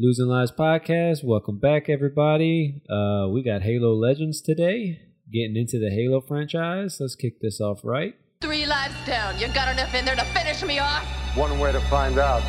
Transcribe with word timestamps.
Losing 0.00 0.26
Lives 0.26 0.52
podcast. 0.52 1.24
Welcome 1.24 1.58
back, 1.58 1.88
everybody. 1.88 2.82
Uh, 2.88 3.26
we 3.32 3.42
got 3.42 3.62
Halo 3.62 3.94
Legends 3.94 4.40
today. 4.40 5.00
Getting 5.32 5.56
into 5.56 5.80
the 5.80 5.90
Halo 5.90 6.20
franchise. 6.20 6.98
Let's 7.00 7.16
kick 7.16 7.40
this 7.40 7.60
off 7.60 7.80
right. 7.82 8.14
Three 8.40 8.64
lives 8.64 8.94
down. 9.04 9.40
You 9.40 9.48
got 9.48 9.72
enough 9.72 9.92
in 9.96 10.04
there 10.04 10.14
to 10.14 10.24
finish 10.26 10.62
me 10.62 10.78
off? 10.78 11.02
One 11.36 11.58
way 11.58 11.72
to 11.72 11.80
find 11.80 12.16
out. 12.16 12.44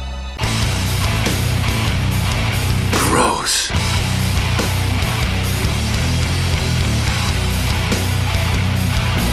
Gross. 3.09 3.69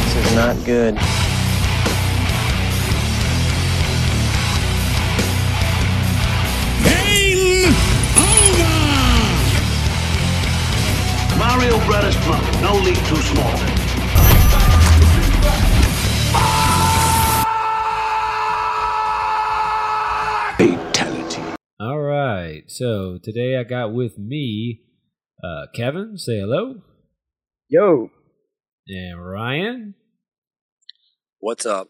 This 0.05 0.27
is 0.27 0.35
not 0.35 0.57
good. 0.65 0.99
Mario 12.29 12.61
no 12.61 12.75
league 12.83 12.97
too 13.07 13.17
small. 13.17 13.57
Fatality. 20.57 21.43
All 21.79 22.01
right. 22.01 22.63
So 22.69 23.19
today 23.23 23.57
I 23.57 23.65
got 23.65 23.93
with 23.93 24.19
me 24.19 24.83
uh, 25.43 25.67
Kevin. 25.75 26.17
Say 26.17 26.39
hello. 26.41 26.83
Yo, 27.69 28.11
And 28.89 29.25
Ryan. 29.25 29.95
What's 31.41 31.67
up? 31.67 31.89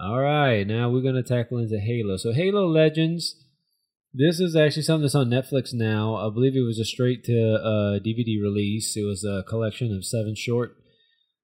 All 0.00 0.18
right, 0.18 0.66
now 0.66 0.90
we're 0.90 1.02
gonna 1.02 1.22
tackle 1.22 1.58
into 1.58 1.78
Halo. 1.78 2.16
So 2.16 2.32
Halo 2.32 2.66
Legends, 2.66 3.43
this 4.14 4.38
is 4.40 4.54
actually 4.56 4.82
something 4.82 5.02
that's 5.02 5.14
on 5.14 5.28
Netflix 5.28 5.74
now. 5.74 6.14
I 6.16 6.32
believe 6.32 6.54
it 6.56 6.60
was 6.60 6.78
a 6.78 6.84
straight 6.84 7.24
to 7.24 7.54
uh, 7.56 7.98
DVD 7.98 8.40
release. 8.40 8.96
It 8.96 9.02
was 9.04 9.24
a 9.24 9.42
collection 9.48 9.92
of 9.94 10.04
seven 10.06 10.34
short 10.36 10.76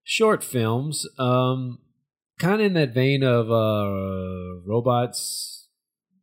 short 0.05 0.43
films, 0.43 1.07
um, 1.19 1.79
kind 2.39 2.61
of 2.61 2.67
in 2.69 2.73
that 2.75 2.95
vein 2.95 3.23
of 3.23 3.51
uh, 3.51 4.61
robots, 4.67 5.69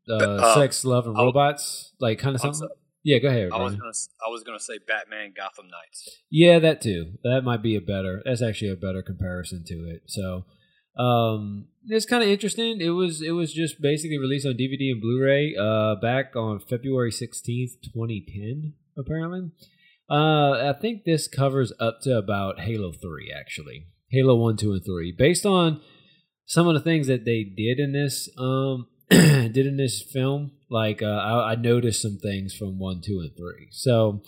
uh, 0.09 0.15
Uh, 0.15 0.55
sex, 0.55 0.83
love, 0.85 1.05
and 1.05 1.15
robots, 1.17 1.93
like 1.99 2.19
kind 2.19 2.35
of 2.35 2.41
something. 2.41 2.59
so- 2.67 2.73
Yeah, 3.03 3.19
go 3.19 3.27
ahead. 3.29 3.51
I 3.53 3.61
was 3.63 3.75
gonna 3.75 3.89
s- 3.89 4.09
I 4.25 4.29
was 4.29 4.43
gonna 4.43 4.59
say 4.59 4.79
Batman 4.85 5.33
Gotham 5.35 5.67
Knights. 5.69 6.09
Yeah, 6.29 6.59
that 6.59 6.81
too. 6.81 7.13
That 7.23 7.41
might 7.43 7.61
be 7.61 7.75
a 7.75 7.81
better. 7.81 8.21
That's 8.25 8.41
actually 8.41 8.71
a 8.71 8.75
better 8.75 9.01
comparison 9.01 9.63
to 9.67 9.73
it. 9.89 10.01
So, 10.07 10.45
um, 10.97 11.67
it's 11.87 12.05
kind 12.05 12.23
of 12.23 12.29
interesting. 12.29 12.81
It 12.81 12.89
was 12.89 13.21
it 13.21 13.31
was 13.31 13.53
just 13.53 13.81
basically 13.81 14.17
released 14.17 14.45
on 14.45 14.53
DVD 14.53 14.91
and 14.91 15.01
Blu-ray 15.01 15.55
uh, 15.55 15.95
back 15.95 16.35
on 16.35 16.59
February 16.59 17.11
sixteenth, 17.11 17.71
twenty 17.93 18.25
ten. 18.27 18.73
Apparently, 18.97 19.51
uh, 20.09 20.69
I 20.69 20.73
think 20.79 21.03
this 21.03 21.27
covers 21.27 21.71
up 21.79 22.01
to 22.01 22.17
about 22.17 22.61
Halo 22.61 22.91
three. 22.91 23.33
Actually, 23.35 23.85
Halo 24.09 24.35
one, 24.35 24.57
two, 24.57 24.73
and 24.73 24.83
three, 24.83 25.13
based 25.17 25.45
on 25.45 25.81
some 26.45 26.67
of 26.67 26.73
the 26.73 26.81
things 26.81 27.07
that 27.07 27.25
they 27.25 27.43
did 27.43 27.79
in 27.79 27.93
this 27.93 28.29
um 28.37 28.87
did 29.09 29.65
in 29.65 29.77
this 29.77 30.01
film. 30.01 30.51
Like 30.69 31.01
uh, 31.01 31.05
I, 31.05 31.51
I 31.51 31.55
noticed 31.55 32.01
some 32.01 32.17
things 32.17 32.53
from 32.53 32.79
one, 32.79 33.01
two, 33.05 33.19
and 33.21 33.31
three. 33.37 33.67
So 33.71 34.23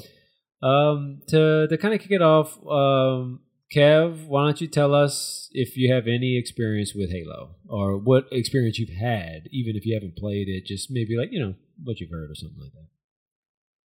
um, 0.62 1.22
to 1.28 1.67
to 1.67 1.78
kind 1.78 1.94
of 1.94 2.00
kick 2.00 2.12
it 2.12 2.22
off, 2.22 2.58
um, 2.66 3.42
Kev, 3.73 4.25
why 4.25 4.45
don't 4.45 4.62
you 4.62 4.67
tell 4.67 4.95
us 4.95 5.48
if 5.52 5.78
you 5.78 5.94
have 5.94 6.08
any 6.08 6.38
experience 6.38 6.94
with 6.95 7.12
Halo 7.12 7.56
or 7.67 7.98
what 7.98 8.25
experience 8.31 8.80
you've 8.80 8.98
had, 8.98 9.48
even 9.52 9.75
if 9.75 9.86
you 9.86 9.94
haven't 9.94 10.17
played 10.17 10.48
it, 10.48 10.66
just 10.66 10.89
maybe 10.89 11.16
like 11.16 11.30
you 11.31 11.39
know 11.39 11.53
what 11.84 12.00
you've 12.00 12.09
heard 12.09 12.31
or 12.31 12.36
something 12.36 12.59
like 12.59 12.72
that. 12.72 12.88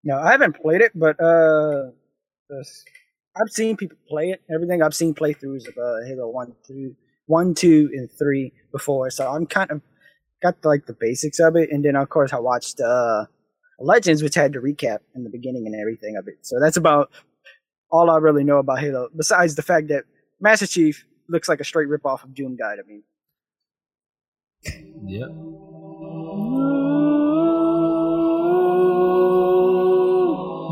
No, 0.03 0.19
I 0.19 0.33
haven't 0.33 0.57
played 0.61 0.81
it, 0.81 0.93
but 0.95 1.23
uh, 1.23 1.91
I've 3.37 3.51
seen 3.51 3.77
people 3.77 3.99
play 4.09 4.31
it. 4.31 4.43
Everything 4.55 4.83
I've 4.83 4.95
seen 4.95 5.15
playthroughs 5.15 5.69
of 5.69 5.77
uh, 5.77 6.07
Halo 6.07 6.29
one, 6.29 6.55
two, 6.67 6.97
one, 7.27 7.55
two, 7.55 7.91
and 7.93 8.11
three 8.11 8.53
before, 8.73 9.11
so 9.11 9.31
I'm 9.31 9.47
kind 9.47 9.71
of 9.71 9.83
got 10.43 10.57
like 10.65 10.87
the 10.87 10.97
basics 10.99 11.41
of 11.41 11.57
it. 11.57 11.71
And 11.71 11.85
then 11.85 11.97
of 11.97 12.09
course 12.09 12.33
I 12.33 12.39
watched 12.39 12.81
uh, 12.81 13.27
Legends, 13.79 14.23
which 14.23 14.35
had 14.35 14.55
the 14.55 14.61
recap 14.61 14.99
in 15.15 15.25
the 15.25 15.31
beginning 15.31 15.67
and 15.67 15.75
everything 15.79 16.17
of 16.17 16.27
it. 16.27 16.39
So 16.43 16.57
that's 16.59 16.77
about 16.79 17.11
all 17.91 18.11
I 18.11 18.17
really 18.19 18.45
know 18.45 18.59
about 18.59 18.81
Halo. 18.81 19.09
Besides 19.17 19.55
the 19.55 19.63
fact 19.63 19.89
that 19.89 20.05
Master 20.41 20.67
Chief 20.67 21.07
looks 21.29 21.49
like 21.49 21.61
a 21.61 21.65
straight 21.65 21.89
ripoff 21.89 22.25
of 22.25 22.35
Doom 22.35 22.57
Guy 22.57 22.77
to 22.77 22.83
me. 22.85 23.03
Yep. 25.07 25.29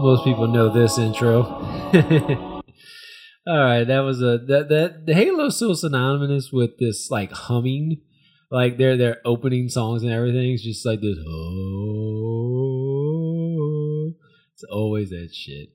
Most 0.03 0.25
people 0.25 0.49
know 0.49 0.69
this 0.69 0.99
intro. 0.99 1.43
All 3.45 3.59
right, 3.59 3.84
that 3.84 4.01
was 4.01 4.21
a 4.22 4.39
that 4.47 4.69
that 4.69 5.06
the 5.06 5.15
Halo's 5.15 5.59
so 5.59 5.75
synonymous 5.75 6.51
with 6.53 6.78
this 6.78 7.09
like 7.11 7.33
humming, 7.33 8.01
like 8.51 8.78
their 8.78 8.97
their 8.97 9.19
opening 9.25 9.69
songs 9.69 10.03
and 10.03 10.11
everything. 10.12 10.53
It's 10.53 10.62
just 10.62 10.87
like 10.87 11.01
this. 11.01 11.19
Oh, 11.27 12.12
it's 14.55 14.65
always 14.71 15.11
that 15.11 15.31
shit. 15.33 15.69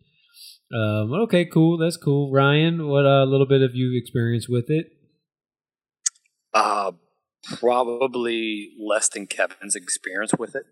Um, 0.74 1.14
okay, 1.24 1.46
cool. 1.46 1.78
That's 1.78 1.98
cool. 1.98 2.31
Ryan, 2.31 2.88
what 2.88 3.06
a 3.06 3.22
uh, 3.22 3.25
little 3.25 3.48
bit 3.48 3.62
of 3.62 3.72
you 3.74 3.98
experience 3.98 4.50
with 4.50 4.66
it? 4.70 4.88
Uh, 6.53 6.92
probably 7.59 8.72
less 8.80 9.09
than 9.09 9.28
Kevin's 9.28 9.76
experience 9.76 10.31
with 10.38 10.56
it 10.56 10.64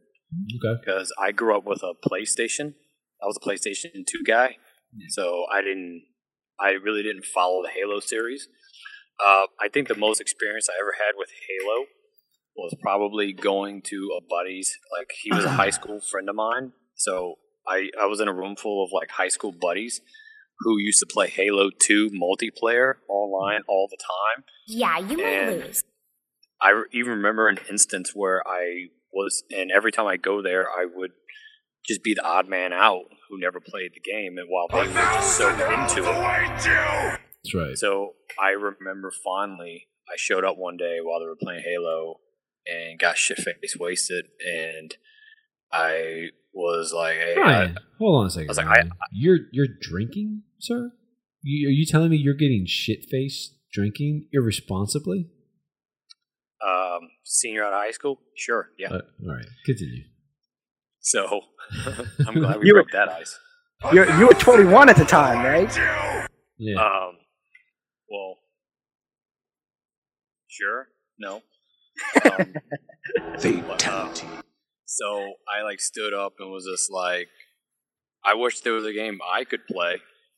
Okay. 0.57 0.81
because 0.83 1.13
I 1.21 1.31
grew 1.31 1.55
up 1.55 1.65
with 1.65 1.83
a 1.83 1.93
PlayStation. 2.07 2.73
I 3.21 3.25
was 3.25 3.37
a 3.37 3.45
PlayStation 3.47 4.05
Two 4.05 4.23
guy, 4.25 4.57
so 5.09 5.45
I 5.51 5.61
didn't. 5.61 6.03
I 6.59 6.71
really 6.71 7.03
didn't 7.03 7.25
follow 7.25 7.61
the 7.63 7.69
Halo 7.69 7.99
series. 7.99 8.47
Uh, 9.19 9.47
I 9.61 9.69
think 9.71 9.87
the 9.87 9.95
most 9.95 10.19
experience 10.19 10.67
I 10.69 10.73
ever 10.81 10.93
had 10.97 11.13
with 11.17 11.29
Halo 11.47 11.85
was 12.57 12.75
probably 12.81 13.33
going 13.33 13.81
to 13.83 14.09
a 14.17 14.21
buddy's. 14.27 14.77
Like 14.97 15.11
he 15.21 15.31
was 15.33 15.45
a 15.45 15.51
high 15.51 15.69
school 15.79 16.01
friend 16.01 16.27
of 16.29 16.35
mine, 16.35 16.73
so 16.95 17.35
I 17.67 17.89
I 18.01 18.05
was 18.05 18.19
in 18.19 18.27
a 18.27 18.33
room 18.33 18.55
full 18.55 18.83
of 18.83 18.91
like 18.93 19.11
high 19.11 19.27
school 19.29 19.51
buddies 19.51 20.01
who 20.59 20.77
used 20.79 20.99
to 20.99 21.05
play 21.05 21.27
Halo 21.29 21.69
Two 21.81 22.09
multiplayer 22.11 22.95
online 23.09 23.61
all 23.67 23.87
the 23.89 23.97
time. 23.97 24.43
Yeah, 24.67 24.97
you 24.99 25.17
might 25.17 25.25
And- 25.25 25.63
lose. 25.65 25.83
I 26.61 26.83
even 26.93 27.11
remember 27.11 27.47
an 27.49 27.59
instance 27.69 28.11
where 28.15 28.41
I 28.47 28.85
was, 29.13 29.43
and 29.51 29.71
every 29.75 29.91
time 29.91 30.07
I 30.07 30.15
go 30.17 30.41
there, 30.41 30.69
I 30.69 30.85
would 30.85 31.11
just 31.85 32.01
be 32.01 32.13
the 32.13 32.23
odd 32.25 32.47
man 32.47 32.71
out 32.73 33.03
who 33.29 33.37
never 33.39 33.59
played 33.59 33.91
the 33.93 33.99
game, 33.99 34.37
and 34.37 34.47
while 34.49 34.67
they 34.69 34.87
were 34.87 34.93
just 34.93 35.37
so 35.37 35.49
into 35.49 35.99
it. 36.09 37.19
That's 37.43 37.53
right. 37.53 37.77
So 37.77 38.13
I 38.41 38.51
remember 38.51 39.11
fondly, 39.11 39.87
I 40.09 40.15
showed 40.17 40.43
up 40.45 40.57
one 40.57 40.77
day 40.77 40.97
while 41.03 41.19
they 41.19 41.25
were 41.25 41.35
playing 41.39 41.63
Halo 41.65 42.21
and 42.65 42.97
got 42.97 43.17
shit 43.17 43.37
faced 43.37 43.77
wasted, 43.79 44.27
and 44.45 44.95
I 45.71 46.27
was 46.53 46.93
like, 46.93 47.15
"Hey, 47.15 47.35
I, 47.37 47.73
hold 47.99 48.21
on 48.21 48.27
a 48.27 48.29
second. 48.29 48.49
I 48.49 48.51
was 48.51 48.57
like, 48.57 48.67
Ryan. 48.67 48.91
you're 49.11 49.39
you're 49.51 49.67
drinking, 49.81 50.43
sir? 50.59 50.91
You, 51.41 51.67
are 51.67 51.71
you 51.71 51.85
telling 51.85 52.09
me 52.09 52.17
you're 52.17 52.33
getting 52.33 52.65
shit 52.67 53.05
faced 53.09 53.53
drinking 53.73 54.27
irresponsibly? 54.31 55.29
um, 56.65 57.01
senior 57.23 57.63
out 57.63 57.73
of 57.73 57.79
high 57.79 57.91
school, 57.91 58.19
sure, 58.35 58.69
yeah." 58.79 58.87
Uh, 58.89 59.01
all 59.27 59.35
right, 59.35 59.45
continue. 59.65 60.03
So 61.01 61.41
I'm 62.27 62.39
glad 62.39 62.59
we 62.59 62.67
You 62.67 62.73
were- 62.75 62.83
broke 62.83 62.91
that 62.93 63.09
ice. 63.09 63.37
You're, 63.93 64.09
you 64.17 64.25
were 64.27 64.33
21 64.33 64.89
at 64.89 64.95
the 64.95 65.03
time, 65.05 65.45
right? 65.45 65.69
Yeah. 66.57 66.75
Um, 66.81 67.17
well, 68.09 68.37
sure, 70.47 70.87
no. 71.19 71.41
Um, 72.23 72.53
Fatality. 73.39 74.27
So 74.95 75.33
I 75.53 75.63
like 75.63 75.81
stood 75.81 76.13
up 76.13 76.35
and 76.39 76.49
was 76.49 76.65
just 76.65 76.89
like, 76.89 77.27
I 78.23 78.35
wish 78.35 78.61
there 78.61 78.73
was 78.73 78.85
a 78.85 78.93
game 78.93 79.19
I 79.29 79.43
could 79.43 79.67
play, 79.67 79.97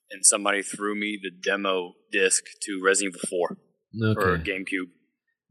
and 0.09 0.25
somebody 0.25 0.63
threw 0.63 0.95
me 0.95 1.19
the 1.21 1.29
demo 1.29 1.93
disc 2.11 2.43
to 2.63 2.81
Resident 2.83 3.15
Evil 3.15 3.29
4 3.29 3.57
for. 4.15 4.37
GameCube. 4.39 4.89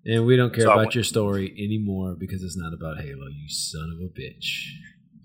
And 0.05 0.26
we 0.26 0.37
don't 0.37 0.53
care 0.53 0.64
So 0.64 0.73
about 0.73 0.94
your 0.94 1.05
story 1.05 1.53
anymore 1.56 2.17
because 2.19 2.43
it's 2.43 2.56
not 2.56 2.73
about 2.75 2.99
Halo. 2.99 3.26
You 3.29 3.49
son 3.49 3.91
of 3.94 4.11
a 4.11 4.20
bitch. 4.20 4.47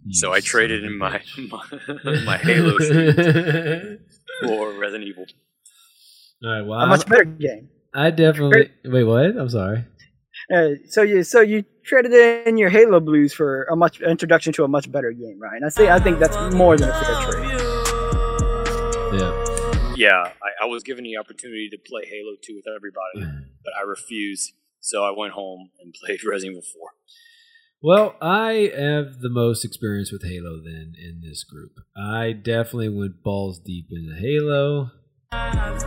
You 0.06 0.14
So 0.14 0.32
I 0.32 0.42
traded 0.42 0.84
in 0.84 0.98
my 0.98 1.22
my, 1.38 1.64
my 2.26 2.38
Halo 2.38 2.78
for 4.44 4.74
Resident 4.80 5.10
Evil. 5.10 5.26
All 6.44 6.52
right. 6.52 6.62
Well, 6.62 6.80
A 6.80 6.88
much 6.88 7.08
better 7.08 7.26
game. 7.26 7.70
I 7.94 8.12
definitely 8.12 8.70
wait. 8.86 9.04
What? 9.04 9.38
I'm 9.38 9.50
sorry. 9.50 9.86
Uh, 10.54 10.70
so 10.90 11.02
you 11.02 11.24
so 11.24 11.42
you 11.42 11.64
traded 11.84 12.14
in 12.48 12.58
your 12.58 12.70
Halo 12.70 13.00
blues 13.00 13.34
for 13.34 13.64
a 13.64 13.76
much 13.76 14.02
introduction 14.02 14.54
to 14.54 14.64
a 14.64 14.68
much 14.68 14.92
better 14.92 15.12
game, 15.12 15.40
Ryan. 15.40 15.64
I 15.66 15.70
say 15.70 15.90
I 15.90 16.00
think 16.00 16.20
that's 16.20 16.38
more 16.56 16.78
than 16.78 16.90
a 16.90 17.04
fair 17.04 17.32
trade. 17.32 17.52
Yeah. 19.20 19.46
Yeah, 19.96 20.32
I, 20.42 20.64
I 20.64 20.66
was 20.66 20.82
given 20.84 21.04
the 21.04 21.18
opportunity 21.18 21.70
to 21.70 21.78
play 21.78 22.06
Halo 22.06 22.36
2 22.42 22.56
with 22.56 22.66
everybody, 22.76 23.44
but 23.64 23.74
I 23.78 23.84
refused. 23.84 24.54
So 24.80 25.04
I 25.04 25.14
went 25.16 25.34
home 25.34 25.70
and 25.80 25.94
played 26.06 26.24
Resident 26.24 26.54
Evil 26.58 26.64
4. 26.64 26.90
Well, 27.84 28.16
I 28.22 28.72
have 28.76 29.22
the 29.22 29.30
most 29.30 29.66
experience 29.66 30.12
with 30.12 30.24
Halo 30.24 30.62
then 30.64 30.94
in 30.98 31.22
this 31.22 31.44
group. 31.44 31.74
I 31.96 32.32
definitely 32.32 32.90
went 32.90 33.24
balls 33.24 33.60
deep 33.60 33.88
into 33.92 34.16
Halo. 34.16 34.92
That's 35.32 35.84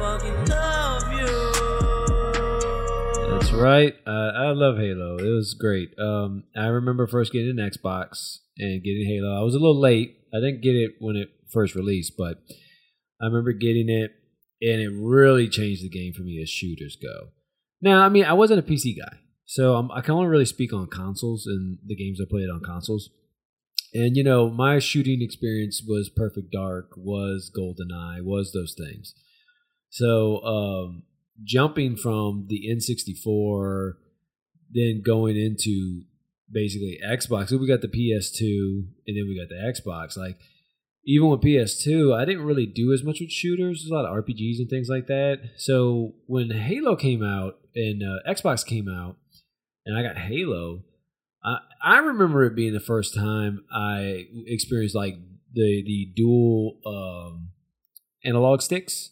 right. 3.57 3.95
Uh, 4.07 4.33
I 4.35 4.51
love 4.51 4.77
Halo. 4.77 5.17
It 5.17 5.29
was 5.29 5.55
great. 5.55 5.99
Um, 5.99 6.45
I 6.57 6.67
remember 6.67 7.07
first 7.07 7.33
getting 7.33 7.59
an 7.59 7.71
Xbox 7.71 8.39
and 8.59 8.83
getting 8.83 9.07
Halo. 9.07 9.39
I 9.39 9.43
was 9.43 9.55
a 9.55 9.59
little 9.59 9.81
late. 9.81 10.19
I 10.35 10.39
didn't 10.39 10.63
get 10.63 10.75
it 10.75 10.93
when 10.99 11.17
it 11.17 11.31
first 11.53 11.75
released, 11.75 12.15
but 12.17 12.39
I 13.21 13.27
remember 13.27 13.53
getting 13.53 13.89
it, 13.89 14.13
and 14.61 14.81
it 14.81 14.91
really 14.93 15.49
changed 15.49 15.83
the 15.83 15.89
game 15.89 16.13
for 16.13 16.23
me 16.23 16.41
as 16.43 16.51
shooters 16.51 16.97
go. 17.01 17.29
Now, 17.81 18.03
I 18.03 18.09
mean, 18.09 18.25
I 18.25 18.33
wasn't 18.33 18.61
a 18.61 18.63
PC 18.63 18.97
guy, 18.99 19.19
so 19.45 19.77
I'm, 19.77 19.91
I 19.93 20.01
can 20.01 20.15
only 20.15 20.29
really 20.29 20.45
speak 20.45 20.73
on 20.73 20.87
consoles 20.89 21.47
and 21.47 21.79
the 21.87 21.97
games 21.97 22.21
I 22.21 22.25
played 22.29 22.51
on 22.51 22.61
consoles. 22.65 23.11
And 23.93 24.17
you 24.17 24.25
know, 24.25 24.51
my 24.51 24.81
shooting 24.81 25.23
experience 25.23 25.83
was 25.87 26.11
Perfect 26.15 26.51
Dark, 26.51 26.93
was 26.97 27.51
GoldenEye, 27.57 28.25
was 28.25 28.53
those 28.53 28.75
things. 28.77 29.15
So 29.91 30.43
um, 30.45 31.05
jumping 31.43 31.97
from 31.97 32.47
the 32.49 32.69
N64, 32.71 33.95
then 34.71 35.03
going 35.05 35.37
into 35.37 36.03
basically 36.51 36.99
Xbox. 37.05 37.49
So 37.49 37.57
we 37.57 37.67
got 37.67 37.81
the 37.81 37.89
PS2, 37.89 38.87
and 39.07 39.17
then 39.17 39.27
we 39.29 39.39
got 39.39 39.49
the 39.49 39.57
Xbox. 39.57 40.17
Like 40.17 40.39
even 41.05 41.29
with 41.29 41.41
PS2, 41.41 42.17
I 42.17 42.25
didn't 42.25 42.45
really 42.45 42.67
do 42.67 42.93
as 42.93 43.03
much 43.03 43.21
with 43.21 43.31
shooters. 43.31 43.81
There's 43.81 43.91
a 43.91 43.95
lot 43.95 44.05
of 44.05 44.25
RPGs 44.25 44.59
and 44.59 44.71
things 44.71 44.89
like 44.89 45.07
that. 45.09 45.41
So 45.57 46.15
when 46.27 46.51
Halo 46.51 46.97
came 46.97 47.23
out 47.23 47.59
and 47.75 48.03
uh, 48.03 48.31
Xbox 48.31 48.65
came 48.65 48.89
out, 48.89 49.17
and 49.87 49.97
I 49.97 50.03
got 50.03 50.17
Halo, 50.17 50.83
I 51.45 51.59
I 51.83 51.99
remember 51.99 52.45
it 52.45 52.55
being 52.55 52.73
the 52.73 52.81
first 52.81 53.15
time 53.15 53.65
I 53.73 54.27
experienced 54.47 54.95
like 54.95 55.17
the 55.53 55.83
the 55.85 56.13
dual 56.17 56.79
um, 56.87 57.51
analog 58.25 58.63
sticks 58.63 59.11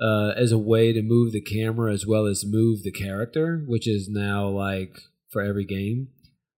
uh, 0.00 0.32
as 0.36 0.52
a 0.52 0.58
way 0.58 0.92
to 0.92 1.02
move 1.02 1.32
the 1.32 1.40
camera 1.40 1.92
as 1.92 2.06
well 2.06 2.26
as 2.26 2.44
move 2.46 2.82
the 2.82 2.92
character, 2.92 3.62
which 3.66 3.88
is 3.88 4.08
now 4.08 4.48
like 4.48 4.98
for 5.30 5.42
every 5.42 5.64
game. 5.64 6.08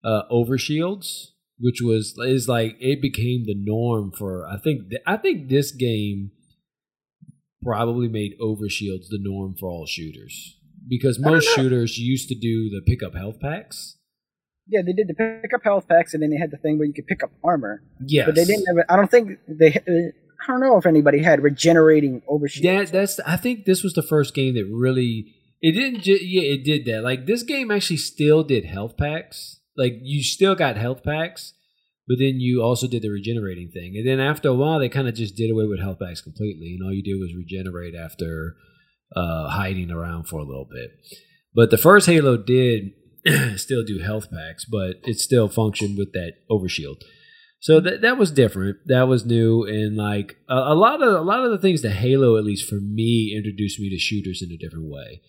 Uh, 0.04 0.22
overshields, 0.30 1.28
which 1.58 1.80
was 1.82 2.14
is 2.18 2.48
like 2.48 2.76
it 2.80 3.02
became 3.02 3.44
the 3.44 3.54
norm 3.56 4.12
for 4.16 4.46
I 4.46 4.56
think 4.58 4.90
th- 4.90 5.02
I 5.06 5.16
think 5.16 5.48
this 5.48 5.72
game 5.72 6.30
probably 7.62 8.08
made 8.08 8.38
overshields 8.40 9.08
the 9.10 9.18
norm 9.20 9.56
for 9.58 9.68
all 9.68 9.86
shooters 9.86 10.56
because 10.88 11.18
most 11.18 11.48
shooters 11.54 11.98
used 11.98 12.28
to 12.28 12.34
do 12.34 12.70
the 12.70 12.80
pickup 12.86 13.14
health 13.14 13.40
packs. 13.40 13.96
Yeah, 14.68 14.82
they 14.84 14.92
did 14.92 15.08
the 15.08 15.14
pick 15.14 15.54
up 15.54 15.64
health 15.64 15.88
packs, 15.88 16.12
and 16.12 16.22
then 16.22 16.30
they 16.30 16.36
had 16.36 16.50
the 16.50 16.58
thing 16.58 16.78
where 16.78 16.86
you 16.86 16.92
could 16.92 17.06
pick 17.06 17.22
up 17.22 17.30
armor. 17.42 17.82
Yes, 18.04 18.26
But 18.26 18.34
they 18.34 18.44
didn't 18.44 18.66
have. 18.66 18.84
I 18.88 18.96
don't 18.96 19.10
think 19.10 19.38
they. 19.48 19.80
I 20.40 20.46
don't 20.46 20.60
know 20.60 20.76
if 20.76 20.86
anybody 20.86 21.22
had 21.22 21.42
regenerating 21.42 22.22
overshield. 22.28 22.62
That 22.62 22.92
that's 22.92 23.20
I 23.20 23.36
think 23.36 23.64
this 23.64 23.82
was 23.82 23.94
the 23.94 24.02
first 24.02 24.34
game 24.34 24.54
that 24.54 24.66
really 24.70 25.34
it 25.60 25.72
didn't 25.72 26.02
ju- 26.02 26.18
yeah 26.20 26.42
it 26.42 26.64
did 26.64 26.84
that. 26.86 27.02
Like 27.02 27.26
this 27.26 27.42
game 27.42 27.70
actually 27.70 27.96
still 27.96 28.44
did 28.44 28.64
health 28.64 28.96
packs. 28.96 29.60
Like 29.76 29.94
you 30.02 30.22
still 30.22 30.54
got 30.54 30.76
health 30.76 31.02
packs 31.02 31.54
but 32.06 32.18
then 32.18 32.40
you 32.40 32.62
also 32.62 32.88
did 32.88 33.02
the 33.02 33.10
regenerating 33.10 33.70
thing. 33.70 33.94
And 33.96 34.08
then 34.08 34.18
after 34.18 34.48
a 34.48 34.54
while 34.54 34.78
they 34.78 34.88
kind 34.88 35.08
of 35.08 35.14
just 35.14 35.36
did 35.36 35.50
away 35.50 35.66
with 35.66 35.80
health 35.80 35.98
packs 36.00 36.22
completely 36.22 36.74
and 36.74 36.82
all 36.82 36.92
you 36.92 37.02
did 37.02 37.20
was 37.20 37.34
regenerate 37.34 37.94
after 37.94 38.54
uh, 39.14 39.48
hiding 39.48 39.90
around 39.90 40.24
for 40.24 40.38
a 40.38 40.44
little 40.44 40.68
bit. 40.70 40.90
But 41.54 41.70
the 41.70 41.78
first 41.78 42.06
Halo 42.06 42.36
did 42.36 42.92
still 43.56 43.84
do 43.84 43.98
health 43.98 44.30
packs 44.30 44.64
but 44.64 44.96
it 45.02 45.18
still 45.18 45.48
functioned 45.48 45.98
with 45.98 46.12
that 46.12 46.34
overshield 46.50 47.02
so 47.60 47.80
that 47.80 48.02
that 48.02 48.18
was 48.18 48.30
different. 48.30 48.78
That 48.86 49.08
was 49.08 49.26
new, 49.26 49.64
and 49.64 49.96
like 49.96 50.36
a, 50.48 50.54
a 50.54 50.74
lot 50.74 51.02
of 51.02 51.14
a 51.14 51.22
lot 51.22 51.44
of 51.44 51.50
the 51.50 51.58
things 51.58 51.82
that 51.82 51.92
Halo, 51.92 52.36
at 52.36 52.44
least 52.44 52.68
for 52.68 52.76
me, 52.80 53.34
introduced 53.36 53.80
me 53.80 53.90
to 53.90 53.98
shooters 53.98 54.42
in 54.42 54.52
a 54.52 54.56
different 54.56 54.88
way. 54.88 55.20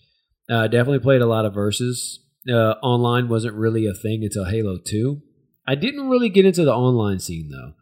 Uh, 0.48 0.66
definitely 0.66 1.00
played 1.00 1.22
a 1.22 1.26
lot 1.26 1.44
of 1.44 1.54
verses. 1.54 2.20
Uh, 2.48 2.74
online 2.82 3.28
wasn't 3.28 3.54
really 3.54 3.86
a 3.86 3.94
thing 3.94 4.22
until 4.22 4.44
Halo 4.44 4.78
Two. 4.78 5.22
I 5.66 5.74
didn't 5.74 6.08
really 6.08 6.28
get 6.28 6.44
into 6.44 6.64
the 6.64 6.74
online 6.74 7.18
scene 7.18 7.50
though. 7.50 7.74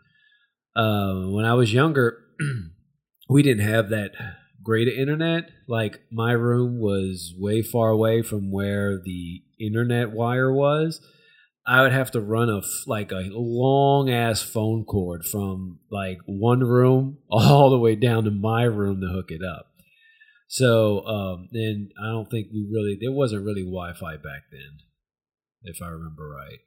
Uh, 0.81 1.31
when 1.31 1.45
I 1.45 1.55
was 1.55 1.73
younger, 1.73 2.19
we 3.29 3.43
didn't 3.43 3.67
have 3.67 3.91
that 3.91 4.13
great 4.63 4.89
internet. 4.89 5.51
Like 5.67 6.01
my 6.11 6.33
room 6.33 6.79
was 6.79 7.35
way 7.39 7.63
far 7.63 7.91
away 7.91 8.23
from 8.23 8.51
where 8.51 8.99
the 8.99 9.43
internet 9.61 10.13
wire 10.13 10.53
was. 10.53 11.01
I 11.69 11.83
would 11.83 11.93
have 11.93 12.11
to 12.13 12.21
run 12.21 12.49
a 12.49 12.63
like 12.87 13.13
a 13.13 13.29
long 13.31 14.09
ass 14.09 14.41
phone 14.41 14.85
cord 14.85 15.27
from 15.27 15.81
like 15.91 16.19
one 16.27 16.61
room 16.61 17.19
all 17.31 17.69
the 17.71 17.79
way 17.79 17.95
down 17.95 18.25
to 18.25 18.31
my 18.31 18.63
room 18.63 19.03
to 19.03 19.09
hook 19.09 19.27
it 19.31 19.43
up. 19.45 19.67
So, 20.49 21.05
um, 21.07 21.49
and 21.53 21.91
I 22.03 22.07
don't 22.07 22.31
think 22.31 22.47
we 22.53 22.67
really 22.73 22.97
there 22.99 23.13
wasn't 23.13 23.45
really 23.45 23.63
Wi-Fi 23.63 24.17
back 24.17 24.45
then, 24.51 24.79
if 25.65 25.83
I 25.83 25.89
remember 25.89 26.27
right, 26.27 26.61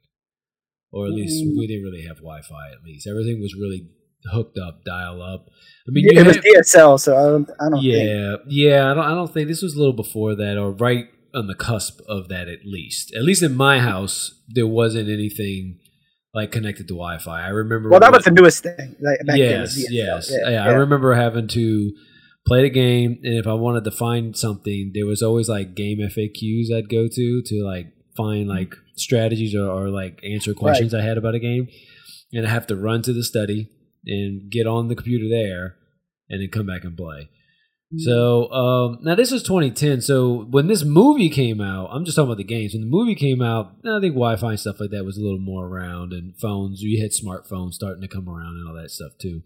or 0.92 1.06
at 1.06 1.12
least 1.12 1.44
we 1.58 1.66
didn't 1.66 1.82
really 1.82 2.06
have 2.06 2.18
Wi-Fi. 2.18 2.70
At 2.70 2.84
least 2.84 3.08
everything 3.08 3.40
was 3.40 3.56
really 3.56 3.88
hooked 4.32 4.56
up, 4.56 4.84
dial 4.84 5.20
up. 5.20 5.46
I 5.88 5.90
mean, 5.90 6.06
it 6.16 6.24
was 6.24 6.36
had- 6.36 6.44
DSL, 6.44 7.00
so 7.00 7.16
I 7.16 7.22
don't. 7.22 7.50
I 7.60 7.70
don't 7.70 7.82
think. 7.82 7.92
yeah, 7.92 8.36
yeah. 8.46 8.90
I 8.90 8.94
don't. 8.94 9.04
I 9.04 9.14
don't 9.14 9.34
think 9.34 9.48
this 9.48 9.62
was 9.62 9.74
a 9.74 9.78
little 9.78 9.94
before 9.94 10.36
that, 10.36 10.58
or 10.58 10.70
right 10.70 11.06
on 11.34 11.46
the 11.46 11.54
cusp 11.54 12.00
of 12.08 12.28
that. 12.28 12.48
At 12.48 12.64
least, 12.64 13.14
at 13.14 13.22
least 13.22 13.42
in 13.42 13.56
my 13.56 13.80
house, 13.80 14.42
there 14.48 14.66
wasn't 14.66 15.08
anything 15.08 15.78
like 16.34 16.52
connected 16.52 16.88
to 16.88 16.94
Wi-Fi. 16.94 17.42
I 17.44 17.48
remember. 17.48 17.90
Well, 17.90 18.00
that 18.00 18.12
was 18.12 18.24
the 18.24 18.30
newest 18.30 18.62
thing. 18.62 18.96
Like, 19.00 19.18
back 19.26 19.36
then 19.36 19.38
yes, 19.38 19.90
yes. 19.90 20.30
Yeah, 20.30 20.50
Yeah, 20.50 20.64
I 20.64 20.72
remember 20.72 21.14
having 21.14 21.48
to 21.48 21.92
play 22.46 22.62
the 22.62 22.70
game, 22.70 23.18
and 23.22 23.34
if 23.38 23.46
I 23.46 23.54
wanted 23.54 23.84
to 23.84 23.90
find 23.90 24.36
something, 24.36 24.92
there 24.94 25.06
was 25.06 25.22
always 25.22 25.48
like 25.48 25.74
game 25.74 25.98
FAQs 25.98 26.72
I'd 26.74 26.88
go 26.88 27.08
to 27.08 27.42
to 27.44 27.64
like 27.64 27.86
find 28.16 28.48
like 28.48 28.74
strategies 28.96 29.54
or, 29.54 29.68
or 29.68 29.88
like 29.88 30.20
answer 30.24 30.54
questions 30.54 30.94
I 30.94 31.02
had 31.02 31.18
about 31.18 31.34
a 31.34 31.38
game, 31.40 31.68
and 32.32 32.46
I 32.46 32.50
have 32.50 32.66
to 32.68 32.76
run 32.76 33.02
to 33.02 33.12
the 33.12 33.24
study 33.24 33.68
and 34.06 34.50
get 34.50 34.66
on 34.66 34.88
the 34.88 34.96
computer 34.96 35.28
there, 35.28 35.76
and 36.28 36.40
then 36.40 36.48
come 36.48 36.66
back 36.66 36.84
and 36.84 36.96
play. 36.96 37.28
So 37.98 38.50
um, 38.52 38.98
now 39.02 39.14
this 39.14 39.32
is 39.32 39.42
2010. 39.42 40.00
So 40.00 40.46
when 40.50 40.66
this 40.66 40.84
movie 40.84 41.28
came 41.28 41.60
out, 41.60 41.90
I'm 41.92 42.04
just 42.04 42.16
talking 42.16 42.28
about 42.28 42.38
the 42.38 42.44
games. 42.44 42.72
When 42.72 42.82
the 42.82 42.90
movie 42.90 43.14
came 43.14 43.42
out, 43.42 43.76
I 43.84 44.00
think 44.00 44.14
Wi-Fi 44.14 44.50
and 44.50 44.60
stuff 44.60 44.80
like 44.80 44.90
that 44.90 45.04
was 45.04 45.18
a 45.18 45.20
little 45.20 45.38
more 45.38 45.66
around, 45.66 46.12
and 46.12 46.34
phones. 46.38 46.80
You 46.80 47.02
had 47.02 47.10
smartphones 47.10 47.72
starting 47.72 48.02
to 48.02 48.08
come 48.08 48.28
around 48.28 48.56
and 48.56 48.68
all 48.68 48.74
that 48.74 48.90
stuff 48.90 49.12
too. 49.20 49.42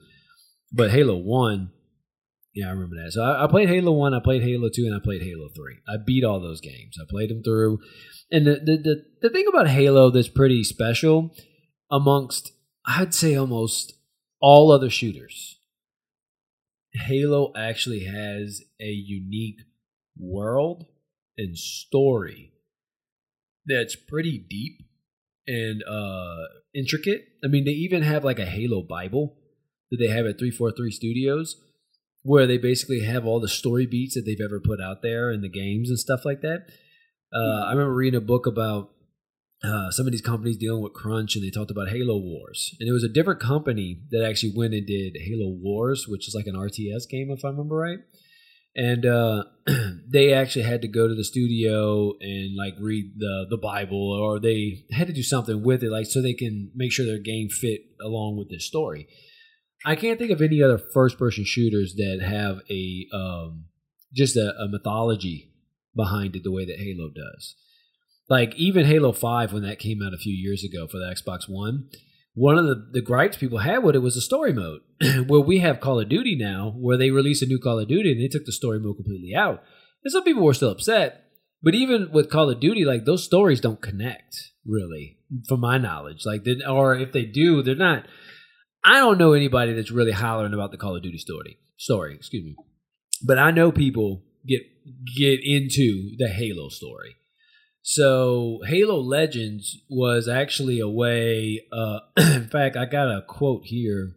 But 0.72 0.90
Halo 0.90 1.16
One, 1.16 1.70
yeah, 2.54 2.68
I 2.68 2.70
remember 2.70 2.96
that. 3.02 3.12
So 3.12 3.22
I, 3.22 3.44
I 3.44 3.46
played 3.48 3.68
Halo 3.68 3.92
One, 3.92 4.14
I 4.14 4.20
played 4.20 4.42
Halo 4.42 4.68
Two, 4.72 4.86
and 4.86 4.94
I 4.94 5.00
played 5.02 5.22
Halo 5.22 5.48
Three. 5.54 5.78
I 5.88 5.96
beat 6.04 6.24
all 6.24 6.40
those 6.40 6.60
games. 6.60 6.96
I 7.00 7.04
played 7.08 7.30
them 7.30 7.42
through. 7.42 7.80
And 8.30 8.46
the 8.46 8.54
the 8.54 8.76
the, 8.76 9.04
the 9.22 9.30
thing 9.30 9.46
about 9.48 9.68
Halo 9.68 10.10
that's 10.10 10.28
pretty 10.28 10.62
special 10.62 11.34
amongst, 11.90 12.52
I'd 12.86 13.14
say, 13.14 13.34
almost 13.34 13.92
all 14.40 14.70
other 14.70 14.90
shooters. 14.90 15.58
Halo 16.96 17.52
actually 17.56 18.04
has 18.04 18.62
a 18.80 18.90
unique 18.90 19.60
world 20.18 20.86
and 21.36 21.56
story 21.56 22.52
that's 23.66 23.96
pretty 23.96 24.38
deep 24.38 24.82
and 25.46 25.82
uh 25.82 26.44
intricate. 26.74 27.22
I 27.44 27.48
mean, 27.48 27.64
they 27.64 27.72
even 27.72 28.02
have 28.02 28.24
like 28.24 28.38
a 28.38 28.46
Halo 28.46 28.82
Bible 28.82 29.36
that 29.90 29.98
they 29.98 30.08
have 30.08 30.26
at 30.26 30.38
343 30.38 30.90
Studios 30.90 31.56
where 32.22 32.46
they 32.46 32.58
basically 32.58 33.00
have 33.00 33.24
all 33.24 33.40
the 33.40 33.48
story 33.48 33.86
beats 33.86 34.14
that 34.14 34.22
they've 34.26 34.44
ever 34.44 34.60
put 34.60 34.80
out 34.80 35.00
there 35.00 35.30
in 35.30 35.42
the 35.42 35.48
games 35.48 35.88
and 35.88 35.98
stuff 35.98 36.24
like 36.24 36.40
that. 36.40 36.66
Uh, 37.32 37.64
I 37.64 37.70
remember 37.70 37.94
reading 37.94 38.18
a 38.18 38.20
book 38.20 38.46
about 38.46 38.90
uh, 39.66 39.90
some 39.90 40.06
of 40.06 40.12
these 40.12 40.22
companies 40.22 40.56
dealing 40.56 40.82
with 40.82 40.92
crunch, 40.92 41.34
and 41.34 41.44
they 41.44 41.50
talked 41.50 41.70
about 41.70 41.88
Halo 41.88 42.16
Wars. 42.16 42.74
And 42.80 42.88
it 42.88 42.92
was 42.92 43.04
a 43.04 43.08
different 43.08 43.40
company 43.40 44.00
that 44.10 44.24
actually 44.24 44.52
went 44.54 44.74
and 44.74 44.86
did 44.86 45.16
Halo 45.20 45.48
Wars, 45.48 46.06
which 46.08 46.28
is 46.28 46.34
like 46.34 46.46
an 46.46 46.54
RTS 46.54 47.08
game, 47.08 47.30
if 47.30 47.44
I 47.44 47.48
remember 47.48 47.76
right. 47.76 47.98
And 48.76 49.06
uh, 49.06 49.44
they 50.08 50.32
actually 50.32 50.64
had 50.64 50.82
to 50.82 50.88
go 50.88 51.08
to 51.08 51.14
the 51.14 51.24
studio 51.24 52.12
and 52.20 52.54
like 52.56 52.74
read 52.78 53.14
the 53.18 53.46
the 53.48 53.56
Bible, 53.56 54.12
or 54.12 54.38
they 54.38 54.84
had 54.92 55.06
to 55.06 55.12
do 55.12 55.22
something 55.22 55.62
with 55.62 55.82
it, 55.82 55.90
like 55.90 56.06
so 56.06 56.20
they 56.20 56.34
can 56.34 56.70
make 56.74 56.92
sure 56.92 57.06
their 57.06 57.18
game 57.18 57.48
fit 57.48 57.80
along 58.00 58.36
with 58.36 58.50
this 58.50 58.66
story. 58.66 59.08
I 59.84 59.96
can't 59.96 60.18
think 60.18 60.30
of 60.30 60.42
any 60.42 60.62
other 60.62 60.78
first 60.78 61.18
person 61.18 61.44
shooters 61.44 61.94
that 61.94 62.20
have 62.22 62.60
a 62.70 63.06
um, 63.14 63.66
just 64.12 64.36
a, 64.36 64.54
a 64.58 64.68
mythology 64.68 65.52
behind 65.94 66.36
it 66.36 66.44
the 66.44 66.52
way 66.52 66.66
that 66.66 66.78
Halo 66.78 67.08
does. 67.08 67.56
Like 68.28 68.54
even 68.56 68.86
Halo 68.86 69.12
5 69.12 69.52
when 69.52 69.62
that 69.62 69.78
came 69.78 70.02
out 70.02 70.14
a 70.14 70.18
few 70.18 70.34
years 70.34 70.64
ago 70.64 70.86
for 70.86 70.98
the 70.98 71.14
Xbox 71.14 71.48
One, 71.48 71.88
one 72.34 72.58
of 72.58 72.66
the, 72.66 72.90
the 72.92 73.00
gripes 73.00 73.36
people 73.36 73.58
had 73.58 73.82
with 73.82 73.94
it 73.94 74.00
was 74.00 74.14
the 74.14 74.20
story 74.20 74.52
mode. 74.52 74.80
where 75.26 75.40
we 75.40 75.58
have 75.58 75.80
Call 75.80 76.00
of 76.00 76.08
Duty 76.08 76.36
now, 76.36 76.74
where 76.76 76.96
they 76.96 77.10
release 77.10 77.42
a 77.42 77.46
new 77.46 77.58
Call 77.58 77.78
of 77.78 77.88
Duty 77.88 78.12
and 78.12 78.20
they 78.20 78.28
took 78.28 78.44
the 78.44 78.52
story 78.52 78.80
mode 78.80 78.96
completely 78.96 79.34
out. 79.34 79.62
And 80.04 80.12
some 80.12 80.24
people 80.24 80.42
were 80.42 80.54
still 80.54 80.70
upset, 80.70 81.24
But 81.62 81.74
even 81.74 82.10
with 82.12 82.30
Call 82.30 82.50
of 82.50 82.60
Duty, 82.60 82.84
like 82.84 83.04
those 83.04 83.24
stories 83.24 83.60
don't 83.60 83.80
connect 83.80 84.36
really, 84.66 85.18
from 85.48 85.60
my 85.60 85.78
knowledge. 85.78 86.24
Like, 86.26 86.44
they, 86.44 86.56
or 86.68 86.96
if 86.96 87.12
they 87.12 87.24
do, 87.24 87.62
they're 87.62 87.74
not. 87.74 88.06
I 88.84 88.98
don't 88.98 89.18
know 89.18 89.32
anybody 89.32 89.72
that's 89.72 89.90
really 89.90 90.12
hollering 90.12 90.54
about 90.54 90.70
the 90.70 90.76
Call 90.76 90.96
of 90.96 91.02
Duty 91.02 91.18
story. 91.18 91.58
Story, 91.76 92.14
excuse 92.14 92.44
me. 92.44 92.56
But 93.24 93.38
I 93.38 93.50
know 93.50 93.72
people 93.72 94.22
get 94.46 94.62
get 95.16 95.40
into 95.42 96.16
the 96.18 96.28
Halo 96.28 96.68
story. 96.68 97.16
So 97.88 98.58
Halo 98.66 98.98
Legends 98.98 99.78
was 99.88 100.26
actually 100.26 100.80
a 100.80 100.88
way. 100.88 101.60
Uh, 101.70 102.00
in 102.16 102.48
fact, 102.48 102.76
I 102.76 102.84
got 102.84 103.06
a 103.06 103.22
quote 103.22 103.62
here 103.66 104.16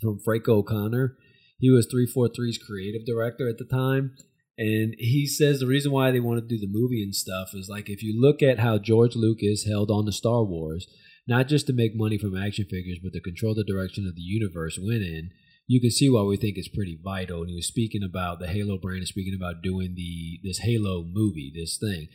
from 0.00 0.20
Frank 0.20 0.48
O'Connor. 0.48 1.16
He 1.58 1.68
was 1.68 1.92
343's 1.92 2.58
creative 2.58 3.04
director 3.04 3.48
at 3.48 3.58
the 3.58 3.64
time. 3.64 4.14
And 4.56 4.94
he 4.98 5.26
says 5.26 5.58
the 5.58 5.66
reason 5.66 5.90
why 5.90 6.12
they 6.12 6.20
want 6.20 6.42
to 6.42 6.46
do 6.46 6.60
the 6.60 6.72
movie 6.72 7.02
and 7.02 7.12
stuff 7.12 7.48
is 7.54 7.68
like 7.68 7.90
if 7.90 8.04
you 8.04 8.20
look 8.20 8.40
at 8.40 8.60
how 8.60 8.78
George 8.78 9.16
Lucas 9.16 9.64
held 9.64 9.90
on 9.90 10.06
to 10.06 10.12
Star 10.12 10.44
Wars, 10.44 10.86
not 11.26 11.48
just 11.48 11.66
to 11.66 11.72
make 11.72 11.96
money 11.96 12.18
from 12.18 12.40
action 12.40 12.66
figures, 12.70 13.00
but 13.02 13.12
to 13.14 13.20
control 13.20 13.56
the 13.56 13.64
direction 13.64 14.06
of 14.06 14.14
the 14.14 14.22
universe 14.22 14.78
went 14.80 15.02
in, 15.02 15.30
you 15.66 15.80
can 15.80 15.90
see 15.90 16.08
why 16.08 16.22
we 16.22 16.36
think 16.36 16.56
it's 16.56 16.68
pretty 16.68 17.00
vital. 17.02 17.40
And 17.40 17.50
he 17.50 17.56
was 17.56 17.66
speaking 17.66 18.04
about 18.04 18.38
the 18.38 18.46
Halo 18.46 18.78
brand 18.78 18.98
and 18.98 19.08
speaking 19.08 19.34
about 19.34 19.60
doing 19.60 19.94
the 19.96 20.38
this 20.44 20.60
Halo 20.60 21.02
movie, 21.04 21.50
this 21.52 21.76
thing. 21.78 22.06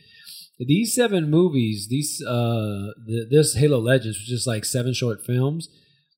These 0.58 0.94
seven 0.94 1.30
movies, 1.30 1.86
these 1.88 2.22
uh, 2.26 2.88
this 3.30 3.54
Halo 3.54 3.78
Legends, 3.78 4.18
which 4.18 4.32
is 4.32 4.46
like 4.46 4.64
seven 4.64 4.92
short 4.92 5.24
films, 5.24 5.68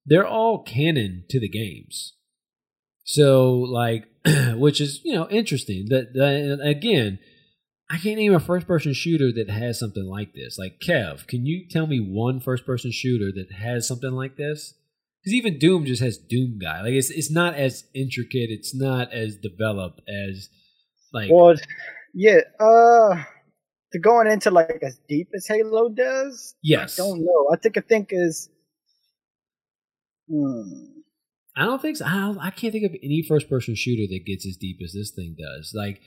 they're 0.07 0.27
all 0.27 0.63
canon 0.63 1.25
to 1.29 1.39
the 1.39 1.49
games. 1.49 2.15
So 3.05 3.53
like, 3.53 4.09
which 4.55 4.81
is 4.81 5.01
you 5.05 5.15
know 5.15 5.29
interesting. 5.29 5.87
That, 5.91 6.15
that 6.15 6.61
again, 6.63 7.19
I 7.91 7.99
can't 7.99 8.17
name 8.17 8.35
a 8.35 8.41
first 8.41 8.67
person 8.67 8.95
shooter 8.95 9.31
that 9.33 9.51
has 9.51 9.79
something 9.79 10.05
like 10.05 10.33
this. 10.33 10.57
Like 10.59 10.81
Kev, 10.81 11.27
can 11.27 11.45
you 11.45 11.67
tell 11.69 11.87
me 11.87 11.99
one 11.99 12.41
first 12.41 12.65
person 12.65 12.93
shooter 12.93 13.31
that 13.35 13.53
has 13.57 13.87
something 13.87 14.13
like 14.13 14.37
this? 14.37 14.75
Because 15.23 15.35
even 15.35 15.59
Doom 15.59 15.85
just 15.85 16.03
has 16.03 16.17
Doom 16.17 16.59
guy. 16.59 16.81
Like 16.83 16.93
it's 16.93 17.11
it's 17.11 17.31
not 17.31 17.55
as 17.55 17.85
intricate. 17.95 18.49
It's 18.49 18.75
not 18.75 19.13
as 19.13 19.37
developed 19.37 20.01
as 20.09 20.49
like. 21.13 21.31
Well, 21.31 21.57
yeah. 22.15 22.41
Uh, 22.59 23.25
to 23.93 23.99
going 23.99 24.29
into 24.29 24.51
like 24.51 24.79
as 24.83 25.01
deep 25.09 25.29
as 25.35 25.47
Halo 25.47 25.89
does. 25.89 26.55
Yes. 26.63 26.99
I 26.99 27.03
don't 27.05 27.21
know. 27.21 27.49
I 27.53 27.57
think 27.57 27.77
I 27.79 27.81
think 27.81 28.09
is. 28.13 28.49
Hmm. 30.31 30.91
I 31.57 31.65
don't 31.65 31.83
think 31.83 31.97
so. 31.97 32.07
I, 32.07 32.13
don't, 32.13 32.39
I 32.39 32.51
can't 32.51 32.73
think 32.73 32.85
of 32.85 32.97
any 33.03 33.25
first 33.27 33.51
person 33.51 33.75
shooter 33.75 34.07
that 34.09 34.25
gets 34.25 34.47
as 34.47 34.57
deep 34.57 34.79
as 34.83 34.93
this 34.93 35.11
thing 35.11 35.37
does. 35.37 35.73
Like, 35.75 36.01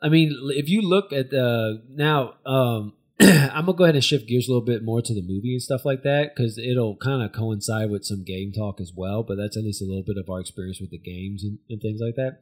I 0.00 0.08
mean, 0.08 0.34
if 0.50 0.68
you 0.68 0.80
look 0.80 1.12
at 1.12 1.30
the 1.30 1.82
now, 1.90 2.34
um, 2.46 2.94
I'm 3.20 3.66
gonna 3.66 3.72
go 3.74 3.84
ahead 3.84 3.96
and 3.96 4.04
shift 4.04 4.28
gears 4.28 4.46
a 4.46 4.52
little 4.52 4.64
bit 4.64 4.84
more 4.84 5.02
to 5.02 5.14
the 5.14 5.22
movie 5.22 5.54
and 5.54 5.62
stuff 5.62 5.84
like 5.84 6.02
that 6.04 6.34
because 6.34 6.58
it'll 6.58 6.96
kind 6.96 7.22
of 7.22 7.32
coincide 7.32 7.90
with 7.90 8.04
some 8.04 8.24
game 8.24 8.52
talk 8.52 8.80
as 8.80 8.92
well. 8.94 9.24
But 9.24 9.36
that's 9.36 9.56
at 9.56 9.64
least 9.64 9.82
a 9.82 9.86
little 9.86 10.04
bit 10.06 10.18
of 10.18 10.30
our 10.30 10.40
experience 10.40 10.80
with 10.80 10.90
the 10.90 10.98
games 10.98 11.42
and, 11.42 11.58
and 11.68 11.80
things 11.80 12.00
like 12.00 12.14
that. 12.14 12.38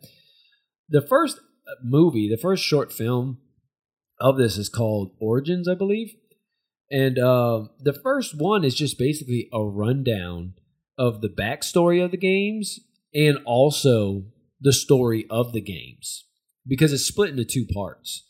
The 0.89 1.01
first 1.01 1.41
movie, 1.83 2.29
the 2.29 2.37
first 2.37 2.63
short 2.63 2.93
film 2.93 3.39
of 4.21 4.37
this 4.37 4.57
is 4.57 4.69
called 4.69 5.13
Origins, 5.21 5.69
I 5.69 5.75
believe, 5.75 6.15
and 6.91 7.19
uh, 7.19 7.65
the 7.81 7.93
first 7.93 8.37
one 8.37 8.65
is 8.65 8.75
just 8.75 8.99
basically 8.99 9.49
a 9.53 9.65
rundown 9.65 10.55
of 10.99 11.21
the 11.21 11.29
backstory 11.29 12.05
of 12.05 12.11
the 12.11 12.17
games 12.17 12.81
and 13.13 13.39
also 13.45 14.25
the 14.61 14.73
story 14.73 15.27
of 15.31 15.53
the 15.53 15.61
games 15.61 16.27
because 16.67 16.93
it's 16.93 17.05
split 17.05 17.31
into 17.31 17.45
two 17.45 17.67
parts. 17.67 18.25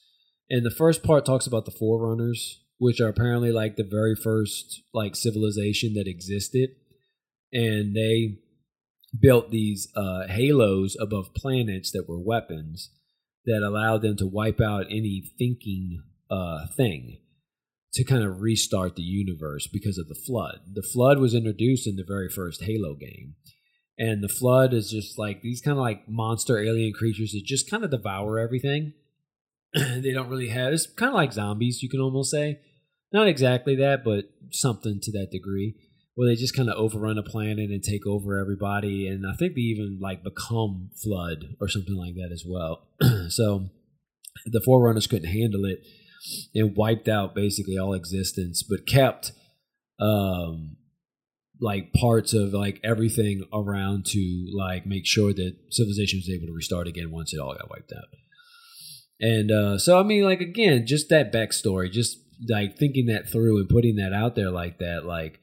And 0.48 0.64
the 0.64 0.70
first 0.70 1.02
part 1.02 1.24
talks 1.24 1.46
about 1.46 1.64
the 1.64 1.70
Forerunners, 1.70 2.60
which 2.78 3.00
are 3.00 3.08
apparently 3.08 3.52
like 3.52 3.76
the 3.76 3.84
very 3.84 4.14
first 4.14 4.82
like 4.92 5.16
civilization 5.16 5.94
that 5.94 6.06
existed, 6.06 6.70
and 7.52 7.94
they 7.94 8.38
built 9.18 9.50
these 9.50 9.88
uh, 9.96 10.26
halos 10.26 10.96
above 11.00 11.34
planets 11.34 11.92
that 11.92 12.08
were 12.08 12.18
weapons 12.18 12.90
that 13.46 13.62
allowed 13.62 14.02
them 14.02 14.16
to 14.16 14.26
wipe 14.26 14.60
out 14.60 14.86
any 14.90 15.22
thinking 15.38 16.02
uh, 16.30 16.66
thing 16.76 17.18
to 17.94 18.04
kind 18.04 18.24
of 18.24 18.40
restart 18.40 18.96
the 18.96 19.02
universe 19.02 19.68
because 19.72 19.98
of 19.98 20.08
the 20.08 20.14
flood. 20.14 20.60
The 20.72 20.82
flood 20.82 21.18
was 21.18 21.34
introduced 21.34 21.86
in 21.86 21.96
the 21.96 22.04
very 22.06 22.28
first 22.28 22.64
Halo 22.64 22.94
game. 22.94 23.36
And 23.96 24.22
the 24.22 24.28
flood 24.28 24.74
is 24.74 24.90
just 24.90 25.18
like 25.18 25.42
these 25.42 25.60
kind 25.60 25.78
of 25.78 25.82
like 25.82 26.08
monster 26.08 26.58
alien 26.58 26.92
creatures 26.92 27.30
that 27.32 27.44
just 27.44 27.70
kind 27.70 27.84
of 27.84 27.92
devour 27.92 28.40
everything. 28.40 28.94
they 29.74 30.12
don't 30.12 30.28
really 30.28 30.48
have 30.48 30.72
it's 30.72 30.86
kind 30.86 31.10
of 31.10 31.14
like 31.14 31.32
zombies, 31.32 31.82
you 31.82 31.88
can 31.88 32.00
almost 32.00 32.32
say. 32.32 32.58
Not 33.12 33.28
exactly 33.28 33.76
that, 33.76 34.02
but 34.04 34.24
something 34.50 34.98
to 35.00 35.12
that 35.12 35.30
degree. 35.30 35.76
Where 36.14 36.28
they 36.28 36.36
just 36.36 36.56
kind 36.56 36.68
of 36.68 36.76
overrun 36.76 37.18
a 37.18 37.24
planet 37.24 37.70
and 37.70 37.82
take 37.82 38.06
over 38.06 38.38
everybody. 38.38 39.08
And 39.08 39.24
I 39.26 39.34
think 39.34 39.54
they 39.54 39.62
even 39.62 39.98
like 40.00 40.22
become 40.22 40.90
flood 41.02 41.56
or 41.60 41.68
something 41.68 41.96
like 41.96 42.14
that 42.14 42.30
as 42.32 42.44
well. 42.46 42.86
so 43.28 43.66
the 44.46 44.60
Forerunners 44.64 45.06
couldn't 45.06 45.30
handle 45.30 45.64
it 45.64 45.80
and 46.54 46.76
wiped 46.76 47.08
out 47.08 47.34
basically 47.34 47.76
all 47.76 47.94
existence, 47.94 48.62
but 48.62 48.86
kept 48.86 49.32
um 50.00 50.76
like 51.60 51.92
parts 51.92 52.34
of 52.34 52.52
like 52.52 52.80
everything 52.82 53.44
around 53.52 54.04
to 54.04 54.46
like 54.52 54.86
make 54.86 55.06
sure 55.06 55.32
that 55.32 55.56
civilization 55.70 56.18
was 56.18 56.28
able 56.28 56.46
to 56.46 56.52
restart 56.52 56.88
again 56.88 57.10
once 57.10 57.32
it 57.32 57.38
all 57.38 57.54
got 57.54 57.70
wiped 57.70 57.92
out. 57.96 58.04
And 59.20 59.50
uh 59.50 59.78
so 59.78 59.98
I 59.98 60.02
mean 60.02 60.24
like 60.24 60.40
again, 60.40 60.86
just 60.86 61.08
that 61.10 61.32
backstory, 61.32 61.90
just 61.90 62.18
like 62.48 62.76
thinking 62.76 63.06
that 63.06 63.30
through 63.30 63.58
and 63.58 63.68
putting 63.68 63.96
that 63.96 64.12
out 64.12 64.34
there 64.34 64.50
like 64.50 64.78
that, 64.78 65.04
like 65.04 65.40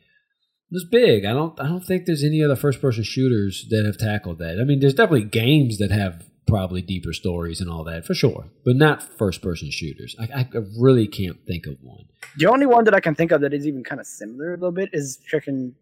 was 0.72 0.86
big. 0.86 1.26
I 1.26 1.34
don't 1.34 1.60
I 1.60 1.68
don't 1.68 1.86
think 1.86 2.06
there's 2.06 2.24
any 2.24 2.44
other 2.44 2.56
first 2.56 2.82
person 2.82 3.04
shooters 3.04 3.66
that 3.70 3.86
have 3.86 3.98
tackled 3.98 4.40
that. 4.40 4.60
I 4.60 4.64
mean, 4.64 4.80
there's 4.80 4.94
definitely 4.94 5.26
games 5.26 5.78
that 5.80 5.92
have 5.92 6.26
probably 6.48 6.82
deeper 6.82 7.14
stories 7.14 7.62
and 7.62 7.70
all 7.70 7.84
that 7.86 8.06
for 8.06 8.14
sure, 8.14 8.48
but 8.66 8.76
not 8.76 9.02
first 9.18 9.42
person 9.42 9.70
shooters. 9.72 10.16
I, 10.20 10.24
I 10.42 10.48
really 10.78 11.08
can't 11.08 11.38
think 11.48 11.66
of 11.66 11.78
one. 11.82 12.06
The 12.38 12.48
only 12.48 12.66
one 12.66 12.84
that 12.86 12.94
I 12.94 13.00
can 13.00 13.16
think 13.16 13.32
of 13.32 13.42
that 13.42 13.54
is 13.54 13.66
even 13.68 13.84
kind 13.84 14.02
of 14.02 14.08
similar 14.08 14.54
a 14.54 14.58
little 14.58 14.72
bit 14.72 14.90
is 14.92 15.20
freaking 15.32 15.74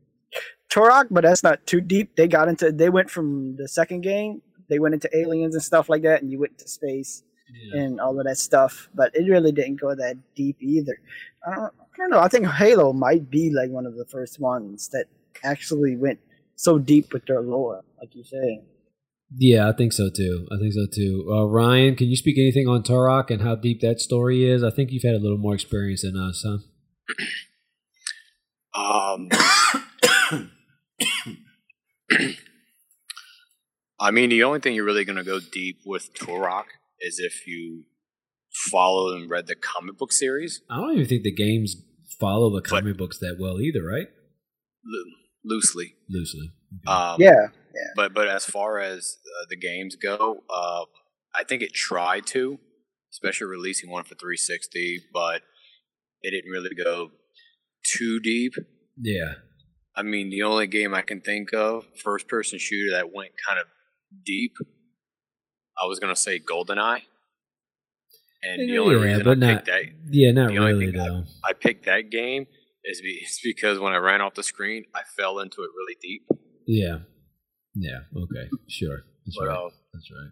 Turok, 0.72 1.08
but 1.10 1.24
that's 1.24 1.42
not 1.42 1.66
too 1.66 1.82
deep. 1.82 2.16
They 2.16 2.28
got 2.28 2.48
into 2.50 2.72
they 2.72 2.90
went 2.90 3.10
from 3.10 3.56
the 3.58 3.68
second 3.68 4.02
game, 4.02 4.42
they 4.70 4.78
went 4.80 4.94
into 4.94 5.10
aliens 5.18 5.56
and 5.56 5.64
stuff 5.64 5.90
like 5.90 6.04
that, 6.04 6.22
and 6.22 6.32
you 6.32 6.40
went 6.40 6.60
to 6.60 6.68
space 6.68 7.24
Yeah. 7.52 7.82
and 7.82 8.00
all 8.00 8.20
of 8.20 8.26
that 8.28 8.38
stuff. 8.38 8.90
But 8.94 9.16
it 9.16 9.28
really 9.28 9.52
didn't 9.52 9.82
go 9.82 9.96
that 9.96 10.18
deep 10.36 10.58
either. 10.62 11.00
I 11.48 11.56
don't, 11.56 11.74
don't 12.00 12.10
know. 12.12 12.20
I 12.20 12.28
think 12.28 12.48
Halo 12.48 12.94
might 12.94 13.30
be 13.30 13.52
like 13.52 13.70
one 13.70 13.86
of 13.86 13.96
the 13.96 14.06
first 14.06 14.40
ones 14.40 14.90
that 14.90 15.06
actually 15.44 15.96
went 15.96 16.20
so 16.56 16.80
deep 16.80 17.14
with 17.14 17.26
their 17.26 17.42
lore, 17.42 17.84
like 18.00 18.16
you 18.16 18.24
say. 18.24 18.62
Yeah, 19.38 19.70
I 19.70 19.74
think 19.74 19.94
so 19.94 20.10
too. 20.10 20.48
I 20.52 20.58
think 20.58 20.74
so 20.74 20.88
too. 20.92 21.28
Uh, 21.32 21.46
Ryan, 21.46 21.96
can 21.96 22.08
you 22.08 22.16
speak 22.16 22.38
anything 22.38 22.68
on 22.68 22.82
Turok 22.82 23.30
and 23.30 23.42
how 23.42 23.56
deep 23.56 23.82
that 23.82 24.00
story 24.00 24.50
is? 24.50 24.64
I 24.64 24.72
think 24.72 24.92
you've 24.92 25.04
had 25.04 25.14
a 25.14 25.20
little 25.20 25.38
more 25.38 25.54
experience 25.54 26.02
than 26.02 26.18
us, 26.18 26.44
huh? 26.46 26.58
Um, 28.74 29.30
I 34.00 34.12
mean, 34.12 34.30
the 34.30 34.44
only 34.44 34.60
thing 34.60 34.74
you're 34.74 34.86
really 34.86 35.06
going 35.06 35.18
to 35.18 35.24
go 35.24 35.40
deep 35.40 35.82
with 35.86 36.14
Turok 36.14 36.66
is 37.02 37.20
if 37.20 37.46
you 37.46 37.84
follow 38.52 39.16
and 39.16 39.30
read 39.30 39.48
the 39.48 39.56
comic 39.56 39.98
book 39.98 40.12
series 40.12 40.62
I 40.70 40.78
don't 40.78 40.94
even 40.96 41.08
think 41.08 41.24
the 41.24 41.32
games 41.32 41.78
follow 42.20 42.54
the 42.54 42.62
comic 42.62 42.98
books 42.98 43.18
that 43.20 43.38
well 43.40 43.60
either, 43.62 43.84
right? 43.84 44.08
lo- 44.86 45.14
loosely. 45.46 45.96
Loosely. 46.10 46.52
Um, 46.88 47.18
Yeah, 47.20 47.48
But 47.96 48.14
but 48.14 48.28
as 48.28 48.46
far 48.46 48.80
as 48.80 49.18
uh, 49.42 49.46
the 49.50 49.56
games 49.58 49.96
go, 49.96 50.44
uh, 50.50 50.86
I 51.36 51.44
think 51.44 51.62
it 51.62 51.74
tried 51.74 52.26
to, 52.28 52.60
especially 53.12 53.48
releasing 53.48 53.90
one 53.90 54.04
for 54.04 54.16
360, 54.16 55.02
but 55.14 55.42
it 56.22 56.32
didn't 56.32 56.52
really 56.52 56.76
go 56.76 57.12
too 57.86 58.20
deep. 58.20 58.54
Yeah. 58.98 59.36
I 59.96 60.02
mean, 60.04 60.30
the 60.30 60.44
only 60.44 60.68
game 60.68 60.94
I 60.94 61.02
can 61.02 61.22
think 61.22 61.54
of, 61.54 61.86
first 62.04 62.28
person 62.28 62.60
shooter 62.60 62.96
that 62.96 63.14
went 63.14 63.32
kind 63.48 63.60
of 63.60 63.68
deep, 64.26 64.54
I 65.82 65.86
was 65.88 66.00
gonna 66.00 66.16
say 66.16 66.40
GoldenEye. 66.40 67.02
And 68.44 68.70
the 68.70 68.78
only 68.78 68.96
Yeah, 68.96 69.02
reason 69.02 69.24
but 69.24 69.32
I 69.32 69.34
not- 69.36 69.56
picked 69.56 69.68
that, 69.68 69.84
Yeah, 70.12 70.32
not 70.32 70.50
The 70.52 70.58
only 70.60 70.74
really 70.74 70.92
thing 70.92 71.02
I- 71.02 71.08
though. 71.08 71.24
I 71.44 71.54
picked 71.54 71.86
that 71.86 72.10
game 72.10 72.48
is, 72.86 73.02
be, 73.02 73.10
is 73.26 73.40
because 73.44 73.80
when 73.80 73.94
I 73.94 73.98
ran 73.98 74.22
off 74.22 74.34
the 74.36 74.44
screen, 74.44 74.86
I 74.96 75.02
fell 75.18 75.40
into 75.40 75.62
it 75.64 75.70
really 75.76 75.98
deep. 76.02 76.28
Yeah. 76.66 77.00
Yeah. 77.76 78.00
Okay. 78.16 78.50
Sure. 78.68 79.04
That's 79.26 79.38
But 79.38 79.48
right. 79.48 79.58
uh, 79.58 79.70
That's 79.94 80.10
right. 80.12 80.32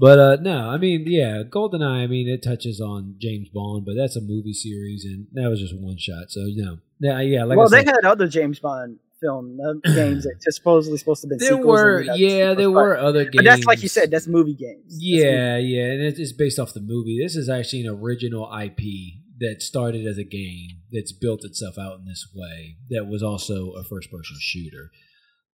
But 0.00 0.18
uh 0.20 0.36
no, 0.40 0.68
I 0.70 0.78
mean, 0.78 1.04
yeah, 1.08 1.42
GoldenEye, 1.42 2.04
I 2.04 2.06
mean, 2.06 2.28
it 2.28 2.40
touches 2.42 2.80
on 2.80 3.16
James 3.18 3.48
Bond, 3.52 3.84
but 3.84 3.94
that's 3.96 4.14
a 4.14 4.20
movie 4.20 4.52
series, 4.52 5.04
and 5.04 5.26
that 5.32 5.48
was 5.50 5.58
just 5.60 5.74
one 5.76 5.96
shot. 5.98 6.30
So, 6.30 6.44
you 6.44 6.62
know, 6.64 6.78
yeah, 7.00 7.20
yeah, 7.20 7.42
like 7.42 7.58
well, 7.58 7.66
I 7.66 7.78
said, 7.78 7.86
they 7.86 7.90
had 7.90 8.04
other 8.04 8.28
James 8.28 8.60
Bond 8.60 9.00
film 9.20 9.58
uh, 9.60 9.72
games 9.94 10.24
that 10.24 10.36
supposedly 10.40 10.98
supposed 10.98 11.22
to 11.22 11.28
been 11.28 11.38
There 11.38 11.56
were, 11.56 12.02
yeah, 12.14 12.54
there 12.54 12.70
were 12.70 12.96
other 12.96 13.24
games. 13.24 13.36
but 13.36 13.44
that's 13.44 13.64
like 13.64 13.82
you 13.82 13.88
said, 13.88 14.10
that's 14.10 14.26
movie 14.26 14.54
games. 14.54 14.84
That's 14.84 14.94
movie- 15.02 15.16
Yeah, 15.22 15.56
yeah, 15.56 15.84
and 15.92 16.02
it's 16.02 16.32
based 16.32 16.58
off 16.58 16.74
the 16.74 16.80
movie. 16.80 17.18
This 17.22 17.36
is 17.36 17.48
actually 17.48 17.82
an 17.86 17.94
original 17.94 18.50
IP 18.52 18.80
that 19.40 19.62
started 19.62 20.06
as 20.06 20.18
a 20.18 20.24
game 20.24 20.68
that's 20.92 21.12
built 21.12 21.44
itself 21.44 21.78
out 21.78 21.98
in 22.00 22.04
this 22.06 22.26
way. 22.34 22.76
That 22.90 23.06
was 23.06 23.22
also 23.22 23.72
a 23.72 23.84
first-person 23.84 24.36
shooter, 24.40 24.90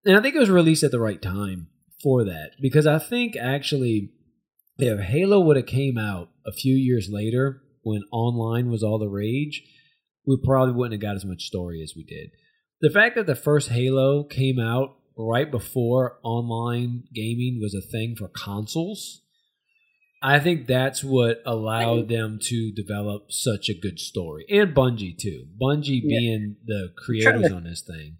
and 0.04 0.16
I 0.16 0.20
think 0.20 0.34
it 0.34 0.40
was 0.40 0.50
released 0.50 0.82
at 0.82 0.90
the 0.90 1.00
right 1.00 1.20
time 1.20 1.68
for 2.02 2.24
that 2.24 2.50
because 2.60 2.86
I 2.86 2.98
think 2.98 3.36
actually, 3.36 4.10
if 4.78 5.00
Halo 5.00 5.40
would 5.40 5.56
have 5.56 5.66
came 5.66 5.96
out 5.98 6.30
a 6.46 6.52
few 6.52 6.74
years 6.74 7.08
later 7.10 7.62
when 7.82 8.02
online 8.12 8.70
was 8.70 8.82
all 8.82 8.98
the 8.98 9.08
rage, 9.08 9.62
we 10.26 10.36
probably 10.42 10.74
wouldn't 10.74 10.92
have 10.94 11.00
got 11.08 11.16
as 11.16 11.24
much 11.24 11.42
story 11.44 11.82
as 11.82 11.92
we 11.96 12.02
did. 12.04 12.30
The 12.84 12.90
fact 12.90 13.16
that 13.16 13.26
the 13.26 13.34
first 13.48 13.70
Halo 13.70 14.24
came 14.24 14.58
out 14.60 14.96
right 15.16 15.50
before 15.50 16.18
online 16.22 17.04
gaming 17.14 17.58
was 17.62 17.72
a 17.74 17.80
thing 17.80 18.14
for 18.18 18.28
consoles, 18.28 19.22
I 20.22 20.38
think 20.38 20.66
that's 20.66 21.02
what 21.04 21.42
allowed 21.46 22.08
them 22.08 22.38
to 22.42 22.72
develop 22.72 23.30
such 23.30 23.68
a 23.68 23.74
good 23.84 23.98
story. 23.98 24.44
And 24.50 24.74
Bungie 24.74 25.16
too. 25.16 25.46
Bungie 25.60 26.00
Yeah. 26.02 26.18
being 26.18 26.56
the 26.66 26.92
creators 26.96 27.48
to- 27.50 27.54
on 27.54 27.64
this 27.64 27.82
thing, 27.82 28.18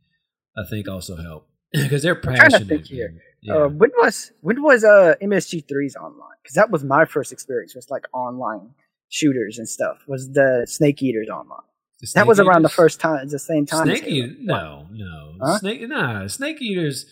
I 0.57 0.63
think 0.71 0.89
also 0.89 1.17
helped 1.17 1.51
because 1.73 2.03
they're 2.03 2.17
I'm 2.17 2.23
trying 2.23 2.37
to 2.37 2.43
passionate. 2.43 2.69
think 2.69 2.87
here. 2.87 3.11
yeah. 3.43 3.55
Uh, 3.65 3.69
when 3.69 3.91
was 3.99 4.33
when 4.41 4.63
was 4.63 4.85
uh 4.85 5.15
MGS3's 5.21 5.97
online? 5.97 6.37
Because 6.43 6.55
that 6.55 6.71
was 6.71 6.85
my 6.85 7.05
first 7.05 7.33
experience. 7.33 7.75
with 7.75 7.91
like 7.91 8.07
online 8.15 8.71
shooters 9.11 9.59
and 9.59 9.69
stuff. 9.69 9.99
Was 10.09 10.31
the 10.33 10.65
Snake 10.69 11.03
Eaters 11.03 11.29
online? 11.29 11.69
The 12.13 12.21
That 12.21 12.27
was 12.27 12.39
Snake 12.39 12.49
around 12.49 12.63
the 12.63 12.69
first 12.69 13.01
time, 13.01 13.17
at 13.19 13.31
the 13.31 13.39
same 13.39 13.67
time. 13.67 13.87
Snake 13.87 14.07
Eater? 14.07 14.33
No, 14.41 14.87
no. 14.91 15.35
Huh? 15.41 15.59
Snake, 15.59 15.89
nah. 15.89 16.27
Snake 16.27 16.61
Eaters. 16.61 17.07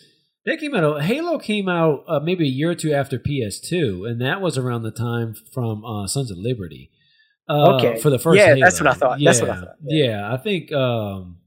They 0.45 0.57
came 0.57 0.75
out. 0.75 1.01
Halo 1.03 1.39
came 1.39 1.69
out 1.69 2.03
uh, 2.07 2.19
maybe 2.19 2.43
a 2.45 2.49
year 2.51 2.71
or 2.71 2.75
two 2.75 2.93
after 2.93 3.17
PS2, 3.17 4.09
and 4.09 4.21
that 4.21 4.41
was 4.41 4.57
around 4.57 4.83
the 4.83 4.91
time 4.91 5.35
from 5.53 5.85
uh, 5.85 6.05
Sons 6.07 6.31
of 6.31 6.37
Liberty. 6.37 6.91
Uh, 7.47 7.75
Okay. 7.75 7.99
for 7.99 8.09
the 8.09 8.19
first. 8.19 8.37
Yeah, 8.37 8.47
Halo. 8.55 8.59
that's 8.65 8.79
what 8.79 8.87
I 8.89 8.93
thought. 8.93 9.19
Yeah, 9.19 9.29
That's 9.31 9.41
what 9.41 9.49
I 9.51 9.55
thought. 9.59 9.75
Yeah. 9.83 10.05
Yeah. 10.05 10.33
I 10.33 10.37
think. 10.37 10.71
Um, 10.71 11.37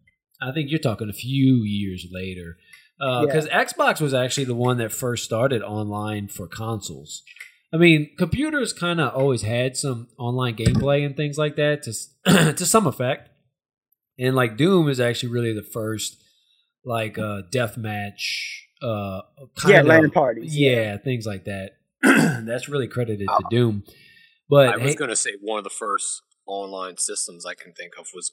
I 0.40 0.52
think 0.52 0.70
you're 0.70 0.78
talking 0.80 1.08
a 1.08 1.14
few 1.14 1.62
years 1.64 2.06
later, 2.10 2.58
because 2.98 3.48
Xbox 3.48 4.00
was 4.02 4.12
actually 4.12 4.44
the 4.44 4.54
one 4.54 4.76
that 4.78 4.92
first 4.92 5.24
started 5.24 5.62
online 5.62 6.28
for 6.28 6.46
consoles. 6.46 7.22
I 7.72 7.78
mean, 7.78 8.10
computers 8.18 8.72
kind 8.74 9.00
of 9.00 9.14
always 9.14 9.42
had 9.42 9.76
some 9.76 10.08
online 10.18 10.54
gameplay 10.56 11.04
and 11.04 11.16
things 11.16 11.36
like 11.38 11.56
that 11.56 11.82
to 11.84 12.52
to 12.54 12.66
some 12.66 12.86
effect. 12.86 13.30
And 14.18 14.34
like 14.34 14.56
Doom 14.56 14.88
is 14.88 15.00
actually 15.00 15.30
really 15.32 15.52
the 15.52 15.62
first 15.62 16.22
like 16.84 17.18
uh 17.18 17.42
death 17.50 17.76
match 17.76 18.68
uh 18.82 19.22
kind 19.58 19.72
Yeah, 19.74 19.80
of- 19.80 19.86
LAN 19.86 20.10
parties, 20.10 20.56
Yeah, 20.56 20.70
yeah. 20.70 20.96
things 20.98 21.26
like 21.26 21.44
that. 21.44 21.72
That's 22.02 22.68
really 22.68 22.88
credited 22.88 23.26
to 23.28 23.44
Doom. 23.50 23.84
But 24.48 24.68
I 24.68 24.76
was 24.76 24.90
hey- 24.92 24.94
going 24.94 25.10
to 25.10 25.16
say 25.16 25.32
one 25.40 25.58
of 25.58 25.64
the 25.64 25.70
first 25.70 26.22
online 26.46 26.96
systems 26.98 27.44
I 27.44 27.54
can 27.54 27.72
think 27.72 27.94
of 27.98 28.08
was 28.14 28.30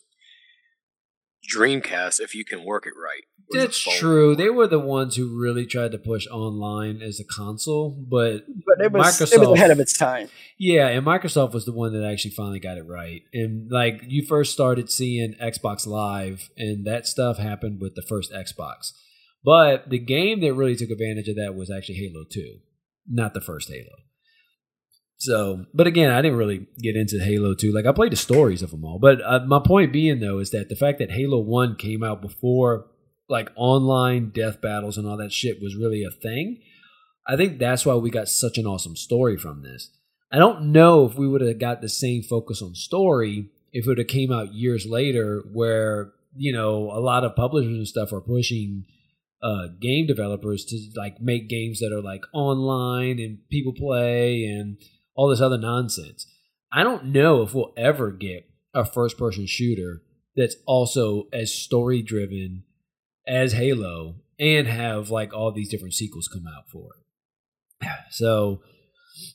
Dreamcast. 1.56 2.20
If 2.20 2.34
you 2.36 2.44
can 2.46 2.64
work 2.64 2.86
it 2.86 2.94
right, 3.02 3.24
was 3.50 3.62
that's 3.64 3.82
phone. 3.82 3.96
true. 3.96 4.36
They 4.36 4.50
were 4.50 4.68
the 4.68 4.80
ones 4.80 5.16
who 5.16 5.40
really 5.40 5.66
tried 5.66 5.92
to 5.92 5.98
push 5.98 6.26
online 6.28 7.02
as 7.02 7.20
a 7.20 7.24
console, 7.26 7.92
but 8.10 8.44
But 8.66 8.86
it 8.86 8.92
was 8.92 9.22
it 9.22 9.40
was 9.40 9.48
Microsoft- 9.50 9.54
ahead 9.56 9.72
of 9.72 9.80
its 9.80 9.98
time. 9.98 10.30
Yeah, 10.58 10.88
and 10.88 11.06
Microsoft 11.06 11.54
was 11.54 11.66
the 11.66 11.74
one 11.74 11.94
that 11.94 12.06
actually 12.10 12.32
finally 12.32 12.60
got 12.60 12.78
it 12.78 12.84
right. 12.88 13.22
And 13.34 13.70
like 13.72 14.02
you 14.08 14.26
first 14.26 14.54
started 14.54 14.90
seeing 14.92 15.34
Xbox 15.42 15.86
Live, 15.88 16.50
and 16.58 16.86
that 16.86 17.08
stuff 17.08 17.38
happened 17.38 17.80
with 17.82 17.96
the 17.96 18.02
first 18.04 18.32
Xbox. 18.32 18.92
But 19.46 19.90
the 19.90 20.00
game 20.00 20.40
that 20.42 20.54
really 20.54 20.76
took 20.76 20.90
advantage 20.90 21.28
of 21.28 21.36
that 21.36 21.54
was 21.56 21.70
actually 21.70 21.96
Halo 21.96 22.24
2, 22.32 22.60
not 23.10 23.34
the 23.34 23.42
first 23.42 23.70
Halo. 23.70 23.98
So, 25.17 25.65
but 25.74 25.88
again, 25.88 26.12
I 26.12 26.22
didn't 26.22 26.38
really 26.38 26.67
get 26.79 26.96
into 26.96 27.24
Halo 27.24 27.55
2. 27.55 27.72
Like, 27.72 27.86
I 27.86 27.93
played 27.93 28.12
the 28.12 28.17
stories 28.17 28.62
of 28.62 28.72
them 28.72 28.84
all. 28.84 29.00
But 29.00 29.22
uh, 29.24 29.46
my 29.46 29.60
point 29.65 29.93
being, 29.93 30.20
though, 30.20 30.39
is 30.39 30.51
that 30.51 30.70
the 30.70 30.75
fact 30.75 31.00
that 31.00 31.12
Halo 31.12 31.39
1 31.39 31.75
came 31.77 32.03
out 32.03 32.22
before, 32.22 32.88
like, 33.29 33.50
online 33.55 34.32
death 34.32 34.60
battles 34.60 34.98
and 34.98 35.08
all 35.08 35.17
that 35.17 35.32
shit 35.32 35.62
was 35.62 35.75
really 35.75 36.03
a 36.03 36.12
thing, 36.12 36.62
I 37.27 37.38
think 37.38 37.58
that's 37.58 37.86
why 37.86 37.96
we 37.96 38.10
got 38.10 38.27
such 38.27 38.58
an 38.58 38.67
awesome 38.67 38.95
story 38.95 39.38
from 39.38 39.63
this. 39.63 39.89
I 40.32 40.39
don't 40.39 40.71
know 40.71 41.06
if 41.06 41.15
we 41.15 41.28
would 41.28 41.41
have 41.41 41.60
got 41.60 41.82
the 41.82 41.89
same 41.89 42.23
focus 42.23 42.62
on 42.62 42.76
story 42.76 43.49
if 43.71 43.86
it 43.86 43.88
would 43.88 43.97
have 43.99 44.08
came 44.08 44.32
out 44.32 44.54
years 44.54 44.86
later, 44.86 45.43
where 45.54 46.12
you 46.36 46.52
know 46.52 46.91
a 46.91 46.99
lot 46.99 47.23
of 47.23 47.36
publishers 47.36 47.78
and 47.78 47.88
stuff 47.88 48.12
are 48.12 48.19
pushing 48.21 48.86
uh, 49.43 49.67
game 49.80 50.08
developers 50.08 50.65
to 50.65 50.80
like 50.95 51.21
make 51.21 51.49
games 51.49 51.80
that 51.80 51.93
are 51.93 52.02
like 52.02 52.23
online 52.34 53.19
and 53.19 53.39
people 53.49 53.73
play 53.73 54.45
and 54.45 54.78
all 55.15 55.30
this 55.30 55.41
other 55.41 55.58
nonsense. 55.58 56.26
I 56.71 56.84
don't 56.84 57.06
know 57.06 57.41
if 57.41 57.54
we'll 57.54 57.73
ever 57.78 58.12
get 58.12 58.49
a 58.73 58.84
first-person 58.84 59.45
shooter 59.45 60.02
that's 60.36 60.56
also 60.65 61.26
as 61.32 61.54
story-driven 61.54 62.63
as 63.28 63.54
Halo 63.54 64.15
and 64.39 64.67
have 64.67 65.10
like 65.10 65.34
all 65.34 65.52
these 65.52 65.69
different 65.69 65.93
sequels 65.93 66.28
come 66.28 66.45
out 66.47 66.69
for 66.71 66.89
it. 66.95 67.88
So, 68.12 68.62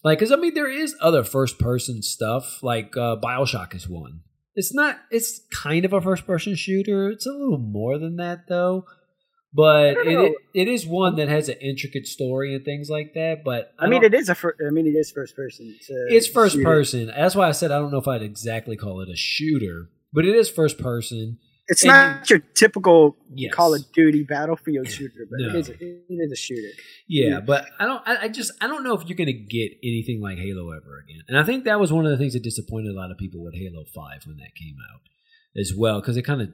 like, 0.02 0.18
because 0.18 0.32
I 0.32 0.36
mean, 0.36 0.54
there 0.54 0.70
is 0.70 0.96
other 1.00 1.24
first 1.24 1.58
person 1.58 2.02
stuff. 2.02 2.62
Like, 2.62 2.96
uh, 2.96 3.16
Bioshock 3.16 3.74
is 3.74 3.88
one. 3.88 4.20
It's 4.54 4.74
not. 4.74 4.98
It's 5.10 5.40
kind 5.52 5.84
of 5.84 5.92
a 5.92 6.00
first 6.00 6.26
person 6.26 6.54
shooter. 6.54 7.10
It's 7.10 7.26
a 7.26 7.32
little 7.32 7.58
more 7.58 7.98
than 7.98 8.16
that, 8.16 8.48
though. 8.48 8.86
But 9.52 9.96
it, 10.06 10.34
it 10.52 10.68
is 10.68 10.86
one 10.86 11.16
that 11.16 11.28
has 11.28 11.48
an 11.48 11.56
intricate 11.62 12.06
story 12.06 12.54
and 12.54 12.64
things 12.64 12.90
like 12.90 13.14
that. 13.14 13.42
But 13.44 13.72
I, 13.78 13.88
mean, 13.88 14.04
it 14.04 14.12
is 14.12 14.28
a. 14.28 14.34
Fir- 14.34 14.54
I 14.66 14.70
mean, 14.70 14.86
it 14.86 14.90
is 14.90 15.10
first 15.10 15.34
person. 15.34 15.74
to 15.86 16.06
it's 16.14 16.26
first 16.28 16.54
shoot 16.54 16.60
it. 16.60 16.64
person. 16.64 17.06
That's 17.06 17.34
why 17.34 17.48
I 17.48 17.52
said 17.52 17.70
I 17.72 17.78
don't 17.78 17.90
know 17.90 17.98
if 17.98 18.06
I'd 18.06 18.22
exactly 18.22 18.76
call 18.76 19.00
it 19.00 19.08
a 19.08 19.16
shooter, 19.16 19.88
but 20.12 20.26
it 20.26 20.36
is 20.36 20.50
first 20.50 20.78
person. 20.78 21.38
It's 21.70 21.82
And 21.82 21.88
not 21.90 22.30
your 22.30 22.38
typical 22.54 23.16
Yes. 23.34 23.52
Call 23.52 23.74
of 23.74 23.90
Duty 23.92 24.22
battlefield 24.24 24.88
shooter, 24.90 25.26
but 25.30 25.38
No. 25.40 25.48
it 25.50 25.54
is. 25.56 25.68
A, 25.70 25.72
it 25.82 26.04
is 26.10 26.32
a 26.32 26.36
shooter. 26.36 26.68
Yeah, 27.08 27.28
Yeah. 27.28 27.40
but 27.40 27.66
I 27.78 27.84
don't. 27.86 28.02
I, 28.06 28.16
I 28.24 28.28
just 28.28 28.52
I 28.60 28.66
don't 28.66 28.84
know 28.84 28.94
if 28.98 29.06
you're 29.08 29.16
gonna 29.16 29.32
get 29.32 29.72
anything 29.82 30.20
like 30.22 30.36
Halo 30.38 30.70
ever 30.72 31.02
again. 31.04 31.22
And 31.28 31.38
I 31.38 31.42
think 31.44 31.64
that 31.64 31.80
was 31.80 31.90
one 31.92 32.04
of 32.04 32.10
the 32.10 32.18
things 32.18 32.34
that 32.34 32.42
disappointed 32.42 32.90
a 32.90 32.94
lot 32.98 33.10
of 33.10 33.16
people 33.16 33.42
with 33.42 33.54
Halo 33.54 33.84
Five 33.94 34.26
when 34.26 34.36
that 34.38 34.54
came 34.54 34.76
out 34.92 35.00
as 35.58 35.72
well, 35.76 36.00
because 36.00 36.16
it 36.18 36.22
kind 36.22 36.42
of 36.42 36.48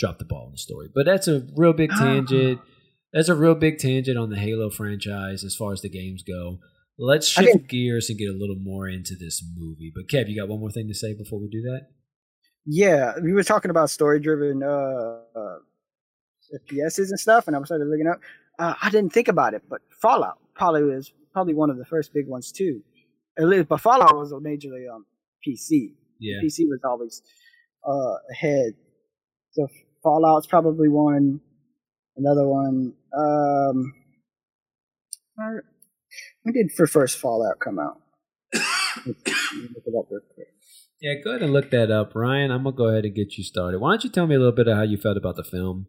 dropped 0.00 0.18
the 0.18 0.24
ball 0.24 0.46
in 0.46 0.52
the 0.52 0.58
story. 0.58 0.88
But 0.92 1.06
that's 1.06 1.28
a 1.28 1.46
real 1.54 1.72
big 1.72 1.90
tangent. 1.98 2.60
That's 3.12 3.28
a 3.28 3.34
real 3.34 3.54
big 3.54 3.78
tangent 3.78 4.18
on 4.18 4.30
the 4.30 4.38
Halo 4.38 4.70
franchise 4.70 5.44
as 5.44 5.54
far 5.54 5.72
as 5.72 5.82
the 5.82 5.88
games 5.90 6.22
go. 6.22 6.58
Let's 6.98 7.28
shift 7.28 7.52
think- 7.52 7.68
gears 7.68 8.10
and 8.10 8.18
get 8.18 8.28
a 8.28 8.36
little 8.36 8.58
more 8.58 8.88
into 8.88 9.14
this 9.14 9.44
movie. 9.56 9.92
But 9.94 10.08
Kev, 10.08 10.28
you 10.28 10.40
got 10.40 10.48
one 10.48 10.60
more 10.60 10.70
thing 10.70 10.88
to 10.88 10.94
say 10.94 11.14
before 11.14 11.40
we 11.40 11.48
do 11.48 11.62
that? 11.62 11.82
Yeah, 12.66 13.14
we 13.22 13.32
were 13.32 13.42
talking 13.42 13.70
about 13.70 13.90
story 13.90 14.20
driven 14.20 14.62
uh, 14.62 15.20
uh, 15.34 15.58
FPSs 16.66 17.08
and 17.08 17.18
stuff, 17.18 17.46
and 17.46 17.56
I 17.56 17.62
started 17.62 17.86
looking 17.88 18.06
up. 18.06 18.20
Uh, 18.58 18.74
I 18.82 18.90
didn't 18.90 19.12
think 19.12 19.28
about 19.28 19.54
it, 19.54 19.62
but 19.68 19.80
Fallout 20.02 20.38
probably 20.54 20.82
was 20.82 21.12
probably 21.32 21.54
one 21.54 21.70
of 21.70 21.78
the 21.78 21.86
first 21.86 22.12
big 22.12 22.28
ones 22.28 22.52
too. 22.52 22.82
At 23.38 23.46
least, 23.46 23.68
but 23.68 23.80
Fallout 23.80 24.14
was 24.14 24.32
majorly 24.32 24.92
on 24.92 25.04
PC. 25.46 25.94
Yeah. 26.18 26.40
PC 26.44 26.66
was 26.68 26.80
always 26.84 27.22
uh, 27.88 28.16
ahead. 28.30 28.74
So 29.52 29.66
Fallout's 30.02 30.46
probably 30.46 30.88
one. 30.88 31.40
Another 32.16 32.46
one. 32.48 32.94
Um, 33.16 33.94
where- 35.34 35.64
when 36.42 36.54
did 36.54 36.72
for 36.72 36.86
first 36.86 37.18
Fallout 37.18 37.60
come 37.60 37.78
out? 37.78 38.00
Look 39.06 39.16
it 39.26 39.94
up 39.98 40.06
real 40.10 40.20
quick. 40.34 40.48
Yeah, 41.00 41.14
go 41.24 41.30
ahead 41.30 41.42
and 41.42 41.52
look 41.52 41.70
that 41.70 41.90
up, 41.90 42.14
Ryan. 42.14 42.50
I'm 42.50 42.64
gonna 42.64 42.76
go 42.76 42.88
ahead 42.88 43.04
and 43.04 43.14
get 43.14 43.38
you 43.38 43.44
started. 43.44 43.78
Why 43.80 43.92
don't 43.92 44.04
you 44.04 44.10
tell 44.10 44.26
me 44.26 44.34
a 44.34 44.38
little 44.38 44.54
bit 44.54 44.68
of 44.68 44.76
how 44.76 44.82
you 44.82 44.98
felt 44.98 45.16
about 45.16 45.36
the 45.36 45.44
film? 45.44 45.86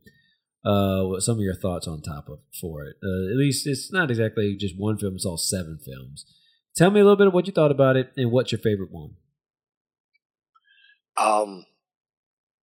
Uh, 0.63 1.03
what 1.03 1.21
some 1.21 1.37
of 1.37 1.41
your 1.41 1.55
thoughts 1.55 1.87
on 1.87 2.01
top 2.01 2.29
of 2.29 2.39
for 2.59 2.83
it. 2.85 2.95
Uh, 3.03 3.31
at 3.31 3.37
least 3.37 3.65
it's 3.67 3.91
not 3.91 4.09
exactly 4.11 4.55
just 4.55 4.77
one 4.77 4.97
film; 4.97 5.15
it's 5.15 5.25
all 5.25 5.37
seven 5.37 5.79
films. 5.83 6.25
Tell 6.75 6.91
me 6.91 6.99
a 6.99 7.03
little 7.03 7.17
bit 7.17 7.27
of 7.27 7.33
what 7.33 7.47
you 7.47 7.51
thought 7.51 7.71
about 7.71 7.97
it 7.97 8.11
and 8.15 8.31
what's 8.31 8.51
your 8.51 8.59
favorite 8.59 8.91
one. 8.91 9.15
Um, 11.17 11.65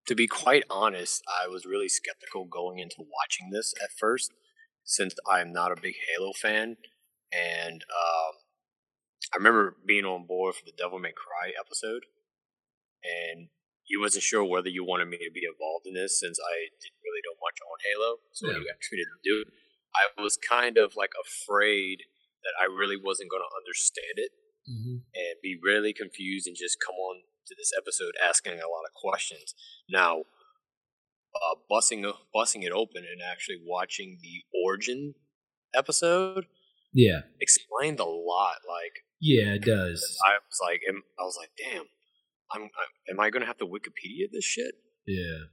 to 0.07 0.15
be 0.15 0.27
quite 0.27 0.63
honest, 0.69 1.21
I 1.27 1.47
was 1.47 1.65
really 1.65 1.89
skeptical 1.89 2.45
going 2.45 2.79
into 2.79 2.97
watching 2.99 3.51
this 3.51 3.73
at 3.83 3.91
first, 3.91 4.31
since 4.83 5.13
I'm 5.29 5.51
not 5.51 5.71
a 5.71 5.81
big 5.81 5.95
Halo 6.07 6.31
fan, 6.33 6.77
and 7.31 7.83
um, 7.83 8.33
I 9.33 9.37
remember 9.37 9.75
being 9.85 10.05
on 10.05 10.25
board 10.25 10.55
for 10.55 10.65
the 10.65 10.71
Devil 10.77 10.99
May 10.99 11.11
Cry 11.11 11.51
episode, 11.59 12.03
and 13.03 13.49
you 13.87 13.99
wasn't 13.99 14.23
sure 14.23 14.43
whether 14.43 14.69
you 14.69 14.83
wanted 14.83 15.07
me 15.07 15.17
to 15.17 15.31
be 15.31 15.43
involved 15.47 15.87
in 15.87 15.93
this 15.93 16.19
since 16.19 16.39
I 16.39 16.71
didn't 16.79 17.03
really 17.03 17.23
know 17.23 17.35
much 17.39 17.59
on 17.63 17.77
Halo. 17.83 18.19
So 18.31 18.47
when 18.47 18.55
you 18.63 18.67
got 18.67 18.79
treated 18.83 19.07
to 19.07 19.19
do 19.23 19.41
it, 19.43 19.47
I 19.95 20.21
was 20.21 20.37
kind 20.37 20.77
of 20.77 20.95
like 20.95 21.11
afraid 21.15 22.03
that 22.43 22.55
I 22.59 22.67
really 22.67 22.99
wasn't 22.99 23.31
going 23.31 23.43
to 23.43 23.55
understand 23.55 24.15
it 24.19 24.31
and 25.15 25.39
be 25.41 25.55
really 25.63 25.93
confused 25.93 26.47
and 26.47 26.55
just 26.55 26.77
come 26.83 26.95
on 26.95 27.23
to 27.47 27.55
this 27.57 27.71
episode 27.77 28.13
asking 28.23 28.53
a 28.53 28.67
lot 28.69 28.85
of 28.87 28.93
questions. 28.95 29.53
Now, 29.89 30.21
uh, 31.35 31.55
busting 31.69 32.11
busting 32.33 32.63
it 32.63 32.71
open 32.71 33.03
and 33.09 33.21
actually 33.21 33.57
watching 33.65 34.17
the 34.21 34.43
origin 34.65 35.13
episode 35.75 36.45
Yeah, 36.93 37.21
explained 37.39 37.99
a 37.99 38.05
lot. 38.05 38.57
Like 38.67 39.03
yeah, 39.19 39.53
it 39.53 39.63
does. 39.63 40.17
I 40.25 40.33
was 40.33 40.59
like, 40.61 40.81
I 40.87 41.23
was 41.23 41.37
like, 41.39 41.51
damn, 41.57 41.85
I'm, 42.51 42.63
I'm 42.63 42.69
am 43.15 43.19
I 43.19 43.29
gonna 43.29 43.45
have 43.45 43.57
to 43.57 43.65
Wikipedia 43.65 44.27
this 44.31 44.45
shit? 44.45 44.75
Yeah, 45.05 45.45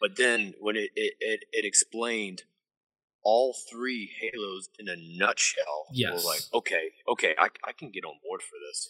But 0.00 0.16
then 0.16 0.54
when 0.60 0.76
it 0.76 0.90
it, 0.94 1.14
it, 1.20 1.40
it 1.52 1.64
explained 1.64 2.42
all 3.24 3.54
three 3.70 4.10
Halos 4.20 4.68
in 4.78 4.88
a 4.88 4.96
nutshell, 5.18 5.86
Yes. 5.92 6.12
was 6.14 6.24
like, 6.24 6.40
okay, 6.54 6.90
okay, 7.08 7.34
I, 7.38 7.48
I 7.66 7.72
can 7.72 7.90
get 7.90 8.04
on 8.04 8.14
board 8.24 8.42
for 8.42 8.56
this. 8.70 8.88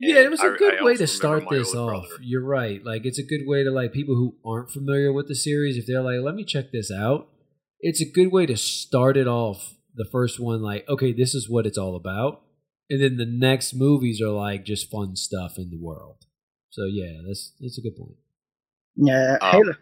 Yeah. 0.00 0.20
It 0.20 0.30
was 0.30 0.40
a 0.40 0.50
good 0.50 0.80
I 0.80 0.84
way 0.84 0.96
to 0.96 1.06
start 1.06 1.44
this 1.50 1.74
off. 1.74 2.06
brother- 2.08 2.22
You're 2.22 2.44
right. 2.44 2.84
Like 2.84 3.04
it's 3.04 3.18
a 3.18 3.22
good 3.22 3.42
way 3.46 3.62
to 3.64 3.70
like 3.70 3.92
people 3.92 4.14
who 4.16 4.36
aren't 4.44 4.70
familiar 4.70 5.12
with 5.12 5.28
the 5.28 5.34
series. 5.34 5.76
If 5.76 5.86
they're 5.86 6.02
like, 6.02 6.20
let 6.22 6.34
me 6.34 6.44
check 6.44 6.72
this 6.72 6.90
out, 6.90 7.28
it's 7.80 8.00
a 8.00 8.10
good 8.10 8.32
way 8.32 8.46
to 8.46 8.56
start 8.56 9.16
it 9.16 9.26
off. 9.28 9.74
The 9.96 10.06
first 10.10 10.40
one, 10.40 10.60
like, 10.60 10.88
okay, 10.88 11.12
this 11.12 11.34
is 11.36 11.48
what 11.48 11.66
it's 11.66 11.78
all 11.78 11.94
about, 11.94 12.42
and 12.90 13.00
then 13.00 13.16
the 13.16 13.24
next 13.26 13.74
movies 13.74 14.20
are 14.20 14.30
like 14.30 14.64
just 14.64 14.90
fun 14.90 15.14
stuff 15.14 15.56
in 15.56 15.70
the 15.70 15.78
world. 15.80 16.16
So 16.70 16.86
yeah, 16.86 17.12
that's 17.26 17.52
that's 17.60 17.78
a 17.78 17.80
good 17.82 17.96
point. 17.96 18.16
Yeah, 18.96 19.38
Um, 19.40 19.50
Halo. 19.52 19.74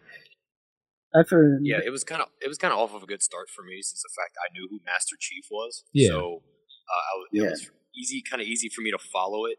After 1.14 1.59
Yeah, 1.62 1.81
it 1.85 1.90
was 1.90 2.05
kind 2.05 2.22
of 2.22 2.29
it 2.40 2.48
was 2.48 2.59
kind 2.59 2.72
of 2.72 2.79
off 2.79 2.94
of 2.94 3.03
a 3.03 3.07
good 3.07 3.22
start 3.22 3.48
for 3.51 3.62
me 3.62 3.81
since 3.83 4.03
the 4.03 4.11
fact 4.16 4.37
I 4.40 4.53
knew 4.53 4.66
who 4.70 4.81
Master 4.85 5.16
Chief 5.18 5.44
was. 5.51 5.85
Yeah. 5.92 6.09
So 6.09 6.18
uh, 6.42 7.03
I 7.12 7.12
was, 7.18 7.29
Yeah. 7.33 7.42
it 7.44 7.51
was 7.51 7.70
easy, 7.96 8.22
kind 8.29 8.40
of 8.42 8.48
easy 8.48 8.68
for 8.68 8.81
me 8.83 8.90
to 8.90 8.98
follow 8.98 9.44
it 9.46 9.59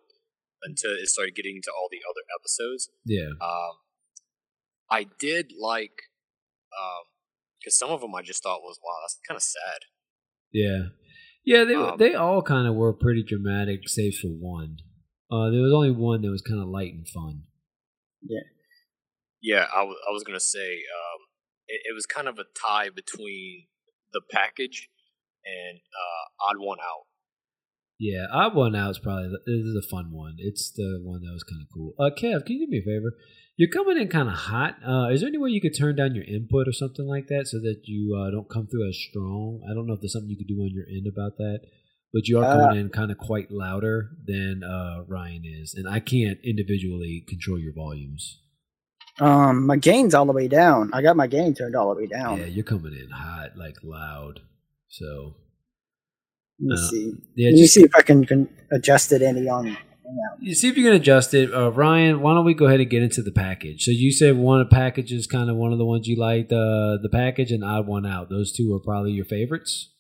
until 0.66 0.92
it 0.92 1.08
started 1.08 1.36
getting 1.36 1.62
to 1.64 1.72
all 1.72 1.88
the 1.92 2.02
other 2.10 2.22
episodes. 2.40 2.90
Yeah, 3.06 3.30
Um, 3.42 3.74
I 4.90 5.08
did 5.20 5.52
like 5.60 5.94
because 7.60 7.78
some 7.78 7.90
of 7.90 8.02
them 8.02 8.14
I 8.16 8.22
just 8.22 8.44
thought 8.44 8.62
was 8.62 8.80
wow, 8.84 8.98
that's 9.04 9.20
kind 9.28 9.38
of 9.38 9.44
sad. 9.44 9.80
yeah, 10.52 10.80
yeah. 11.46 11.64
They 11.64 11.76
Um, 11.76 11.98
they 11.98 12.14
all 12.16 12.42
kind 12.42 12.68
of 12.68 12.76
were 12.76 12.94
pretty 12.94 13.24
dramatic, 13.24 13.88
save 13.88 14.16
for 14.16 14.28
one. 14.30 14.78
Uh, 15.32 15.50
there 15.50 15.62
was 15.62 15.74
only 15.74 15.92
one 15.92 16.22
that 16.22 16.30
was 16.32 16.42
kind 16.42 16.62
of 16.62 16.68
light 16.68 16.94
and 16.94 17.08
fun. 17.08 17.44
Yeah, 18.22 18.42
Yeah, 19.42 19.68
I 19.74 19.84
wa- 19.84 20.02
I 20.08 20.12
was 20.12 20.24
gonna 20.24 20.40
say 20.40 20.74
um, 20.78 21.20
it, 21.68 21.82
it 21.86 21.94
was 21.94 22.06
kind 22.06 22.28
of 22.28 22.38
a 22.40 22.46
tie 22.60 22.90
between 22.90 23.68
the 24.12 24.22
package 24.32 24.90
and 25.46 25.80
uh, 25.80 26.50
Odd 26.50 26.58
One 26.60 26.80
Out. 26.80 27.06
Yeah, 28.00 28.26
Odd 28.32 28.56
One 28.56 28.76
Out 28.76 28.92
is 28.92 29.00
probably 29.00 29.30
this 29.30 29.66
is 29.66 29.76
a 29.86 29.88
fun 29.88 30.12
one. 30.12 30.36
It's 30.40 30.72
the 30.72 31.00
one 31.04 31.22
that 31.22 31.32
was 31.32 31.44
kind 31.44 31.62
of 31.62 31.68
cool. 31.74 31.94
Uh, 31.98 32.10
Kev, 32.10 32.46
can 32.46 32.58
you 32.58 32.66
do 32.66 32.72
me 32.72 32.80
a 32.80 32.82
favor? 32.82 33.14
You're 33.56 33.70
coming 33.70 33.98
in 34.02 34.08
kind 34.10 34.28
of 34.28 34.34
hot. 34.34 34.78
Uh, 34.86 35.10
is 35.12 35.22
there 35.22 35.28
any 35.30 35.38
way 35.38 35.52
you 35.52 35.62
could 35.62 35.78
turn 35.78 35.96
down 35.96 36.16
your 36.16 36.24
input 36.26 36.68
or 36.68 36.74
something 36.74 37.06
like 37.06 37.28
that 37.28 37.46
so 37.48 37.60
that 37.60 37.82
you 37.86 38.16
uh, 38.20 38.32
don't 38.32 38.50
come 38.50 38.68
through 38.68 38.90
as 38.90 38.98
strong? 38.98 39.62
I 39.70 39.74
don't 39.76 39.86
know 39.86 39.94
if 39.94 40.02
there's 40.02 40.14
something 40.14 40.30
you 40.30 40.38
could 40.38 40.48
do 40.48 40.60
on 40.62 40.72
your 40.74 40.86
end 40.90 41.06
about 41.08 41.38
that, 41.38 41.60
but 42.12 42.28
you 42.28 42.40
are 42.40 42.46
Uh, 42.46 42.66
coming 42.68 42.82
in 42.82 42.90
kind 42.90 43.12
of 43.12 43.20
quite 43.20 43.52
louder 43.52 44.10
than 44.26 44.64
uh, 44.64 45.04
Ryan 45.08 45.44
is, 45.46 45.76
and 45.76 45.88
I 45.88 46.00
can't 46.00 46.40
individually 46.44 47.24
control 47.30 47.60
your 47.60 47.74
volumes. 47.74 48.40
um, 49.22 49.68
my 49.68 49.76
gain's 49.78 50.16
all 50.16 50.26
the 50.26 50.34
way 50.34 50.48
down. 50.48 50.90
I 50.92 51.04
got 51.04 51.16
my 51.16 51.28
gain 51.28 51.54
turned 51.54 51.76
all 51.76 51.94
the 51.94 52.02
way 52.02 52.08
down. 52.08 52.40
Yeah, 52.40 52.46
you're 52.48 52.66
coming 52.66 52.94
in 52.94 53.12
hot, 53.12 53.56
like 53.56 53.76
loud. 53.84 54.40
So 54.90 55.36
Let 56.66 56.76
me 56.80 56.86
uh, 56.86 56.90
see. 56.90 57.14
yeah, 57.36 57.46
Let 57.48 57.54
me 57.54 57.62
just 57.62 57.74
see 57.74 57.84
if 57.84 57.96
I 57.96 58.02
can, 58.02 58.26
can 58.26 58.50
adjust 58.72 59.12
it 59.12 59.22
any 59.22 59.48
on. 59.48 59.78
You 60.40 60.54
see 60.54 60.70
if 60.70 60.78
you 60.78 60.84
can 60.84 60.94
adjust 60.94 61.34
it. 61.34 61.54
Uh, 61.54 61.72
Ryan, 61.72 62.22
why 62.22 62.34
don't 62.34 62.46
we 62.46 62.54
go 62.54 62.66
ahead 62.66 62.80
and 62.80 62.90
get 62.90 63.02
into 63.02 63.22
the 63.22 63.32
package? 63.32 63.84
So 63.84 63.92
you 63.92 64.12
said 64.12 64.38
one 64.38 64.62
of 64.62 64.70
the 64.70 64.76
packages 64.76 65.26
kind 65.28 65.50
of 65.50 65.56
one 65.56 65.72
of 65.72 65.78
the 65.78 65.86
ones 65.86 66.08
you 66.08 66.20
liked, 66.20 66.52
uh, 66.52 66.98
the 67.02 67.10
package 67.12 67.52
and 67.52 67.64
odd 67.64 67.88
one 67.88 68.06
out. 68.06 68.30
Those 68.30 68.52
two 68.52 68.74
are 68.76 68.80
probably 68.80 69.12
your 69.12 69.26
favorites. 69.26 69.92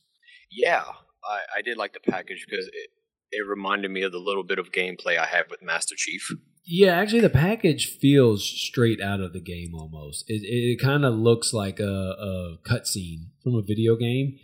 Yeah, 0.51 0.83
I, 1.23 1.39
I 1.57 1.61
did 1.61 1.77
like 1.77 1.93
the 1.93 2.11
package 2.11 2.45
because 2.47 2.67
it, 2.67 2.89
it 3.31 3.47
reminded 3.47 3.91
me 3.91 4.03
of 4.03 4.11
the 4.11 4.19
little 4.19 4.43
bit 4.43 4.59
of 4.59 4.71
gameplay 4.71 5.17
I 5.17 5.25
had 5.25 5.45
with 5.49 5.63
Master 5.63 5.95
Chief. 5.97 6.29
Yeah, 6.65 6.93
actually, 6.95 7.21
the 7.21 7.29
package 7.29 7.87
feels 7.87 8.45
straight 8.45 9.01
out 9.01 9.19
of 9.19 9.33
the 9.33 9.41
game 9.41 9.73
almost. 9.75 10.25
It 10.29 10.43
it, 10.43 10.79
kind 10.79 11.03
of 11.03 11.13
looks 11.13 11.53
like 11.53 11.79
a, 11.79 11.83
a 11.83 12.57
cutscene 12.65 13.31
from 13.43 13.55
a 13.55 13.61
video 13.61 13.97
game, 13.97 14.39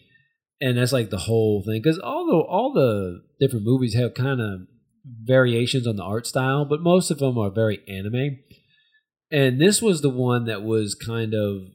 and 0.61 0.77
that's 0.77 0.93
like 0.93 1.09
the 1.09 1.17
whole 1.17 1.63
thing. 1.63 1.81
Because 1.81 1.99
all 1.99 2.25
the 2.25 2.37
all 2.37 2.73
the 2.73 3.23
different 3.39 3.65
movies 3.65 3.95
have 3.95 4.13
kind 4.13 4.41
of 4.41 4.67
variations 5.23 5.87
on 5.87 5.95
the 5.95 6.03
art 6.03 6.27
style, 6.27 6.65
but 6.65 6.81
most 6.81 7.11
of 7.11 7.19
them 7.19 7.37
are 7.37 7.49
very 7.49 7.79
anime. 7.87 8.39
And 9.31 9.61
this 9.61 9.81
was 9.81 10.01
the 10.01 10.09
one 10.09 10.45
that 10.45 10.63
was 10.63 10.95
kind 10.95 11.33
of 11.33 11.67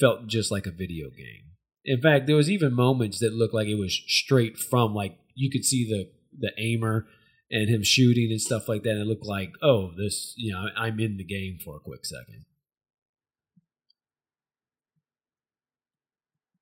felt 0.00 0.26
just 0.26 0.50
like 0.50 0.66
a 0.66 0.70
video 0.70 1.10
game. 1.10 1.52
In 1.84 2.00
fact, 2.00 2.26
there 2.26 2.36
was 2.36 2.50
even 2.50 2.74
moments 2.74 3.20
that 3.20 3.32
looked 3.32 3.54
like 3.54 3.68
it 3.68 3.78
was 3.78 4.02
straight 4.06 4.58
from 4.58 4.94
like 4.94 5.18
you 5.34 5.50
could 5.50 5.64
see 5.64 5.88
the 5.88 6.10
the 6.38 6.52
aimer 6.58 7.06
and 7.50 7.68
him 7.68 7.82
shooting 7.82 8.30
and 8.30 8.40
stuff 8.40 8.68
like 8.68 8.82
that. 8.82 8.90
And 8.90 9.00
it 9.00 9.06
looked 9.06 9.24
like, 9.24 9.52
oh, 9.62 9.92
this, 9.96 10.34
you 10.36 10.52
know, 10.52 10.66
I'm 10.76 11.00
in 11.00 11.16
the 11.16 11.24
game 11.24 11.58
for 11.64 11.76
a 11.76 11.80
quick 11.80 12.04
second. 12.04 12.44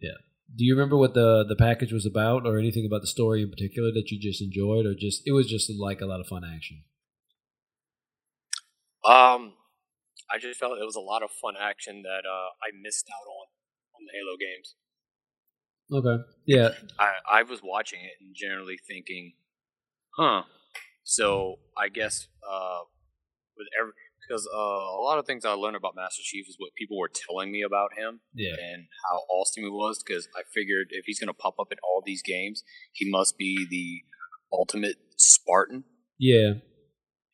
Yeah. 0.00 0.18
Do 0.54 0.64
you 0.64 0.74
remember 0.74 0.96
what 0.96 1.14
the 1.14 1.44
the 1.46 1.56
package 1.56 1.92
was 1.92 2.06
about, 2.06 2.46
or 2.46 2.58
anything 2.58 2.86
about 2.86 3.00
the 3.00 3.06
story 3.06 3.42
in 3.42 3.50
particular 3.50 3.90
that 3.92 4.10
you 4.10 4.20
just 4.20 4.40
enjoyed, 4.40 4.86
or 4.86 4.94
just 4.94 5.22
it 5.26 5.32
was 5.32 5.46
just 5.46 5.70
like 5.78 6.00
a 6.00 6.06
lot 6.06 6.20
of 6.20 6.26
fun 6.26 6.44
action? 6.44 6.84
Um, 9.04 9.54
I 10.30 10.38
just 10.40 10.58
felt 10.58 10.78
it 10.78 10.84
was 10.84 10.96
a 10.96 11.00
lot 11.00 11.22
of 11.22 11.30
fun 11.30 11.54
action 11.60 12.02
that 12.02 12.22
uh, 12.28 12.48
I 12.62 12.70
missed 12.80 13.08
out 13.08 13.28
on 13.28 13.46
on 13.94 14.06
the 14.06 14.12
Halo 14.12 14.36
games. 14.36 14.74
Okay. 15.92 16.22
Yeah. 16.46 16.70
I, 16.98 17.40
I 17.40 17.42
was 17.42 17.60
watching 17.62 18.00
it 18.00 18.12
and 18.20 18.34
generally 18.34 18.78
thinking, 18.88 19.34
huh. 20.16 20.42
So 21.04 21.56
I 21.78 21.88
guess 21.88 22.26
uh, 22.42 22.80
with 23.56 23.68
every 23.78 23.92
because 24.26 24.48
uh, 24.52 24.58
a 24.58 25.02
lot 25.02 25.18
of 25.18 25.26
things 25.26 25.44
I 25.44 25.52
learned 25.52 25.76
about 25.76 25.94
Master 25.96 26.22
Chief 26.24 26.46
is 26.48 26.56
what 26.58 26.70
people 26.76 26.98
were 26.98 27.10
telling 27.28 27.52
me 27.52 27.62
about 27.62 27.90
him 27.96 28.20
Yeah. 28.34 28.54
and 28.54 28.86
how 29.10 29.18
awesome 29.30 29.62
he 29.64 29.70
was. 29.70 30.02
Because 30.04 30.28
I 30.36 30.42
figured 30.54 30.88
if 30.90 31.04
he's 31.06 31.20
going 31.20 31.28
to 31.28 31.34
pop 31.34 31.54
up 31.60 31.68
in 31.70 31.78
all 31.84 32.02
these 32.04 32.22
games, 32.22 32.62
he 32.92 33.08
must 33.10 33.36
be 33.38 33.66
the 33.70 34.02
ultimate 34.56 34.96
Spartan. 35.16 35.84
Yeah. 36.18 36.54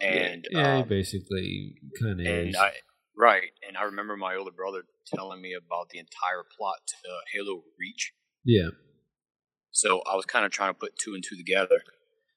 And 0.00 0.46
yeah, 0.50 0.78
um, 0.78 0.88
basically 0.88 1.76
kind 2.00 2.20
of 2.20 2.26
and 2.26 2.48
is. 2.48 2.56
I 2.56 2.72
right, 3.16 3.50
and 3.66 3.76
I 3.76 3.84
remember 3.84 4.16
my 4.16 4.34
older 4.34 4.50
brother 4.50 4.82
telling 5.14 5.40
me 5.40 5.52
about 5.54 5.90
the 5.90 6.00
entire 6.00 6.42
plot 6.58 6.78
to 6.88 7.08
uh, 7.08 7.20
Halo 7.32 7.62
Reach. 7.78 8.12
yeah. 8.44 8.70
So 9.70 10.02
I 10.10 10.16
was 10.16 10.26
kind 10.26 10.44
of 10.44 10.50
trying 10.50 10.74
to 10.74 10.78
put 10.78 10.98
two 10.98 11.14
and 11.14 11.22
two 11.26 11.36
together, 11.36 11.80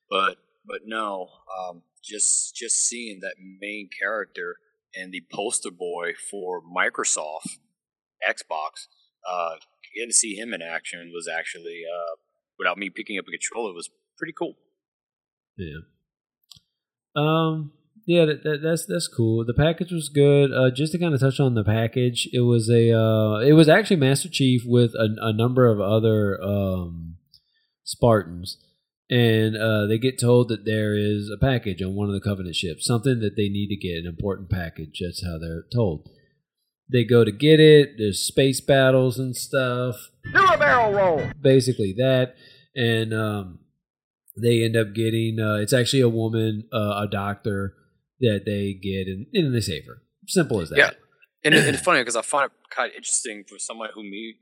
but 0.10 0.38
but 0.68 0.82
no, 0.86 1.30
um, 1.60 1.84
just 2.04 2.56
just 2.56 2.76
seeing 2.88 3.20
that 3.22 3.36
main 3.40 3.90
character 4.02 4.58
and 4.96 5.12
the 5.12 5.24
poster 5.32 5.72
boy 5.72 6.14
for 6.30 6.62
Microsoft 6.62 7.58
Xbox, 8.28 8.88
uh, 9.30 9.56
getting 9.96 10.10
to 10.10 10.14
see 10.14 10.36
him 10.36 10.54
in 10.54 10.62
action 10.62 11.12
was 11.14 11.28
actually 11.28 11.84
uh, 11.86 12.16
without 12.58 12.78
me 12.78 12.90
picking 12.90 13.18
up 13.18 13.26
a 13.28 13.32
controller 13.32 13.74
was 13.74 13.90
pretty 14.18 14.34
cool. 14.38 14.56
Yeah. 15.58 15.82
Um. 17.16 17.72
Yeah, 18.08 18.26
that, 18.26 18.44
that, 18.44 18.60
that's 18.62 18.86
that's 18.86 19.08
cool. 19.08 19.44
The 19.46 19.56
package 19.56 19.92
was 19.92 20.10
good. 20.10 20.52
Uh, 20.52 20.70
just 20.70 20.92
to 20.92 21.00
kind 21.00 21.16
of 21.16 21.20
touch 21.20 21.40
on 21.40 21.56
the 21.56 21.64
package, 21.64 22.30
it 22.32 22.42
was 22.42 22.70
a 22.70 22.92
uh, 22.96 23.40
it 23.40 23.54
was 23.54 23.68
actually 23.68 23.96
Master 23.96 24.30
Chief 24.30 24.62
with 24.64 24.94
a, 24.94 25.10
a 25.22 25.34
number 25.34 25.66
of 25.66 25.82
other 25.82 26.40
um, 26.40 27.18
Spartans, 27.84 28.64
and 29.10 29.56
uh, 29.56 29.86
they 29.86 29.98
get 29.98 30.20
told 30.20 30.50
that 30.50 30.66
there 30.66 30.96
is 30.96 31.30
a 31.30 31.40
package 31.40 31.82
on 31.82 31.96
one 31.96 32.08
of 32.08 32.14
the 32.14 32.22
Covenant 32.22 32.56
ships, 32.56 32.86
something 32.86 33.20
that 33.20 33.36
they 33.36 33.50
need 33.50 33.68
to 33.68 33.76
get, 33.76 34.00
an 34.00 34.08
important 34.08 34.50
package. 34.50 35.02
That's 35.02 35.24
how 35.24 35.38
they're 35.38 35.66
told. 35.74 36.10
They 36.92 37.04
go 37.04 37.24
to 37.24 37.32
get 37.32 37.60
it. 37.60 37.96
There's 37.98 38.20
space 38.20 38.62
battles 38.62 39.18
and 39.18 39.36
stuff. 39.36 39.96
Do 40.34 40.46
a 40.46 40.58
barrel 40.58 40.92
roll. 40.92 41.32
Basically 41.40 41.94
that, 41.98 42.36
and 42.76 43.14
um, 43.14 43.60
they 44.42 44.64
end 44.64 44.76
up 44.76 44.94
getting. 44.94 45.40
Uh, 45.40 45.56
it's 45.56 45.74
actually 45.74 46.02
a 46.02 46.10
woman, 46.10 46.68
uh, 46.74 47.04
a 47.04 47.08
doctor 47.10 47.74
that 48.20 48.44
they 48.46 48.74
get, 48.74 49.08
and, 49.08 49.28
and 49.34 49.54
they 49.54 49.62
save 49.62 49.86
her. 49.86 50.02
Simple 50.28 50.62
as 50.62 50.70
that. 50.70 50.78
Yeah. 50.78 50.92
And 51.44 51.54
it, 51.54 51.68
it's 51.68 51.82
funny 51.82 52.02
because 52.02 52.16
I 52.16 52.24
find 52.24 52.46
it 52.46 52.52
kind 52.72 52.90
of 52.90 52.96
interesting 52.96 53.44
for 53.48 53.60
someone 53.60 53.90
who 53.94 54.04
me 54.04 54.36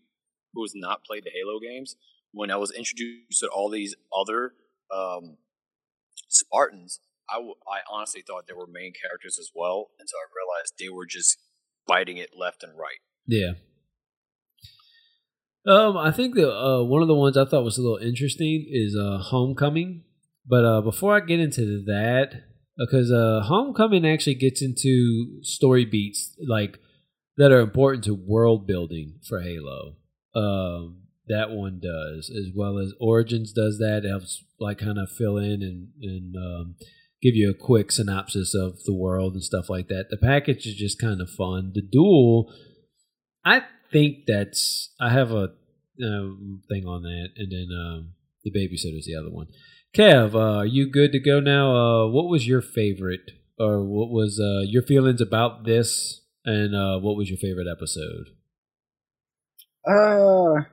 who 0.54 0.63
has 0.63 0.73
not 0.76 1.04
played 1.04 1.23
the 1.23 1.32
Halo 1.32 1.60
games. 1.60 1.95
When 2.34 2.52
I 2.52 2.58
was 2.58 2.72
introduced 2.72 3.39
to 3.39 3.48
all 3.48 3.69
these 3.69 3.96
other 4.15 4.54
um, 4.93 5.38
Spartans, 6.28 7.00
I, 7.30 7.36
w- 7.36 7.56
I 7.67 7.80
honestly 7.89 8.24
thought 8.26 8.48
they 8.48 8.54
were 8.54 8.67
main 8.67 8.91
characters 9.00 9.38
as 9.39 9.52
well 9.56 9.91
until 10.00 10.17
I 10.17 10.28
realized 10.36 10.74
they 10.78 10.89
were 10.89 11.06
just 11.06 11.38
biting 11.88 12.17
it 12.17 12.32
left 12.38 12.63
and 12.63 12.78
right. 12.78 13.00
Yeah. 13.28 13.54
Um, 15.65 15.96
I 15.96 16.12
think 16.12 16.36
the 16.36 16.52
uh, 16.52 16.84
one 16.84 17.02
of 17.02 17.08
the 17.08 17.15
ones 17.15 17.38
I 17.38 17.46
thought 17.46 17.63
was 17.63 17.78
a 17.78 17.82
little 17.82 18.06
interesting 18.06 18.65
is 18.69 18.98
uh, 19.00 19.19
Homecoming. 19.19 20.04
But 20.46 20.65
uh, 20.65 20.82
before 20.82 21.15
I 21.15 21.22
get 21.22 21.39
into 21.39 21.84
that, 21.86 22.34
because 22.78 23.12
uh, 23.12 23.41
Homecoming 23.46 24.06
actually 24.06 24.36
gets 24.36 24.62
into 24.62 25.41
story 25.41 25.86
beats 25.86 26.36
like 26.46 26.80
that 27.38 27.52
are 27.52 27.62
important 27.62 28.04
to 28.06 28.13
world 28.13 28.67
building 28.67 29.19
for 29.28 29.41
Halo. 29.41 29.96
Um, 30.36 31.02
that 31.27 31.51
one 31.51 31.79
does, 31.81 32.29
as 32.29 32.51
well 32.53 32.79
as 32.79 32.93
Origins 32.99 33.53
does 33.53 33.77
that. 33.79 34.01
It 34.03 34.09
helps 34.09 34.43
like 34.59 34.79
kind 34.79 34.97
of 34.97 35.09
fill 35.09 35.38
in 35.38 35.62
and 35.62 35.88
and 36.01 36.36
um, 36.36 36.75
give 37.21 37.36
you 37.36 37.49
a 37.49 37.53
quick 37.53 37.91
synopsis 37.91 38.53
of 38.53 38.83
the 38.83 38.93
world 38.93 39.33
and 39.33 39.43
stuff 39.43 39.69
like 39.69 39.88
that. 39.88 40.07
The 40.09 40.17
package 40.17 40.65
is 40.65 40.75
just 40.75 40.99
kind 40.99 41.21
of 41.21 41.29
fun. 41.29 41.71
The 41.73 41.81
duel, 41.81 42.53
I 43.45 43.63
think 43.91 44.25
that's 44.27 44.93
I 44.99 45.09
have 45.12 45.31
a 45.31 45.49
um, 46.03 46.62
thing 46.67 46.86
on 46.86 47.03
that, 47.03 47.29
and 47.38 47.51
then 47.51 47.67
um, 47.71 48.13
the 48.43 48.51
babysitter's 48.51 49.05
the 49.05 49.15
other 49.15 49.29
one. 49.29 49.47
Kev, 49.95 50.33
uh, 50.33 50.57
are 50.57 50.65
you 50.65 50.89
good 50.89 51.12
to 51.12 51.19
go 51.19 51.39
now? 51.39 51.75
Uh, 51.75 52.07
what 52.07 52.27
was 52.27 52.47
your 52.47 52.62
favorite, 52.62 53.31
or 53.59 53.83
what 53.83 54.09
was 54.09 54.39
uh, 54.39 54.65
your 54.67 54.81
feelings 54.81 55.21
about 55.21 55.65
this, 55.65 56.21
and 56.43 56.75
uh, 56.75 56.99
what 56.99 57.15
was 57.15 57.29
your 57.29 57.38
favorite 57.38 57.67
episode? 57.71 58.29
Uh, 59.88 60.63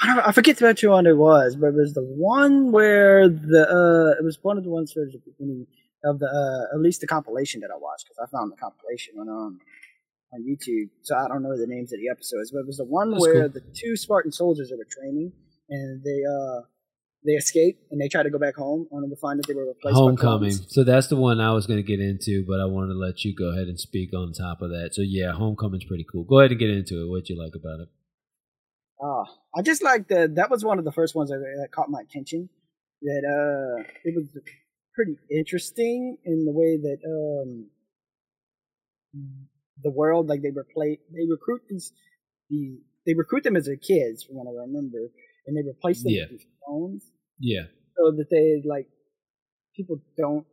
I, 0.00 0.06
don't, 0.14 0.28
I 0.28 0.32
forget 0.32 0.60
which 0.60 0.84
one 0.84 1.06
it 1.06 1.16
was, 1.16 1.56
but 1.56 1.68
it 1.68 1.74
was 1.74 1.94
the 1.94 2.02
one 2.02 2.70
where 2.70 3.28
the 3.28 3.62
uh, 3.62 4.20
it 4.20 4.24
was 4.24 4.38
one 4.42 4.58
of 4.58 4.64
the 4.64 4.70
ones 4.70 4.92
towards 4.92 5.12
the 5.12 5.20
beginning 5.24 5.66
of 6.04 6.18
the 6.18 6.26
uh, 6.26 6.74
at 6.74 6.80
least 6.80 7.00
the 7.00 7.06
compilation 7.06 7.60
that 7.62 7.70
I 7.74 7.78
watched 7.78 8.06
because 8.06 8.18
I 8.22 8.30
found 8.30 8.52
the 8.52 8.56
compilation 8.56 9.14
on 9.18 9.28
um 9.28 9.60
on 10.32 10.44
YouTube. 10.44 10.90
So 11.02 11.16
I 11.16 11.28
don't 11.28 11.42
know 11.42 11.56
the 11.56 11.66
names 11.66 11.92
of 11.92 12.00
the 12.00 12.08
episodes, 12.10 12.50
but 12.50 12.60
it 12.60 12.66
was 12.66 12.76
the 12.76 12.84
one 12.84 13.12
That's 13.12 13.22
where 13.22 13.48
cool. 13.48 13.60
the 13.60 13.62
two 13.74 13.96
Spartan 13.96 14.32
soldiers 14.32 14.68
that 14.68 14.76
were 14.76 14.86
training 14.88 15.32
and 15.68 16.02
they 16.04 16.20
uh 16.24 16.60
they 17.26 17.32
escape 17.32 17.78
and 17.90 18.00
they 18.00 18.08
try 18.08 18.22
to 18.22 18.30
go 18.30 18.38
back 18.38 18.54
home 18.54 18.86
only 18.92 19.08
to 19.08 19.16
find 19.16 19.38
that 19.38 19.46
they 19.48 19.54
were 19.54 19.66
replaced 19.66 19.96
Homecoming. 19.96 20.52
So 20.52 20.84
that's 20.84 21.08
the 21.08 21.16
one 21.16 21.40
I 21.40 21.52
was 21.52 21.66
going 21.66 21.78
to 21.78 21.82
get 21.82 22.00
into, 22.00 22.44
but 22.46 22.60
I 22.60 22.66
wanted 22.66 22.92
to 22.92 22.98
let 22.98 23.24
you 23.24 23.34
go 23.34 23.50
ahead 23.52 23.66
and 23.66 23.78
speak 23.78 24.14
on 24.14 24.32
top 24.32 24.62
of 24.62 24.70
that. 24.70 24.90
So 24.92 25.02
yeah, 25.02 25.32
Homecoming's 25.32 25.84
pretty 25.84 26.06
cool. 26.10 26.24
Go 26.24 26.38
ahead 26.38 26.52
and 26.52 26.60
get 26.60 26.70
into 26.70 27.02
it. 27.02 27.08
What 27.10 27.28
you 27.28 27.36
like 27.38 27.54
about 27.56 27.80
it? 27.80 27.88
Ah, 29.02 29.24
I 29.54 29.62
just 29.62 29.82
like 29.82 30.08
the 30.08 30.32
that 30.36 30.50
was 30.50 30.64
one 30.64 30.78
of 30.78 30.84
the 30.84 30.92
first 30.92 31.14
ones 31.14 31.30
that, 31.30 31.38
that 31.38 31.68
caught 31.72 31.90
my 31.90 32.00
attention. 32.00 32.48
That 33.02 33.22
uh, 33.28 33.82
it 34.04 34.14
was 34.16 34.26
pretty 34.94 35.16
interesting 35.30 36.16
in 36.24 36.44
the 36.46 36.52
way 36.52 36.78
that 36.78 36.98
um, 37.04 37.66
the 39.82 39.90
world 39.90 40.28
like 40.28 40.42
they 40.42 40.50
replace 40.50 40.98
they 41.12 41.26
recruit 41.28 41.62
these 41.68 41.92
these 42.48 42.78
they 43.04 43.14
recruit 43.14 43.44
them 43.44 43.56
as 43.56 43.66
their 43.66 43.76
kids 43.76 44.22
from 44.24 44.36
what 44.36 44.46
I 44.48 44.54
remember, 44.66 45.10
and 45.46 45.56
they 45.56 45.68
replace 45.68 46.02
them 46.02 46.12
Yeah. 46.12 46.22
with 46.22 46.30
these 46.30 46.46
clones 46.64 47.02
Yeah. 47.38 47.62
so 47.96 48.12
that 48.16 48.26
they 48.30 48.62
like 48.68 48.88
people 49.76 50.00
don't 50.16 50.46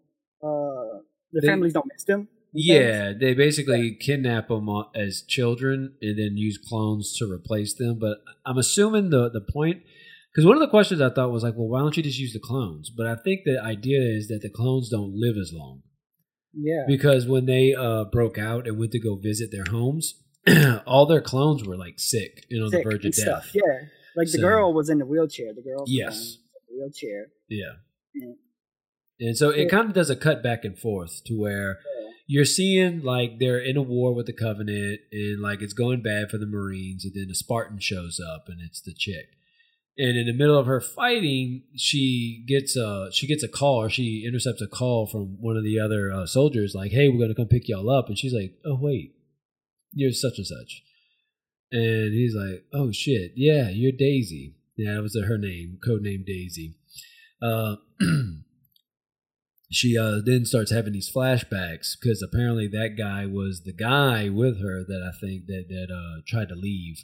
uh 0.43 0.99
their 1.31 1.41
They- 1.41 1.47
families 1.47 1.73
don't 1.73 1.87
miss 1.91 2.03
them. 2.03 2.27
Yeah, 2.55 3.13
they 3.19 3.33
basically 3.33 3.95
kidnap 3.99 4.49
them 4.49 4.69
as 4.93 5.23
children 5.27 5.95
and 6.03 6.19
then 6.19 6.37
use 6.37 6.59
clones 6.59 7.15
to 7.17 7.25
replace 7.25 7.73
them. 7.73 7.97
But 7.99 8.17
I'm 8.45 8.59
assuming 8.59 9.09
the 9.09 9.29
the 9.31 9.41
point, 9.41 9.81
because 10.31 10.45
one 10.45 10.55
of 10.55 10.61
the 10.61 10.67
questions 10.67 11.01
I 11.01 11.09
thought 11.09 11.31
was 11.31 11.41
like, 11.41 11.55
well, 11.55 11.67
why 11.67 11.79
don't 11.79 11.97
you 11.97 12.03
just 12.03 12.19
use 12.19 12.31
the 12.31 12.39
clones? 12.39 12.91
But 12.95 13.07
I 13.07 13.15
think 13.15 13.41
the 13.43 13.59
idea 13.59 14.01
is 14.01 14.27
that 14.27 14.41
the 14.43 14.51
clones 14.51 14.89
don't 14.89 15.13
live 15.15 15.35
as 15.35 15.51
long 15.51 15.81
Yeah, 16.53 16.83
because 16.87 17.25
when 17.25 17.47
they 17.47 17.73
uh, 17.73 18.03
broke 18.05 18.37
out 18.37 18.67
and 18.67 18.77
went 18.77 18.91
to 18.91 18.99
go 18.99 19.15
visit 19.15 19.49
their 19.51 19.65
homes, 19.71 20.21
all 20.85 21.07
their 21.07 21.21
clones 21.21 21.63
were 21.67 21.75
like 21.77 21.95
sick 21.97 22.45
and 22.51 22.61
on 22.63 22.69
Sick 22.69 22.83
the 22.83 22.89
verge 22.91 23.05
of 23.05 23.13
death. 23.13 23.23
stuff. 23.25 23.49
Yeah, 23.55 23.79
like 24.15 24.29
the 24.31 24.37
girl 24.37 24.73
was 24.75 24.89
in 24.91 24.99
the 24.99 25.07
wheelchair. 25.07 25.55
The 25.55 25.63
girl, 25.63 25.85
Yes. 25.87 26.37
Wheelchair. 26.83 27.27
Yeah. 27.49 27.73
Yeah. 28.13 28.33
And 29.19 29.37
so 29.37 29.49
it 29.49 29.63
Yeah. 29.63 29.69
kind 29.69 29.87
of 29.87 29.93
does 29.93 30.09
a 30.09 30.15
cut 30.15 30.43
back 30.43 30.65
and 30.65 30.77
forth 30.77 31.23
to 31.25 31.37
where 31.39 31.79
you're 32.27 32.45
seeing 32.45 33.01
like 33.01 33.39
they're 33.39 33.59
in 33.59 33.77
a 33.77 33.81
war 33.81 34.13
with 34.13 34.25
the 34.25 34.33
Covenant 34.33 35.01
and 35.11 35.41
like 35.41 35.61
it's 35.61 35.73
going 35.73 36.01
bad 36.01 36.29
for 36.29 36.37
the 36.37 36.45
Marines, 36.45 37.03
and 37.05 37.13
then 37.13 37.29
a 37.29 37.35
Spartan 37.35 37.79
shows 37.79 38.19
up 38.19 38.45
and 38.47 38.59
it's 38.61 38.81
the 38.81 38.93
chick. 38.93 39.27
And 39.97 40.17
in 40.17 40.25
the 40.25 40.33
middle 40.33 40.57
of 40.57 40.65
her 40.65 40.81
fighting, 40.81 41.63
she 41.75 42.43
gets 42.47 42.75
a 42.75 43.09
she 43.11 43.27
gets 43.27 43.43
a 43.43 43.47
call 43.47 43.75
or 43.83 43.89
she 43.89 44.23
intercepts 44.25 44.61
a 44.61 44.67
call 44.67 45.05
from 45.05 45.39
one 45.39 45.55
of 45.57 45.63
the 45.63 45.79
other 45.79 46.11
uh, 46.11 46.25
soldiers, 46.25 46.73
like, 46.73 46.91
"Hey, 46.91 47.09
we're 47.09 47.19
gonna 47.19 47.35
come 47.35 47.47
pick 47.47 47.67
y'all 47.69 47.89
up." 47.91 48.07
And 48.07 48.17
she's 48.17 48.33
like, 48.33 48.55
"Oh 48.65 48.77
wait, 48.81 49.13
you're 49.93 50.11
such 50.11 50.37
and 50.37 50.47
such." 50.47 50.81
And 51.71 52.13
he's 52.13 52.33
like, 52.35 52.63
"Oh 52.73 52.91
shit, 52.91 53.33
yeah, 53.35 53.69
you're 53.69 53.91
Daisy." 53.91 54.55
Yeah, 54.75 54.95
that 54.95 55.03
was 55.03 55.15
her 55.15 55.37
name, 55.37 55.77
code 55.83 56.01
name 56.01 56.23
Daisy. 56.25 56.75
Uh, 57.41 57.75
she 59.71 59.97
uh, 59.97 60.19
then 60.25 60.45
starts 60.45 60.71
having 60.71 60.93
these 60.93 61.11
flashbacks 61.13 61.95
because 61.99 62.21
apparently 62.21 62.67
that 62.67 62.95
guy 62.97 63.25
was 63.25 63.63
the 63.63 63.73
guy 63.73 64.29
with 64.29 64.61
her 64.61 64.83
that 64.87 65.01
I 65.03 65.11
think 65.19 65.45
that 65.47 65.65
that 65.69 65.93
uh, 65.93 66.21
tried 66.27 66.49
to 66.49 66.55
leave. 66.55 67.03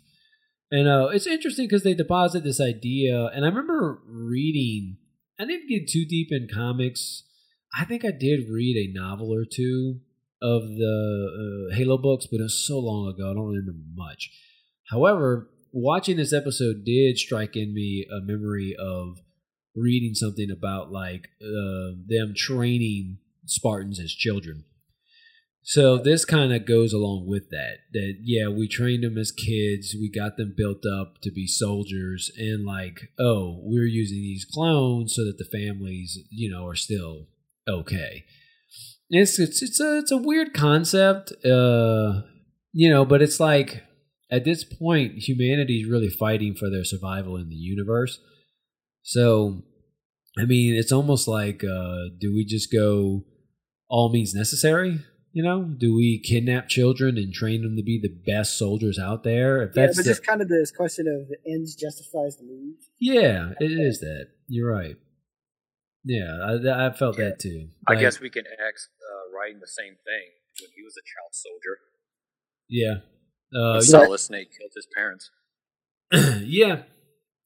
And 0.71 0.87
uh, 0.87 1.09
it's 1.11 1.27
interesting 1.27 1.65
because 1.65 1.83
they 1.83 1.95
deposit 1.95 2.43
this 2.43 2.61
idea, 2.61 3.25
and 3.27 3.43
I 3.43 3.47
remember 3.47 4.01
reading. 4.07 4.97
I 5.39 5.45
didn't 5.45 5.69
get 5.69 5.89
too 5.89 6.05
deep 6.05 6.27
in 6.31 6.47
comics. 6.53 7.23
I 7.75 7.85
think 7.85 8.03
I 8.03 8.11
did 8.11 8.49
read 8.49 8.75
a 8.77 8.93
novel 8.99 9.33
or 9.33 9.45
two 9.45 10.01
of 10.41 10.63
the 10.63 11.69
uh, 11.71 11.75
Halo 11.75 11.97
books, 11.97 12.27
but 12.29 12.39
it 12.39 12.43
was 12.43 12.65
so 12.67 12.79
long 12.79 13.07
ago 13.07 13.31
I 13.31 13.33
don't 13.33 13.47
remember 13.47 13.73
much. 13.95 14.29
However, 14.89 15.49
watching 15.71 16.17
this 16.17 16.33
episode 16.33 16.83
did 16.85 17.17
strike 17.17 17.55
in 17.55 17.73
me 17.73 18.05
a 18.11 18.21
memory 18.21 18.75
of 18.79 19.19
reading 19.75 20.13
something 20.13 20.49
about 20.51 20.91
like 20.91 21.29
uh, 21.41 21.95
them 22.07 22.33
training 22.35 23.17
Spartans 23.45 23.99
as 23.99 24.11
children. 24.11 24.65
So 25.61 25.97
this 25.97 26.25
kind 26.25 26.53
of 26.53 26.65
goes 26.65 26.93
along 26.93 27.27
with 27.27 27.49
that. 27.51 27.79
That 27.93 28.17
yeah, 28.21 28.47
we 28.47 28.67
trained 28.67 29.03
them 29.03 29.17
as 29.17 29.31
kids. 29.31 29.95
We 29.99 30.09
got 30.09 30.37
them 30.37 30.53
built 30.55 30.83
up 30.85 31.21
to 31.21 31.31
be 31.31 31.47
soldiers, 31.47 32.31
and 32.37 32.65
like 32.65 33.11
oh, 33.19 33.59
we're 33.61 33.85
using 33.85 34.17
these 34.17 34.45
clones 34.45 35.15
so 35.15 35.25
that 35.25 35.37
the 35.37 35.45
families, 35.45 36.17
you 36.31 36.49
know, 36.49 36.65
are 36.65 36.75
still 36.75 37.27
okay. 37.67 38.25
It's 39.09 39.37
it's 39.37 39.61
it's 39.61 39.79
a 39.79 39.99
it's 39.99 40.11
a 40.11 40.17
weird 40.17 40.53
concept, 40.53 41.33
uh, 41.45 42.21
you 42.71 42.89
know, 42.89 43.05
but 43.05 43.21
it's 43.21 43.39
like 43.39 43.83
at 44.31 44.43
this 44.45 44.63
point, 44.63 45.17
humanity 45.17 45.81
is 45.81 45.89
really 45.89 46.09
fighting 46.09 46.55
for 46.55 46.69
their 46.69 46.83
survival 46.83 47.35
in 47.37 47.49
the 47.49 47.55
universe. 47.55 48.19
So, 49.01 49.63
I 50.37 50.45
mean, 50.45 50.75
it's 50.75 50.91
almost 50.91 51.27
like, 51.27 51.63
uh, 51.63 52.09
do 52.19 52.33
we 52.33 52.45
just 52.45 52.71
go 52.71 53.25
all 53.89 54.11
means 54.11 54.33
necessary? 54.33 54.99
You 55.31 55.43
know, 55.43 55.63
do 55.63 55.95
we 55.95 56.19
kidnap 56.19 56.69
children 56.69 57.17
and 57.17 57.31
train 57.33 57.61
them 57.61 57.75
to 57.75 57.83
be 57.83 57.99
the 58.01 58.09
best 58.31 58.57
soldiers 58.57 58.97
out 58.99 59.23
there? 59.23 59.61
If 59.63 59.75
Yeah, 59.75 59.85
that's 59.85 59.97
but 59.97 60.05
the, 60.05 60.11
just 60.11 60.25
kind 60.25 60.41
of 60.41 60.47
this 60.49 60.71
question 60.71 61.07
of 61.07 61.27
the 61.27 61.37
ends 61.51 61.75
justifies 61.75 62.37
the 62.37 62.43
means. 62.45 62.89
yeah, 62.99 63.51
it 63.59 63.71
is 63.71 63.99
that. 63.99 64.27
You're 64.47 64.71
right. 64.71 64.95
Yeah, 66.03 66.37
I, 66.41 66.87
I 66.87 66.91
felt 66.93 67.17
that 67.17 67.39
too. 67.39 67.69
I 67.87 67.93
Like, 67.93 68.01
guess 68.01 68.19
we 68.19 68.29
can 68.29 68.45
ask 68.47 68.89
uh, 69.03 69.37
Ryan 69.37 69.59
the 69.59 69.67
same 69.67 69.93
thing 69.93 70.27
when 70.61 70.71
he 70.75 70.81
was 70.83 70.95
a 70.97 71.03
child 71.05 71.31
soldier. 71.33 71.77
Yeah. 72.69 72.95
Uh, 73.55 73.81
Solid 73.81 74.19
Snake 74.19 74.49
killed 74.57 74.71
his 74.75 74.87
parents. 74.95 75.31
yeah, 76.43 76.83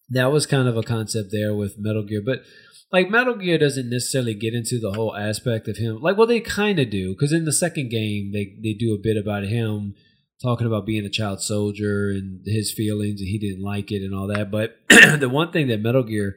that 0.10 0.32
was 0.32 0.46
kind 0.46 0.68
of 0.68 0.78
a 0.78 0.84
concept 0.84 1.30
there 1.32 1.54
with 1.54 1.76
Metal 1.78 2.04
Gear, 2.04 2.22
but 2.26 2.44
like 2.92 3.10
Metal 3.10 3.36
Gear 3.36 3.58
doesn't 3.58 3.90
necessarily 3.90 4.36
get 4.36 4.54
into 4.54 4.80
the 4.80 4.94
whole 4.94 5.16
aspect 5.16 5.68
of 5.68 5.78
him. 5.78 6.00
Like, 6.00 6.16
well, 6.16 6.28
they 6.28 6.40
kind 6.40 6.80
of 6.80 6.90
do 6.90 7.14
because 7.14 7.34
in 7.34 7.46
the 7.46 7.52
second 7.52 7.90
game 7.90 8.32
they 8.32 8.56
they 8.62 8.74
do 8.74 8.94
a 8.94 9.02
bit 9.02 9.18
about 9.18 9.44
him 9.44 9.96
talking 10.42 10.68
about 10.68 10.86
being 10.86 11.06
a 11.06 11.10
child 11.10 11.42
soldier 11.42 12.10
and 12.12 12.42
his 12.46 12.72
feelings 12.72 13.22
and 13.22 13.30
he 13.30 13.40
didn't 13.40 13.64
like 13.64 13.92
it 13.92 14.04
and 14.04 14.14
all 14.14 14.28
that. 14.28 14.52
But 14.52 14.78
the 15.20 15.30
one 15.30 15.52
thing 15.52 15.68
that 15.70 15.82
Metal 15.82 16.04
Gear 16.04 16.36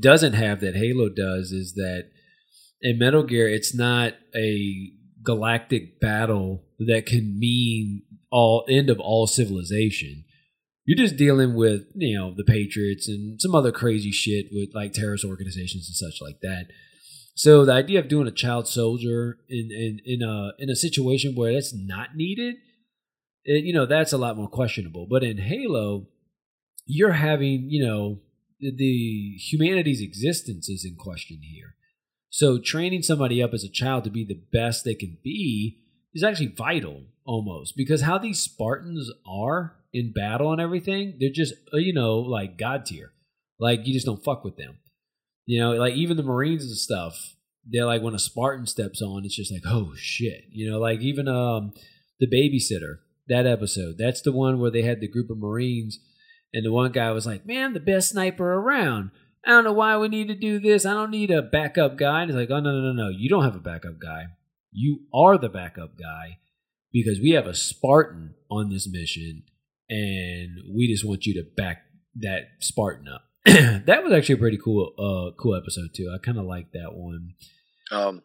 doesn't 0.00 0.34
have 0.34 0.60
that 0.60 0.76
Halo 0.76 1.08
does 1.08 1.50
is 1.50 1.74
that 1.74 2.10
in 2.80 2.98
Metal 2.98 3.24
Gear 3.24 3.48
it's 3.48 3.74
not 3.74 4.14
a 4.36 4.92
galactic 5.24 6.00
battle 6.00 6.62
that 6.78 7.06
can 7.06 7.38
mean 7.38 8.02
all 8.30 8.64
end 8.68 8.88
of 8.90 9.00
all 9.00 9.26
civilization 9.26 10.24
you're 10.90 11.06
just 11.06 11.16
dealing 11.16 11.54
with 11.54 11.82
you 11.94 12.18
know 12.18 12.34
the 12.36 12.42
patriots 12.42 13.08
and 13.08 13.40
some 13.40 13.54
other 13.54 13.70
crazy 13.70 14.10
shit 14.10 14.46
with 14.50 14.70
like 14.74 14.92
terrorist 14.92 15.24
organizations 15.24 15.86
and 15.88 15.94
such 15.94 16.20
like 16.20 16.40
that. 16.42 16.66
So 17.36 17.64
the 17.64 17.72
idea 17.72 18.00
of 18.00 18.08
doing 18.08 18.26
a 18.26 18.32
child 18.32 18.66
soldier 18.66 19.38
in 19.48 19.70
in, 19.70 20.00
in 20.04 20.22
a 20.28 20.50
in 20.58 20.68
a 20.68 20.74
situation 20.74 21.36
where 21.36 21.52
that's 21.52 21.72
not 21.72 22.16
needed 22.16 22.56
it, 23.44 23.64
you 23.64 23.72
know 23.72 23.86
that's 23.86 24.12
a 24.12 24.18
lot 24.18 24.36
more 24.36 24.48
questionable. 24.48 25.06
But 25.08 25.22
in 25.22 25.38
halo 25.38 26.08
you're 26.86 27.12
having 27.12 27.66
you 27.68 27.86
know 27.86 28.18
the, 28.58 28.74
the 28.76 29.36
humanity's 29.38 30.02
existence 30.02 30.68
is 30.68 30.84
in 30.84 30.96
question 30.96 31.38
here. 31.42 31.76
So 32.30 32.58
training 32.58 33.02
somebody 33.02 33.40
up 33.40 33.54
as 33.54 33.62
a 33.62 33.70
child 33.70 34.02
to 34.04 34.10
be 34.10 34.24
the 34.24 34.42
best 34.52 34.84
they 34.84 34.96
can 34.96 35.18
be 35.22 35.78
is 36.14 36.22
actually 36.22 36.48
vital 36.48 37.04
almost 37.24 37.76
because 37.76 38.02
how 38.02 38.18
these 38.18 38.40
Spartans 38.40 39.10
are 39.26 39.76
in 39.92 40.12
battle 40.12 40.52
and 40.52 40.60
everything, 40.60 41.16
they're 41.18 41.30
just 41.30 41.54
uh, 41.72 41.78
you 41.78 41.92
know 41.92 42.18
like 42.18 42.58
god 42.58 42.86
tier. 42.86 43.12
Like 43.58 43.86
you 43.86 43.92
just 43.92 44.06
don't 44.06 44.24
fuck 44.24 44.44
with 44.44 44.56
them. 44.56 44.78
You 45.46 45.60
know, 45.60 45.72
like 45.72 45.94
even 45.94 46.16
the 46.16 46.22
Marines 46.22 46.64
and 46.64 46.76
stuff. 46.76 47.34
they're 47.64 47.86
like 47.86 48.02
when 48.02 48.14
a 48.14 48.18
Spartan 48.18 48.66
steps 48.66 49.02
on, 49.02 49.24
it's 49.24 49.36
just 49.36 49.52
like 49.52 49.62
oh 49.66 49.94
shit, 49.96 50.44
you 50.50 50.70
know, 50.70 50.78
like 50.78 51.00
even 51.00 51.28
um 51.28 51.72
the 52.18 52.26
babysitter 52.26 52.98
that 53.28 53.46
episode. 53.46 53.96
That's 53.98 54.22
the 54.22 54.32
one 54.32 54.60
where 54.60 54.70
they 54.70 54.82
had 54.82 55.00
the 55.00 55.08
group 55.08 55.30
of 55.30 55.38
Marines, 55.38 55.98
and 56.52 56.64
the 56.64 56.72
one 56.72 56.92
guy 56.92 57.10
was 57.12 57.26
like, 57.26 57.46
"Man, 57.46 57.72
the 57.72 57.80
best 57.80 58.10
sniper 58.10 58.52
around." 58.52 59.10
I 59.44 59.50
don't 59.50 59.64
know 59.64 59.72
why 59.72 59.96
we 59.96 60.08
need 60.08 60.28
to 60.28 60.34
do 60.34 60.58
this. 60.58 60.84
I 60.84 60.92
don't 60.92 61.10
need 61.10 61.30
a 61.30 61.40
backup 61.40 61.96
guy. 61.96 62.22
And 62.22 62.30
it's 62.30 62.36
like, 62.36 62.50
oh 62.50 62.60
no, 62.60 62.72
no, 62.72 62.92
no, 62.92 63.04
no. 63.04 63.08
You 63.08 63.28
don't 63.28 63.44
have 63.44 63.56
a 63.56 63.60
backup 63.60 63.98
guy. 63.98 64.24
You 64.72 65.00
are 65.14 65.36
the 65.38 65.48
backup 65.48 65.98
guy 65.98 66.38
because 66.92 67.20
we 67.20 67.30
have 67.30 67.46
a 67.46 67.54
Spartan 67.54 68.34
on 68.50 68.70
this 68.70 68.88
mission, 68.90 69.44
and 69.88 70.58
we 70.74 70.88
just 70.88 71.04
want 71.06 71.26
you 71.26 71.34
to 71.34 71.48
back 71.56 71.82
that 72.16 72.42
Spartan 72.60 73.06
up. 73.08 73.22
that 73.46 74.02
was 74.04 74.12
actually 74.12 74.34
a 74.34 74.38
pretty 74.38 74.58
cool, 74.62 74.92
uh, 74.98 75.34
cool 75.40 75.56
episode 75.56 75.90
too. 75.94 76.12
I 76.14 76.18
kind 76.24 76.38
of 76.38 76.44
like 76.44 76.72
that 76.72 76.92
one. 76.94 77.34
Um, 77.90 78.22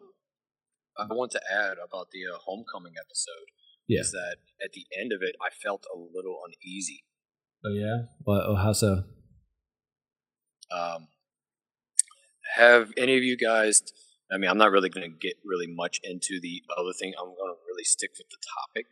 I 0.98 1.06
want 1.12 1.32
to 1.32 1.40
add 1.52 1.76
about 1.84 2.08
the 2.12 2.20
uh, 2.32 2.38
homecoming 2.44 2.94
episode 2.98 3.48
Yeah. 3.88 4.00
is 4.00 4.12
that 4.12 4.36
at 4.64 4.72
the 4.72 4.86
end 4.98 5.12
of 5.12 5.20
it, 5.22 5.34
I 5.44 5.48
felt 5.50 5.84
a 5.92 5.98
little 5.98 6.38
uneasy. 6.46 7.04
Oh 7.64 7.72
yeah. 7.74 8.06
Well, 8.24 8.42
oh, 8.46 8.54
how 8.56 8.72
so? 8.72 9.04
Um, 10.70 11.08
have 12.56 12.92
any 12.96 13.16
of 13.16 13.22
you 13.24 13.36
guys? 13.36 13.82
I 14.32 14.38
mean, 14.38 14.50
I'm 14.50 14.58
not 14.58 14.72
really 14.72 14.88
going 14.88 15.10
to 15.10 15.16
get 15.16 15.34
really 15.44 15.68
much 15.68 16.00
into 16.02 16.40
the 16.40 16.62
other 16.76 16.92
thing. 16.98 17.14
I'm 17.18 17.26
going 17.26 17.54
to 17.54 17.66
really 17.68 17.84
stick 17.84 18.10
with 18.18 18.28
the 18.30 18.38
topic. 18.60 18.86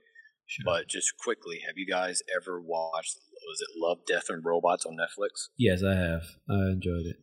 But 0.65 0.89
just 0.89 1.15
quickly, 1.19 1.61
have 1.67 1.77
you 1.77 1.87
guys 1.87 2.23
ever 2.35 2.61
watched? 2.61 3.17
Was 3.49 3.61
it 3.61 3.69
Love, 3.77 3.99
Death, 4.07 4.27
and 4.29 4.45
Robots 4.45 4.85
on 4.85 4.97
Netflix? 4.97 5.49
Yes, 5.59 5.83
I 5.83 5.95
have. 5.95 6.23
I 6.49 6.71
enjoyed 6.71 7.07
it. 7.07 7.17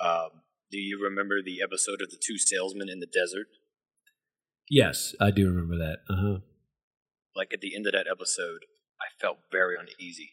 Um, 0.00 0.42
do 0.70 0.78
you 0.78 1.00
remember 1.02 1.42
the 1.42 1.60
episode 1.62 2.00
of 2.00 2.10
the 2.10 2.20
two 2.24 2.38
salesmen 2.38 2.88
in 2.88 3.00
the 3.00 3.06
desert? 3.06 3.48
Yes, 4.70 5.14
I 5.20 5.30
do 5.30 5.46
remember 5.46 5.76
that. 5.78 5.98
Uh 6.08 6.16
huh. 6.16 6.38
Like 7.34 7.52
at 7.52 7.60
the 7.60 7.74
end 7.74 7.86
of 7.86 7.92
that 7.92 8.06
episode, 8.10 8.64
I 9.00 9.06
felt 9.20 9.38
very 9.52 9.76
uneasy. 9.78 10.30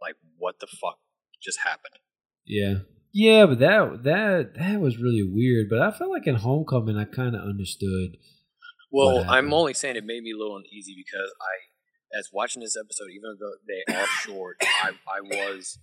Like, 0.00 0.16
what 0.38 0.60
the 0.60 0.66
fuck 0.66 0.98
just 1.42 1.60
happened? 1.64 1.94
Yeah. 2.44 2.80
Yeah, 3.16 3.46
but 3.46 3.60
that 3.60 4.02
that 4.04 4.54
that 4.58 4.78
was 4.78 4.98
really 4.98 5.24
weird. 5.24 5.68
But 5.70 5.80
I 5.80 5.90
felt 5.90 6.10
like 6.10 6.26
in 6.26 6.34
Homecoming, 6.34 6.98
I 6.98 7.04
kind 7.04 7.34
of 7.34 7.40
understood. 7.40 8.18
Well, 8.92 9.24
I'm 9.26 9.54
only 9.54 9.72
saying 9.72 9.96
it 9.96 10.04
made 10.04 10.22
me 10.22 10.32
a 10.32 10.36
little 10.36 10.56
uneasy 10.58 10.94
because 10.96 11.32
I, 11.40 12.18
as 12.18 12.28
watching 12.30 12.60
this 12.60 12.76
episode, 12.76 13.08
even 13.08 13.36
though 13.40 13.56
they 13.66 13.94
are 13.94 14.06
short, 14.20 14.58
I, 14.60 14.90
I 15.08 15.20
was, 15.22 15.78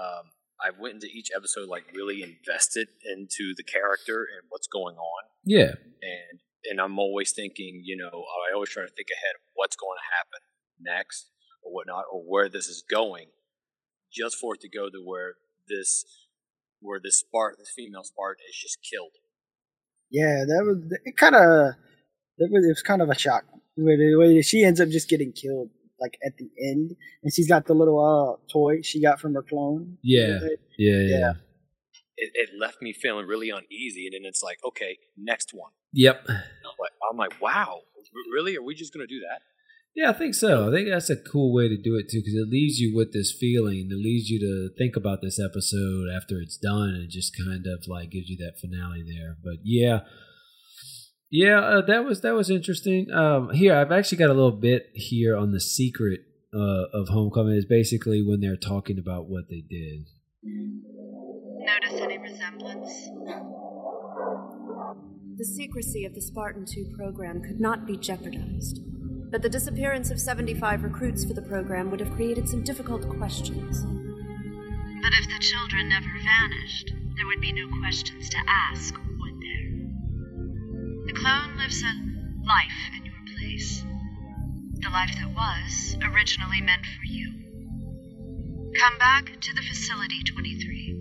um, 0.00 0.32
I 0.60 0.70
went 0.80 0.94
into 0.94 1.08
each 1.08 1.28
episode 1.36 1.68
like 1.68 1.84
really 1.94 2.22
invested 2.22 2.88
into 3.04 3.52
the 3.54 3.62
character 3.62 4.26
and 4.34 4.48
what's 4.48 4.66
going 4.66 4.96
on, 4.96 5.22
Yeah, 5.44 5.76
and 6.00 6.40
and 6.70 6.80
I'm 6.80 6.98
always 6.98 7.32
thinking, 7.32 7.82
you 7.84 7.96
know, 7.98 8.24
I 8.48 8.54
always 8.54 8.70
try 8.70 8.82
to 8.82 8.88
think 8.88 9.08
ahead 9.12 9.34
of 9.34 9.42
what's 9.52 9.76
going 9.76 9.98
to 9.98 10.16
happen 10.16 10.40
next 10.80 11.28
or 11.62 11.72
whatnot, 11.72 12.04
or 12.10 12.22
where 12.22 12.48
this 12.48 12.66
is 12.66 12.82
going, 12.88 13.26
just 14.10 14.36
for 14.36 14.54
it 14.54 14.62
to 14.62 14.70
go 14.70 14.88
to 14.88 15.02
where 15.04 15.34
this, 15.68 16.04
where 16.82 17.00
this 17.02 17.18
Spartan, 17.20 17.56
this 17.60 17.72
female 17.74 18.04
Spartan 18.04 18.44
is 18.48 18.56
just 18.56 18.78
killed. 18.82 19.12
Yeah, 20.10 20.44
that 20.46 20.64
was 20.64 20.78
it. 21.04 21.16
Kind 21.16 21.34
of, 21.34 21.74
it 22.38 22.50
was, 22.50 22.64
it 22.64 22.68
was 22.68 22.82
kind 22.82 23.00
of 23.00 23.08
a 23.08 23.18
shock. 23.18 23.44
The 23.76 24.16
way, 24.16 24.42
she 24.42 24.62
ends 24.62 24.80
up 24.80 24.90
just 24.90 25.08
getting 25.08 25.32
killed, 25.32 25.70
like 25.98 26.18
at 26.24 26.36
the 26.36 26.50
end, 26.60 26.94
and 27.22 27.32
she's 27.32 27.48
got 27.48 27.66
the 27.66 27.74
little 27.74 27.98
uh 27.98 28.52
toy 28.52 28.82
she 28.82 29.00
got 29.00 29.20
from 29.20 29.34
her 29.34 29.42
clone. 29.42 29.96
yeah, 30.02 30.38
yeah, 30.78 30.98
yeah. 31.00 31.18
Yeah. 31.18 31.32
It, 32.18 32.30
it 32.34 32.50
left 32.60 32.82
me 32.82 32.92
feeling 32.92 33.26
really 33.26 33.48
uneasy, 33.48 34.06
and 34.06 34.14
then 34.14 34.28
it's 34.28 34.42
like, 34.42 34.58
okay, 34.64 34.98
next 35.16 35.52
one. 35.54 35.72
Yep. 35.94 36.24
I'm 36.28 36.34
like, 36.78 36.92
I'm 37.10 37.16
like, 37.16 37.40
wow, 37.40 37.80
really? 38.32 38.56
Are 38.56 38.62
we 38.62 38.74
just 38.74 38.92
gonna 38.92 39.06
do 39.06 39.20
that? 39.20 39.40
Yeah, 39.94 40.10
I 40.10 40.12
think 40.14 40.34
so. 40.34 40.68
I 40.68 40.72
think 40.72 40.88
that's 40.88 41.10
a 41.10 41.16
cool 41.16 41.52
way 41.52 41.68
to 41.68 41.76
do 41.76 41.96
it 41.96 42.08
too, 42.10 42.20
because 42.20 42.34
it 42.34 42.48
leaves 42.48 42.78
you 42.78 42.96
with 42.96 43.12
this 43.12 43.30
feeling. 43.38 43.88
It 43.90 43.96
leaves 43.96 44.30
you 44.30 44.40
to 44.40 44.70
think 44.78 44.96
about 44.96 45.20
this 45.20 45.38
episode 45.38 46.08
after 46.08 46.38
it's 46.40 46.56
done, 46.56 46.90
and 46.90 47.04
it 47.04 47.10
just 47.10 47.36
kind 47.36 47.66
of 47.66 47.84
like 47.86 48.10
gives 48.10 48.28
you 48.28 48.38
that 48.38 48.58
finale 48.58 49.04
there. 49.06 49.36
But 49.44 49.56
yeah, 49.64 50.00
yeah, 51.30 51.60
uh, 51.60 51.82
that 51.86 52.04
was 52.04 52.22
that 52.22 52.34
was 52.34 52.48
interesting. 52.50 53.10
Um, 53.10 53.50
here, 53.50 53.74
I've 53.74 53.92
actually 53.92 54.18
got 54.18 54.30
a 54.30 54.34
little 54.34 54.58
bit 54.60 54.86
here 54.94 55.36
on 55.36 55.52
the 55.52 55.60
secret 55.60 56.20
uh, 56.54 56.84
of 56.94 57.08
Homecoming. 57.08 57.56
Is 57.56 57.66
basically 57.66 58.22
when 58.22 58.40
they're 58.40 58.56
talking 58.56 58.98
about 58.98 59.28
what 59.28 59.44
they 59.50 59.60
did. 59.60 60.06
Notice 61.64 62.00
any 62.00 62.18
resemblance? 62.18 63.08
The 65.36 65.44
secrecy 65.44 66.04
of 66.04 66.14
the 66.14 66.20
Spartan 66.20 66.66
2 66.66 66.94
program 66.96 67.40
could 67.40 67.60
not 67.60 67.86
be 67.86 67.96
jeopardized, 67.96 68.80
but 69.32 69.40
the 69.40 69.48
disappearance 69.48 70.10
of 70.10 70.20
75 70.20 70.84
recruits 70.84 71.24
for 71.24 71.32
the 71.32 71.40
program 71.40 71.90
would 71.90 72.00
have 72.00 72.12
created 72.12 72.46
some 72.46 72.62
difficult 72.62 73.08
questions. 73.16 73.82
But 73.82 75.12
if 75.18 75.26
the 75.26 75.38
children 75.40 75.88
never 75.88 76.10
vanished, 76.22 76.92
there 77.16 77.26
would 77.26 77.40
be 77.40 77.52
no 77.52 77.66
questions 77.80 78.28
to 78.28 78.36
ask, 78.46 78.94
would 78.94 79.40
there? 79.40 81.06
The 81.06 81.14
clone 81.14 81.56
lives 81.56 81.82
a 81.82 81.92
life 82.44 82.92
in 82.94 83.06
your 83.06 83.14
place. 83.34 83.82
The 84.74 84.90
life 84.90 85.14
that 85.16 85.34
was 85.34 85.96
originally 86.12 86.60
meant 86.60 86.84
for 86.84 87.06
you. 87.06 87.32
Come 88.78 88.98
back 88.98 89.40
to 89.40 89.54
the 89.54 89.62
facility 89.62 90.22
23. 90.24 91.00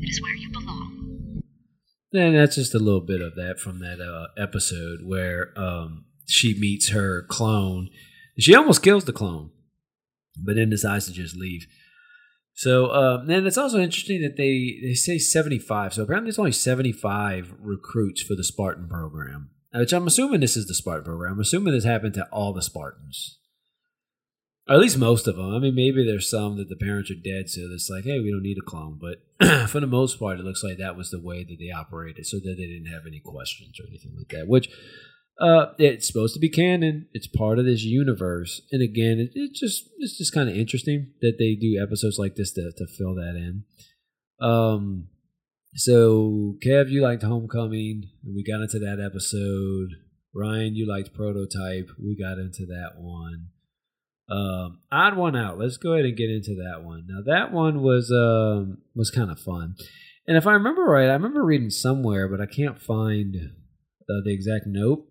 It 0.00 0.08
is 0.08 0.22
where 0.22 0.34
you 0.34 0.50
belong. 0.50 1.42
And 2.14 2.36
that's 2.36 2.54
just 2.54 2.74
a 2.74 2.78
little 2.78 3.02
bit 3.02 3.20
of 3.20 3.34
that 3.34 3.58
from 3.60 3.80
that 3.80 4.00
uh, 4.00 4.28
episode 4.40 5.00
where 5.04 5.52
um, 5.58 6.06
she 6.26 6.58
meets 6.58 6.90
her 6.90 7.22
clone. 7.22 7.88
She 8.38 8.54
almost 8.54 8.82
kills 8.82 9.04
the 9.04 9.12
clone, 9.12 9.50
but 10.36 10.56
then 10.56 10.70
decides 10.70 11.06
to 11.06 11.12
just 11.12 11.36
leave. 11.36 11.66
So 12.54 12.90
um, 12.90 13.26
then 13.26 13.46
it's 13.46 13.58
also 13.58 13.78
interesting 13.78 14.22
that 14.22 14.36
they, 14.36 14.78
they 14.82 14.94
say 14.94 15.18
75. 15.18 15.94
So 15.94 16.02
apparently 16.02 16.28
there's 16.28 16.38
only 16.38 16.52
75 16.52 17.54
recruits 17.60 18.22
for 18.22 18.34
the 18.34 18.44
Spartan 18.44 18.88
program, 18.88 19.50
which 19.74 19.92
I'm 19.92 20.06
assuming 20.06 20.40
this 20.40 20.56
is 20.56 20.66
the 20.66 20.74
Spartan 20.74 21.04
program. 21.04 21.34
I'm 21.34 21.40
assuming 21.40 21.74
this 21.74 21.84
happened 21.84 22.14
to 22.14 22.26
all 22.32 22.52
the 22.52 22.62
Spartans. 22.62 23.38
Or 24.68 24.74
at 24.74 24.80
least 24.80 24.98
most 24.98 25.28
of 25.28 25.36
them. 25.36 25.54
I 25.54 25.58
mean, 25.58 25.74
maybe 25.74 26.04
there's 26.04 26.30
some 26.30 26.56
that 26.56 26.68
the 26.68 26.76
parents 26.76 27.10
are 27.10 27.14
dead, 27.14 27.48
so 27.48 27.60
it's 27.72 27.88
like, 27.88 28.04
hey, 28.04 28.18
we 28.18 28.32
don't 28.32 28.42
need 28.42 28.58
a 28.58 28.68
clone. 28.68 28.98
But 29.00 29.68
for 29.68 29.78
the 29.78 29.86
most 29.86 30.18
part, 30.18 30.40
it 30.40 30.44
looks 30.44 30.64
like 30.64 30.78
that 30.78 30.96
was 30.96 31.10
the 31.10 31.20
way 31.20 31.44
that 31.44 31.58
they 31.60 31.70
operated, 31.70 32.26
so 32.26 32.38
that 32.38 32.56
they 32.56 32.66
didn't 32.66 32.92
have 32.92 33.06
any 33.06 33.20
questions 33.20 33.78
or 33.78 33.86
anything 33.86 34.14
like 34.16 34.28
that. 34.30 34.48
Which 34.48 34.68
uh, 35.40 35.66
it's 35.78 36.06
supposed 36.06 36.34
to 36.34 36.40
be 36.40 36.48
canon. 36.48 37.08
It's 37.12 37.26
part 37.26 37.58
of 37.58 37.66
this 37.66 37.82
universe, 37.82 38.62
and 38.72 38.82
again, 38.82 39.18
it, 39.18 39.32
it 39.34 39.52
just 39.54 39.88
it's 39.98 40.16
just 40.16 40.32
kind 40.32 40.48
of 40.48 40.56
interesting 40.56 41.12
that 41.20 41.36
they 41.38 41.54
do 41.54 41.80
episodes 41.82 42.18
like 42.18 42.36
this 42.36 42.52
to 42.52 42.72
to 42.76 42.86
fill 42.86 43.14
that 43.16 43.36
in. 43.36 43.64
Um, 44.40 45.08
so 45.74 46.56
Kev, 46.64 46.88
you 46.88 47.02
liked 47.02 47.22
Homecoming, 47.22 48.04
and 48.24 48.34
we 48.34 48.42
got 48.42 48.62
into 48.62 48.78
that 48.78 49.02
episode. 49.04 49.90
Ryan, 50.34 50.74
you 50.74 50.88
liked 50.88 51.14
Prototype. 51.14 51.90
We 52.02 52.16
got 52.16 52.38
into 52.38 52.64
that 52.66 52.92
one. 52.96 53.48
Um, 54.30 54.80
odd 54.90 55.16
one 55.16 55.36
out. 55.36 55.58
Let's 55.58 55.76
go 55.76 55.92
ahead 55.92 56.06
and 56.06 56.16
get 56.16 56.30
into 56.30 56.54
that 56.64 56.82
one. 56.82 57.06
Now 57.06 57.20
that 57.26 57.52
one 57.52 57.82
was 57.82 58.10
um 58.10 58.78
was 58.94 59.10
kind 59.10 59.30
of 59.30 59.38
fun, 59.38 59.74
and 60.26 60.38
if 60.38 60.46
I 60.46 60.52
remember 60.52 60.82
right, 60.82 61.10
I 61.10 61.12
remember 61.12 61.44
reading 61.44 61.68
somewhere, 61.68 62.26
but 62.26 62.40
I 62.40 62.46
can't 62.46 62.80
find 62.80 63.36
uh, 64.08 64.24
the 64.24 64.32
exact 64.32 64.64
note. 64.66 65.04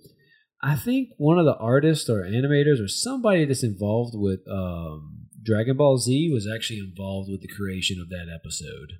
I 0.66 0.76
think 0.76 1.10
one 1.18 1.38
of 1.38 1.46
the 1.46 1.56
artists 1.58 2.10
or 2.10 2.24
animators 2.24 2.84
or 2.84 2.88
somebody 2.88 3.46
that's 3.46 3.64
involved 3.64 4.16
with 4.16 4.40
um, 4.50 5.28
Dragon 5.44 5.78
Ball 5.78 6.00
Z 6.00 6.32
was 6.34 6.50
actually 6.52 6.80
involved 6.80 7.30
with 7.30 7.42
the 7.42 7.48
creation 7.48 8.02
of 8.02 8.10
that 8.10 8.34
episode. 8.34 8.94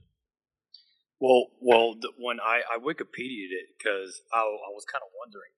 Well, 1.20 1.48
well, 1.60 1.96
the, 2.00 2.12
when 2.20 2.38
I, 2.40 2.62
I 2.72 2.78
Wikipedia'd 2.78 3.50
it 3.50 3.66
because 3.80 4.22
I, 4.32 4.42
I 4.42 4.70
was 4.78 4.86
kind 4.86 5.02
of 5.02 5.10
wondering, 5.18 5.50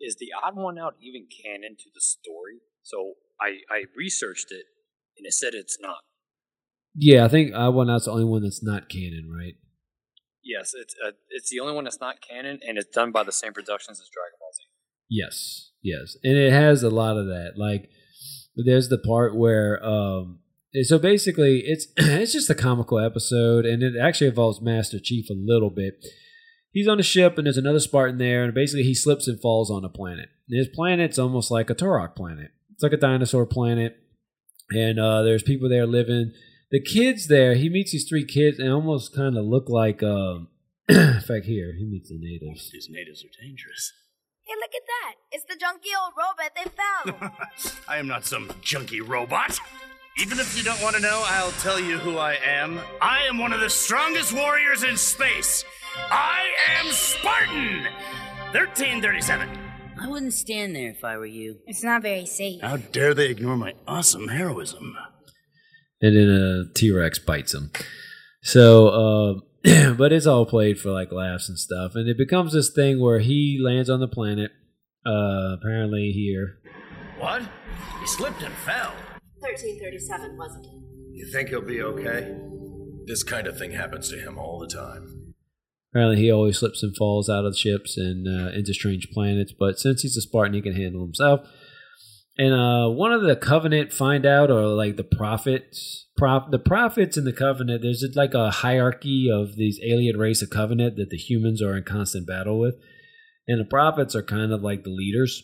is 0.00 0.16
the 0.18 0.30
odd 0.42 0.56
one 0.56 0.78
out 0.78 0.94
even 1.02 1.26
canon 1.28 1.76
to 1.76 1.90
the 1.94 2.00
story? 2.00 2.60
So 2.82 3.14
I, 3.38 3.58
I 3.70 3.84
researched 3.94 4.52
it, 4.52 4.64
and 5.18 5.26
it 5.26 5.34
said 5.34 5.52
it's 5.52 5.76
not. 5.78 5.98
Yeah, 6.94 7.26
I 7.26 7.28
think 7.28 7.52
odd 7.54 7.74
one 7.74 7.90
out's 7.90 8.06
the 8.06 8.12
only 8.12 8.24
one 8.24 8.42
that's 8.42 8.62
not 8.62 8.88
canon, 8.88 9.28
right? 9.30 9.56
Yes, 10.42 10.72
it's 10.74 10.94
uh, 11.06 11.12
it's 11.28 11.50
the 11.50 11.60
only 11.60 11.74
one 11.74 11.84
that's 11.84 12.00
not 12.00 12.22
canon, 12.26 12.60
and 12.66 12.78
it's 12.78 12.88
done 12.88 13.12
by 13.12 13.22
the 13.22 13.32
same 13.32 13.52
productions 13.52 14.00
as 14.00 14.08
Dragon. 14.08 14.41
Yes, 15.12 15.72
yes, 15.82 16.16
and 16.24 16.38
it 16.38 16.52
has 16.52 16.82
a 16.82 16.88
lot 16.88 17.18
of 17.18 17.26
that. 17.26 17.52
Like, 17.56 17.90
there's 18.56 18.88
the 18.88 18.96
part 18.96 19.36
where, 19.36 19.84
um, 19.84 20.38
so 20.84 20.98
basically, 20.98 21.64
it's 21.66 21.88
it's 21.98 22.32
just 22.32 22.48
a 22.48 22.54
comical 22.54 22.98
episode, 22.98 23.66
and 23.66 23.82
it 23.82 23.92
actually 24.00 24.28
involves 24.28 24.62
Master 24.62 24.98
Chief 24.98 25.28
a 25.28 25.34
little 25.36 25.68
bit. 25.68 26.02
He's 26.72 26.88
on 26.88 26.98
a 26.98 27.02
ship, 27.02 27.36
and 27.36 27.46
there's 27.46 27.58
another 27.58 27.80
Spartan 27.80 28.16
there, 28.16 28.42
and 28.42 28.54
basically 28.54 28.84
he 28.84 28.94
slips 28.94 29.28
and 29.28 29.38
falls 29.38 29.70
on 29.70 29.84
a 29.84 29.90
planet. 29.90 30.30
And 30.48 30.58
his 30.58 30.68
planet's 30.74 31.18
almost 31.18 31.50
like 31.50 31.68
a 31.68 31.74
Turok 31.74 32.16
planet. 32.16 32.50
It's 32.72 32.82
like 32.82 32.94
a 32.94 32.96
dinosaur 32.96 33.44
planet, 33.44 33.98
and 34.70 34.98
uh, 34.98 35.20
there's 35.22 35.42
people 35.42 35.68
there 35.68 35.86
living. 35.86 36.32
The 36.70 36.80
kids 36.80 37.28
there, 37.28 37.54
he 37.54 37.68
meets 37.68 37.92
these 37.92 38.08
three 38.08 38.24
kids, 38.24 38.58
and 38.58 38.72
almost 38.72 39.14
kind 39.14 39.36
of 39.36 39.44
look 39.44 39.68
like 39.68 40.02
um, 40.02 40.48
In 40.88 41.20
fact, 41.20 41.44
here 41.44 41.74
he 41.78 41.84
meets 41.84 42.08
the 42.08 42.18
natives. 42.18 42.70
These 42.72 42.88
natives 42.90 43.22
are 43.22 43.42
dangerous. 43.42 43.92
Hey, 44.52 44.58
look 44.60 44.74
at 44.74 44.86
that! 44.86 45.14
It's 45.30 45.44
the 45.44 45.54
junky 45.54 45.92
old 45.98 46.12
robot 46.18 46.52
they 46.54 46.70
found. 46.70 47.32
I 47.88 47.96
am 47.96 48.06
not 48.06 48.26
some 48.26 48.48
junky 48.60 49.06
robot. 49.06 49.58
Even 50.18 50.38
if 50.38 50.56
you 50.56 50.62
don't 50.62 50.82
want 50.82 50.94
to 50.94 51.00
know, 51.00 51.22
I'll 51.26 51.52
tell 51.52 51.80
you 51.80 51.96
who 51.98 52.18
I 52.18 52.34
am. 52.34 52.78
I 53.00 53.22
am 53.22 53.38
one 53.38 53.54
of 53.54 53.60
the 53.60 53.70
strongest 53.70 54.34
warriors 54.34 54.82
in 54.82 54.98
space. 54.98 55.64
I 56.10 56.50
am 56.78 56.86
Spartan! 56.92 57.84
1337. 58.52 59.48
I 59.98 60.06
wouldn't 60.08 60.34
stand 60.34 60.76
there 60.76 60.90
if 60.90 61.02
I 61.02 61.16
were 61.16 61.24
you. 61.24 61.60
it's 61.66 61.82
not 61.82 62.02
very 62.02 62.26
safe. 62.26 62.60
How 62.60 62.76
dare 62.76 63.14
they 63.14 63.30
ignore 63.30 63.56
my 63.56 63.72
awesome 63.88 64.28
heroism? 64.28 64.96
and 66.02 66.16
then 66.16 66.28
a 66.28 66.64
T 66.74 66.92
Rex 66.92 67.18
bites 67.18 67.54
him. 67.54 67.70
So, 68.42 68.88
uh, 68.88 69.40
but 69.96 70.12
it's 70.12 70.26
all 70.26 70.44
played 70.44 70.80
for 70.80 70.90
like 70.90 71.12
laughs 71.12 71.48
and 71.48 71.58
stuff, 71.58 71.94
and 71.94 72.08
it 72.08 72.18
becomes 72.18 72.52
this 72.52 72.70
thing 72.70 73.00
where 73.00 73.20
he 73.20 73.60
lands 73.62 73.88
on 73.88 74.00
the 74.00 74.08
planet. 74.08 74.50
Uh, 75.04 75.56
apparently 75.58 76.12
here. 76.12 76.58
What? 77.18 77.42
He 78.00 78.06
slipped 78.06 78.42
and 78.42 78.54
fell. 78.54 78.92
1337, 79.38 80.36
wasn't 80.36 80.66
it? 80.66 80.72
You 81.12 81.26
think 81.26 81.48
he'll 81.48 81.60
be 81.60 81.82
okay? 81.82 82.36
This 83.06 83.22
kind 83.22 83.46
of 83.46 83.58
thing 83.58 83.72
happens 83.72 84.08
to 84.10 84.16
him 84.16 84.38
all 84.38 84.58
the 84.58 84.68
time. 84.68 85.34
Apparently, 85.92 86.16
he 86.16 86.30
always 86.30 86.58
slips 86.58 86.82
and 86.82 86.96
falls 86.96 87.28
out 87.28 87.44
of 87.44 87.56
ships 87.56 87.96
and 87.96 88.26
uh, 88.26 88.50
into 88.50 88.72
strange 88.72 89.10
planets. 89.10 89.52
But 89.52 89.78
since 89.78 90.02
he's 90.02 90.16
a 90.16 90.22
Spartan, 90.22 90.54
he 90.54 90.62
can 90.62 90.74
handle 90.74 91.02
himself. 91.02 91.46
And 92.38 92.54
uh, 92.54 92.88
one 92.88 93.12
of 93.12 93.22
the 93.22 93.36
Covenant 93.36 93.92
find 93.92 94.24
out, 94.24 94.50
or 94.50 94.66
like 94.68 94.96
the 94.96 95.04
prophets, 95.04 96.06
prop 96.16 96.50
the 96.50 96.58
prophets 96.58 97.16
in 97.16 97.24
the 97.24 97.32
Covenant. 97.32 97.82
There's 97.82 98.04
like 98.14 98.34
a 98.34 98.50
hierarchy 98.50 99.28
of 99.30 99.56
these 99.56 99.78
alien 99.84 100.16
race 100.16 100.40
of 100.40 100.50
Covenant 100.50 100.96
that 100.96 101.10
the 101.10 101.18
humans 101.18 101.60
are 101.60 101.76
in 101.76 101.84
constant 101.84 102.26
battle 102.26 102.58
with, 102.58 102.76
and 103.46 103.60
the 103.60 103.68
prophets 103.68 104.14
are 104.14 104.22
kind 104.22 104.52
of 104.52 104.62
like 104.62 104.82
the 104.82 104.90
leaders 104.90 105.42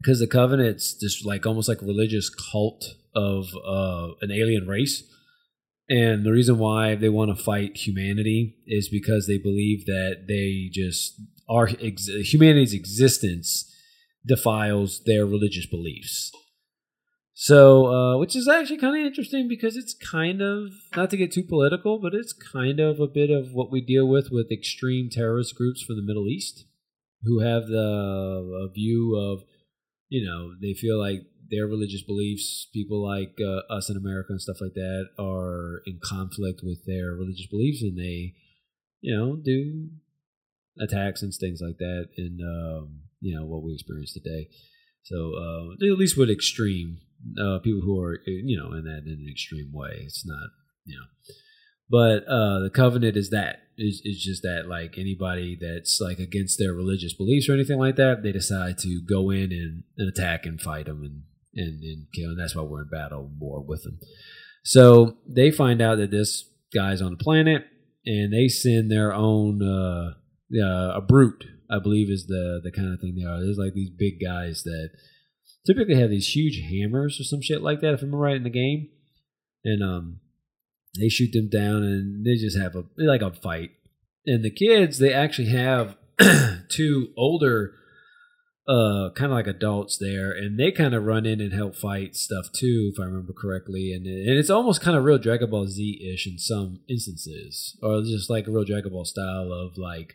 because 0.00 0.18
the 0.18 0.26
Covenant's 0.26 0.94
just 0.94 1.24
like 1.24 1.46
almost 1.46 1.68
like 1.68 1.82
a 1.82 1.86
religious 1.86 2.28
cult 2.30 2.84
of 3.14 3.46
uh, 3.64 4.08
an 4.20 4.32
alien 4.32 4.66
race. 4.66 5.04
And 5.88 6.24
the 6.24 6.32
reason 6.32 6.58
why 6.58 6.94
they 6.94 7.08
want 7.08 7.36
to 7.36 7.42
fight 7.42 7.76
humanity 7.76 8.56
is 8.66 8.88
because 8.88 9.26
they 9.26 9.38
believe 9.38 9.86
that 9.86 10.26
they 10.28 10.70
just 10.72 11.20
are 11.48 11.68
ex- 11.80 12.06
humanity's 12.06 12.72
existence 12.72 13.66
defiles 14.26 15.02
their 15.04 15.24
religious 15.26 15.66
beliefs. 15.66 16.30
So, 17.42 17.86
uh, 17.86 18.18
which 18.18 18.36
is 18.36 18.46
actually 18.46 18.76
kind 18.76 19.00
of 19.00 19.06
interesting 19.06 19.48
because 19.48 19.74
it's 19.74 19.94
kind 19.94 20.42
of 20.42 20.72
not 20.94 21.08
to 21.08 21.16
get 21.16 21.32
too 21.32 21.42
political, 21.42 21.98
but 21.98 22.12
it's 22.12 22.34
kind 22.34 22.78
of 22.78 23.00
a 23.00 23.06
bit 23.06 23.30
of 23.30 23.52
what 23.52 23.72
we 23.72 23.80
deal 23.80 24.06
with 24.06 24.28
with 24.30 24.52
extreme 24.52 25.08
terrorist 25.10 25.54
groups 25.56 25.82
from 25.82 25.96
the 25.96 26.02
Middle 26.02 26.28
East, 26.28 26.66
who 27.22 27.40
have 27.40 27.66
the 27.66 28.70
view 28.74 29.16
of, 29.16 29.44
you 30.10 30.22
know, 30.28 30.52
they 30.60 30.74
feel 30.74 31.00
like 31.00 31.20
their 31.50 31.66
religious 31.66 32.02
beliefs, 32.02 32.68
people 32.74 33.02
like 33.02 33.38
uh, 33.40 33.72
us 33.72 33.88
in 33.88 33.96
America 33.96 34.28
and 34.30 34.40
stuff 34.42 34.60
like 34.60 34.74
that, 34.74 35.06
are 35.18 35.80
in 35.86 35.98
conflict 36.04 36.60
with 36.62 36.84
their 36.84 37.12
religious 37.12 37.46
beliefs, 37.46 37.80
and 37.80 37.96
they, 37.98 38.34
you 39.00 39.16
know, 39.16 39.36
do 39.36 39.88
attacks 40.78 41.22
and 41.22 41.32
things 41.32 41.60
like 41.62 41.78
that 41.78 42.08
And, 42.16 42.40
um, 42.40 43.00
you 43.20 43.36
know 43.36 43.44
what 43.44 43.62
we 43.62 43.72
experience 43.74 44.12
today. 44.12 44.48
So 45.04 45.32
uh, 45.36 45.72
at 45.92 45.98
least 45.98 46.16
with 46.16 46.30
extreme 46.30 46.98
uh, 47.40 47.58
people 47.60 47.80
who 47.82 48.00
are 48.00 48.20
you 48.26 48.58
know 48.58 48.72
in 48.72 48.84
that 48.84 49.02
in 49.06 49.18
an 49.20 49.28
extreme 49.30 49.70
way, 49.72 50.02
it's 50.02 50.26
not 50.26 50.50
you 50.84 50.96
know. 50.96 51.34
But 51.90 52.24
uh, 52.28 52.60
the 52.60 52.70
covenant 52.72 53.16
is 53.16 53.30
that 53.30 53.62
is 53.76 54.00
is 54.04 54.22
just 54.22 54.42
that 54.42 54.68
like 54.68 54.96
anybody 54.96 55.58
that's 55.60 56.00
like 56.00 56.18
against 56.18 56.58
their 56.58 56.72
religious 56.72 57.14
beliefs 57.14 57.48
or 57.48 57.54
anything 57.54 57.78
like 57.78 57.96
that, 57.96 58.22
they 58.22 58.32
decide 58.32 58.78
to 58.78 59.00
go 59.08 59.30
in 59.30 59.52
and, 59.52 59.82
and 59.98 60.08
attack 60.08 60.46
and 60.46 60.60
fight 60.60 60.86
them 60.86 61.02
and 61.02 61.22
and, 61.54 61.82
and 61.82 62.06
kill, 62.14 62.30
and 62.30 62.38
that's 62.38 62.54
why 62.54 62.62
we're 62.62 62.82
in 62.82 62.88
battle 62.88 63.28
war 63.38 63.60
with 63.60 63.82
them. 63.82 63.98
So 64.62 65.16
they 65.26 65.50
find 65.50 65.82
out 65.82 65.96
that 65.96 66.10
this 66.10 66.48
guy's 66.72 67.02
on 67.02 67.12
the 67.12 67.16
planet, 67.16 67.64
and 68.06 68.32
they 68.32 68.48
send 68.48 68.90
their 68.90 69.12
own 69.12 69.60
uh, 69.62 70.14
uh, 70.62 70.92
a 70.96 71.00
brute, 71.00 71.44
I 71.70 71.78
believe, 71.78 72.10
is 72.10 72.26
the 72.26 72.60
the 72.62 72.72
kind 72.72 72.92
of 72.92 73.00
thing 73.00 73.16
they 73.16 73.28
are. 73.28 73.40
There's 73.40 73.58
like 73.58 73.74
these 73.74 73.90
big 73.90 74.20
guys 74.22 74.62
that 74.64 74.90
typically 75.66 75.96
have 75.96 76.10
these 76.10 76.34
huge 76.34 76.60
hammers 76.60 77.20
or 77.20 77.24
some 77.24 77.42
shit 77.42 77.62
like 77.62 77.80
that, 77.80 77.94
if 77.94 78.02
I'm 78.02 78.14
right 78.14 78.36
in 78.36 78.42
the 78.42 78.50
game, 78.50 78.88
and 79.64 79.82
um, 79.82 80.20
they 80.98 81.08
shoot 81.08 81.32
them 81.32 81.48
down, 81.48 81.82
and 81.82 82.24
they 82.24 82.34
just 82.34 82.58
have 82.58 82.74
a 82.74 82.84
like 82.96 83.22
a 83.22 83.32
fight. 83.32 83.70
And 84.26 84.44
the 84.44 84.50
kids, 84.50 84.98
they 84.98 85.12
actually 85.12 85.48
have 85.48 85.96
two 86.68 87.08
older 87.16 87.74
uh 88.68 89.10
kind 89.16 89.32
of 89.32 89.36
like 89.36 89.46
adults 89.46 89.96
there 89.98 90.30
and 90.30 90.58
they 90.58 90.70
kind 90.70 90.94
of 90.94 91.04
run 91.04 91.24
in 91.24 91.40
and 91.40 91.52
help 91.52 91.74
fight 91.74 92.14
stuff 92.14 92.46
too 92.52 92.92
if 92.92 93.00
i 93.00 93.04
remember 93.04 93.32
correctly 93.32 93.92
and 93.92 94.06
and 94.06 94.38
it's 94.38 94.50
almost 94.50 94.82
kind 94.82 94.96
of 94.96 95.02
real 95.02 95.18
dragon 95.18 95.50
ball 95.50 95.66
z-ish 95.66 96.26
in 96.26 96.38
some 96.38 96.78
instances 96.88 97.78
or 97.82 98.02
just 98.02 98.28
like 98.28 98.46
a 98.46 98.50
real 98.50 98.64
dragon 98.64 98.92
ball 98.92 99.04
style 99.04 99.50
of 99.50 99.78
like 99.78 100.14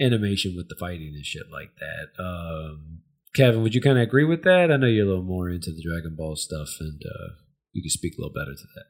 animation 0.00 0.54
with 0.56 0.68
the 0.68 0.76
fighting 0.78 1.12
and 1.14 1.24
shit 1.24 1.44
like 1.52 1.70
that 1.78 2.22
um 2.22 3.00
kevin 3.34 3.62
would 3.62 3.74
you 3.74 3.80
kind 3.80 3.98
of 3.98 4.02
agree 4.02 4.24
with 4.24 4.42
that 4.42 4.70
i 4.72 4.76
know 4.76 4.86
you're 4.86 5.04
a 5.06 5.08
little 5.08 5.22
more 5.22 5.48
into 5.48 5.70
the 5.70 5.82
dragon 5.82 6.14
ball 6.16 6.34
stuff 6.36 6.68
and 6.80 7.00
uh 7.06 7.28
you 7.72 7.82
can 7.82 7.90
speak 7.90 8.14
a 8.16 8.20
little 8.20 8.32
better 8.32 8.54
to 8.54 8.66
that 8.76 8.84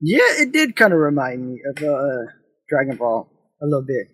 Yeah, 0.00 0.42
it 0.42 0.52
did 0.52 0.76
kind 0.76 0.92
of 0.92 0.98
remind 0.98 1.46
me 1.46 1.60
of 1.70 1.82
uh, 1.82 2.30
Dragon 2.68 2.96
Ball 2.96 3.30
a 3.62 3.64
little 3.64 3.86
bit. 3.86 4.08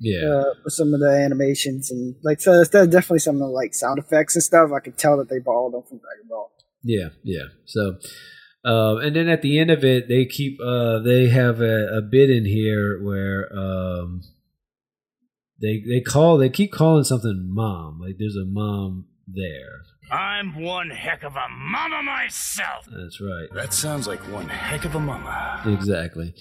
yeah 0.00 0.26
Uh, 0.26 0.54
with 0.64 0.72
some 0.74 0.92
of 0.94 1.00
the 1.00 1.10
animations 1.26 1.90
and 1.90 2.16
like 2.24 2.40
so 2.40 2.50
there's 2.52 2.88
definitely 2.88 3.20
some 3.20 3.36
of 3.36 3.40
the 3.40 3.46
like 3.46 3.74
sound 3.74 3.98
effects 3.98 4.34
and 4.34 4.42
stuff. 4.42 4.72
I 4.72 4.80
could 4.80 4.98
tell 4.98 5.16
that 5.18 5.28
they 5.28 5.38
borrowed 5.38 5.72
them 5.74 5.82
from 5.88 5.98
Dragon 5.98 6.26
Ball. 6.28 6.50
Yeah, 6.82 7.10
yeah. 7.22 7.48
So, 7.66 7.98
uh, 8.64 8.96
and 9.04 9.14
then 9.14 9.28
at 9.28 9.42
the 9.42 9.58
end 9.58 9.70
of 9.70 9.84
it, 9.84 10.08
they 10.08 10.24
keep 10.24 10.58
uh, 10.60 10.98
they 11.00 11.28
have 11.28 11.60
a, 11.60 11.98
a 11.98 12.02
bit 12.02 12.28
in 12.30 12.44
here 12.44 13.00
where 13.02 13.48
um, 13.56 14.22
they 15.60 15.82
they 15.86 16.00
call 16.00 16.38
they 16.38 16.48
keep 16.48 16.72
calling 16.72 17.04
something 17.04 17.48
mom. 17.48 18.00
Like 18.00 18.16
there's 18.18 18.36
a 18.36 18.46
mom 18.46 19.06
there. 19.26 19.82
I'm 20.10 20.62
one 20.62 20.90
heck 20.90 21.22
of 21.22 21.34
a 21.34 21.48
mama 21.48 22.02
myself. 22.02 22.86
That's 22.86 23.20
right. 23.20 23.48
That 23.54 23.72
sounds 23.72 24.06
like 24.06 24.20
one 24.30 24.48
heck 24.48 24.84
of 24.84 24.94
a 24.94 25.00
mama. 25.00 25.62
Exactly. 25.66 26.34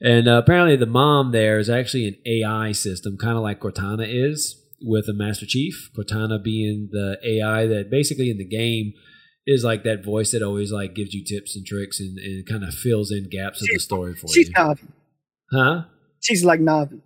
And 0.00 0.28
uh, 0.28 0.40
apparently, 0.42 0.76
the 0.76 0.86
mom 0.86 1.32
there 1.32 1.58
is 1.58 1.68
actually 1.68 2.08
an 2.08 2.16
AI 2.26 2.72
system, 2.72 3.18
kind 3.18 3.36
of 3.36 3.42
like 3.42 3.60
Cortana 3.60 4.06
is 4.08 4.56
with 4.80 5.08
a 5.08 5.12
Master 5.12 5.44
Chief. 5.46 5.90
Cortana 5.96 6.42
being 6.42 6.88
the 6.90 7.18
AI 7.22 7.66
that 7.66 7.90
basically 7.90 8.30
in 8.30 8.38
the 8.38 8.48
game 8.48 8.94
is 9.46 9.64
like 9.64 9.84
that 9.84 10.04
voice 10.04 10.30
that 10.30 10.42
always 10.42 10.72
like 10.72 10.94
gives 10.94 11.12
you 11.12 11.24
tips 11.24 11.54
and 11.56 11.66
tricks 11.66 12.00
and, 12.00 12.18
and 12.18 12.46
kind 12.46 12.64
of 12.64 12.72
fills 12.72 13.10
in 13.10 13.28
gaps 13.28 13.60
of 13.60 13.68
the 13.72 13.80
story 13.80 14.14
for 14.14 14.28
She's 14.28 14.36
you. 14.36 14.44
She's 14.44 14.54
Navi. 14.54 14.88
Huh? 15.52 15.82
She's 16.20 16.44
like 16.44 16.60
Navi. 16.60 17.00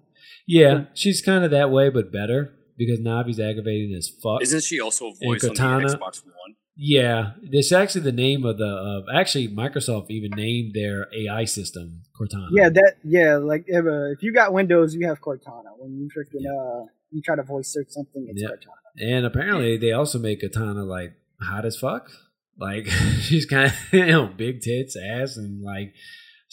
Yeah, 0.47 0.85
she's 0.95 1.21
kind 1.23 1.45
of 1.45 1.51
that 1.53 1.71
way, 1.71 1.89
but 1.91 2.13
better 2.13 2.55
because 2.77 3.01
Navi's 3.01 3.41
aggravating 3.41 3.95
as 3.97 4.09
fuck. 4.23 4.43
Isn't 4.43 4.63
she 4.63 4.81
also 4.81 5.07
a 5.07 5.09
And 5.09 5.19
voice 5.25 5.45
on 5.45 5.55
the 5.55 5.61
Cortana- 5.61 5.85
Xbox 5.97 6.25
One? 6.25 6.57
Yeah, 6.77 7.33
this 7.41 7.71
actually 7.71 8.01
the 8.01 8.11
name 8.13 8.45
of 8.45 8.59
the 8.59 8.67
of 8.67 9.05
actually 9.15 9.47
Microsoft 9.49 10.11
even 10.11 10.33
named 10.35 10.73
their 10.75 11.07
AI 11.17 11.45
system 11.45 12.03
Cortana. 12.21 12.49
Yeah, 12.51 12.69
that 12.69 12.95
yeah, 13.05 13.37
like 13.37 13.65
if, 13.69 13.85
uh, 13.87 14.11
if 14.11 14.23
you 14.25 14.33
got 14.35 14.53
Windows, 14.53 14.93
you 14.95 15.07
have 15.07 15.21
Cortana. 15.21 15.71
When 15.79 15.97
you 15.97 16.09
freaking 16.09 16.45
uh 16.47 16.87
you 17.13 17.23
try 17.23 17.37
to 17.37 17.45
voice 17.45 17.73
search 17.73 17.91
something, 17.91 18.27
it's 18.29 18.43
Yeah. 18.43 18.49
Cortana. 18.49 19.09
And 19.17 19.25
apparently 19.27 19.77
they 19.77 19.93
also 19.93 20.19
make 20.19 20.43
Cortana 20.43 20.85
like 20.85 21.13
hot 21.41 21.65
as 21.65 21.77
fuck. 21.77 22.11
Like 22.59 22.87
she's 23.21 23.47
kind 23.47 23.67
of 23.71 23.75
you 23.93 24.07
know 24.07 24.27
big 24.27 24.61
tits, 24.61 24.97
ass, 24.97 25.37
and 25.37 25.63
like 25.63 25.95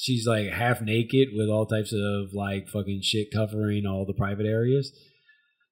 she's 0.02 0.26
like 0.26 0.50
half 0.50 0.82
naked 0.82 1.30
with 1.34 1.48
all 1.48 1.68
types 1.68 1.94
of 1.94 2.34
like 2.34 2.68
fucking 2.68 3.02
shit 3.04 3.28
covering 3.32 3.86
all 3.86 4.06
the 4.06 4.14
private 4.14 4.48
areas. 4.48 4.92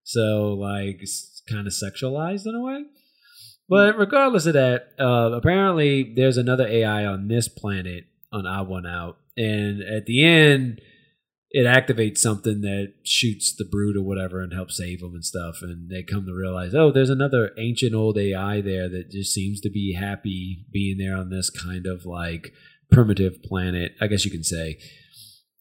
So 0.04 0.54
like 0.54 1.02
kind 1.50 1.66
of 1.66 1.74
sexualized 1.74 2.46
in 2.46 2.56
a 2.56 2.62
way. 2.62 2.84
But 3.68 3.98
regardless 3.98 4.46
of 4.46 4.54
that, 4.54 4.90
uh, 5.00 5.32
apparently 5.34 6.14
there's 6.16 6.38
another 6.38 6.68
AI 6.68 7.06
on 7.06 7.28
this 7.28 7.48
planet 7.48 8.06
on 8.32 8.46
Odd 8.46 8.68
One 8.68 8.86
Out, 8.86 9.18
and 9.38 9.82
at 9.82 10.06
the 10.06 10.24
end 10.24 10.82
it 11.52 11.66
activates 11.66 12.20
something 12.20 12.62
that 12.62 12.94
shoots 13.04 13.56
the 13.56 13.66
brute 13.66 13.98
or 13.98 14.04
whatever 14.04 14.42
and 14.42 14.54
helps 14.54 14.78
save 14.78 15.00
them 15.00 15.16
and 15.16 15.26
stuff. 15.26 15.58
And 15.64 15.90
they 15.90 16.04
come 16.04 16.28
to 16.28 16.34
realize, 16.34 16.76
oh, 16.76 16.92
there's 16.92 17.10
another 17.10 17.52
ancient 17.58 17.96
old 17.96 18.20
AI 18.20 18.62
there 18.62 18.88
that 18.88 19.10
just 19.10 19.34
seems 19.34 19.60
to 19.62 19.70
be 19.72 19.96
happy 20.00 20.66
being 20.72 21.00
there 21.00 21.18
on 21.18 21.32
this 21.32 21.50
kind 21.50 21.88
of 21.88 22.06
like 22.06 22.54
primitive 22.92 23.42
planet, 23.44 23.94
I 24.02 24.08
guess 24.08 24.26
you 24.26 24.32
can 24.32 24.44
say. 24.44 24.78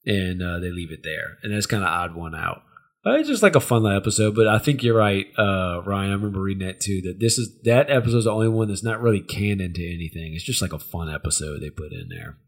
And 0.07 0.43
uh, 0.43 0.59
they 0.59 0.71
leave 0.71 0.91
it 0.91 1.01
there, 1.03 1.37
and 1.43 1.53
that's 1.53 1.67
kind 1.67 1.83
of 1.83 1.89
odd 1.91 2.15
one 2.15 2.35
out. 2.35 2.63
Uh, 3.07 3.13
it's 3.13 3.29
just 3.29 3.43
like 3.43 3.55
a 3.55 3.61
fun 3.61 3.83
little 3.83 3.97
episode, 3.97 4.35
but 4.35 4.47
I 4.47 4.59
think 4.59 4.83
you're 4.83 4.97
right, 4.97 5.27
uh, 5.39 5.83
Ryan. 5.87 6.11
I 6.11 6.15
remember 6.15 6.41
reading 6.41 6.67
that 6.67 6.81
too. 6.81 7.01
That 7.03 7.19
this 7.21 7.39
is 7.39 7.61
that 7.65 7.91
episode's 7.91 8.25
the 8.25 8.33
only 8.33 8.49
one 8.49 8.69
that's 8.69 8.83
not 8.83 9.01
really 9.01 9.21
canon 9.21 9.73
to 9.75 9.95
anything. 9.95 10.33
It's 10.35 10.45
just 10.45 10.63
like 10.63 10.73
a 10.73 10.79
fun 10.79 11.13
episode 11.13 11.61
they 11.61 11.71
put 11.71 11.93
in 11.93 12.09
there. 12.09 12.39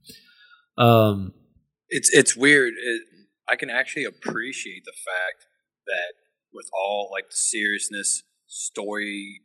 Um, 0.77 1.35
It's 1.89 2.11
it's 2.11 2.37
weird. 2.37 2.73
It, 2.75 3.03
I 3.49 3.57
can 3.57 3.69
actually 3.71 4.05
appreciate 4.05 4.85
the 4.85 4.93
fact 4.93 5.47
that 5.87 6.15
with 6.53 6.69
all 6.73 7.11
like 7.13 7.31
the 7.31 7.37
seriousness 7.37 8.23
story 8.47 9.43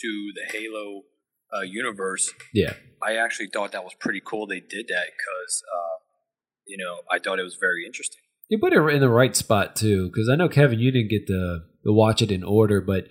to 0.00 0.32
the 0.34 0.52
Halo 0.52 1.02
uh, 1.54 1.62
universe, 1.62 2.32
Yeah. 2.52 2.74
I 3.02 3.16
actually 3.16 3.48
thought 3.48 3.72
that 3.72 3.84
was 3.84 3.92
pretty 4.00 4.22
cool. 4.24 4.46
They 4.46 4.60
did 4.60 4.86
that 4.88 5.04
because, 5.06 5.62
uh, 5.72 5.98
you 6.66 6.76
know, 6.78 7.00
I 7.10 7.18
thought 7.18 7.38
it 7.38 7.44
was 7.44 7.56
very 7.60 7.84
interesting. 7.84 8.20
You 8.48 8.58
put 8.58 8.72
it 8.72 8.80
in 8.80 9.00
the 9.00 9.08
right 9.08 9.36
spot 9.36 9.76
too, 9.76 10.08
because 10.08 10.28
I 10.28 10.36
know 10.36 10.48
Kevin, 10.48 10.78
you 10.78 10.90
didn't 10.90 11.10
get 11.10 11.26
to, 11.26 11.60
the 11.84 11.92
watch 11.92 12.20
it 12.20 12.32
in 12.32 12.42
order, 12.42 12.80
but 12.80 13.06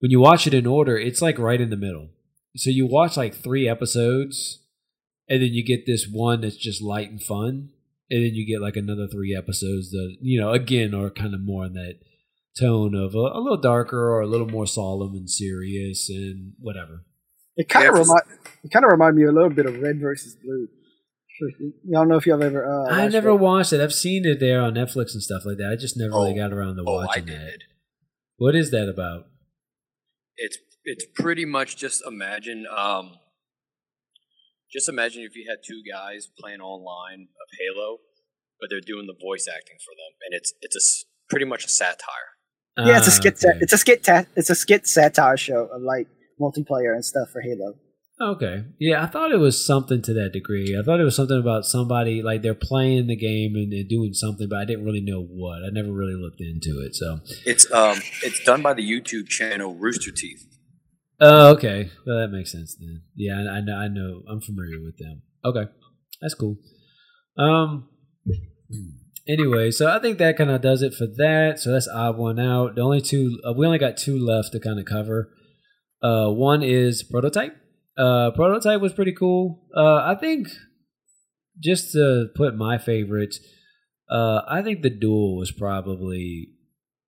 when 0.00 0.10
you 0.10 0.20
watch 0.20 0.46
it 0.46 0.54
in 0.54 0.66
order, 0.66 0.98
it's 0.98 1.22
like 1.22 1.38
right 1.38 1.60
in 1.60 1.70
the 1.70 1.76
middle. 1.76 2.08
So 2.56 2.70
you 2.70 2.86
watch 2.86 3.16
like 3.16 3.34
three 3.34 3.68
episodes, 3.68 4.62
and 5.28 5.42
then 5.42 5.52
you 5.52 5.64
get 5.64 5.86
this 5.86 6.08
one 6.10 6.40
that's 6.40 6.56
just 6.56 6.82
light 6.82 7.10
and 7.10 7.22
fun, 7.22 7.70
and 8.10 8.24
then 8.24 8.34
you 8.34 8.46
get 8.46 8.62
like 8.62 8.76
another 8.76 9.06
three 9.06 9.34
episodes 9.36 9.90
that 9.90 10.16
you 10.20 10.40
know 10.40 10.52
again 10.52 10.94
are 10.94 11.10
kind 11.10 11.34
of 11.34 11.40
more 11.40 11.66
in 11.66 11.74
that 11.74 12.00
tone 12.58 12.94
of 12.94 13.14
a, 13.14 13.18
a 13.18 13.40
little 13.40 13.60
darker 13.60 14.10
or 14.10 14.20
a 14.20 14.26
little 14.26 14.48
more 14.48 14.66
solemn 14.66 15.14
and 15.14 15.30
serious 15.30 16.08
and 16.08 16.54
whatever. 16.58 17.04
It 17.56 17.68
kind 17.68 17.86
of 17.88 17.94
Yeah, 17.94 18.00
remind 18.02 18.22
it 18.64 18.70
kind 18.70 18.84
of 18.84 18.90
remind 18.90 19.16
me 19.16 19.24
a 19.24 19.32
little 19.32 19.50
bit 19.50 19.66
of 19.66 19.80
Red 19.80 20.00
versus 20.00 20.36
Blue. 20.42 20.68
I 21.38 21.92
don't 21.92 22.08
know 22.08 22.16
if 22.16 22.26
y'all 22.26 22.42
ever. 22.42 22.64
Uh, 22.64 22.90
I 22.90 23.08
never 23.08 23.28
it. 23.30 23.36
watched 23.36 23.72
it. 23.72 23.80
I've 23.80 23.92
seen 23.92 24.24
it 24.24 24.40
there 24.40 24.62
on 24.62 24.74
Netflix 24.74 25.12
and 25.12 25.22
stuff 25.22 25.44
like 25.44 25.58
that. 25.58 25.70
I 25.72 25.76
just 25.76 25.96
never 25.96 26.12
really 26.12 26.34
got 26.34 26.52
around 26.52 26.76
to 26.76 26.84
oh, 26.86 26.94
watching 27.04 27.28
it. 27.28 27.62
What 28.38 28.54
is 28.54 28.70
that 28.70 28.88
about? 28.88 29.26
It's 30.36 30.58
it's 30.84 31.04
pretty 31.14 31.44
much 31.44 31.76
just 31.76 32.02
imagine 32.06 32.64
um 32.74 33.12
just 34.72 34.88
imagine 34.88 35.22
if 35.22 35.36
you 35.36 35.44
had 35.48 35.58
two 35.66 35.82
guys 35.90 36.28
playing 36.38 36.60
online 36.60 37.22
of 37.22 37.48
Halo, 37.60 37.98
but 38.60 38.68
they're 38.70 38.80
doing 38.80 39.06
the 39.06 39.14
voice 39.20 39.46
acting 39.48 39.76
for 39.84 39.92
them, 39.92 40.16
and 40.26 40.34
it's 40.36 40.52
it's 40.62 40.76
a 40.76 40.82
pretty 41.30 41.46
much 41.46 41.64
a 41.64 41.68
satire. 41.68 42.30
Yeah, 42.78 42.98
it's 42.98 43.06
a 43.06 43.10
Ah, 43.10 43.14
skit. 43.14 43.38
sa- 43.38 43.48
okay. 43.50 43.58
It's 43.62 43.72
a 43.72 43.78
skit. 43.78 44.04
Ta- 44.04 44.26
it's 44.36 44.50
a 44.50 44.54
skit 44.54 44.86
satire 44.86 45.36
show 45.36 45.68
of 45.72 45.80
like 45.82 46.08
multiplayer 46.40 46.94
and 46.94 47.04
stuff 47.04 47.28
for 47.32 47.40
Halo. 47.40 47.74
Okay. 48.18 48.64
Yeah, 48.78 49.02
I 49.02 49.06
thought 49.06 49.30
it 49.32 49.38
was 49.38 49.62
something 49.64 50.00
to 50.02 50.14
that 50.14 50.32
degree. 50.32 50.74
I 50.78 50.82
thought 50.82 51.00
it 51.00 51.04
was 51.04 51.14
something 51.16 51.38
about 51.38 51.66
somebody 51.66 52.22
like 52.22 52.40
they're 52.40 52.54
playing 52.54 53.08
the 53.08 53.16
game 53.16 53.54
and 53.56 53.70
they're 53.70 53.84
doing 53.86 54.14
something, 54.14 54.48
but 54.48 54.58
I 54.58 54.64
didn't 54.64 54.86
really 54.86 55.02
know 55.02 55.22
what. 55.22 55.62
I 55.62 55.68
never 55.70 55.92
really 55.92 56.14
looked 56.14 56.40
into 56.40 56.80
it. 56.80 56.94
So, 56.94 57.20
It's 57.44 57.70
um 57.72 57.98
it's 58.22 58.42
done 58.42 58.62
by 58.62 58.72
the 58.72 58.82
YouTube 58.82 59.28
channel 59.28 59.74
Rooster 59.74 60.10
Teeth. 60.12 60.46
oh, 61.20 61.52
okay. 61.56 61.90
Well, 62.06 62.18
that 62.20 62.28
makes 62.28 62.52
sense 62.52 62.74
then. 62.80 63.02
Yeah, 63.14 63.34
I, 63.34 63.56
I 63.56 63.60
know. 63.60 63.76
I 63.76 63.88
know. 63.88 64.22
I'm 64.30 64.40
familiar 64.40 64.80
with 64.82 64.96
them. 64.98 65.20
Okay, 65.44 65.70
that's 66.22 66.34
cool. 66.34 66.56
Um. 67.36 67.88
Anyway, 69.28 69.72
so 69.72 69.88
I 69.88 69.98
think 69.98 70.18
that 70.18 70.36
kind 70.36 70.50
of 70.50 70.62
does 70.62 70.82
it 70.82 70.94
for 70.94 71.06
that. 71.06 71.58
So 71.58 71.72
that's 71.72 71.88
odd 71.88 72.16
one 72.16 72.38
out. 72.38 72.76
The 72.76 72.80
only 72.82 73.00
two 73.00 73.40
uh, 73.46 73.52
we 73.52 73.66
only 73.66 73.78
got 73.78 73.96
two 73.96 74.18
left 74.18 74.52
to 74.52 74.60
kind 74.60 74.78
of 74.78 74.86
cover. 74.86 75.30
Uh, 76.02 76.30
one 76.30 76.62
is 76.62 77.02
prototype. 77.02 77.56
Uh, 77.96 78.30
prototype 78.32 78.80
was 78.80 78.92
pretty 78.92 79.12
cool. 79.12 79.62
Uh, 79.74 79.96
I 79.96 80.14
think 80.14 80.48
just 81.58 81.92
to 81.92 82.26
put 82.34 82.54
my 82.56 82.78
favorites, 82.78 83.40
uh, 84.10 84.42
I 84.46 84.62
think 84.62 84.82
the 84.82 84.90
duel 84.90 85.36
was 85.36 85.50
probably 85.50 86.50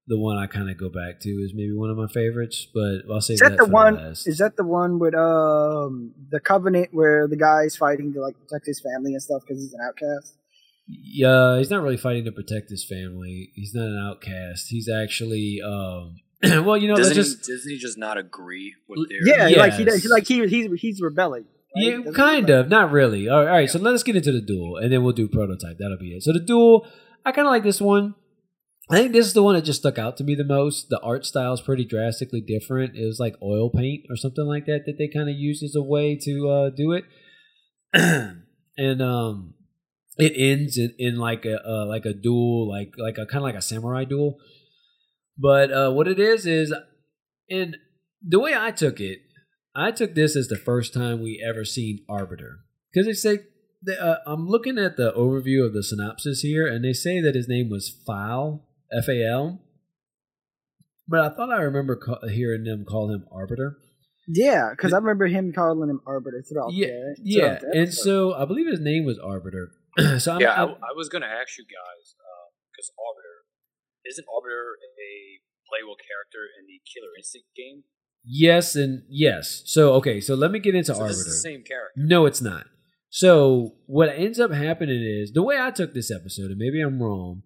the 0.09 0.18
one 0.18 0.39
I 0.39 0.47
kind 0.47 0.70
of 0.70 0.78
go 0.78 0.89
back 0.89 1.20
to 1.20 1.28
is 1.28 1.53
maybe 1.55 1.72
one 1.74 1.91
of 1.91 1.97
my 1.99 2.07
favorites. 2.07 2.66
But 2.72 3.03
I'll 3.12 3.20
say 3.20 3.36
that 3.36 3.51
that 3.51 3.59
the 3.59 3.66
one? 3.66 3.99
Is 3.99 4.39
that 4.39 4.57
the 4.57 4.64
one 4.64 4.99
with 4.99 5.14
um 5.14 6.14
the 6.30 6.41
Covenant 6.41 6.89
where 6.93 7.28
the 7.28 7.36
guy's 7.36 7.76
fighting 7.76 8.12
to 8.14 8.20
like 8.20 8.34
protect 8.39 8.66
his 8.66 8.80
family 8.80 9.12
and 9.12 9.22
stuff 9.22 9.43
because 9.47 9.62
he's 9.62 9.74
an 9.74 9.80
outcast? 9.86 10.34
Yeah, 10.89 11.59
he's 11.59 11.70
not 11.70 11.82
really 11.82 11.99
fighting 11.99 12.24
to 12.24 12.32
protect 12.32 12.70
his 12.70 12.84
family. 12.84 13.53
He's 13.55 13.74
not 13.74 13.84
an 13.84 13.99
outcast. 13.99 14.68
He's 14.68 14.89
actually, 14.89 15.61
um, 15.62 16.16
well, 16.64 16.76
you 16.76 16.89
know, 16.89 16.97
doesn't, 16.97 17.16
let's 17.16 17.28
just 17.30 17.47
he, 17.47 17.53
doesn't 17.53 17.70
he 17.70 17.78
just 17.78 17.99
not 17.99 18.16
agree 18.18 18.74
with 18.89 19.09
their 19.09 19.18
Yeah, 19.22 19.59
like 19.59 19.72
he 19.74 19.84
Yes. 19.84 20.03
does. 20.03 20.11
Like 20.11 20.26
he 20.26 20.47
he's 20.47 20.80
he's 20.80 21.01
rebelling. 21.01 21.45
right? 21.76 21.84
Yeah, 21.84 21.97
Doesn't 21.99 22.14
kind 22.14 22.51
of. 22.51 22.68
Not 22.68 22.93
really. 22.93 23.28
All 23.28 23.39
right, 23.45 23.49
all 23.51 23.57
right, 23.57 23.70
so 23.70 23.78
let's 23.78 24.03
get 24.03 24.16
into 24.16 24.32
the 24.32 24.41
duel, 24.41 24.76
and 24.76 24.93
then 24.93 25.03
we'll 25.03 25.12
do 25.12 25.28
prototype. 25.28 25.78
That'll 25.78 25.99
be 25.99 26.14
it. 26.14 26.22
So 26.22 26.32
the 26.32 26.41
duel, 26.41 26.86
I 27.24 27.32
kind 27.32 27.47
of 27.47 27.51
like 27.51 27.62
this 27.64 27.80
one. 27.80 28.14
I 28.91 28.97
think 28.97 29.12
this 29.12 29.26
is 29.26 29.34
the 29.34 29.43
one 29.43 29.55
that 29.55 29.64
just 29.66 29.80
stuck 29.80 29.99
out 29.99 30.16
to 30.16 30.24
me 30.24 30.34
the 30.34 30.45
most. 30.45 30.89
The 30.89 30.99
art 31.01 31.26
style 31.26 31.53
is 31.53 31.61
pretty 31.61 31.84
drastically 31.84 32.41
different. 32.41 32.97
It 32.97 33.05
was 33.05 33.18
like 33.20 33.34
oil 33.43 33.68
paint 33.68 34.05
or 34.09 34.16
something 34.16 34.47
like 34.47 34.64
that 34.64 34.84
that 34.86 34.97
they 34.97 35.09
kind 35.09 35.28
of 35.28 35.36
used 35.36 35.62
as 35.62 35.74
a 35.76 35.82
way 35.82 36.16
to 36.22 36.49
uh, 36.49 36.70
do 36.70 36.93
it. 36.93 37.05
and 38.78 39.03
um, 39.03 39.55
it 40.16 40.32
ends 40.36 40.78
in, 40.78 40.95
in 40.99 41.16
like 41.18 41.45
a 41.45 41.59
uh, 41.68 41.84
like 41.86 42.07
a 42.07 42.14
duel, 42.14 42.66
like 42.68 42.93
like 42.97 43.18
a 43.18 43.26
kind 43.26 43.39
of 43.39 43.43
like 43.43 43.57
a 43.57 43.62
samurai 43.62 44.05
duel. 44.05 44.39
But 45.39 45.70
uh, 45.72 45.91
what 45.93 46.09
it 46.09 46.18
is 46.18 46.47
is, 46.47 46.74
and 47.49 47.76
the 48.22 48.41
way 48.41 48.55
I 48.57 48.70
took 48.72 49.01
it, 49.01 49.20
I 49.74 49.93
took 49.93 50.14
this 50.14 50.34
as 50.34 50.49
the 50.49 50.57
first 50.57 50.93
time 50.93 51.22
we 51.22 51.45
ever 51.49 51.64
seen 51.64 52.05
Arbiter 52.09 52.61
because 52.93 53.07
they 53.07 53.12
say 53.12 53.45
they, 53.86 53.97
uh, 53.97 54.16
I'm 54.26 54.49
looking 54.49 54.78
at 54.78 54.97
the 54.97 55.12
overview 55.12 55.64
of 55.64 55.72
the 55.72 55.82
synopsis 55.84 56.41
here, 56.41 56.66
and 56.66 56.84
they 56.84 56.93
say 56.93 57.20
that 57.20 57.36
his 57.36 57.47
name 57.49 57.68
was 57.70 57.97
Fal 58.07 58.66
F 58.93 59.09
A 59.09 59.24
L. 59.24 59.61
But 61.07 61.20
I 61.20 61.28
thought 61.34 61.51
I 61.51 61.62
remember 61.62 61.97
ca- 61.97 62.26
hearing 62.28 62.64
them 62.64 62.84
call 62.84 63.11
him 63.11 63.24
Arbiter. 63.32 63.78
Yeah, 64.26 64.70
because 64.72 64.93
I 64.93 64.99
remember 64.99 65.26
him 65.26 65.53
calling 65.55 65.89
him 65.89 66.01
Arbiter 66.07 66.43
throughout. 66.47 66.72
Yeah, 66.74 66.89
the, 66.89 67.16
yeah, 67.22 67.59
the 67.61 67.78
and 67.80 67.95
so 67.95 68.34
I 68.34 68.45
believe 68.45 68.66
his 68.66 68.80
name 68.80 69.05
was 69.07 69.18
Arbiter. 69.18 69.70
so 70.18 70.34
I'm, 70.34 70.41
yeah, 70.41 70.53
I, 70.53 70.64
I'm- 70.66 70.76
I 70.82 70.93
was 70.97 71.09
going 71.09 71.22
to 71.22 71.28
ask 71.28 71.57
you 71.57 71.64
guys 71.64 72.14
because 72.74 72.91
Arbiter 72.99 73.38
isn't 74.09 74.26
Arbiter 74.34 74.78
a 74.82 75.12
playable 75.68 75.96
character 75.96 76.42
in 76.59 76.66
the 76.66 76.80
Killer 76.90 77.12
Instinct 77.18 77.48
game? 77.56 77.84
yes 78.24 78.74
and 78.74 79.02
yes. 79.09 79.62
So 79.66 79.94
okay, 79.94 80.20
so 80.20 80.34
let 80.34 80.50
me 80.50 80.59
get 80.59 80.74
into 80.74 80.94
So 80.94 81.00
Arbiter. 81.00 81.24
the 81.24 81.30
same 81.30 81.62
character. 81.62 81.92
No, 81.96 82.26
it's 82.26 82.42
not. 82.42 82.66
So 83.11 83.76
what 83.86 84.11
ends 84.11 84.38
up 84.38 84.52
happening 84.52 85.02
is 85.02 85.32
the 85.32 85.42
way 85.42 85.59
I 85.59 85.70
took 85.70 85.94
this 85.94 86.11
episode, 86.11 86.50
and 86.50 86.59
maybe 86.59 86.80
I'm 86.82 87.02
wrong, 87.02 87.42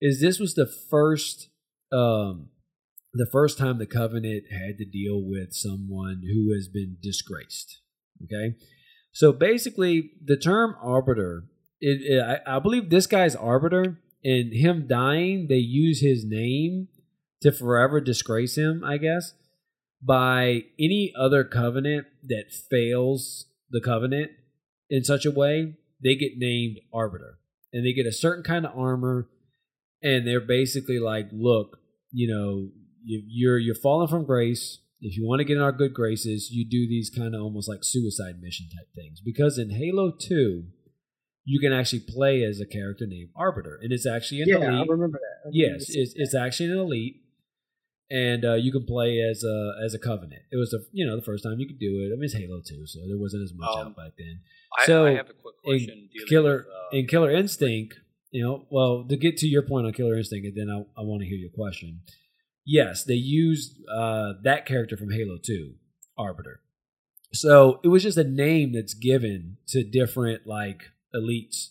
is 0.00 0.20
this 0.20 0.38
was 0.38 0.54
the 0.54 0.66
first 0.90 1.48
um 1.92 2.50
the 3.12 3.26
first 3.32 3.58
time 3.58 3.78
the 3.78 3.86
covenant 3.86 4.44
had 4.52 4.78
to 4.78 4.84
deal 4.84 5.20
with 5.24 5.52
someone 5.52 6.22
who 6.32 6.54
has 6.54 6.68
been 6.68 6.96
disgraced. 7.02 7.80
Okay. 8.24 8.54
So 9.12 9.32
basically 9.32 10.12
the 10.24 10.36
term 10.36 10.76
arbiter, 10.80 11.44
it, 11.80 12.02
it, 12.02 12.22
I, 12.22 12.56
I 12.56 12.58
believe 12.60 12.90
this 12.90 13.08
guy's 13.08 13.34
arbiter 13.34 13.98
and 14.22 14.52
him 14.52 14.86
dying, 14.86 15.46
they 15.48 15.56
use 15.56 16.00
his 16.00 16.24
name 16.24 16.88
to 17.42 17.52
forever 17.52 18.00
disgrace 18.00 18.56
him, 18.56 18.84
I 18.84 18.98
guess, 18.98 19.32
by 20.02 20.64
any 20.78 21.12
other 21.18 21.44
covenant 21.44 22.06
that 22.24 22.52
fails 22.70 23.46
the 23.70 23.80
covenant 23.80 24.30
in 24.88 25.04
such 25.04 25.24
a 25.24 25.30
way, 25.30 25.74
they 26.02 26.16
get 26.16 26.32
named 26.36 26.80
arbiter. 26.92 27.38
And 27.72 27.86
they 27.86 27.92
get 27.92 28.06
a 28.06 28.12
certain 28.12 28.42
kind 28.42 28.66
of 28.66 28.76
armor, 28.76 29.28
and 30.02 30.26
they're 30.26 30.40
basically 30.40 30.98
like, 30.98 31.28
look, 31.32 31.78
you 32.10 32.26
know, 32.28 32.70
you, 33.04 33.22
you're 33.28 33.58
you're 33.58 33.74
falling 33.76 34.08
from 34.08 34.26
grace. 34.26 34.80
If 35.00 35.16
you 35.16 35.24
want 35.24 35.38
to 35.38 35.44
get 35.44 35.56
in 35.56 35.62
our 35.62 35.72
good 35.72 35.94
graces, 35.94 36.50
you 36.50 36.68
do 36.68 36.88
these 36.88 37.10
kind 37.10 37.34
of 37.34 37.40
almost 37.40 37.68
like 37.68 37.80
suicide 37.82 38.42
mission 38.42 38.66
type 38.76 38.88
things. 38.94 39.20
Because 39.24 39.56
in 39.56 39.70
Halo 39.70 40.10
Two, 40.10 40.64
you 41.50 41.58
can 41.58 41.72
actually 41.72 42.04
play 42.16 42.44
as 42.44 42.60
a 42.60 42.66
character 42.66 43.06
named 43.06 43.30
Arbiter, 43.34 43.76
and 43.82 43.92
it's 43.92 44.06
actually 44.06 44.42
an 44.42 44.48
yeah, 44.50 44.56
elite. 44.56 44.88
I 44.88 44.92
remember 44.92 45.18
that. 45.18 45.36
I 45.44 45.48
remember 45.48 45.50
Yes, 45.50 45.86
seeing 45.86 46.02
it's, 46.02 46.12
it's 46.14 46.34
actually 46.34 46.70
an 46.70 46.78
elite, 46.78 47.16
and 48.08 48.44
uh, 48.44 48.54
you 48.54 48.70
can 48.70 48.84
play 48.86 49.18
as 49.20 49.42
a 49.42 49.72
as 49.84 49.92
a 49.92 49.98
Covenant. 49.98 50.42
It 50.52 50.58
was 50.62 50.70
the 50.70 50.86
you 50.92 51.04
know 51.04 51.16
the 51.16 51.22
first 51.30 51.42
time 51.42 51.58
you 51.58 51.66
could 51.66 51.80
do 51.80 51.92
it. 52.02 52.12
I 52.12 52.14
mean, 52.14 52.24
it's 52.30 52.34
Halo 52.34 52.60
Two, 52.60 52.86
so 52.86 53.00
there 53.08 53.18
wasn't 53.18 53.42
as 53.42 53.52
much 53.52 53.68
Um, 53.76 53.88
out 53.88 53.96
back 53.96 54.12
then. 54.16 54.40
I, 54.78 54.86
so 54.86 55.06
I 55.06 55.14
have 55.14 55.30
a 55.30 55.32
quick 55.32 55.56
in 55.64 55.70
question. 55.70 56.08
dealing 56.12 56.28
Killer 56.28 56.56
with, 56.58 56.66
uh, 56.66 56.96
in 56.98 57.06
Killer 57.08 57.30
Instinct, 57.32 57.98
you 58.30 58.44
know, 58.44 58.66
well 58.70 59.04
to 59.08 59.16
get 59.16 59.36
to 59.38 59.48
your 59.48 59.62
point 59.62 59.86
on 59.88 59.92
Killer 59.92 60.16
Instinct, 60.16 60.46
and 60.46 60.56
then 60.56 60.70
I, 60.70 60.78
I 61.00 61.02
want 61.02 61.22
to 61.22 61.28
hear 61.28 61.38
your 61.38 61.50
question. 61.50 62.02
Yes, 62.64 63.02
they 63.02 63.14
used 63.14 63.76
uh, 63.92 64.34
that 64.44 64.66
character 64.66 64.96
from 64.96 65.10
Halo 65.10 65.36
Two, 65.44 65.74
Arbiter. 66.16 66.60
So 67.32 67.80
it 67.82 67.88
was 67.88 68.04
just 68.04 68.18
a 68.18 68.24
name 68.24 68.72
that's 68.72 68.94
given 68.94 69.56
to 69.68 69.82
different 69.82 70.46
like 70.46 70.82
elites 71.14 71.68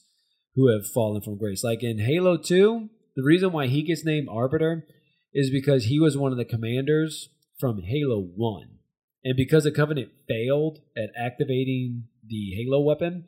who 0.56 0.68
have 0.72 0.88
fallen 0.88 1.22
from 1.22 1.38
grace. 1.38 1.64
Like 1.64 1.84
in 1.84 2.00
Halo 2.00 2.38
2, 2.38 2.90
the 3.16 3.24
reason 3.24 3.52
why 3.52 3.68
he 3.68 3.82
gets 3.82 4.06
named 4.06 4.28
Arbiter 4.30 4.86
is 5.34 5.50
because 5.50 5.86
he 5.86 6.00
was 6.00 6.18
one 6.18 6.32
of 6.32 6.38
the 6.38 6.46
commanders 6.46 7.30
from 7.60 7.82
Halo 7.82 8.20
1. 8.20 8.70
And 9.24 9.36
because 9.36 9.66
the 9.66 9.72
Covenant 9.72 10.10
failed 10.28 10.80
at 10.98 11.10
activating 11.18 12.06
the 12.26 12.54
Halo 12.56 12.82
weapon, 12.82 13.26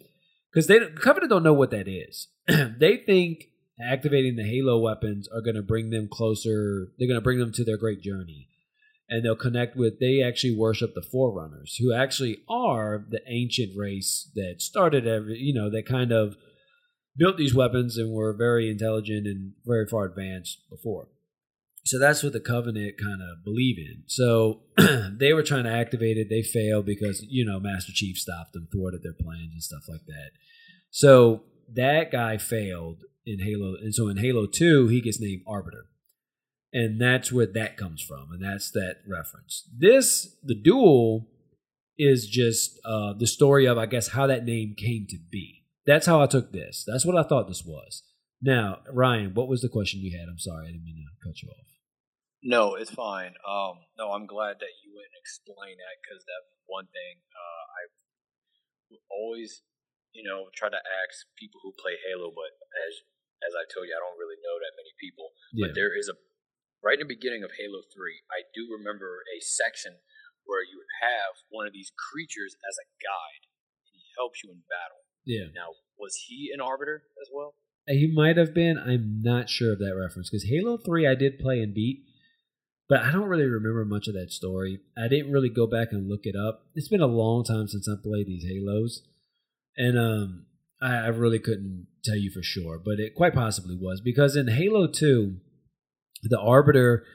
because 0.52 0.68
they 0.68 0.80
Covenant 0.80 1.30
don't 1.30 1.44
know 1.44 1.54
what 1.54 1.72
that 1.72 1.88
is. 1.88 2.28
they 2.48 2.98
think 2.98 3.46
activating 3.82 4.36
the 4.36 4.44
Halo 4.44 4.80
weapons 4.80 5.28
are 5.34 5.42
going 5.42 5.56
to 5.56 5.62
bring 5.62 5.90
them 5.90 6.08
closer. 6.12 6.92
They're 6.98 7.08
going 7.08 7.20
to 7.20 7.24
bring 7.24 7.40
them 7.40 7.52
to 7.54 7.64
their 7.64 7.78
great 7.78 8.02
journey, 8.02 8.48
and 9.12 9.24
they'll 9.24 9.36
connect 9.36 9.76
with. 9.76 10.00
They 10.00 10.24
actually 10.24 10.56
worship 10.56 10.96
the 10.96 11.04
Forerunners, 11.04 11.76
who 11.80 11.94
actually 11.94 12.40
are 12.50 13.06
the 13.08 13.22
ancient 13.28 13.78
race 13.78 14.32
that 14.34 14.56
started 14.62 15.06
every. 15.06 15.38
You 15.38 15.54
know, 15.54 15.70
that 15.70 15.86
kind 15.86 16.12
of 16.12 16.38
built 17.16 17.38
these 17.38 17.54
weapons 17.54 17.98
and 17.98 18.14
were 18.14 18.34
very 18.34 18.72
intelligent 18.72 19.28
and 19.28 19.52
very 19.66 19.86
far 19.86 20.06
advanced 20.06 20.62
before. 20.70 21.10
So 21.84 22.00
that's 22.00 22.24
what 22.24 22.32
the 22.32 22.40
Covenant 22.40 22.98
kind 22.98 23.22
of 23.22 23.44
believe 23.44 23.78
in. 23.78 24.04
So 24.08 24.62
they 24.78 25.34
were 25.34 25.44
trying 25.44 25.66
to 25.66 25.72
activate 25.72 26.18
it. 26.18 26.30
They 26.30 26.44
failed 26.44 26.86
because, 26.86 27.26
you 27.28 27.44
know, 27.44 27.60
Master 27.60 27.92
Chief 27.94 28.18
stopped 28.18 28.54
them, 28.54 28.68
thwarted 28.72 29.04
their 29.04 29.14
plans 29.14 29.52
and 29.52 29.64
stuff 29.64 29.84
like 29.90 30.06
that. 30.08 30.32
So 30.92 31.44
that 31.74 32.12
guy 32.12 32.38
failed 32.38 33.00
in 33.26 33.40
Halo. 33.40 33.76
And 33.82 33.94
so 33.94 34.08
in 34.08 34.18
Halo 34.18 34.46
2, 34.46 34.88
he 34.88 35.02
gets 35.02 35.20
named 35.20 35.42
Arbiter. 35.48 35.86
And 36.74 37.02
that's 37.02 37.32
where 37.32 37.48
that 37.48 37.76
comes 37.76 38.02
from. 38.02 38.32
And 38.32 38.44
that's 38.44 38.72
that 38.72 38.98
reference. 39.08 39.68
This, 39.78 40.36
the 40.44 40.56
duel, 40.56 41.28
is 41.98 42.26
just 42.26 42.80
uh, 42.86 43.14
the 43.14 43.28
story 43.28 43.68
of, 43.68 43.78
I 43.78 43.86
guess, 43.86 44.10
how 44.10 44.26
that 44.28 44.46
name 44.46 44.74
came 44.78 45.06
to 45.10 45.18
be. 45.30 45.66
That's 45.86 46.06
how 46.06 46.22
I 46.22 46.26
took 46.26 46.52
this. 46.52 46.84
That's 46.88 47.06
what 47.06 47.18
I 47.18 47.28
thought 47.28 47.48
this 47.48 47.66
was. 47.66 48.04
Now, 48.42 48.82
Ryan, 48.90 49.34
what 49.38 49.48
was 49.48 49.62
the 49.62 49.70
question 49.70 50.02
you 50.02 50.18
had? 50.18 50.26
I'm 50.26 50.40
sorry, 50.40 50.66
I 50.66 50.72
didn't 50.74 50.86
mean 50.86 50.98
to 50.98 51.14
cut 51.22 51.42
you 51.46 51.50
off. 51.50 51.70
No, 52.42 52.74
it's 52.74 52.90
fine. 52.90 53.38
Um, 53.46 53.86
no, 54.02 54.18
I'm 54.18 54.26
glad 54.26 54.58
that 54.66 54.74
you 54.82 54.90
went 54.98 55.14
and 55.14 55.22
explained 55.22 55.78
that 55.78 56.02
because 56.02 56.26
that 56.26 56.42
one 56.66 56.90
thing 56.90 57.22
uh, 57.38 57.64
I 57.70 57.82
always, 59.14 59.62
you 60.10 60.26
know, 60.26 60.50
try 60.58 60.74
to 60.74 60.82
ask 60.82 61.30
people 61.38 61.62
who 61.62 61.70
play 61.78 62.02
Halo, 62.02 62.34
but 62.34 62.50
as 62.90 63.06
as 63.46 63.54
I 63.58 63.66
told 63.70 63.90
you, 63.90 63.94
I 63.94 64.02
don't 64.02 64.18
really 64.18 64.42
know 64.42 64.58
that 64.58 64.74
many 64.78 64.94
people. 64.98 65.34
Yeah. 65.54 65.70
But 65.70 65.78
there 65.78 65.94
is 65.94 66.10
a 66.10 66.18
right 66.84 67.00
in 67.00 67.08
the 67.08 67.14
beginning 67.14 67.44
of 67.44 67.58
Halo 67.58 67.82
Three, 67.94 68.26
I 68.30 68.46
do 68.54 68.68
remember 68.70 69.22
a 69.30 69.40
section 69.42 70.02
where 70.46 70.66
you 70.66 70.78
would 70.78 70.94
have 71.02 71.46
one 71.50 71.68
of 71.68 71.74
these 71.74 71.94
creatures 71.96 72.58
as 72.66 72.76
a 72.82 72.90
guide, 73.00 73.46
and 73.88 73.94
he 73.94 74.10
helps 74.18 74.44
you 74.44 74.52
in 74.52 74.66
battle. 74.68 75.06
Yeah. 75.26 75.54
Now, 75.54 75.78
was 75.98 76.18
he 76.28 76.52
an 76.54 76.62
arbiter 76.62 77.04
as 77.22 77.30
well? 77.34 77.56
He 77.88 78.12
might 78.12 78.38
have 78.38 78.54
been. 78.54 78.78
I'm 78.78 79.22
not 79.22 79.50
sure 79.50 79.74
of 79.74 79.80
that 79.80 79.96
reference 79.96 80.30
because 80.30 80.50
Halo 80.50 80.78
3 80.78 81.08
I 81.08 81.16
did 81.16 81.40
play 81.40 81.62
and 81.62 81.74
beat, 81.74 82.04
but 82.90 83.02
I 83.02 83.12
don't 83.12 83.30
really 83.30 83.46
remember 83.46 83.86
much 83.86 84.08
of 84.08 84.14
that 84.14 84.32
story. 84.32 84.80
I 84.98 85.08
didn't 85.08 85.32
really 85.32 85.50
go 85.50 85.68
back 85.68 85.90
and 85.92 86.10
look 86.10 86.26
it 86.26 86.36
up. 86.36 86.66
It's 86.76 86.90
been 86.90 87.02
a 87.02 87.08
long 87.08 87.44
time 87.44 87.68
since 87.68 87.88
I 87.88 87.96
played 88.02 88.28
these 88.28 88.46
Halos, 88.46 89.02
and 89.78 89.98
um, 89.98 90.46
I, 90.82 90.96
I 90.96 91.08
really 91.08 91.40
couldn't 91.40 91.88
tell 92.04 92.18
you 92.18 92.32
for 92.32 92.44
sure, 92.44 92.80
but 92.84 93.00
it 93.00 93.16
quite 93.16 93.34
possibly 93.34 93.78
was 93.80 94.02
because 94.02 94.36
in 94.36 94.48
Halo 94.48 94.88
2, 94.88 95.38
the 96.24 96.40
Arbiter 96.40 97.06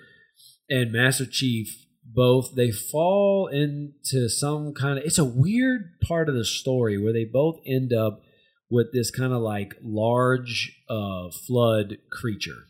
and 0.68 0.92
Master 0.92 1.26
Chief 1.26 1.86
both 2.06 2.54
they 2.54 2.70
fall 2.70 3.48
into 3.48 4.28
some 4.28 4.72
kind 4.72 4.98
of 4.98 5.04
it's 5.04 5.18
a 5.18 5.24
weird 5.24 6.00
part 6.00 6.28
of 6.28 6.34
the 6.34 6.44
story 6.44 6.96
where 6.96 7.12
they 7.12 7.24
both 7.24 7.60
end 7.66 7.92
up 7.92 8.22
with 8.70 8.92
this 8.92 9.10
kind 9.10 9.32
of 9.32 9.40
like 9.40 9.74
large 9.82 10.82
uh, 10.88 11.30
flood 11.46 11.98
creature. 12.10 12.64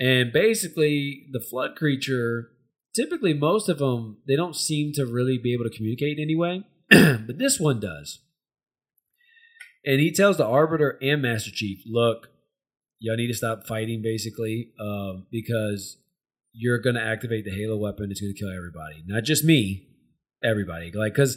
And 0.00 0.32
basically 0.32 1.26
the 1.32 1.40
flood 1.40 1.76
creature 1.76 2.50
typically 2.94 3.34
most 3.34 3.68
of 3.68 3.78
them 3.78 4.18
they 4.26 4.36
don't 4.36 4.56
seem 4.56 4.92
to 4.92 5.06
really 5.06 5.38
be 5.38 5.52
able 5.52 5.64
to 5.64 5.76
communicate 5.76 6.18
anyway 6.20 6.62
but 6.90 7.38
this 7.38 7.60
one 7.60 7.80
does. 7.80 8.20
And 9.84 10.00
he 10.00 10.12
tells 10.12 10.36
the 10.36 10.46
arbiter 10.46 10.98
and 11.00 11.22
master 11.22 11.50
chief 11.52 11.82
look 11.86 12.30
y'all 12.98 13.16
need 13.16 13.28
to 13.28 13.34
stop 13.34 13.66
fighting 13.66 14.02
basically 14.02 14.72
uh, 14.80 15.20
because 15.30 15.98
you're 16.52 16.78
going 16.78 16.96
to 16.96 17.02
activate 17.02 17.44
the 17.44 17.50
halo 17.50 17.76
weapon 17.76 18.10
it's 18.10 18.20
going 18.20 18.32
to 18.34 18.38
kill 18.38 18.54
everybody. 18.54 19.02
Not 19.06 19.24
just 19.24 19.44
me 19.44 19.86
everybody. 20.42 20.90
Like 20.92 21.14
because 21.14 21.36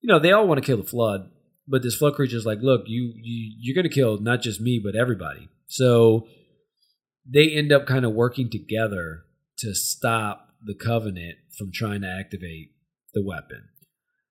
you 0.00 0.08
know 0.08 0.18
they 0.18 0.32
all 0.32 0.46
want 0.46 0.62
to 0.62 0.66
kill 0.66 0.76
the 0.76 0.88
flood 0.88 1.30
but 1.66 1.82
this 1.82 1.96
flood 1.96 2.14
creature 2.14 2.36
is 2.36 2.46
like 2.46 2.58
look 2.60 2.82
you, 2.86 3.12
you 3.16 3.54
you're 3.60 3.74
going 3.74 3.88
to 3.88 3.94
kill 3.94 4.18
not 4.20 4.42
just 4.42 4.60
me 4.60 4.80
but 4.82 4.94
everybody. 4.98 5.48
So 5.66 6.26
they 7.26 7.50
end 7.50 7.72
up 7.72 7.86
kind 7.86 8.04
of 8.04 8.12
working 8.12 8.50
together 8.50 9.22
to 9.58 9.74
stop 9.74 10.48
the 10.64 10.74
covenant 10.74 11.36
from 11.56 11.70
trying 11.72 12.02
to 12.02 12.08
activate 12.08 12.72
the 13.14 13.22
weapon. 13.24 13.68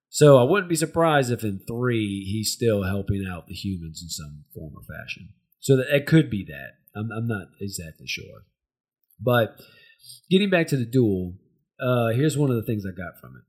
So 0.09 0.37
i 0.37 0.43
wouldn't 0.43 0.69
be 0.69 0.75
surprised 0.75 1.31
if 1.31 1.43
in 1.43 1.59
three 1.59 2.25
he's 2.25 2.51
still 2.51 2.83
helping 2.83 3.25
out 3.25 3.47
the 3.47 3.53
humans 3.53 4.01
in 4.03 4.09
some 4.09 4.43
form 4.53 4.73
or 4.75 4.83
fashion 4.83 5.29
so 5.61 5.77
that 5.77 5.85
it 5.89 6.05
could 6.05 6.29
be 6.29 6.43
that 6.43 6.71
i'm, 6.99 7.09
I'm 7.15 7.27
not 7.27 7.47
exactly 7.61 8.07
sure 8.07 8.41
but 9.19 9.61
getting 10.29 10.49
back 10.49 10.67
to 10.67 10.77
the 10.77 10.85
duel 10.85 11.35
uh, 11.79 12.09
here's 12.09 12.37
one 12.37 12.49
of 12.49 12.57
the 12.57 12.63
things 12.63 12.83
i 12.85 12.91
got 12.91 13.19
from 13.21 13.35
it 13.37 13.43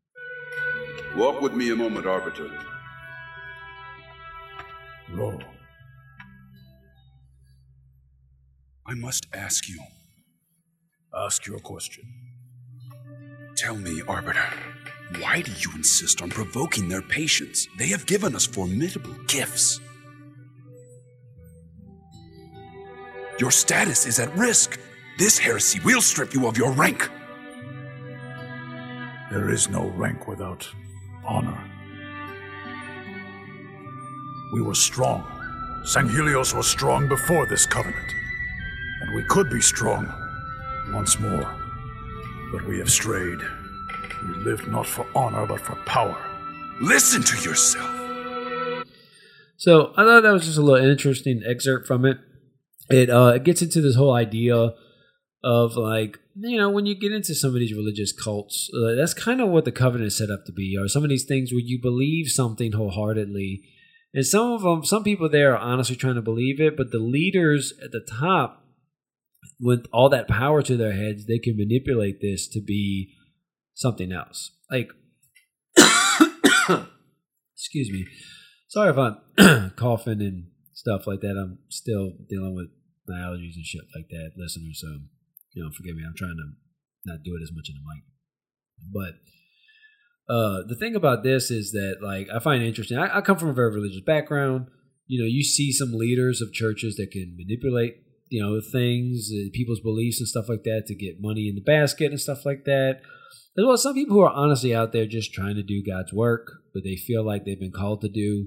Walk 1.17 1.43
with 1.43 1.53
me 1.53 1.71
a 1.71 1.77
moment, 1.77 2.07
Arbiter. 2.07 2.51
Roll. 5.13 5.43
I 8.87 8.95
must 8.95 9.27
ask 9.35 9.69
you. 9.69 9.79
Ask 11.15 11.47
your 11.47 11.59
question. 11.59 12.05
Tell 13.57 13.77
me, 13.77 14.01
Arbiter, 14.09 14.49
why 15.19 15.43
do 15.43 15.53
you 15.59 15.71
insist 15.77 16.23
on 16.23 16.31
provoking 16.31 16.89
their 16.89 17.03
patience? 17.03 17.69
They 17.79 17.89
have 17.89 18.07
given 18.07 18.35
us 18.35 18.47
formidable 18.47 19.15
gifts. 19.29 19.81
Your 23.43 23.51
status 23.51 24.07
is 24.07 24.21
at 24.21 24.33
risk. 24.37 24.79
This 25.19 25.37
heresy 25.37 25.81
will 25.81 26.01
strip 26.01 26.33
you 26.33 26.47
of 26.47 26.57
your 26.57 26.71
rank. 26.71 27.11
There 29.33 29.51
is 29.51 29.69
no 29.69 29.89
rank 29.97 30.29
without 30.29 30.65
honor. 31.27 31.61
We 34.53 34.63
were 34.63 34.77
strong. 34.77 35.25
Sanghelios 35.85 36.55
was 36.55 36.69
strong 36.69 37.09
before 37.09 37.45
this 37.47 37.67
covenant. 37.67 38.15
And 39.01 39.17
we 39.17 39.25
could 39.25 39.51
be 39.51 39.61
strong 39.61 40.07
once 40.93 41.19
more. 41.19 41.53
But 42.53 42.65
we 42.69 42.79
have 42.79 42.93
strayed. 42.93 43.41
We 44.23 44.35
lived 44.45 44.69
not 44.69 44.87
for 44.87 45.05
honor, 45.17 45.47
but 45.47 45.61
for 45.61 45.75
power. 45.85 46.17
Listen 46.81 47.25
to 47.25 47.37
yourself. 47.43 48.87
So 49.57 49.95
I 49.97 50.05
thought 50.05 50.23
that 50.23 50.31
was 50.31 50.45
just 50.45 50.59
a 50.59 50.63
little 50.63 50.89
interesting 50.89 51.43
excerpt 51.45 51.89
from 51.89 52.05
it. 52.05 52.19
It 52.93 53.11
uh, 53.11 53.33
it 53.37 53.45
gets 53.45 53.63
into 53.63 53.81
this 53.81 53.97
whole 53.97 54.13
idea 54.15 54.75
of 55.45 55.77
like 55.77 56.19
you 56.37 56.59
know 56.59 56.71
when 56.71 56.87
you 56.87 56.95
get 56.95 57.13
into 57.13 57.35
some 57.35 57.51
of 57.51 57.61
these 57.61 57.75
religious 57.75 58.13
cults, 58.13 58.71
uh, 58.75 58.95
that's 58.95 59.15
kind 59.15 59.41
of 59.41 59.49
what 59.49 59.65
the 59.65 59.73
covenant 59.73 60.09
is 60.09 60.19
set 60.19 60.31
up 60.31 60.45
to 60.47 60.53
be. 60.53 60.77
Or 60.79 60.89
some 60.89 61.03
of 61.05 61.11
these 61.11 61.25
things 61.25 61.53
where 61.53 61.61
you 61.61 61.81
believe 61.81 62.29
something 62.29 62.73
wholeheartedly, 62.73 63.63
and 64.15 64.27
some 64.27 64.53
of 64.53 64.63
them, 64.63 64.85
some 64.85 65.05
people 65.05 65.29
there 65.29 65.55
are 65.55 65.59
honestly 65.59 65.97
trying 65.97 66.17
to 66.17 66.23
believe 66.23 66.61
it, 66.61 66.77
but 66.77 66.91
the 66.91 66.99
leaders 66.99 67.73
at 67.83 67.93
the 67.93 68.07
top, 68.09 68.65
with 69.61 69.87
all 69.93 70.09
that 70.11 70.29
power 70.29 70.63
to 70.63 70.77
their 70.77 70.93
heads, 70.93 71.27
they 71.27 71.39
can 71.39 71.57
manipulate 71.57 72.21
this 72.21 72.49
to 72.49 72.61
be 72.61 73.15
something 73.75 74.13
else. 74.13 74.53
Like, 74.71 74.91
excuse 77.55 77.91
me. 77.91 78.07
Sorry 78.69 78.91
if 78.91 78.99
I'm 78.99 79.71
coughing 79.77 80.21
and 80.21 80.49
stuff 80.73 81.07
like 81.07 81.21
that. 81.21 81.37
I'm 81.39 81.59
still 81.69 82.13
dealing 82.29 82.55
with 82.55 82.69
my 83.07 83.19
allergies 83.19 83.57
and 83.57 83.65
shit 83.65 83.83
like 83.95 84.09
that, 84.11 84.33
listeners. 84.37 84.81
So, 84.81 84.89
you 85.53 85.63
know, 85.63 85.71
forgive 85.77 85.97
me. 85.97 86.03
I'm 86.07 86.17
trying 86.17 86.37
to 86.37 86.53
not 87.05 87.23
do 87.25 87.37
it 87.37 87.43
as 87.43 87.53
much 87.55 87.69
in 87.69 87.77
the 87.77 87.85
mic. 87.87 88.05
But 88.93 90.33
uh, 90.33 90.63
the 90.67 90.77
thing 90.77 90.95
about 90.95 91.23
this 91.23 91.51
is 91.51 91.73
that, 91.73 91.97
like, 92.03 92.29
I 92.35 92.39
find 92.39 92.63
it 92.63 92.69
interesting. 92.69 92.99
I, 92.99 93.19
I 93.19 93.21
come 93.21 93.39
from 93.39 93.51
a 93.51 93.55
very 93.55 93.75
religious 93.75 94.03
background. 94.05 94.67
You 95.07 95.21
know, 95.21 95.29
you 95.29 95.43
see 95.43 95.73
some 95.73 95.93
leaders 95.93 96.41
of 96.41 96.53
churches 96.53 96.97
that 96.97 97.11
can 97.11 97.37
manipulate, 97.37 97.97
you 98.31 98.43
know, 98.43 98.61
things, 98.61 99.31
uh, 99.33 99.51
people's 99.53 99.81
beliefs 99.81 100.21
and 100.21 100.29
stuff 100.29 100.49
like 100.49 100.63
that 100.65 100.85
to 100.87 100.95
get 100.95 101.21
money 101.21 101.49
in 101.49 101.55
the 101.55 101.61
basket 101.61 102.11
and 102.11 102.21
stuff 102.21 102.47
like 102.47 102.65
that. 102.65 103.01
As 103.59 103.65
well 103.67 103.77
some 103.77 103.95
people 103.95 104.17
who 104.17 104.23
are 104.23 104.33
honestly 104.33 104.75
out 104.75 104.93
there 104.93 105.05
just 105.05 105.35
trying 105.35 105.57
to 105.57 105.63
do 105.63 105.85
God's 105.87 106.13
work, 106.13 106.53
but 106.73 106.85
they 106.85 106.97
feel 106.97 107.23
like 107.23 107.45
they've 107.45 107.61
been 107.61 107.73
called 107.73 108.01
to 108.01 108.09
do. 108.09 108.47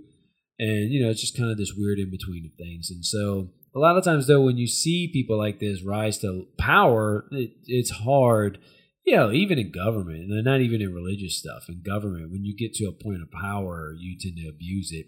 And, 0.58 0.92
you 0.92 1.04
know, 1.04 1.12
it's 1.12 1.22
just 1.22 1.38
kind 1.38 1.52
of 1.52 1.58
this 1.58 1.74
weird 1.78 2.00
in 2.00 2.10
between 2.10 2.46
of 2.46 2.58
things. 2.58 2.90
And 2.90 3.06
so 3.06 3.50
a 3.76 3.80
lot 3.80 3.98
of 3.98 4.04
times, 4.04 4.28
though, 4.28 4.42
when 4.42 4.58
you 4.58 4.68
see 4.68 5.10
people 5.12 5.38
like 5.38 5.60
this 5.60 5.84
rise 5.84 6.18
to 6.20 6.48
power, 6.58 7.28
it, 7.32 7.52
it's 7.66 7.92
hard, 7.92 8.58
you 9.06 9.16
know, 9.16 9.32
even 9.32 9.60
in 9.60 9.72
government, 9.72 10.32
and 10.32 10.46
not 10.46 10.62
even 10.62 10.82
in 10.82 10.94
religious 10.94 11.38
stuff, 11.38 11.66
in 11.68 11.84
government, 11.86 12.32
when 12.32 12.46
you 12.46 12.56
get 12.56 12.74
to 12.76 12.86
a 12.86 13.04
point 13.04 13.22
of 13.22 13.30
power, 13.32 13.94
you 14.00 14.18
tend 14.18 14.38
to 14.38 14.48
abuse 14.48 14.92
it. 14.92 15.08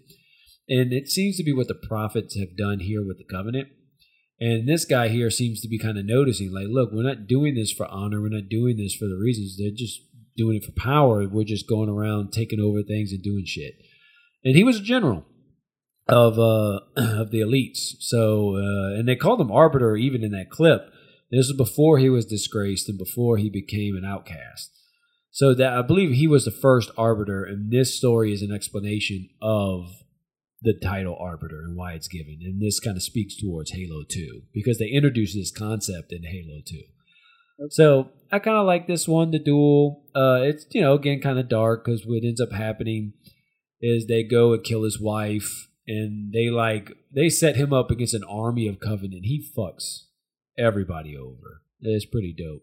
And 0.68 0.92
it 0.92 1.08
seems 1.08 1.38
to 1.38 1.44
be 1.44 1.52
what 1.52 1.68
the 1.68 1.74
prophets 1.74 2.38
have 2.38 2.56
done 2.58 2.80
here 2.80 3.02
with 3.04 3.16
the 3.16 3.24
covenant. 3.24 3.68
And 4.38 4.68
this 4.68 4.84
guy 4.84 5.08
here 5.08 5.30
seems 5.30 5.62
to 5.62 5.68
be 5.68 5.78
kind 5.78 5.98
of 5.98 6.04
noticing, 6.04 6.52
like, 6.52 6.66
look, 6.68 6.90
we're 6.92 7.02
not 7.02 7.26
doing 7.26 7.54
this 7.54 7.72
for 7.72 7.86
honor. 7.86 8.20
We're 8.20 8.28
not 8.28 8.50
doing 8.50 8.76
this 8.76 8.94
for 8.94 9.06
the 9.06 9.16
reasons. 9.16 9.56
They're 9.56 9.70
just 9.74 10.00
doing 10.36 10.56
it 10.56 10.64
for 10.64 10.72
power. 10.72 11.26
We're 11.26 11.44
just 11.44 11.68
going 11.68 11.88
around 11.88 12.32
taking 12.32 12.60
over 12.60 12.82
things 12.82 13.12
and 13.12 13.22
doing 13.22 13.44
shit. 13.46 13.74
And 14.44 14.54
he 14.54 14.62
was 14.62 14.76
a 14.76 14.82
general 14.82 15.24
of 16.08 16.38
uh 16.38 16.80
of 16.96 17.30
the 17.30 17.40
elites. 17.40 17.96
So 18.00 18.56
uh, 18.56 18.98
and 18.98 19.08
they 19.08 19.16
called 19.16 19.40
him 19.40 19.52
arbiter 19.52 19.96
even 19.96 20.22
in 20.24 20.32
that 20.32 20.50
clip. 20.50 20.90
This 21.30 21.48
was 21.48 21.56
before 21.56 21.98
he 21.98 22.08
was 22.08 22.24
disgraced 22.24 22.88
and 22.88 22.98
before 22.98 23.36
he 23.36 23.50
became 23.50 23.96
an 23.96 24.04
outcast. 24.04 24.70
So 25.30 25.54
that 25.54 25.72
I 25.72 25.82
believe 25.82 26.12
he 26.12 26.26
was 26.26 26.46
the 26.46 26.50
first 26.50 26.90
arbiter, 26.96 27.44
and 27.44 27.70
this 27.70 27.96
story 27.96 28.32
is 28.32 28.42
an 28.42 28.50
explanation 28.50 29.28
of 29.42 29.84
the 30.62 30.74
title 30.82 31.16
Arbiter 31.20 31.60
and 31.60 31.76
why 31.76 31.92
it's 31.92 32.08
given. 32.08 32.38
And 32.42 32.60
this 32.60 32.80
kind 32.80 32.96
of 32.96 33.02
speaks 33.02 33.36
towards 33.36 33.72
Halo 33.72 34.02
2 34.08 34.42
because 34.52 34.78
they 34.78 34.88
introduced 34.88 35.36
this 35.36 35.52
concept 35.52 36.12
in 36.12 36.24
Halo 36.24 36.60
2. 36.66 36.80
So 37.70 38.10
I 38.30 38.38
kind 38.38 38.56
of 38.56 38.66
like 38.66 38.86
this 38.86 39.08
one, 39.08 39.30
the 39.30 39.38
duel. 39.38 40.04
Uh, 40.14 40.40
it's 40.42 40.66
you 40.70 40.80
know 40.80 40.94
again 40.94 41.20
kind 41.20 41.38
of 41.38 41.48
dark 41.48 41.84
because 41.84 42.06
what 42.06 42.22
ends 42.24 42.40
up 42.40 42.52
happening 42.52 43.14
is 43.80 44.06
they 44.06 44.22
go 44.22 44.52
and 44.52 44.62
kill 44.62 44.84
his 44.84 45.00
wife, 45.00 45.68
and 45.88 46.32
they 46.32 46.50
like 46.50 46.92
they 47.12 47.30
set 47.30 47.56
him 47.56 47.72
up 47.72 47.90
against 47.90 48.14
an 48.14 48.24
army 48.28 48.68
of 48.68 48.78
Covenant. 48.78 49.24
He 49.24 49.50
fucks 49.56 50.02
everybody 50.56 51.16
over. 51.16 51.62
It's 51.80 52.04
pretty 52.04 52.34
dope. 52.36 52.62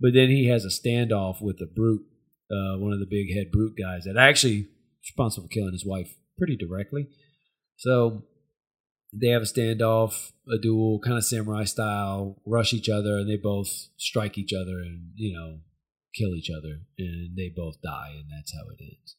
But 0.00 0.14
then 0.14 0.28
he 0.28 0.48
has 0.48 0.64
a 0.64 0.68
standoff 0.68 1.42
with 1.42 1.58
the 1.58 1.66
brute, 1.66 2.02
uh, 2.50 2.78
one 2.78 2.92
of 2.92 2.98
the 2.98 3.06
big 3.08 3.34
head 3.34 3.52
brute 3.52 3.74
guys 3.78 4.04
that 4.04 4.16
actually 4.16 4.68
responsible 5.02 5.46
for 5.46 5.52
killing 5.52 5.72
his 5.72 5.86
wife 5.86 6.14
pretty 6.38 6.56
directly. 6.56 7.08
So 7.76 8.24
they 9.12 9.28
have 9.28 9.42
a 9.42 9.46
standoff, 9.46 10.32
a 10.50 10.58
duel, 10.58 11.00
kind 11.00 11.16
of 11.16 11.24
samurai 11.24 11.64
style, 11.64 12.40
rush 12.46 12.72
each 12.72 12.88
other, 12.88 13.18
and 13.18 13.28
they 13.28 13.36
both 13.36 13.88
strike 13.96 14.38
each 14.38 14.52
other 14.52 14.78
and, 14.78 15.10
you 15.14 15.36
know, 15.36 15.60
kill 16.14 16.34
each 16.34 16.50
other, 16.50 16.80
and 16.98 17.36
they 17.36 17.52
both 17.54 17.76
die, 17.82 18.12
and 18.14 18.30
that's 18.30 18.52
how 18.54 18.68
it 18.70 18.80
ends. 18.80 19.16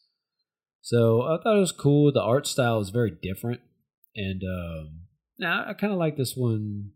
So 0.88 1.24
I 1.24 1.38
thought 1.44 1.58
it 1.58 1.60
was 1.60 1.74
cool. 1.74 2.14
The 2.14 2.22
art 2.22 2.48
style 2.48 2.80
is 2.80 2.92
very 2.92 3.12
different, 3.12 3.60
and 4.16 4.42
um, 4.42 5.02
now 5.38 5.66
I 5.68 5.74
kind 5.74 5.92
of 5.92 6.00
like 6.00 6.16
this 6.16 6.34
one. 6.34 6.92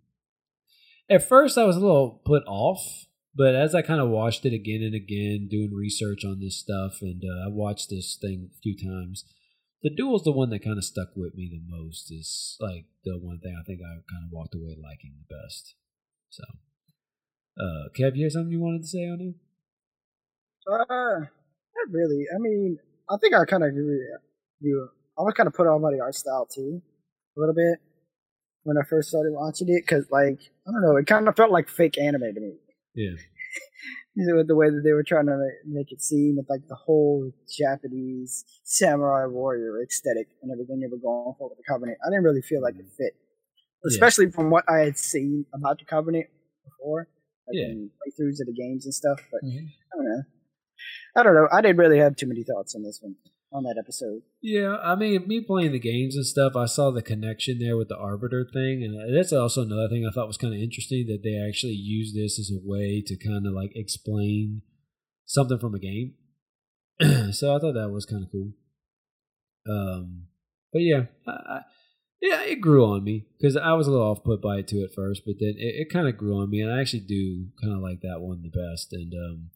At 1.10 1.28
first, 1.28 1.58
I 1.58 1.66
was 1.66 1.76
a 1.76 1.82
little 1.82 2.22
put 2.26 2.44
off, 2.48 2.80
but 3.36 3.54
as 3.54 3.76
I 3.76 3.82
kind 3.82 4.00
of 4.00 4.08
watched 4.08 4.46
it 4.46 4.54
again 4.54 4.82
and 4.82 4.96
again, 4.96 5.50
doing 5.52 5.74
research 5.76 6.24
on 6.24 6.40
this 6.40 6.58
stuff, 6.58 7.00
and 7.02 7.22
uh, 7.22 7.48
I 7.48 7.50
watched 7.50 7.90
this 7.90 8.18
thing 8.22 8.50
a 8.50 8.62
few 8.62 8.78
times 8.78 9.26
the 9.84 9.90
duel's 9.94 10.24
the 10.24 10.32
one 10.32 10.52
that 10.52 10.64
kind 10.64 10.78
of 10.78 10.86
stuck 10.86 11.10
with 11.18 11.36
me 11.36 11.50
the 11.52 11.62
most. 11.68 12.14
Is 12.14 12.56
like 12.62 12.86
the 13.04 13.18
one 13.18 13.40
thing 13.40 13.58
I 13.60 13.64
think 13.66 13.82
I 13.82 14.00
kind 14.08 14.24
of 14.24 14.32
walked 14.32 14.56
away 14.56 14.78
liking 14.82 15.16
the 15.18 15.36
best. 15.36 15.76
So, 16.30 16.44
uh, 17.60 17.90
Kev, 17.98 18.16
you 18.16 18.24
have 18.24 18.32
something 18.32 18.54
you 18.54 18.62
wanted 18.62 18.84
to 18.84 18.88
say 18.88 19.04
on 19.10 19.20
it? 19.20 19.36
Uh, 20.72 21.28
not 21.28 21.92
really. 21.92 22.26
I 22.34 22.40
mean, 22.40 22.78
I 23.12 23.18
think 23.20 23.36
I 23.36 23.44
kind 23.46 23.64
of 23.64 23.70
agree 23.70 23.84
with 23.84 24.22
you. 24.62 24.90
I 25.18 25.24
was 25.24 25.34
kind 25.36 25.48
of 25.48 25.54
put 25.54 25.68
on 25.68 25.82
by 25.82 25.92
the 25.92 26.00
art 26.02 26.16
style 26.16 26.48
too, 26.48 26.82
a 27.36 27.40
little 27.40 27.56
bit 27.56 27.80
when 28.64 28.78
I 28.78 28.88
first 28.88 29.10
started 29.10 29.34
watching 29.34 29.68
it, 29.70 29.84
because 29.86 30.06
like 30.12 30.40
I 30.68 30.72
don't 30.72 30.82
know, 30.82 30.98
it 30.98 31.08
kind 31.08 31.28
of 31.28 31.36
felt 31.36 31.52
like 31.52 31.68
fake 31.68 31.98
anime 31.98 32.34
to 32.34 32.40
me. 32.40 32.54
Yeah. 32.96 33.12
with 34.36 34.48
the 34.48 34.56
way 34.56 34.70
that 34.70 34.82
they 34.84 34.92
were 34.92 35.04
trying 35.04 35.26
to 35.26 35.38
make 35.66 35.92
it 35.92 36.02
seem 36.02 36.36
with 36.38 36.50
like 36.50 36.68
the 36.68 36.76
whole 36.76 37.32
Japanese 37.50 38.44
samurai 38.64 39.26
warrior 39.26 39.82
aesthetic 39.84 40.28
and 40.42 40.52
everything 40.52 40.80
they 40.80 40.88
were 40.88 41.02
going 41.02 41.34
for 41.38 41.50
with 41.50 41.58
the 41.58 41.64
Covenant. 41.68 41.98
I 42.06 42.10
didn't 42.10 42.24
really 42.24 42.42
feel 42.42 42.62
like 42.62 42.76
it 42.76 42.86
fit, 42.98 43.14
especially 43.88 44.26
yeah. 44.26 44.36
from 44.36 44.50
what 44.50 44.66
I 44.70 44.80
had 44.80 44.98
seen 44.98 45.46
about 45.54 45.80
the 45.80 45.86
Covenant 45.86 46.28
before, 46.66 47.08
like 47.48 47.56
yeah. 47.56 47.68
in 47.68 47.90
playthroughs 48.00 48.40
of 48.42 48.48
the 48.48 48.54
games 48.54 48.86
and 48.86 48.94
stuff. 48.94 49.20
But 49.32 49.44
mm-hmm. 49.44 49.66
I 49.66 49.96
don't 49.96 50.06
know. 50.06 50.24
I 51.16 51.24
don't 51.24 51.36
know. 51.36 51.48
I 51.52 51.62
didn't 51.62 51.78
really 51.78 52.00
have 52.00 52.16
too 52.16 52.28
many 52.28 52.44
thoughts 52.44 52.76
on 52.76 52.84
this 52.84 53.00
one 53.02 53.16
on 53.54 53.64
that 53.64 53.78
episode. 53.78 54.22
Yeah, 54.42 54.78
I 54.78 54.96
mean, 54.96 55.28
me 55.28 55.42
playing 55.42 55.74
the 55.74 55.80
games 55.80 56.16
and 56.16 56.26
stuff, 56.26 56.56
I 56.56 56.66
saw 56.66 56.92
the 56.92 57.02
connection 57.02 57.60
there 57.60 57.76
with 57.76 57.90
the 57.90 57.98
Arbiter 57.98 58.48
thing, 58.52 58.84
and 58.84 59.16
that's 59.16 59.34
also 59.34 59.62
another 59.62 59.90
thing 59.90 60.06
I 60.08 60.14
thought 60.14 60.28
was 60.28 60.38
kind 60.38 60.54
of 60.54 60.62
interesting 60.62 61.06
that 61.08 61.22
they 61.24 61.36
actually 61.36 61.74
use 61.74 62.14
this 62.14 62.40
as 62.40 62.52
a 62.52 62.62
way 62.64 63.04
to 63.06 63.18
kind 63.18 63.46
of 63.46 63.54
like 63.54 63.72
explain 63.76 64.62
something 65.26 65.60
from 65.60 65.76
a 65.76 65.80
game. 65.80 66.14
so 67.32 67.56
I 67.56 67.60
thought 67.60 67.74
that 67.74 67.92
was 67.92 68.06
kind 68.06 68.24
of 68.24 68.32
cool. 68.32 68.52
Um, 69.70 70.28
but 70.72 70.80
yeah, 70.80 71.04
I, 71.28 71.32
I, 71.32 71.60
yeah, 72.22 72.42
it 72.44 72.62
grew 72.62 72.86
on 72.86 73.04
me 73.04 73.28
because 73.38 73.58
I 73.58 73.74
was 73.74 73.88
a 73.88 73.92
little 73.92 74.08
off 74.08 74.24
put 74.24 74.42
by 74.42 74.58
it 74.58 74.68
too 74.68 74.84
at 74.88 74.96
first, 74.96 75.24
but 75.26 75.36
then 75.40 75.56
it, 75.58 75.88
it 75.88 75.94
kind 75.94 76.08
of 76.08 76.18
grew 76.18 76.38
on 76.38 76.50
me, 76.50 76.62
and 76.62 76.72
I 76.72 76.80
actually 76.80 77.02
do 77.02 77.48
kind 77.62 77.74
of 77.74 77.82
like 77.82 78.02
that 78.02 78.22
one 78.22 78.44
the 78.44 78.50
best, 78.50 78.94
and 78.94 79.14
um 79.14 79.50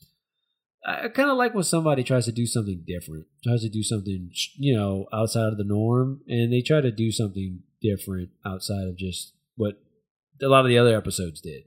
I 0.86 1.08
kind 1.08 1.32
of 1.32 1.38
like 1.38 1.56
when 1.56 1.64
somebody 1.64 2.04
tries 2.04 2.26
to 2.26 2.32
do 2.32 2.46
something 2.46 2.84
different, 2.86 3.26
tries 3.44 3.62
to 3.62 3.70
do 3.70 3.82
something, 3.82 4.30
you 4.58 4.76
know, 4.76 5.08
outside 5.12 5.48
of 5.48 5.58
the 5.58 5.64
norm, 5.64 6.22
and 6.28 6.54
they 6.54 6.62
try 6.62 6.80
to 6.80 6.92
do 6.92 7.12
something 7.12 7.62
different 7.82 8.30
outside 8.46 8.88
of 8.88 8.96
just 8.96 9.34
what 9.56 9.80
a 10.42 10.48
lot 10.48 10.66
of 10.66 10.68
the 10.68 10.78
other 10.78 10.96
episodes 10.96 11.42
did. 11.42 11.64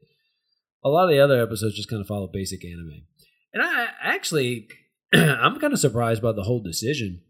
A 0.84 0.88
lot 0.88 1.04
of 1.04 1.10
the 1.10 1.20
other 1.20 1.42
episodes 1.42 1.74
just 1.74 1.90
kind 1.90 2.00
of 2.00 2.06
follow 2.06 2.28
basic 2.28 2.64
anime. 2.64 3.02
And 3.52 3.62
I 3.62 3.88
actually, 4.02 4.68
I'm 5.12 5.58
kind 5.58 5.72
of 5.72 5.80
surprised 5.80 6.22
by 6.22 6.32
the 6.32 6.44
whole 6.44 6.62
decision. 6.62 7.22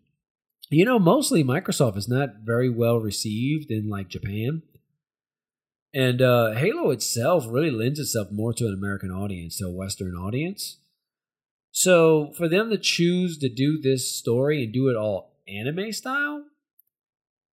You 0.71 0.85
know, 0.85 0.99
mostly 0.99 1.43
Microsoft 1.43 1.97
is 1.97 2.09
not 2.09 2.45
very 2.45 2.69
well 2.69 2.99
received 2.99 3.71
in 3.71 3.89
like 3.89 4.09
Japan. 4.09 4.63
And 5.95 6.21
uh, 6.21 6.53
Halo 6.53 6.91
itself 6.91 7.47
really 7.49 7.71
lends 7.71 7.99
itself 7.99 8.29
more 8.31 8.53
to 8.53 8.67
an 8.67 8.75
American 8.75 9.11
audience, 9.11 9.57
to 9.59 9.69
a 9.69 9.73
Western 9.73 10.15
audience. 10.15 10.77
So 11.79 12.33
for 12.37 12.49
them 12.49 12.71
to 12.71 12.77
choose 12.77 13.39
to 13.39 13.49
do 13.49 13.81
this 13.81 14.13
story 14.13 14.65
and 14.65 14.73
do 14.73 14.89
it 14.89 14.97
all 14.97 15.39
anime 15.47 15.93
style, 15.93 16.45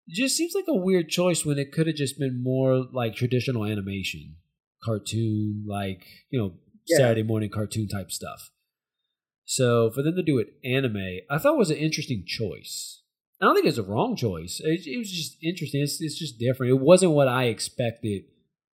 it 0.07 0.15
just 0.15 0.35
seems 0.35 0.55
like 0.55 0.65
a 0.67 0.75
weird 0.75 1.11
choice 1.11 1.45
when 1.45 1.59
it 1.59 1.73
could 1.73 1.87
have 1.87 1.97
just 1.97 2.19
been 2.19 2.43
more 2.43 2.87
like 2.91 3.15
traditional 3.15 3.67
animation, 3.67 4.37
cartoon, 4.83 5.67
like 5.69 6.07
you 6.31 6.39
know 6.39 6.55
yeah. 6.87 6.97
Saturday 6.97 7.23
morning 7.23 7.51
cartoon 7.51 7.87
type 7.87 8.11
stuff. 8.11 8.51
So 9.45 9.91
for 9.91 10.01
them 10.01 10.17
to 10.17 10.23
do 10.23 10.39
it 10.39 10.55
anime, 10.65 11.19
I 11.29 11.37
thought 11.37 11.59
was 11.59 11.69
an 11.69 11.77
interesting 11.77 12.25
choice. 12.27 13.03
I 13.43 13.45
don't 13.45 13.55
think 13.55 13.67
it's 13.67 13.77
a 13.77 13.83
wrong 13.83 14.17
choice. 14.17 14.59
It, 14.65 14.87
it 14.87 14.97
was 14.97 15.13
just 15.13 15.37
interesting. 15.43 15.83
It's, 15.83 16.01
it's 16.01 16.19
just 16.19 16.39
different. 16.39 16.71
It 16.71 16.81
wasn't 16.81 17.13
what 17.13 17.29
I 17.29 17.45
expected 17.49 18.23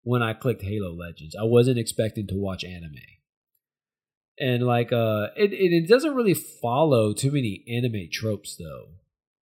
when 0.04 0.22
I 0.22 0.34
clicked 0.34 0.62
Halo 0.62 0.94
Legends. 0.94 1.36
I 1.36 1.46
wasn't 1.46 1.80
expecting 1.80 2.28
to 2.28 2.36
watch 2.36 2.64
anime 2.64 3.02
and 4.40 4.64
like 4.64 4.92
uh 4.92 5.28
it, 5.36 5.54
it, 5.54 5.74
it 5.74 5.88
doesn't 5.88 6.16
really 6.16 6.34
follow 6.34 7.14
too 7.14 7.32
many 7.32 7.64
anime 7.68 8.08
tropes 8.12 8.56
though 8.56 8.88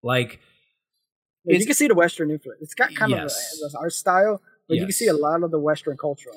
like 0.01 0.39
yeah, 1.43 1.57
you 1.57 1.65
can 1.65 1.75
see 1.75 1.87
the 1.87 1.95
western 1.95 2.31
influence 2.31 2.61
it's 2.61 2.73
got 2.73 2.95
kind 2.95 3.11
yes. 3.11 3.59
of 3.63 3.75
our 3.75 3.89
style 3.89 4.41
but 4.67 4.75
yes. 4.75 4.81
you 4.81 4.85
can 4.87 4.93
see 4.93 5.07
a 5.07 5.13
lot 5.13 5.43
of 5.43 5.51
the 5.51 5.59
western 5.59 5.97
culture 5.97 6.29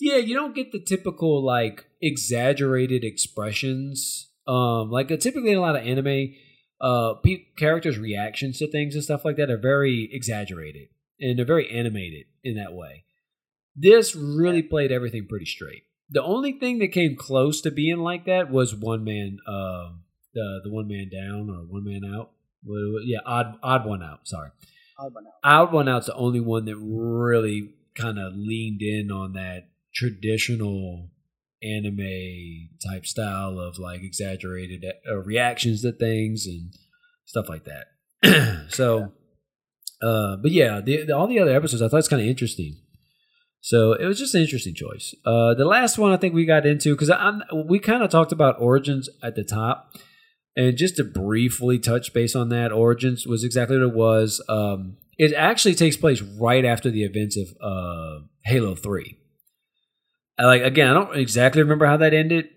yeah 0.00 0.16
you 0.16 0.34
don't 0.34 0.54
get 0.54 0.72
the 0.72 0.80
typical 0.80 1.42
like 1.44 1.86
exaggerated 2.00 3.02
expressions 3.02 4.30
um 4.46 4.90
like 4.90 5.10
uh, 5.10 5.16
typically 5.16 5.50
in 5.50 5.58
a 5.58 5.60
lot 5.60 5.76
of 5.76 5.86
anime 5.86 6.34
uh 6.80 7.14
pe- 7.24 7.46
characters 7.56 7.98
reactions 7.98 8.58
to 8.58 8.70
things 8.70 8.94
and 8.94 9.02
stuff 9.02 9.24
like 9.24 9.36
that 9.36 9.50
are 9.50 9.58
very 9.58 10.08
exaggerated 10.12 10.88
and 11.18 11.38
they're 11.38 11.46
very 11.46 11.70
animated 11.70 12.26
in 12.44 12.56
that 12.56 12.74
way 12.74 13.04
this 13.74 14.14
really 14.14 14.62
yeah. 14.62 14.68
played 14.68 14.92
everything 14.92 15.26
pretty 15.26 15.46
straight 15.46 15.84
the 16.12 16.22
only 16.22 16.52
thing 16.52 16.78
that 16.78 16.88
came 16.88 17.16
close 17.16 17.60
to 17.62 17.70
being 17.70 17.98
like 17.98 18.26
that 18.26 18.50
was 18.50 18.74
one 18.74 19.04
man, 19.04 19.38
uh, 19.46 19.92
the 20.34 20.60
the 20.64 20.70
one 20.70 20.86
man 20.88 21.08
down 21.10 21.50
or 21.50 21.64
one 21.66 21.84
man 21.84 22.02
out. 22.04 22.30
Yeah, 23.04 23.18
odd 23.24 23.58
odd 23.62 23.86
one 23.86 24.02
out. 24.02 24.28
Sorry, 24.28 24.50
odd 24.98 25.14
one 25.14 25.24
out. 25.26 25.32
Odd 25.42 25.72
one 25.72 25.88
out's 25.88 26.06
the 26.06 26.14
only 26.14 26.40
one 26.40 26.66
that 26.66 26.76
really 26.76 27.70
kind 27.96 28.18
of 28.18 28.34
leaned 28.34 28.82
in 28.82 29.10
on 29.10 29.32
that 29.32 29.68
traditional 29.94 31.10
anime 31.62 32.68
type 32.84 33.06
style 33.06 33.58
of 33.58 33.78
like 33.78 34.02
exaggerated 34.02 34.84
uh, 35.08 35.16
reactions 35.18 35.82
to 35.82 35.92
things 35.92 36.46
and 36.46 36.74
stuff 37.24 37.48
like 37.48 37.64
that. 37.64 38.66
so, 38.68 39.12
uh, 40.02 40.36
but 40.36 40.50
yeah, 40.50 40.80
the, 40.80 41.04
the, 41.04 41.16
all 41.16 41.26
the 41.26 41.38
other 41.38 41.54
episodes 41.54 41.82
I 41.82 41.88
thought 41.88 41.98
it's 41.98 42.08
kind 42.08 42.22
of 42.22 42.28
interesting. 42.28 42.76
So 43.64 43.92
it 43.92 44.06
was 44.06 44.18
just 44.18 44.34
an 44.34 44.42
interesting 44.42 44.74
choice. 44.74 45.14
Uh, 45.24 45.54
the 45.54 45.64
last 45.64 45.96
one 45.96 46.12
I 46.12 46.16
think 46.16 46.34
we 46.34 46.44
got 46.44 46.66
into 46.66 46.96
because 46.96 47.12
we 47.64 47.78
kind 47.78 48.02
of 48.02 48.10
talked 48.10 48.32
about 48.32 48.60
Origins 48.60 49.08
at 49.22 49.36
the 49.36 49.44
top, 49.44 49.94
and 50.56 50.76
just 50.76 50.96
to 50.96 51.04
briefly 51.04 51.78
touch 51.78 52.12
base 52.12 52.34
on 52.34 52.48
that, 52.48 52.72
Origins 52.72 53.24
was 53.24 53.44
exactly 53.44 53.78
what 53.78 53.86
it 53.86 53.94
was. 53.94 54.42
Um, 54.48 54.96
it 55.16 55.32
actually 55.34 55.76
takes 55.76 55.96
place 55.96 56.20
right 56.20 56.64
after 56.64 56.90
the 56.90 57.04
events 57.04 57.36
of 57.36 57.46
uh, 57.62 58.24
Halo 58.44 58.74
Three. 58.74 59.16
I, 60.36 60.46
like 60.46 60.62
again, 60.62 60.90
I 60.90 60.94
don't 60.94 61.16
exactly 61.16 61.62
remember 61.62 61.86
how 61.86 61.98
that 61.98 62.12
ended, 62.12 62.48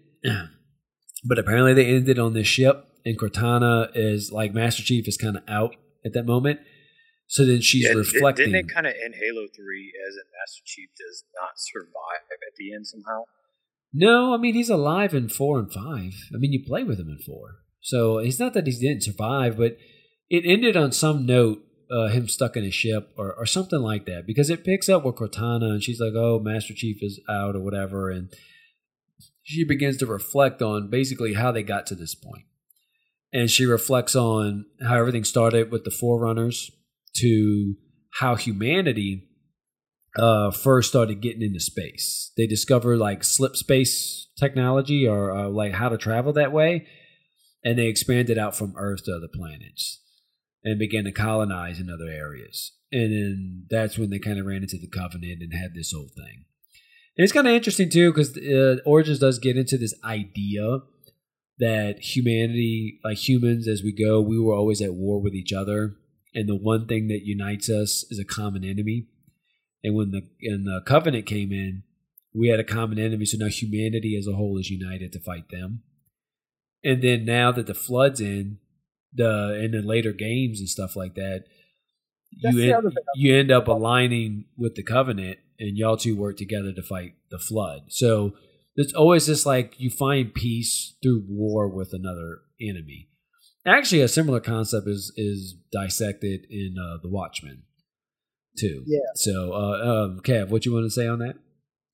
but 1.23 1.37
apparently 1.37 1.75
they 1.75 1.85
ended 1.85 2.17
on 2.17 2.33
this 2.33 2.47
ship, 2.47 2.83
and 3.05 3.19
Cortana 3.19 3.91
is 3.93 4.31
like 4.31 4.55
Master 4.55 4.81
Chief 4.81 5.07
is 5.07 5.17
kind 5.17 5.37
of 5.37 5.43
out 5.47 5.75
at 6.03 6.13
that 6.13 6.25
moment 6.25 6.61
so 7.27 7.45
then 7.45 7.61
she's 7.61 7.85
yeah, 7.85 7.93
reflecting. 7.93 8.51
Didn't 8.51 8.69
it 8.69 8.73
kind 8.73 8.85
of 8.85 8.93
end 9.03 9.15
Halo 9.15 9.47
3 9.55 9.93
as 10.07 10.15
a 10.15 10.25
Master 10.39 10.61
Chief 10.65 10.89
does 10.97 11.23
not 11.35 11.53
survive 11.57 12.25
at 12.31 12.55
the 12.57 12.73
end 12.73 12.85
somehow? 12.87 13.23
No, 13.93 14.33
I 14.33 14.37
mean, 14.37 14.53
he's 14.53 14.69
alive 14.69 15.13
in 15.13 15.29
4 15.29 15.59
and 15.59 15.71
5. 15.71 15.83
I 15.83 16.37
mean, 16.37 16.51
you 16.51 16.63
play 16.65 16.83
with 16.83 16.99
him 16.99 17.09
in 17.09 17.17
4. 17.25 17.55
So 17.81 18.17
it's 18.19 18.39
not 18.39 18.53
that 18.53 18.67
he 18.67 18.73
didn't 18.73 19.03
survive, 19.03 19.57
but 19.57 19.77
it 20.29 20.43
ended 20.45 20.75
on 20.75 20.91
some 20.91 21.25
note, 21.25 21.59
uh, 21.89 22.07
him 22.07 22.27
stuck 22.27 22.57
in 22.57 22.63
a 22.63 22.71
ship 22.71 23.13
or, 23.17 23.33
or 23.33 23.45
something 23.45 23.79
like 23.79 24.05
that, 24.05 24.25
because 24.27 24.49
it 24.49 24.63
picks 24.63 24.89
up 24.89 25.05
with 25.05 25.15
Cortana 25.15 25.69
and 25.71 25.83
she's 25.83 25.99
like, 25.99 26.13
oh, 26.15 26.39
Master 26.39 26.73
Chief 26.73 26.97
is 27.01 27.19
out 27.29 27.55
or 27.55 27.61
whatever. 27.61 28.09
And 28.09 28.33
she 29.43 29.63
begins 29.63 29.97
to 29.97 30.05
reflect 30.05 30.61
on 30.61 30.89
basically 30.89 31.33
how 31.33 31.51
they 31.51 31.63
got 31.63 31.85
to 31.87 31.95
this 31.95 32.15
point. 32.15 32.45
And 33.31 33.49
she 33.49 33.65
reflects 33.65 34.15
on 34.15 34.65
how 34.83 34.95
everything 34.95 35.23
started 35.23 35.71
with 35.71 35.83
the 35.83 35.91
Forerunners 35.91 36.71
to 37.17 37.75
how 38.19 38.35
humanity 38.35 39.27
uh, 40.17 40.51
first 40.51 40.89
started 40.89 41.21
getting 41.21 41.41
into 41.41 41.59
space. 41.59 42.31
They 42.37 42.47
discovered 42.47 42.97
like 42.97 43.23
slip 43.23 43.55
space 43.55 44.27
technology 44.37 45.07
or 45.07 45.35
uh, 45.35 45.49
like 45.49 45.73
how 45.73 45.89
to 45.89 45.97
travel 45.97 46.33
that 46.33 46.51
way, 46.51 46.87
and 47.63 47.77
they 47.77 47.87
expanded 47.87 48.37
out 48.37 48.55
from 48.55 48.73
Earth 48.77 49.03
to 49.05 49.15
other 49.15 49.29
planets 49.33 50.01
and 50.63 50.79
began 50.79 51.03
to 51.03 51.11
colonize 51.11 51.79
in 51.79 51.89
other 51.89 52.09
areas. 52.09 52.71
And 52.91 53.11
then 53.11 53.65
that's 53.69 53.97
when 53.97 54.09
they 54.09 54.19
kind 54.19 54.39
of 54.39 54.45
ran 54.45 54.63
into 54.63 54.77
the 54.77 54.87
Covenant 54.87 55.41
and 55.41 55.53
had 55.53 55.73
this 55.73 55.91
whole 55.91 56.09
thing. 56.15 56.45
And 57.17 57.23
it's 57.23 57.33
kind 57.33 57.47
of 57.47 57.53
interesting 57.53 57.89
too 57.89 58.11
because 58.11 58.37
uh, 58.37 58.77
Origins 58.85 59.19
does 59.19 59.39
get 59.39 59.57
into 59.57 59.77
this 59.77 59.93
idea 60.03 60.79
that 61.59 61.99
humanity, 61.99 62.99
like 63.03 63.17
humans, 63.17 63.67
as 63.67 63.81
we 63.83 63.93
go, 63.93 64.19
we 64.19 64.39
were 64.39 64.53
always 64.53 64.81
at 64.81 64.93
war 64.93 65.21
with 65.21 65.33
each 65.33 65.53
other, 65.53 65.95
and 66.35 66.49
the 66.49 66.55
one 66.55 66.85
thing 66.85 67.07
that 67.07 67.25
unites 67.25 67.69
us 67.69 68.05
is 68.11 68.19
a 68.19 68.25
common 68.25 68.63
enemy. 68.63 69.07
And 69.83 69.95
when 69.95 70.11
the 70.11 70.27
and 70.41 70.67
the 70.67 70.81
Covenant 70.85 71.25
came 71.25 71.51
in, 71.51 71.83
we 72.33 72.49
had 72.49 72.59
a 72.59 72.63
common 72.63 72.99
enemy, 72.99 73.25
so 73.25 73.37
now 73.37 73.47
humanity 73.47 74.17
as 74.19 74.27
a 74.27 74.35
whole 74.35 74.59
is 74.59 74.69
united 74.69 75.13
to 75.13 75.19
fight 75.19 75.49
them. 75.49 75.83
And 76.83 77.01
then 77.01 77.25
now 77.25 77.51
that 77.53 77.65
the 77.65 77.73
flood's 77.73 78.19
in, 78.19 78.59
the 79.13 79.59
in 79.63 79.71
the 79.71 79.81
later 79.81 80.11
games 80.11 80.59
and 80.59 80.67
stuff 80.67 80.95
like 80.95 81.15
that, 81.15 81.45
That's 82.41 82.55
you 82.55 82.75
end, 82.75 82.97
you 83.15 83.35
end 83.35 83.51
up 83.51 83.67
aligning 83.67 84.45
with 84.57 84.75
the 84.75 84.83
Covenant, 84.83 85.39
and 85.57 85.77
y'all 85.77 85.97
two 85.97 86.17
work 86.17 86.35
together 86.37 86.73
to 86.73 86.83
fight 86.83 87.13
the 87.31 87.39
flood. 87.39 87.83
So 87.87 88.33
it's 88.75 88.93
always 88.93 89.25
just 89.25 89.45
like 89.45 89.79
you 89.79 89.89
find 89.89 90.33
peace 90.33 90.95
through 91.01 91.23
war 91.29 91.69
with 91.69 91.93
another 91.93 92.39
enemy. 92.59 93.09
Actually, 93.65 94.01
a 94.01 94.07
similar 94.07 94.39
concept 94.39 94.87
is 94.87 95.11
is 95.15 95.55
dissected 95.71 96.45
in 96.49 96.75
uh, 96.79 96.97
the 97.01 97.09
Watchmen, 97.09 97.63
too. 98.57 98.83
Yeah. 98.85 98.99
So, 99.15 99.53
uh, 99.53 100.05
um, 100.05 100.19
Kev, 100.23 100.49
what 100.49 100.65
you 100.65 100.73
want 100.73 100.85
to 100.85 100.91
say 100.91 101.07
on 101.07 101.19
that? 101.19 101.35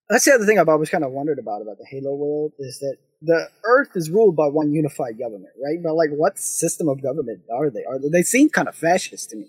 That's 0.10 0.26
the 0.26 0.34
other 0.34 0.46
thing 0.46 0.60
I've 0.60 0.68
always 0.68 0.90
kind 0.90 1.06
of 1.06 1.12
wondered 1.12 1.40
about 1.40 1.62
about 1.62 1.78
the 1.78 1.86
Halo 1.90 2.14
world 2.16 2.52
is 2.60 2.80
that 2.80 2.98
the 3.22 3.48
Earth 3.64 3.92
is 3.96 4.10
ruled 4.10 4.36
by 4.36 4.48
one 4.48 4.74
unified 4.74 5.18
government, 5.18 5.54
right? 5.64 5.82
But 5.82 5.94
like, 5.94 6.10
what 6.10 6.38
system 6.38 6.90
of 6.90 7.02
government 7.02 7.42
are 7.54 7.70
they? 7.70 7.86
Are 7.86 8.00
they, 8.00 8.10
they 8.10 8.24
seem 8.24 8.50
kind 8.50 8.68
of 8.68 8.76
fascist 8.76 9.30
to 9.30 9.38
me? 9.38 9.48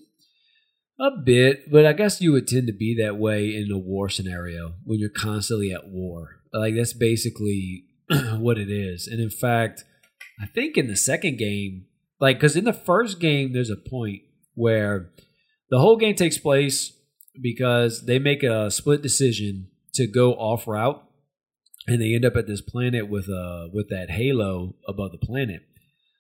A 1.01 1.11
bit, 1.25 1.73
but 1.73 1.85
I 1.85 1.95
guess 1.95 2.21
you 2.21 2.31
would 2.33 2.47
tend 2.47 2.69
to 2.69 2.73
be 2.73 2.95
that 3.03 3.17
way 3.17 3.57
in 3.57 3.73
a 3.73 3.79
war 3.79 4.09
scenario 4.09 4.75
when 4.85 5.01
you're 5.01 5.09
constantly 5.09 5.73
at 5.73 5.89
war. 5.89 6.43
Like 6.53 6.77
that's 6.77 6.93
basically 6.93 7.87
what 8.37 8.59
it 8.59 8.71
is. 8.71 9.09
And 9.09 9.21
in 9.21 9.31
fact, 9.31 9.85
I 10.41 10.47
think 10.47 10.77
in 10.77 10.87
the 10.87 10.97
second 10.97 11.39
game, 11.39 11.87
like 12.23 12.39
because 12.39 12.57
in 12.57 12.65
the 12.65 12.73
first 12.73 13.19
game, 13.19 13.53
there's 13.53 13.69
a 13.69 13.77
point 13.77 14.23
where 14.55 15.11
the 15.71 15.81
whole 15.81 15.97
game 15.97 16.15
takes 16.15 16.39
place 16.39 16.93
because 17.41 18.07
they 18.07 18.21
make 18.21 18.45
a 18.45 18.71
split 18.71 19.03
decision 19.03 19.67
to 19.95 20.07
go 20.07 20.33
off 20.35 20.69
route, 20.69 21.03
and 21.89 22.01
they 22.01 22.15
end 22.15 22.25
up 22.25 22.37
at 22.37 22.47
this 22.47 22.63
planet 22.63 23.11
with 23.11 23.29
uh 23.29 23.67
with 23.73 23.89
that 23.91 24.13
halo 24.13 24.77
above 24.87 25.11
the 25.11 25.19
planet, 25.19 25.63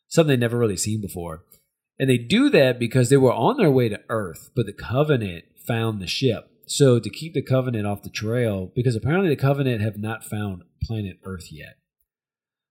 something 0.08 0.34
they 0.34 0.36
never 0.36 0.58
really 0.58 0.76
seen 0.76 1.00
before. 1.00 1.44
And 2.00 2.10
they 2.10 2.18
do 2.18 2.50
that 2.50 2.80
because 2.80 3.08
they 3.08 3.16
were 3.16 3.32
on 3.32 3.56
their 3.56 3.70
way 3.70 3.88
to 3.88 4.00
Earth, 4.08 4.50
but 4.56 4.66
the 4.66 4.72
Covenant 4.72 5.44
found 5.64 6.00
the 6.00 6.08
ship. 6.08 6.50
So 6.66 6.98
to 6.98 7.10
keep 7.10 7.32
the 7.32 7.42
Covenant 7.42 7.86
off 7.86 8.02
the 8.02 8.10
trail, 8.10 8.72
because 8.74 8.96
apparently 8.96 9.28
the 9.28 9.36
Covenant 9.40 9.82
have 9.82 9.98
not 9.98 10.24
found 10.24 10.64
planet 10.82 11.18
Earth 11.22 11.52
yet. 11.52 11.76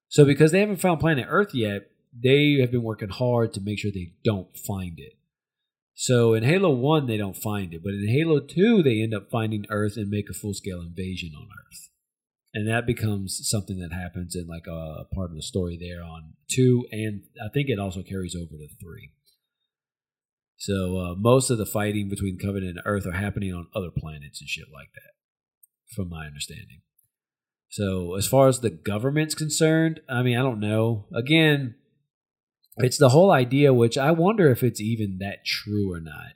So 0.09 0.25
because 0.25 0.51
they 0.51 0.59
haven't 0.59 0.81
found 0.81 0.99
planet 0.99 1.27
Earth 1.29 1.53
yet, 1.53 1.90
they 2.13 2.57
have 2.59 2.71
been 2.71 2.83
working 2.83 3.09
hard 3.09 3.53
to 3.53 3.61
make 3.61 3.79
sure 3.79 3.91
they 3.91 4.13
don't 4.23 4.57
find 4.57 4.99
it. 4.99 5.13
So 5.93 6.33
in 6.33 6.43
Halo 6.43 6.71
1, 6.71 7.07
they 7.07 7.17
don't 7.17 7.35
find 7.35 7.73
it, 7.73 7.83
but 7.83 7.93
in 7.93 8.07
Halo 8.07 8.39
2, 8.39 8.81
they 8.81 9.01
end 9.01 9.13
up 9.13 9.29
finding 9.29 9.65
Earth 9.69 9.97
and 9.97 10.09
make 10.09 10.29
a 10.29 10.33
full 10.33 10.53
scale 10.53 10.81
invasion 10.81 11.31
on 11.37 11.47
Earth. 11.47 11.89
And 12.53 12.67
that 12.67 12.85
becomes 12.85 13.39
something 13.47 13.79
that 13.79 13.93
happens 13.93 14.35
in 14.35 14.47
like 14.47 14.67
a 14.67 15.05
part 15.13 15.29
of 15.29 15.35
the 15.35 15.43
story 15.43 15.77
there 15.79 16.03
on 16.03 16.33
2, 16.49 16.87
and 16.91 17.23
I 17.43 17.49
think 17.53 17.69
it 17.69 17.79
also 17.79 18.03
carries 18.03 18.35
over 18.35 18.57
to 18.57 18.67
3. 18.81 19.11
So 20.57 20.97
uh, 20.97 21.15
most 21.15 21.49
of 21.49 21.57
the 21.57 21.65
fighting 21.65 22.09
between 22.09 22.37
Covenant 22.37 22.77
and 22.77 22.81
Earth 22.85 23.07
are 23.07 23.13
happening 23.13 23.53
on 23.53 23.67
other 23.73 23.89
planets 23.95 24.41
and 24.41 24.49
shit 24.49 24.67
like 24.71 24.89
that, 24.93 25.95
from 25.95 26.09
my 26.09 26.25
understanding. 26.25 26.81
So 27.69 28.15
as 28.15 28.27
far 28.27 28.47
as 28.47 28.59
the 28.59 28.69
government's 28.69 29.33
concerned, 29.33 30.01
I 30.09 30.21
mean, 30.23 30.37
I 30.37 30.41
don't 30.43 30.59
know. 30.59 31.05
Again, 31.15 31.75
it's 32.83 32.97
the 32.97 33.09
whole 33.09 33.31
idea, 33.31 33.73
which 33.73 33.97
I 33.97 34.11
wonder 34.11 34.49
if 34.49 34.63
it's 34.63 34.81
even 34.81 35.17
that 35.19 35.45
true 35.45 35.91
or 35.91 35.99
not. 35.99 36.33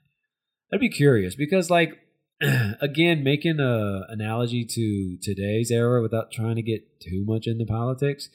I'd 0.73 0.79
be 0.79 0.89
curious 0.89 1.35
because, 1.35 1.69
like, 1.69 1.99
again, 2.81 3.23
making 3.23 3.59
a 3.59 4.01
analogy 4.09 4.65
to 4.65 5.17
today's 5.21 5.71
era 5.71 6.01
without 6.01 6.31
trying 6.31 6.55
to 6.55 6.61
get 6.61 6.99
too 6.99 7.23
much 7.25 7.47
into 7.47 7.65
politics, 7.65 8.29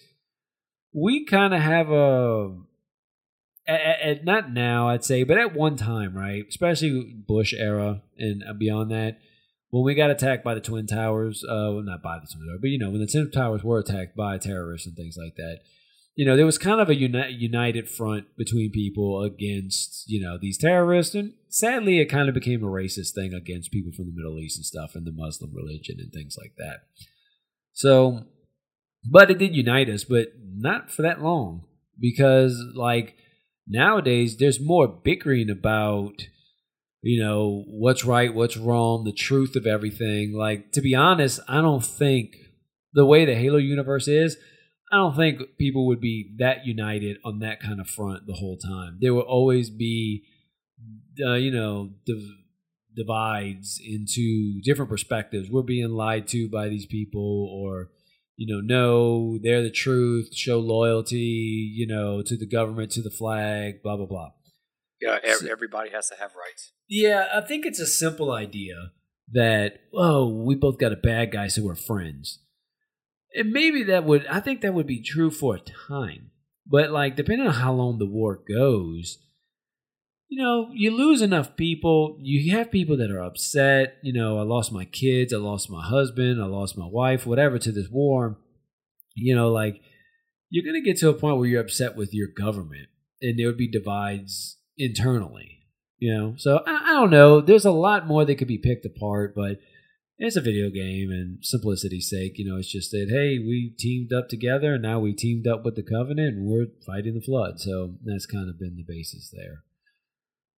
we 0.92 1.24
kind 1.24 1.54
of 1.54 1.61
have 1.61 1.90
a 1.90 2.56
at, 3.66 4.00
at, 4.00 4.24
not 4.24 4.52
now, 4.52 4.88
I'd 4.88 5.04
say, 5.04 5.22
but 5.22 5.38
at 5.38 5.54
one 5.54 5.76
time, 5.76 6.16
right? 6.16 6.44
Especially 6.48 7.14
Bush 7.14 7.54
era 7.54 8.02
and 8.18 8.42
beyond 8.58 8.90
that, 8.90 9.18
when 9.70 9.84
we 9.84 9.94
got 9.94 10.11
attacked 10.11 10.42
by 10.42 10.54
the 10.54 10.61
Twin 10.61 10.86
Towers, 10.86 11.44
uh, 11.44 11.70
well, 11.70 11.82
not 11.82 12.02
by 12.02 12.18
the 12.18 12.26
Twin 12.26 12.46
Towers, 12.46 12.61
but 12.61 12.70
you 12.70 12.78
know, 12.78 12.90
when 12.90 13.00
the 13.00 13.06
Twin 13.06 13.30
Towers 13.30 13.62
were 13.62 13.78
attacked 13.78 14.16
by 14.16 14.38
terrorists 14.38 14.86
and 14.86 14.96
things 14.96 15.16
like 15.16 15.36
that, 15.36 15.61
you 16.14 16.26
know, 16.26 16.36
there 16.36 16.46
was 16.46 16.58
kind 16.58 16.80
of 16.80 16.88
a 16.88 16.94
uni- 16.94 17.32
united 17.38 17.88
front 17.88 18.26
between 18.36 18.72
people 18.72 19.22
against, 19.22 20.04
you 20.06 20.20
know, 20.20 20.36
these 20.40 20.58
terrorists. 20.58 21.14
And 21.14 21.34
sadly, 21.48 22.00
it 22.00 22.06
kind 22.06 22.28
of 22.28 22.34
became 22.34 22.62
a 22.62 22.66
racist 22.66 23.14
thing 23.14 23.32
against 23.32 23.72
people 23.72 23.92
from 23.92 24.06
the 24.06 24.14
Middle 24.14 24.38
East 24.38 24.58
and 24.58 24.66
stuff 24.66 24.92
and 24.94 25.06
the 25.06 25.12
Muslim 25.14 25.52
religion 25.54 25.96
and 25.98 26.12
things 26.12 26.36
like 26.38 26.54
that. 26.58 26.80
So, 27.72 28.24
but 29.11 29.30
it 29.30 29.38
did 29.38 29.56
unite 29.56 29.88
us, 29.88 30.04
but 30.04 30.28
not 30.44 30.90
for 30.90 31.02
that 31.02 31.22
long 31.22 31.64
because, 31.98 32.62
like, 32.74 33.16
nowadays 33.66 34.36
there's 34.36 34.61
more 34.61 34.88
bickering 34.88 35.48
about 35.48 36.26
you 37.02 37.22
know 37.22 37.64
what's 37.68 38.04
right 38.04 38.34
what's 38.34 38.56
wrong 38.56 39.04
the 39.04 39.12
truth 39.12 39.54
of 39.56 39.66
everything 39.66 40.34
like 40.36 40.72
to 40.72 40.80
be 40.80 40.94
honest 40.94 41.40
i 41.48 41.61
don't 41.61 41.84
think 41.84 42.34
the 42.92 43.06
way 43.06 43.24
the 43.24 43.36
halo 43.36 43.56
universe 43.56 44.08
is 44.08 44.36
i 44.91 44.97
don't 44.97 45.16
think 45.16 45.41
people 45.59 45.86
would 45.86 46.01
be 46.01 46.34
that 46.38 46.66
united 46.66 47.18
on 47.24 47.41
that 47.41 47.61
kind 47.61 47.80
of 47.80 47.88
front 47.88 48.26
the 48.26 48.34
whole 48.34 48.57
time 48.57 48.99
there 49.01 49.14
will 49.14 49.20
always 49.22 49.70
be 49.70 50.24
uh, 51.24 51.34
you 51.34 51.51
know 51.51 51.91
div- 52.07 52.36
divides 52.97 53.80
into 53.84 54.61
different 54.62 54.91
perspectives 54.91 55.51
we're 55.51 55.62
being 55.62 55.91
lied 55.91 56.26
to 56.26 56.49
by 56.49 56.68
these 56.68 56.86
people 56.86 57.49
or 57.53 57.91
you 58.41 58.47
know, 58.47 58.62
no, 58.62 59.38
they're 59.43 59.62
the 59.62 59.70
truth, 59.70 60.34
show 60.34 60.59
loyalty, 60.61 61.18
you 61.18 61.86
know, 61.86 62.22
to 62.22 62.38
the 62.38 62.47
government, 62.47 62.91
to 62.93 63.03
the 63.03 63.11
flag, 63.11 63.82
blah, 63.82 63.99
blah, 63.99 64.07
blah. 64.07 64.30
Yeah, 64.99 65.18
ev- 65.22 65.47
everybody 65.47 65.91
has 65.91 66.09
to 66.09 66.14
have 66.14 66.30
rights. 66.34 66.72
Yeah, 66.88 67.26
I 67.34 67.43
think 67.43 67.66
it's 67.66 67.80
a 67.80 67.86
simple 67.86 68.32
idea 68.32 68.93
that, 69.30 69.80
oh, 69.93 70.26
we 70.26 70.55
both 70.55 70.78
got 70.78 70.91
a 70.91 70.97
bad 70.97 71.32
guy, 71.32 71.49
so 71.49 71.62
we're 71.62 71.74
friends. 71.74 72.38
And 73.35 73.53
maybe 73.53 73.85
that 73.85 74.05
would, 74.05 74.26
I 74.26 74.41
think 74.41 74.61
that 74.61 74.74
would 74.74 74.87
be 74.87 75.03
true 75.03 75.31
for 75.31 75.57
a 75.57 75.61
time. 75.61 76.31
But, 76.66 76.91
like, 76.91 77.16
depending 77.16 77.47
on 77.47 77.55
how 77.55 77.72
long 77.72 77.99
the 77.99 78.07
war 78.07 78.41
goes, 78.49 79.18
you 80.28 80.41
know, 80.41 80.68
you 80.72 80.97
lose 80.97 81.22
enough 81.22 81.57
people. 81.57 82.16
You 82.20 82.57
have 82.57 82.70
people 82.70 82.97
that 82.99 83.11
are 83.11 83.22
upset. 83.22 83.97
You 84.03 84.12
know, 84.12 84.39
I 84.39 84.43
lost 84.43 84.70
my 84.72 84.85
kids. 84.85 85.35
I 85.35 85.39
lost 85.39 85.70
my 85.70 85.85
husband. 85.85 86.41
I 86.41 86.47
lost 86.47 86.78
my 86.78 86.87
wife, 86.87 87.26
whatever, 87.26 87.59
to 87.59 87.72
this 87.72 87.89
war. 87.91 88.39
You 89.16 89.35
know, 89.35 89.51
like, 89.51 89.81
you're 90.49 90.64
going 90.64 90.81
to 90.81 90.89
get 90.89 90.99
to 91.01 91.09
a 91.09 91.14
point 91.14 91.39
where 91.39 91.49
you're 91.49 91.61
upset 91.61 91.97
with 91.97 92.14
your 92.14 92.28
government 92.28 92.89
and 93.20 93.39
there 93.39 93.47
would 93.47 93.57
be 93.57 93.70
divides 93.70 94.59
internally. 94.78 95.59
You 95.99 96.14
know, 96.14 96.35
so 96.39 96.62
I, 96.66 96.91
I 96.91 96.93
don't 96.95 97.11
know. 97.11 97.41
There's 97.41 97.66
a 97.66 97.72
lot 97.72 98.07
more 98.07 98.24
that 98.24 98.37
could 98.37 98.49
be 98.49 98.59
picked 98.59 98.87
apart, 98.87 99.35
but 99.35 99.59
it's 100.21 100.37
a 100.37 100.43
video 100.43 100.68
game 100.68 101.11
and 101.11 101.39
simplicity's 101.41 102.11
sake, 102.11 102.37
you 102.37 102.45
know, 102.45 102.59
it's 102.59 102.71
just 102.71 102.91
that, 102.91 103.09
hey, 103.09 103.39
we 103.39 103.75
teamed 103.79 104.12
up 104.12 104.29
together 104.29 104.75
and 104.75 104.83
now 104.83 105.01
we 105.01 105.14
teamed 105.14 105.47
up 105.47 105.64
with 105.64 105.77
the 105.77 105.83
Covenant 105.83 106.37
and 106.37 106.47
we're 106.47 106.66
fighting 106.87 107.14
the 107.14 107.23
Flood. 107.23 107.59
So 107.59 107.95
that's 108.05 108.27
kind 108.27 108.51
of 108.51 108.59
been 108.59 108.77
the 108.77 108.85
basis 108.87 109.33
there. 109.33 109.64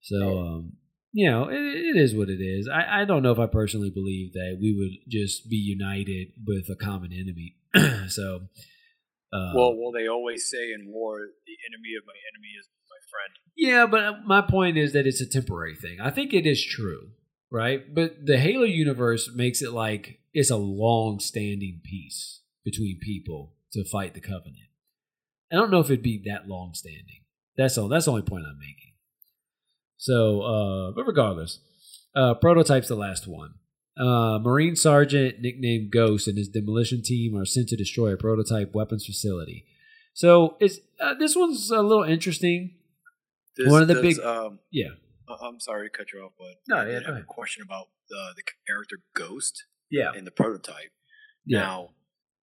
So, 0.01 0.39
um, 0.39 0.73
you 1.13 1.31
know, 1.31 1.49
it, 1.49 1.61
it 1.61 1.97
is 1.97 2.13
what 2.13 2.29
it 2.29 2.43
is. 2.43 2.69
I, 2.69 3.03
I 3.03 3.05
don't 3.05 3.23
know 3.23 3.31
if 3.31 3.39
I 3.39 3.47
personally 3.47 3.91
believe 3.91 4.33
that 4.33 4.59
we 4.61 4.75
would 4.77 5.09
just 5.09 5.49
be 5.49 5.57
united 5.57 6.33
with 6.45 6.69
a 6.69 6.75
common 6.75 7.13
enemy. 7.13 7.55
so, 8.09 8.49
uh, 9.33 9.53
well, 9.55 9.77
well, 9.77 9.93
they 9.93 10.09
always 10.09 10.51
say 10.51 10.73
in 10.73 10.91
war, 10.91 11.19
the 11.47 11.57
enemy 11.71 11.95
of 11.97 12.05
my 12.05 12.19
enemy 12.35 12.49
is 12.59 12.67
my 12.91 12.99
friend. 13.13 13.33
yeah, 13.57 13.87
but 13.87 14.27
my 14.27 14.43
point 14.43 14.77
is 14.77 14.93
that 14.93 15.07
it's 15.07 15.21
a 15.21 15.29
temporary 15.29 15.77
thing. 15.77 15.99
I 16.03 16.11
think 16.11 16.35
it 16.35 16.47
is 16.47 16.67
true, 16.67 17.11
right? 17.53 17.95
But 17.95 18.25
the 18.25 18.39
Halo 18.39 18.65
universe 18.65 19.31
makes 19.33 19.63
it 19.63 19.73
like 19.73 20.19
it's 20.33 20.51
a 20.51 20.57
long 20.57 21.21
standing 21.21 21.81
peace 21.85 22.41
between 22.65 22.99
people 23.01 23.53
to 23.73 23.85
fight 23.85 24.15
the 24.15 24.21
Covenant. 24.21 24.57
I 25.53 25.57
don't 25.57 25.71
know 25.71 25.81
if 25.81 25.87
it'd 25.87 26.03
be 26.03 26.23
that 26.25 26.49
long 26.49 26.73
standing. 26.75 27.21
That's 27.57 27.77
all. 27.77 27.89
That's 27.89 28.07
the 28.07 28.13
only 28.13 28.23
point 28.23 28.47
I'm 28.49 28.59
making. 28.59 28.95
So, 29.99 30.41
uh, 30.41 30.91
but 30.93 31.05
regardless, 31.05 31.61
uh, 32.17 32.35
prototype's 32.35 32.89
the 32.89 32.97
last 32.97 33.27
one. 33.27 33.55
Uh, 33.97 34.39
Marine 34.39 34.75
Sergeant, 34.75 35.41
nicknamed 35.41 35.93
Ghost, 35.93 36.27
and 36.27 36.39
his 36.39 36.49
demolition 36.49 37.03
team 37.03 37.37
are 37.37 37.45
sent 37.45 37.69
to 37.69 37.77
destroy 37.77 38.15
a 38.15 38.17
prototype 38.17 38.75
weapons 38.75 39.05
facility. 39.05 39.67
So, 40.15 40.57
it's 40.61 40.79
uh, 40.99 41.15
this 41.15 41.37
one's 41.37 41.71
a 41.71 41.83
little 41.83 42.05
interesting. 42.05 42.75
Does- 43.57 43.69
one 43.69 43.83
of 43.83 43.89
the 43.89 43.95
does, 43.95 44.03
big, 44.03 44.21
Um, 44.21 44.59
yeah. 44.71 44.89
I- 45.41 45.47
I'm 45.47 45.61
sorry 45.61 45.89
to 45.89 45.97
cut 45.97 46.13
you 46.13 46.21
off, 46.21 46.33
but 46.39 46.57
No, 46.69 46.77
I 46.83 46.91
yeah, 46.91 47.01
go 47.01 47.07
have 47.15 47.23
a 47.23 47.27
question 47.27 47.63
about 47.63 47.89
the 48.09 48.33
the 48.37 48.43
character 48.67 48.99
Ghost. 49.15 49.65
Yeah. 49.91 50.13
In 50.15 50.25
the 50.25 50.31
prototype. 50.31 50.91
Yeah. 51.45 51.61
Now, 51.61 51.89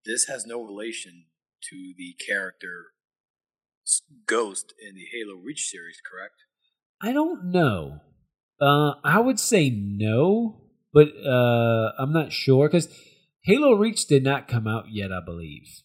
this 0.05 0.25
has 0.25 0.45
no 0.45 0.61
relation 0.61 1.25
to 1.69 1.93
the 1.97 2.13
character 2.25 2.93
Ghost 4.27 4.73
in 4.79 4.95
the 4.95 5.05
Halo 5.11 5.35
Reach 5.35 5.67
series, 5.67 5.99
correct? 5.99 6.35
I 7.01 7.11
don't 7.11 7.51
know. 7.51 8.01
Uh, 8.61 8.95
I 9.03 9.19
would 9.19 9.39
say 9.39 9.69
no, 9.69 10.61
but 10.93 11.07
uh, 11.25 11.91
I'm 11.97 12.13
not 12.13 12.31
sure 12.31 12.67
because 12.67 12.87
Halo 13.45 13.73
Reach 13.73 14.05
did 14.05 14.23
not 14.23 14.47
come 14.47 14.67
out 14.67 14.85
yet, 14.91 15.11
I 15.11 15.21
believe. 15.25 15.81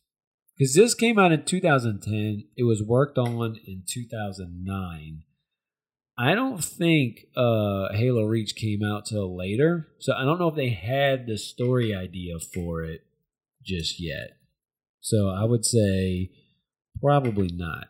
Because 0.59 0.75
this 0.75 0.95
came 0.95 1.19
out 1.19 1.33
in 1.33 1.45
2010, 1.45 2.45
it 2.57 2.65
was 2.65 2.83
worked 2.83 3.17
on 3.19 3.57
in 3.67 3.85
2009. 3.89 5.23
I 6.17 6.35
don't 6.35 6.63
think 6.63 7.27
uh, 7.37 7.89
Halo 7.93 8.25
Reach 8.25 8.55
came 8.55 8.83
out 8.85 9.07
till 9.07 9.37
later, 9.37 9.89
so 9.99 10.13
I 10.15 10.25
don't 10.25 10.39
know 10.39 10.49
if 10.49 10.55
they 10.55 10.71
had 10.71 11.27
the 11.27 11.37
story 11.37 11.95
idea 11.95 12.39
for 12.39 12.85
it 12.85 13.01
just 13.65 14.01
yet. 14.01 14.37
So 15.01 15.29
I 15.29 15.45
would 15.45 15.65
say 15.65 16.31
probably 17.03 17.51
not. 17.53 17.89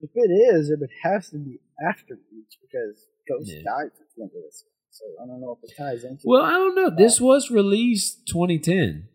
If 0.00 0.10
it 0.14 0.30
is, 0.54 0.70
it 0.70 0.80
would 0.80 0.90
have 1.02 1.26
to 1.30 1.36
be 1.38 1.58
after 1.86 2.14
Reach 2.32 2.58
because 2.62 3.06
Ghost 3.28 3.50
Yeah. 3.52 3.62
died 3.64 3.86
at 3.86 4.06
the 4.16 4.22
end 4.22 4.30
of 4.34 4.42
this. 4.42 4.64
So 4.90 5.04
I 5.22 5.26
don't 5.26 5.40
know 5.42 5.58
if 5.62 5.70
it 5.70 5.74
ties 5.76 6.04
into. 6.04 6.22
Well, 6.24 6.42
I 6.42 6.52
don't 6.52 6.74
know. 6.74 6.88
This 6.90 7.20
was 7.20 7.50
released 7.50 8.26
2010. 8.28 9.08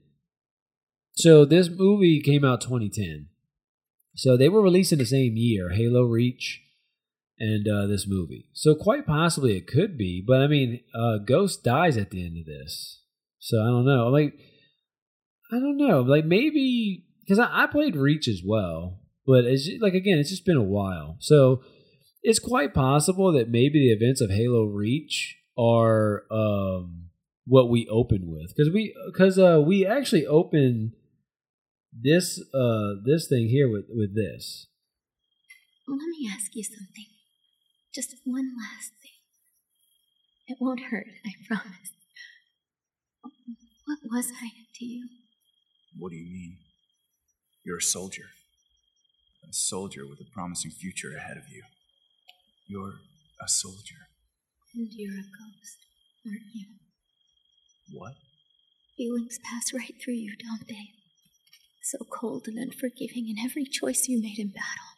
So 1.13 1.45
this 1.45 1.69
movie 1.69 2.21
came 2.21 2.45
out 2.45 2.61
2010. 2.61 3.29
So 4.15 4.37
they 4.37 4.49
were 4.49 4.61
released 4.61 4.91
in 4.93 4.99
the 4.99 5.05
same 5.05 5.35
year, 5.35 5.69
Halo 5.69 6.03
Reach 6.03 6.61
and 7.41 7.67
uh, 7.67 7.87
this 7.87 8.05
movie. 8.07 8.45
So 8.53 8.75
quite 8.75 9.07
possibly 9.07 9.57
it 9.57 9.65
could 9.65 9.97
be, 9.97 10.23
but 10.25 10.41
I 10.41 10.47
mean, 10.47 10.81
uh, 10.93 11.17
Ghost 11.25 11.63
dies 11.63 11.97
at 11.97 12.11
the 12.11 12.23
end 12.23 12.37
of 12.37 12.45
this. 12.45 13.01
So 13.39 13.59
I 13.59 13.65
don't 13.65 13.85
know. 13.85 14.09
Like, 14.09 14.35
I 15.51 15.55
don't 15.55 15.77
know. 15.77 16.01
Like 16.01 16.23
maybe 16.23 17.03
because 17.21 17.39
I, 17.39 17.63
I 17.63 17.65
played 17.65 17.95
Reach 17.95 18.27
as 18.27 18.43
well, 18.45 18.99
but 19.25 19.45
it's 19.45 19.67
like 19.81 19.95
again, 19.95 20.19
it's 20.19 20.29
just 20.29 20.45
been 20.45 20.55
a 20.55 20.63
while. 20.63 21.17
So 21.19 21.63
it's 22.21 22.37
quite 22.37 22.75
possible 22.75 23.33
that 23.33 23.49
maybe 23.49 23.79
the 23.79 23.91
events 23.91 24.21
of 24.21 24.29
Halo 24.29 24.65
Reach 24.65 25.35
are 25.57 26.25
um, 26.31 27.09
what 27.45 27.71
we 27.71 27.87
open 27.89 28.27
with 28.27 28.53
because 28.55 28.71
we 28.71 28.95
because 29.11 29.39
uh, 29.39 29.59
we 29.65 29.83
actually 29.83 30.27
open 30.27 30.93
this 31.91 32.39
uh, 32.53 33.01
this 33.03 33.27
thing 33.27 33.47
here 33.47 33.67
with 33.67 33.85
with 33.89 34.15
this. 34.15 34.67
Let 35.87 35.97
me 35.97 36.29
ask 36.31 36.51
you 36.53 36.63
something. 36.63 37.10
Just 37.93 38.15
one 38.23 38.53
last 38.57 38.93
thing. 39.01 39.11
It 40.47 40.57
won't 40.61 40.79
hurt, 40.91 41.07
I 41.25 41.31
promise. 41.47 41.91
What 43.85 43.99
was 44.09 44.31
I 44.41 44.49
to 44.75 44.85
you? 44.85 45.09
What 45.97 46.11
do 46.11 46.15
you 46.15 46.31
mean? 46.31 46.57
You're 47.65 47.77
a 47.77 47.81
soldier. 47.81 48.29
A 49.49 49.53
soldier 49.53 50.07
with 50.07 50.19
a 50.21 50.31
promising 50.33 50.71
future 50.71 51.13
ahead 51.15 51.35
of 51.37 51.49
you. 51.49 51.63
You're 52.67 52.93
a 53.41 53.49
soldier. 53.49 54.07
And 54.73 54.87
you're 54.91 55.19
a 55.19 55.23
ghost, 55.23 55.77
aren't 56.25 56.41
you? 56.53 56.67
What? 57.91 58.13
Feelings 58.95 59.39
pass 59.43 59.73
right 59.73 59.95
through 60.01 60.13
you, 60.13 60.35
don't 60.37 60.67
they? 60.67 60.91
So 61.83 61.97
cold 62.09 62.47
and 62.47 62.57
unforgiving 62.57 63.27
in 63.27 63.43
every 63.43 63.65
choice 63.65 64.07
you 64.07 64.21
made 64.21 64.39
in 64.39 64.49
battle. 64.49 64.95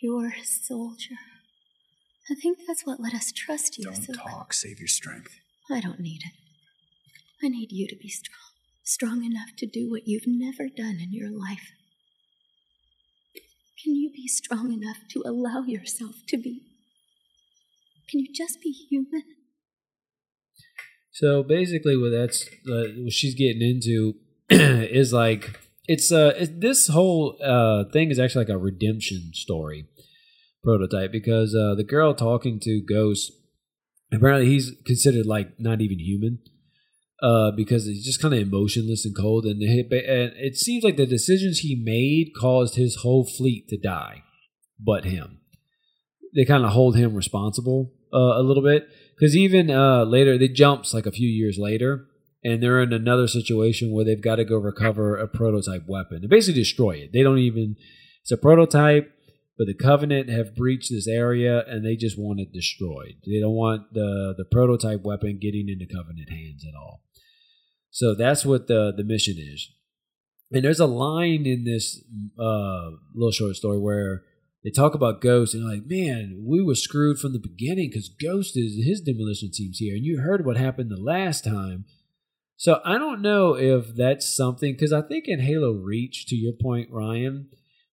You're 0.00 0.28
a 0.28 0.44
soldier. 0.44 1.16
I 2.30 2.34
think 2.34 2.58
that's 2.66 2.86
what 2.86 3.00
let 3.00 3.12
us 3.12 3.32
trust 3.32 3.76
you 3.78 3.86
Don't 3.86 3.96
so 3.96 4.12
talk. 4.12 4.52
Save 4.52 4.78
your 4.78 4.88
strength. 4.88 5.40
I 5.68 5.80
don't 5.80 5.98
need 5.98 6.22
it. 6.24 6.32
I 7.42 7.48
need 7.48 7.72
you 7.72 7.88
to 7.88 7.96
be 7.96 8.08
strong. 8.08 8.38
Strong 8.84 9.24
enough 9.24 9.56
to 9.58 9.66
do 9.66 9.90
what 9.90 10.06
you've 10.06 10.26
never 10.26 10.68
done 10.68 10.98
in 11.00 11.12
your 11.12 11.30
life. 11.30 11.72
Can 13.82 13.96
you 13.96 14.10
be 14.12 14.28
strong 14.28 14.72
enough 14.72 14.98
to 15.10 15.22
allow 15.26 15.62
yourself 15.62 16.16
to 16.28 16.36
be? 16.36 16.62
Can 18.08 18.20
you 18.20 18.28
just 18.32 18.60
be 18.60 18.70
human? 18.70 19.22
So 21.12 21.42
basically, 21.42 21.96
what 21.96 22.10
that's 22.10 22.46
uh, 22.68 22.94
what 22.98 23.12
she's 23.12 23.34
getting 23.34 23.62
into 23.62 24.14
is 24.50 25.12
like 25.12 25.58
it's 25.86 26.12
uh 26.12 26.34
it, 26.36 26.60
this 26.60 26.88
whole 26.88 27.36
uh 27.42 27.84
thing 27.92 28.10
is 28.10 28.18
actually 28.18 28.44
like 28.44 28.54
a 28.54 28.58
redemption 28.58 29.30
story 29.34 29.86
prototype 30.62 31.12
because 31.12 31.54
uh 31.54 31.74
the 31.74 31.84
girl 31.84 32.14
talking 32.14 32.58
to 32.60 32.82
Ghost 32.86 33.32
apparently 34.12 34.46
he's 34.46 34.72
considered 34.84 35.26
like 35.26 35.58
not 35.58 35.80
even 35.80 35.98
human 35.98 36.40
uh 37.22 37.50
because 37.50 37.86
he's 37.86 38.04
just 38.04 38.20
kind 38.20 38.34
of 38.34 38.40
emotionless 38.40 39.04
and 39.04 39.16
cold 39.16 39.44
and 39.44 39.62
and 39.62 40.32
it 40.36 40.56
seems 40.56 40.84
like 40.84 40.96
the 40.96 41.06
decisions 41.06 41.58
he 41.60 41.80
made 41.82 42.32
caused 42.38 42.76
his 42.76 42.96
whole 42.96 43.24
fleet 43.24 43.68
to 43.68 43.78
die 43.78 44.22
but 44.84 45.04
him. 45.04 45.40
They 46.34 46.44
kind 46.44 46.64
of 46.64 46.70
hold 46.70 46.96
him 46.96 47.14
responsible 47.14 47.92
uh, 48.12 48.38
a 48.38 48.42
little 48.42 48.62
bit 48.62 48.88
because 49.16 49.36
even 49.36 49.70
uh, 49.70 50.04
later 50.04 50.38
they 50.38 50.48
jumps 50.48 50.94
like 50.94 51.06
a 51.06 51.12
few 51.12 51.28
years 51.28 51.58
later 51.58 52.06
and 52.42 52.62
they're 52.62 52.80
in 52.80 52.92
another 52.92 53.28
situation 53.28 53.92
where 53.92 54.04
they've 54.04 54.22
got 54.22 54.36
to 54.36 54.44
go 54.44 54.56
recover 54.56 55.16
a 55.16 55.28
prototype 55.28 55.86
weapon. 55.86 56.18
And 56.22 56.30
basically 56.30 56.60
destroy 56.60 56.92
it. 56.92 57.10
They 57.12 57.22
don't 57.22 57.38
even 57.38 57.76
it's 58.22 58.30
a 58.30 58.36
prototype 58.36 59.12
but 59.60 59.66
the 59.66 59.74
covenant 59.74 60.30
have 60.30 60.56
breached 60.56 60.90
this 60.90 61.06
area 61.06 61.62
and 61.66 61.84
they 61.84 61.94
just 61.94 62.18
want 62.18 62.40
it 62.40 62.50
destroyed. 62.50 63.16
They 63.26 63.40
don't 63.40 63.52
want 63.52 63.92
the 63.92 64.32
the 64.34 64.46
prototype 64.46 65.02
weapon 65.02 65.38
getting 65.38 65.68
into 65.68 65.84
covenant 65.84 66.30
hands 66.30 66.64
at 66.66 66.74
all. 66.74 67.02
So 67.90 68.14
that's 68.14 68.42
what 68.42 68.68
the 68.68 68.90
the 68.96 69.04
mission 69.04 69.36
is. 69.38 69.70
And 70.50 70.64
there's 70.64 70.80
a 70.80 70.86
line 70.86 71.44
in 71.44 71.64
this 71.64 72.02
uh, 72.38 72.92
little 73.14 73.32
short 73.32 73.54
story 73.54 73.78
where 73.78 74.22
they 74.64 74.70
talk 74.70 74.94
about 74.94 75.20
Ghost 75.20 75.52
and 75.52 75.68
like, 75.68 75.82
man, 75.84 76.42
we 76.42 76.62
were 76.62 76.74
screwed 76.74 77.18
from 77.18 77.34
the 77.34 77.38
beginning 77.38 77.90
because 77.90 78.08
Ghost 78.08 78.56
is 78.56 78.82
his 78.82 79.02
demolition 79.02 79.50
team's 79.52 79.76
here, 79.76 79.94
and 79.94 80.06
you 80.06 80.22
heard 80.22 80.46
what 80.46 80.56
happened 80.56 80.90
the 80.90 80.96
last 80.96 81.44
time. 81.44 81.84
So 82.56 82.80
I 82.82 82.96
don't 82.96 83.20
know 83.20 83.56
if 83.56 83.94
that's 83.94 84.34
something 84.34 84.72
because 84.72 84.94
I 84.94 85.02
think 85.02 85.24
in 85.28 85.40
Halo 85.40 85.72
Reach, 85.72 86.24
to 86.28 86.34
your 86.34 86.54
point, 86.54 86.88
Ryan, 86.90 87.50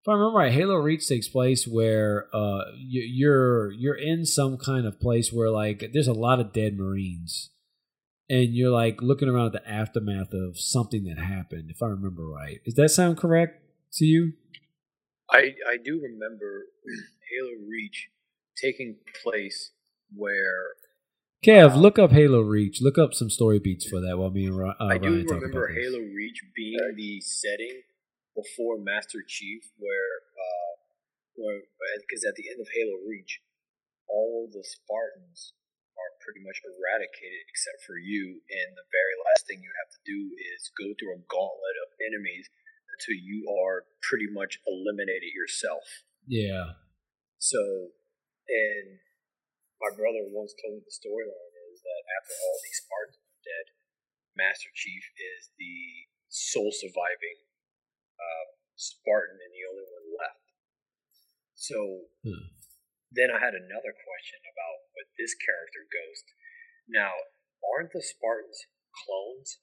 if 0.07 0.11
I 0.11 0.13
remember 0.13 0.37
right, 0.39 0.53
Halo 0.53 0.75
Reach 0.75 1.05
takes 1.05 1.27
place 1.27 1.67
where 1.67 2.33
uh, 2.33 2.61
you- 2.77 3.01
you're 3.01 3.71
you're 3.73 3.95
in 3.97 4.25
some 4.25 4.57
kind 4.57 4.85
of 4.87 5.01
place 5.01 5.33
where 5.33 5.49
like 5.51 5.89
there's 5.91 6.07
a 6.07 6.13
lot 6.13 6.39
of 6.39 6.53
dead 6.53 6.77
Marines, 6.77 7.49
and 8.29 8.55
you're 8.55 8.71
like 8.71 9.01
looking 9.01 9.27
around 9.27 9.47
at 9.47 9.63
the 9.63 9.69
aftermath 9.69 10.31
of 10.31 10.57
something 10.57 11.03
that 11.05 11.17
happened. 11.17 11.69
If 11.69 11.83
I 11.83 11.87
remember 11.87 12.25
right, 12.25 12.63
does 12.63 12.75
that 12.75 12.89
sound 12.89 13.17
correct 13.17 13.61
to 13.95 14.05
you? 14.05 14.31
I 15.29 15.55
I 15.69 15.75
do 15.83 15.99
remember 16.01 16.67
Halo 17.29 17.67
Reach 17.69 18.07
taking 18.55 18.95
place 19.21 19.71
where 20.15 20.75
Kev, 21.45 21.75
look 21.75 21.99
up 21.99 22.13
Halo 22.13 22.39
Reach. 22.39 22.81
Look 22.81 22.97
up 22.97 23.13
some 23.13 23.29
story 23.29 23.59
beats 23.59 23.85
for 23.85 23.99
that 23.99 24.17
while 24.17 24.31
me 24.31 24.45
and 24.45 24.57
Ri- 24.57 24.73
uh, 24.79 24.85
I 24.85 24.97
do 24.97 25.09
Ryan 25.09 25.25
talk 25.25 25.35
remember 25.41 25.65
about 25.65 25.75
this. 25.75 25.85
Halo 25.85 25.99
Reach 25.99 26.39
being 26.55 26.79
the 26.95 27.19
setting 27.19 27.81
before 28.37 28.77
Master 28.77 29.25
Chief, 29.25 29.65
where 29.81 30.13
uh, 30.37 30.73
where 31.33 31.65
because 32.05 32.21
at 32.21 32.37
the 32.37 32.45
end 32.53 32.61
of 32.61 32.69
Halo 32.69 33.01
Reach, 33.01 33.41
all 34.05 34.45
the 34.53 34.61
Spartans 34.61 35.57
are 35.97 36.21
pretty 36.21 36.45
much 36.45 36.61
eradicated 36.61 37.49
except 37.49 37.81
for 37.81 37.97
you, 37.97 38.45
and 38.45 38.77
the 38.77 38.85
very 38.93 39.17
last 39.25 39.49
thing 39.49 39.65
you 39.65 39.73
have 39.81 39.89
to 39.89 40.01
do 40.05 40.37
is 40.37 40.69
go 40.77 40.93
through 40.93 41.17
a 41.17 41.25
gauntlet 41.25 41.77
of 41.81 41.97
enemies 41.97 42.45
until 42.93 43.17
you 43.17 43.49
are 43.49 43.89
pretty 44.05 44.29
much 44.29 44.61
eliminated 44.69 45.33
yourself. 45.33 46.05
Yeah. 46.29 46.77
So, 47.41 47.93
and 48.49 49.01
my 49.81 49.89
brother 49.97 50.29
once 50.29 50.53
told 50.57 50.77
me 50.77 50.85
the 50.85 50.93
storyline 50.93 51.53
is 51.73 51.81
that 51.81 52.01
after 52.21 52.33
all 52.37 52.57
these 52.61 52.81
Spartans 52.85 53.17
are 53.17 53.41
dead, 53.41 53.65
Master 54.37 54.69
Chief 54.77 55.01
is 55.17 55.49
the 55.57 56.13
sole 56.29 56.73
surviving 56.73 57.46
uh, 58.17 58.45
Spartan 58.75 59.37
and 59.37 59.53
the 59.53 59.65
only 59.69 59.85
one 59.85 60.07
left. 60.17 60.45
So 61.55 61.77
then 63.11 63.29
I 63.31 63.39
had 63.39 63.55
another 63.55 63.93
question 63.93 64.39
about 64.43 64.77
what 64.93 65.07
this 65.17 65.33
character 65.33 65.87
Ghost. 65.89 66.25
Now, 66.89 67.11
aren't 67.63 67.93
the 67.93 68.01
Spartans 68.01 68.67
clones? 68.93 69.59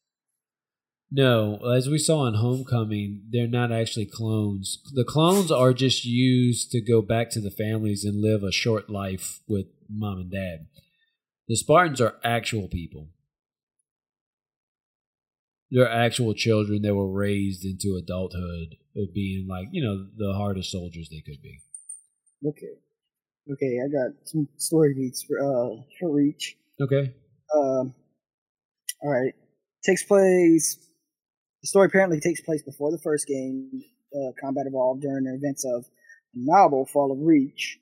No, 1.11 1.61
as 1.71 1.89
we 1.89 1.99
saw 1.99 2.27
in 2.27 2.35
Homecoming, 2.35 3.23
they're 3.31 3.47
not 3.47 3.71
actually 3.71 4.07
clones. 4.07 4.79
The 4.93 5.05
clones 5.05 5.53
are 5.53 5.73
just 5.73 6.05
used 6.05 6.73
to 6.73 6.81
go 6.81 7.03
back 7.03 7.31
to 7.31 7.41
the 7.41 7.53
families 7.53 8.05
and 8.05 8.21
live 8.21 8.43
a 8.43 8.51
short 8.51 8.91
life 8.91 9.41
with 9.47 9.67
mom 9.89 10.19
and 10.19 10.33
dad. 10.33 10.67
The 11.47 11.57
Spartans 11.57 12.01
are 12.01 12.17
actual 12.25 12.69
people. 12.69 13.11
They're 15.71 15.91
actual 15.91 16.35
children 16.35 16.83
that 16.83 16.95
were 16.95 17.11
raised 17.11 17.65
into 17.65 17.97
adulthood 17.97 18.77
of 18.97 19.13
being 19.13 19.49
like, 19.49 19.69
you 19.73 19.83
know, 19.83 20.07
the 20.17 20.35
hardest 20.37 20.71
soldiers 20.71 21.09
they 21.11 21.21
could 21.21 21.43
be. 21.43 21.61
Okay. 22.47 22.75
Okay, 23.53 23.79
I 23.85 23.89
got 23.89 24.15
some 24.25 24.49
story 24.57 24.95
beats 24.95 25.23
for 25.23 25.39
uh 25.39 25.83
for 26.01 26.11
Reach. 26.11 26.57
Okay. 26.81 27.15
Um. 27.55 27.95
All 29.03 29.11
right. 29.11 29.35
Takes 29.85 30.03
place. 30.05 30.79
The 31.63 31.69
story 31.69 31.87
apparently 31.87 32.21
takes 32.21 32.41
place 32.41 32.63
before 32.63 32.91
the 32.91 32.99
first 32.99 33.27
game. 33.27 33.83
Uh, 34.15 34.31
combat 34.41 34.65
evolved 34.67 35.03
during 35.03 35.25
the 35.25 35.35
events 35.35 35.65
of 35.65 35.85
the 36.33 36.41
novel 36.45 36.87
Fall 36.87 37.11
of 37.13 37.19
Reach. 37.21 37.79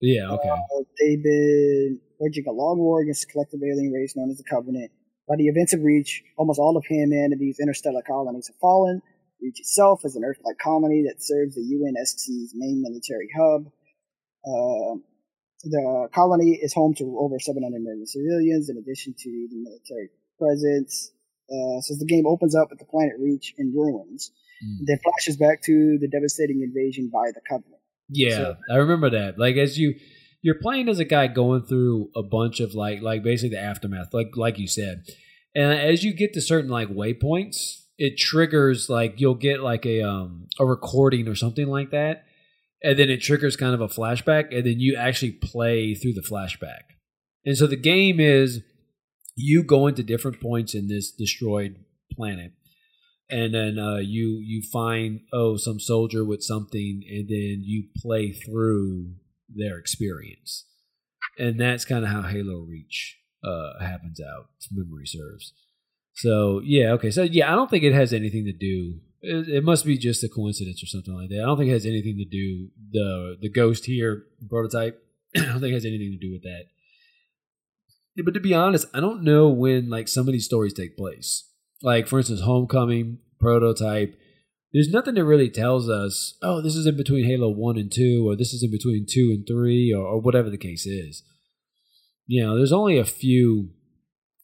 Yeah, 0.00 0.30
okay. 0.30 0.48
Uh, 0.48 0.82
they've 1.00 1.22
been 1.22 2.00
waging 2.18 2.44
a 2.48 2.52
long 2.52 2.78
war 2.78 3.02
against 3.02 3.24
a 3.24 3.26
collective 3.26 3.60
alien 3.62 3.92
race 3.92 4.16
known 4.16 4.30
as 4.30 4.38
the 4.38 4.44
Covenant. 4.44 4.90
By 5.28 5.36
the 5.36 5.46
events 5.48 5.72
of 5.72 5.80
Reach, 5.82 6.22
almost 6.36 6.58
all 6.58 6.76
of 6.76 6.84
humanity's 6.84 7.58
interstellar 7.60 8.02
colonies 8.06 8.48
have 8.48 8.56
fallen. 8.60 9.00
Reach 9.40 9.60
itself 9.60 10.00
is 10.04 10.16
an 10.16 10.24
Earth-like 10.24 10.58
colony 10.58 11.04
that 11.08 11.22
serves 11.22 11.54
the 11.54 11.62
UNSC's 11.62 12.52
main 12.54 12.82
military 12.82 13.28
hub. 13.36 13.66
Uh, 14.46 15.00
the 15.64 16.08
colony 16.14 16.58
is 16.62 16.74
home 16.74 16.94
to 16.94 17.16
over 17.18 17.38
700 17.38 17.80
million 17.80 18.06
civilians, 18.06 18.68
in 18.68 18.76
addition 18.76 19.14
to 19.18 19.30
the 19.50 19.56
military 19.56 20.10
presence. 20.38 21.12
Uh, 21.48 21.80
so 21.80 21.94
the 21.98 22.06
game 22.06 22.26
opens 22.26 22.54
up 22.54 22.68
with 22.70 22.78
the 22.78 22.84
planet 22.86 23.14
Reach 23.18 23.54
in 23.58 23.72
ruins, 23.74 24.30
Mm. 24.64 24.86
then 24.86 24.98
flashes 25.02 25.36
back 25.36 25.62
to 25.62 25.98
the 26.00 26.08
devastating 26.08 26.62
invasion 26.62 27.10
by 27.12 27.30
the 27.34 27.40
Covenant. 27.48 27.82
Yeah, 28.08 28.30
So- 28.36 28.56
I 28.70 28.76
remember 28.76 29.10
that. 29.10 29.38
Like 29.38 29.56
as 29.56 29.78
you 29.78 29.94
you're 30.44 30.60
playing 30.60 30.90
as 30.90 30.98
a 30.98 31.06
guy 31.06 31.26
going 31.26 31.62
through 31.62 32.10
a 32.14 32.22
bunch 32.22 32.60
of 32.60 32.74
like 32.74 33.00
like 33.00 33.22
basically 33.22 33.56
the 33.56 33.62
aftermath, 33.62 34.12
like 34.12 34.36
like 34.36 34.58
you 34.58 34.68
said. 34.68 35.06
And 35.54 35.72
as 35.72 36.04
you 36.04 36.12
get 36.12 36.34
to 36.34 36.42
certain 36.42 36.70
like 36.70 36.88
waypoints, 36.88 37.84
it 37.96 38.18
triggers 38.18 38.90
like 38.90 39.14
you'll 39.20 39.36
get 39.36 39.60
like 39.60 39.86
a 39.86 40.02
um 40.02 40.48
a 40.60 40.66
recording 40.66 41.28
or 41.28 41.34
something 41.34 41.66
like 41.66 41.90
that. 41.92 42.26
And 42.82 42.98
then 42.98 43.08
it 43.08 43.22
triggers 43.22 43.56
kind 43.56 43.72
of 43.72 43.80
a 43.80 43.88
flashback, 43.88 44.54
and 44.54 44.66
then 44.66 44.80
you 44.80 44.96
actually 44.96 45.32
play 45.32 45.94
through 45.94 46.12
the 46.12 46.20
flashback. 46.20 46.82
And 47.46 47.56
so 47.56 47.66
the 47.66 47.76
game 47.76 48.20
is 48.20 48.60
you 49.34 49.62
go 49.62 49.86
into 49.86 50.02
different 50.02 50.42
points 50.42 50.74
in 50.74 50.88
this 50.88 51.10
destroyed 51.10 51.76
planet 52.12 52.52
and 53.30 53.54
then 53.54 53.78
uh, 53.78 53.96
you 53.96 54.38
you 54.44 54.60
find 54.70 55.20
oh 55.32 55.56
some 55.56 55.80
soldier 55.80 56.22
with 56.22 56.42
something 56.42 57.02
and 57.08 57.28
then 57.30 57.62
you 57.64 57.84
play 57.96 58.30
through 58.30 59.14
their 59.56 59.78
experience 59.78 60.66
and 61.38 61.58
that's 61.58 61.84
kind 61.84 62.04
of 62.04 62.10
how 62.10 62.22
halo 62.22 62.60
reach 62.68 63.18
uh, 63.44 63.78
happens 63.80 64.20
out 64.20 64.46
memory 64.70 65.06
serves 65.06 65.52
so 66.14 66.60
yeah 66.64 66.90
okay 66.90 67.10
so 67.10 67.22
yeah 67.22 67.52
i 67.52 67.54
don't 67.54 67.70
think 67.70 67.84
it 67.84 67.92
has 67.92 68.12
anything 68.12 68.44
to 68.44 68.52
do 68.52 69.00
it, 69.20 69.48
it 69.48 69.64
must 69.64 69.84
be 69.84 69.98
just 69.98 70.24
a 70.24 70.28
coincidence 70.28 70.82
or 70.82 70.86
something 70.86 71.14
like 71.14 71.28
that 71.28 71.40
i 71.42 71.46
don't 71.46 71.58
think 71.58 71.68
it 71.68 71.74
has 71.74 71.86
anything 71.86 72.16
to 72.16 72.24
do 72.24 72.68
the 72.92 73.36
the 73.40 73.50
ghost 73.50 73.84
here 73.84 74.24
prototype 74.48 75.02
i 75.36 75.40
don't 75.40 75.60
think 75.60 75.72
it 75.72 75.74
has 75.74 75.84
anything 75.84 76.16
to 76.18 76.26
do 76.26 76.32
with 76.32 76.42
that 76.42 76.64
yeah, 78.14 78.22
but 78.24 78.34
to 78.34 78.40
be 78.40 78.54
honest, 78.54 78.86
I 78.94 79.00
don't 79.00 79.22
know 79.22 79.48
when 79.48 79.90
like 79.90 80.08
some 80.08 80.28
of 80.28 80.32
these 80.32 80.44
stories 80.44 80.72
take 80.72 80.96
place. 80.96 81.48
Like 81.82 82.06
for 82.06 82.18
instance, 82.18 82.40
Homecoming, 82.40 83.18
Prototype. 83.40 84.16
There's 84.74 84.90
nothing 84.90 85.14
that 85.14 85.24
really 85.24 85.50
tells 85.50 85.88
us, 85.88 86.36
oh, 86.42 86.60
this 86.60 86.74
is 86.74 86.84
in 86.84 86.96
between 86.96 87.24
Halo 87.26 87.48
One 87.48 87.78
and 87.78 87.92
Two, 87.92 88.28
or 88.28 88.34
this 88.34 88.52
is 88.52 88.64
in 88.64 88.72
between 88.72 89.06
Two 89.08 89.30
and 89.32 89.46
Three, 89.46 89.94
or, 89.96 90.04
or 90.04 90.20
whatever 90.20 90.50
the 90.50 90.58
case 90.58 90.84
is. 90.84 91.22
You 92.26 92.42
know, 92.42 92.56
there's 92.56 92.72
only 92.72 92.98
a 92.98 93.04
few. 93.04 93.70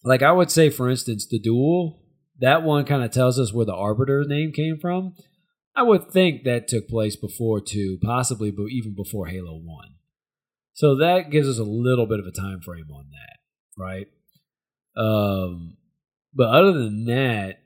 Like 0.05 0.22
I 0.22 0.31
would 0.31 0.51
say, 0.53 0.70
for 0.70 0.89
instance, 0.89 1.26
the 1.26 1.41
duel. 1.41 2.05
That 2.39 2.62
one 2.62 2.85
kind 2.87 3.03
of 3.03 3.11
tells 3.11 3.41
us 3.41 3.53
where 3.53 3.66
the 3.66 3.74
Arbiter 3.74 4.24
name 4.24 4.53
came 4.53 4.78
from. 4.81 5.14
I 5.74 5.83
would 5.83 6.11
think 6.11 6.45
that 6.45 6.68
took 6.68 6.89
place 6.89 7.16
before 7.16 7.61
Two, 7.61 7.99
possibly, 8.01 8.53
but 8.53 8.68
even 8.70 8.95
before 8.95 9.26
Halo 9.26 9.59
One. 9.59 9.97
So 10.74 10.95
that 10.99 11.31
gives 11.33 11.49
us 11.49 11.59
a 11.59 11.64
little 11.64 12.07
bit 12.07 12.20
of 12.20 12.26
a 12.26 12.31
time 12.31 12.61
frame 12.61 12.89
on 12.95 13.07
that, 13.11 13.39
right? 13.76 14.07
Um, 14.97 15.76
but 16.33 16.49
other 16.49 16.72
than 16.72 17.07
that, 17.07 17.60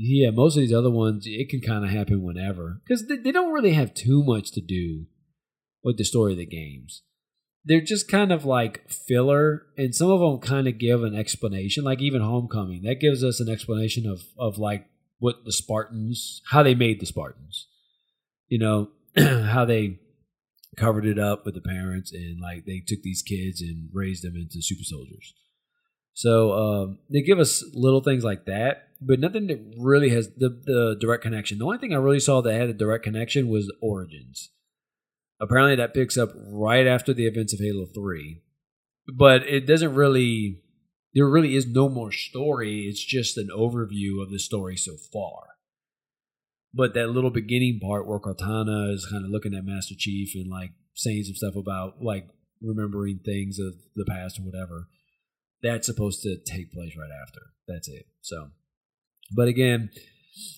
yeah, 0.00 0.30
most 0.30 0.56
of 0.56 0.60
these 0.60 0.72
other 0.72 0.90
ones, 0.90 1.24
it 1.26 1.48
can 1.48 1.60
kind 1.60 1.84
of 1.84 1.90
happen 1.90 2.22
whenever 2.22 2.80
because 2.86 3.08
they, 3.08 3.16
they 3.16 3.32
don't 3.32 3.52
really 3.52 3.72
have 3.72 3.94
too 3.94 4.22
much 4.24 4.52
to 4.52 4.60
do 4.60 5.06
with 5.82 5.98
the 5.98 6.04
story 6.04 6.32
of 6.32 6.38
the 6.38 6.46
games. 6.46 7.02
They're 7.64 7.80
just 7.80 8.08
kind 8.08 8.30
of 8.30 8.44
like 8.44 8.88
filler, 8.88 9.62
and 9.76 9.92
some 9.92 10.08
of 10.08 10.20
them 10.20 10.38
kind 10.38 10.68
of 10.68 10.78
give 10.78 11.02
an 11.02 11.16
explanation. 11.16 11.82
Like 11.82 12.00
even 12.00 12.22
Homecoming, 12.22 12.82
that 12.82 13.00
gives 13.00 13.24
us 13.24 13.40
an 13.40 13.48
explanation 13.48 14.06
of 14.06 14.22
of 14.38 14.56
like 14.56 14.86
what 15.18 15.44
the 15.44 15.52
Spartans, 15.52 16.42
how 16.46 16.62
they 16.62 16.76
made 16.76 17.00
the 17.00 17.06
Spartans. 17.06 17.66
You 18.46 18.60
know, 18.60 18.90
how 19.18 19.64
they 19.64 19.98
covered 20.76 21.06
it 21.06 21.18
up 21.18 21.44
with 21.44 21.56
the 21.56 21.60
parents, 21.60 22.12
and 22.12 22.40
like 22.40 22.66
they 22.66 22.84
took 22.86 23.02
these 23.02 23.22
kids 23.22 23.60
and 23.60 23.90
raised 23.92 24.22
them 24.22 24.36
into 24.36 24.62
super 24.62 24.84
soldiers. 24.84 25.34
So 26.18 26.52
um, 26.52 26.98
they 27.08 27.22
give 27.22 27.38
us 27.38 27.62
little 27.74 28.00
things 28.00 28.24
like 28.24 28.46
that, 28.46 28.88
but 29.00 29.20
nothing 29.20 29.46
that 29.46 29.60
really 29.78 30.08
has 30.08 30.28
the, 30.36 30.48
the 30.48 30.96
direct 31.00 31.22
connection. 31.22 31.58
The 31.58 31.64
only 31.64 31.78
thing 31.78 31.94
I 31.94 31.98
really 31.98 32.18
saw 32.18 32.40
that 32.40 32.52
had 32.60 32.68
a 32.68 32.72
direct 32.72 33.04
connection 33.04 33.46
was 33.46 33.72
Origins. 33.80 34.50
Apparently, 35.40 35.76
that 35.76 35.94
picks 35.94 36.18
up 36.18 36.30
right 36.34 36.88
after 36.88 37.14
the 37.14 37.28
events 37.28 37.52
of 37.52 37.60
Halo 37.60 37.86
3, 37.86 38.42
but 39.16 39.46
it 39.46 39.64
doesn't 39.64 39.94
really. 39.94 40.60
There 41.14 41.28
really 41.28 41.54
is 41.54 41.68
no 41.68 41.88
more 41.88 42.10
story. 42.10 42.88
It's 42.88 43.04
just 43.04 43.38
an 43.38 43.50
overview 43.56 44.20
of 44.20 44.32
the 44.32 44.40
story 44.40 44.76
so 44.76 44.96
far. 45.12 45.54
But 46.74 46.94
that 46.94 47.10
little 47.10 47.30
beginning 47.30 47.78
part 47.80 48.08
where 48.08 48.18
Cortana 48.18 48.92
is 48.92 49.06
kind 49.06 49.24
of 49.24 49.30
looking 49.30 49.54
at 49.54 49.64
Master 49.64 49.94
Chief 49.96 50.34
and 50.34 50.50
like 50.50 50.72
saying 50.94 51.22
some 51.22 51.36
stuff 51.36 51.54
about 51.54 52.02
like 52.02 52.26
remembering 52.60 53.20
things 53.24 53.60
of 53.60 53.74
the 53.94 54.04
past 54.04 54.40
or 54.40 54.42
whatever 54.42 54.88
that's 55.62 55.86
supposed 55.86 56.22
to 56.22 56.36
take 56.44 56.72
place 56.72 56.94
right 56.96 57.10
after. 57.22 57.40
That's 57.66 57.88
it. 57.88 58.06
So, 58.20 58.48
but 59.34 59.48
again, 59.48 59.90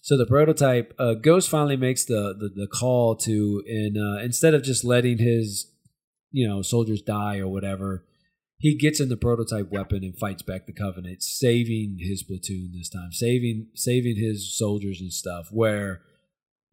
so 0.02 0.16
the 0.16 0.26
prototype, 0.26 0.94
uh, 0.98 1.14
Ghost 1.14 1.48
finally 1.48 1.76
makes 1.76 2.04
the, 2.04 2.34
the, 2.38 2.50
the 2.54 2.66
call 2.66 3.16
to, 3.16 3.62
and 3.66 3.96
uh, 3.96 4.22
instead 4.22 4.54
of 4.54 4.62
just 4.62 4.84
letting 4.84 5.18
his, 5.18 5.72
you 6.30 6.46
know, 6.46 6.62
soldiers 6.62 7.02
die 7.02 7.38
or 7.38 7.48
whatever, 7.48 8.04
he 8.58 8.76
gets 8.76 9.00
in 9.00 9.08
the 9.08 9.16
prototype 9.16 9.72
weapon 9.72 10.04
and 10.04 10.18
fights 10.18 10.42
back 10.42 10.66
the 10.66 10.72
Covenant, 10.74 11.22
saving 11.22 11.96
his 11.98 12.22
platoon 12.22 12.72
this 12.74 12.90
time, 12.90 13.10
saving 13.10 13.68
saving 13.74 14.16
his 14.16 14.56
soldiers 14.56 15.00
and 15.00 15.10
stuff. 15.10 15.48
Where 15.50 16.02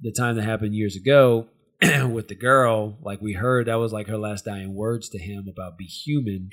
the 0.01 0.11
time 0.11 0.35
that 0.35 0.43
happened 0.43 0.75
years 0.75 0.97
ago 0.97 1.47
with 1.81 2.27
the 2.27 2.35
girl, 2.35 2.97
like 3.01 3.21
we 3.21 3.33
heard, 3.33 3.67
that 3.67 3.75
was 3.75 3.93
like 3.93 4.07
her 4.07 4.17
last 4.17 4.43
dying 4.43 4.75
words 4.75 5.07
to 5.09 5.17
him 5.17 5.47
about 5.49 5.77
be 5.77 5.85
human 5.85 6.49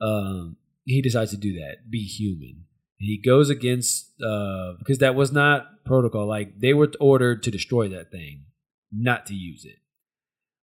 um, 0.00 0.56
he 0.84 1.02
decides 1.02 1.30
to 1.32 1.36
do 1.36 1.54
that, 1.54 1.90
be 1.90 2.04
human. 2.04 2.64
He 2.98 3.20
goes 3.24 3.48
against 3.48 4.20
uh, 4.20 4.72
because 4.78 4.98
that 4.98 5.14
was 5.14 5.30
not 5.30 5.84
protocol. 5.84 6.26
Like 6.26 6.60
they 6.60 6.74
were 6.74 6.90
ordered 7.00 7.42
to 7.44 7.50
destroy 7.50 7.88
that 7.88 8.10
thing, 8.10 8.46
not 8.90 9.26
to 9.26 9.34
use 9.34 9.64
it. 9.64 9.78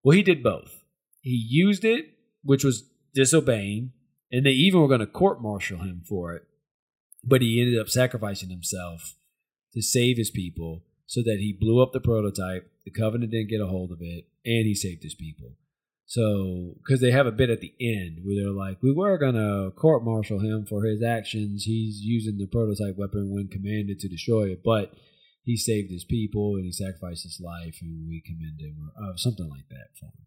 Well, 0.02 0.16
he 0.16 0.22
did 0.22 0.42
both. 0.42 0.84
He 1.20 1.30
used 1.48 1.84
it, 1.84 2.06
which 2.42 2.64
was 2.64 2.84
disobeying, 3.14 3.92
and 4.30 4.44
they 4.44 4.50
even 4.50 4.80
were 4.80 4.88
going 4.88 5.00
to 5.00 5.06
court 5.06 5.40
martial 5.40 5.78
him 5.78 6.02
for 6.06 6.34
it. 6.34 6.42
But 7.22 7.40
he 7.40 7.60
ended 7.60 7.80
up 7.80 7.88
sacrificing 7.88 8.50
himself 8.50 9.14
to 9.72 9.80
save 9.80 10.18
his 10.18 10.30
people, 10.30 10.84
so 11.06 11.22
that 11.22 11.38
he 11.38 11.56
blew 11.58 11.82
up 11.82 11.92
the 11.92 12.00
prototype. 12.00 12.70
The 12.84 12.90
Covenant 12.90 13.30
didn't 13.30 13.50
get 13.50 13.60
a 13.60 13.66
hold 13.66 13.92
of 13.92 13.98
it, 14.00 14.26
and 14.44 14.66
he 14.66 14.74
saved 14.74 15.02
his 15.02 15.14
people. 15.14 15.56
So, 16.06 16.74
because 16.78 17.00
they 17.00 17.10
have 17.10 17.26
a 17.26 17.32
bit 17.32 17.50
at 17.50 17.60
the 17.60 17.74
end 17.80 18.20
where 18.22 18.36
they're 18.36 18.52
like, 18.52 18.82
we 18.82 18.92
were 18.92 19.16
going 19.18 19.34
to 19.34 19.72
court 19.74 20.04
martial 20.04 20.38
him 20.38 20.66
for 20.66 20.84
his 20.84 21.02
actions. 21.02 21.64
He's 21.64 22.00
using 22.02 22.36
the 22.36 22.46
prototype 22.46 22.96
weapon 22.98 23.32
when 23.32 23.48
commanded 23.48 23.98
to 24.00 24.08
destroy 24.08 24.50
it, 24.50 24.62
but 24.62 24.92
he 25.44 25.56
saved 25.56 25.90
his 25.90 26.04
people 26.04 26.56
and 26.56 26.64
he 26.64 26.72
sacrificed 26.72 27.22
his 27.22 27.40
life, 27.42 27.78
and 27.82 28.08
we 28.08 28.22
commend 28.24 28.60
him, 28.60 28.90
or 28.96 29.12
uh, 29.12 29.16
something 29.16 29.48
like 29.48 29.68
that 29.68 29.88
for 29.98 30.06
him. 30.06 30.26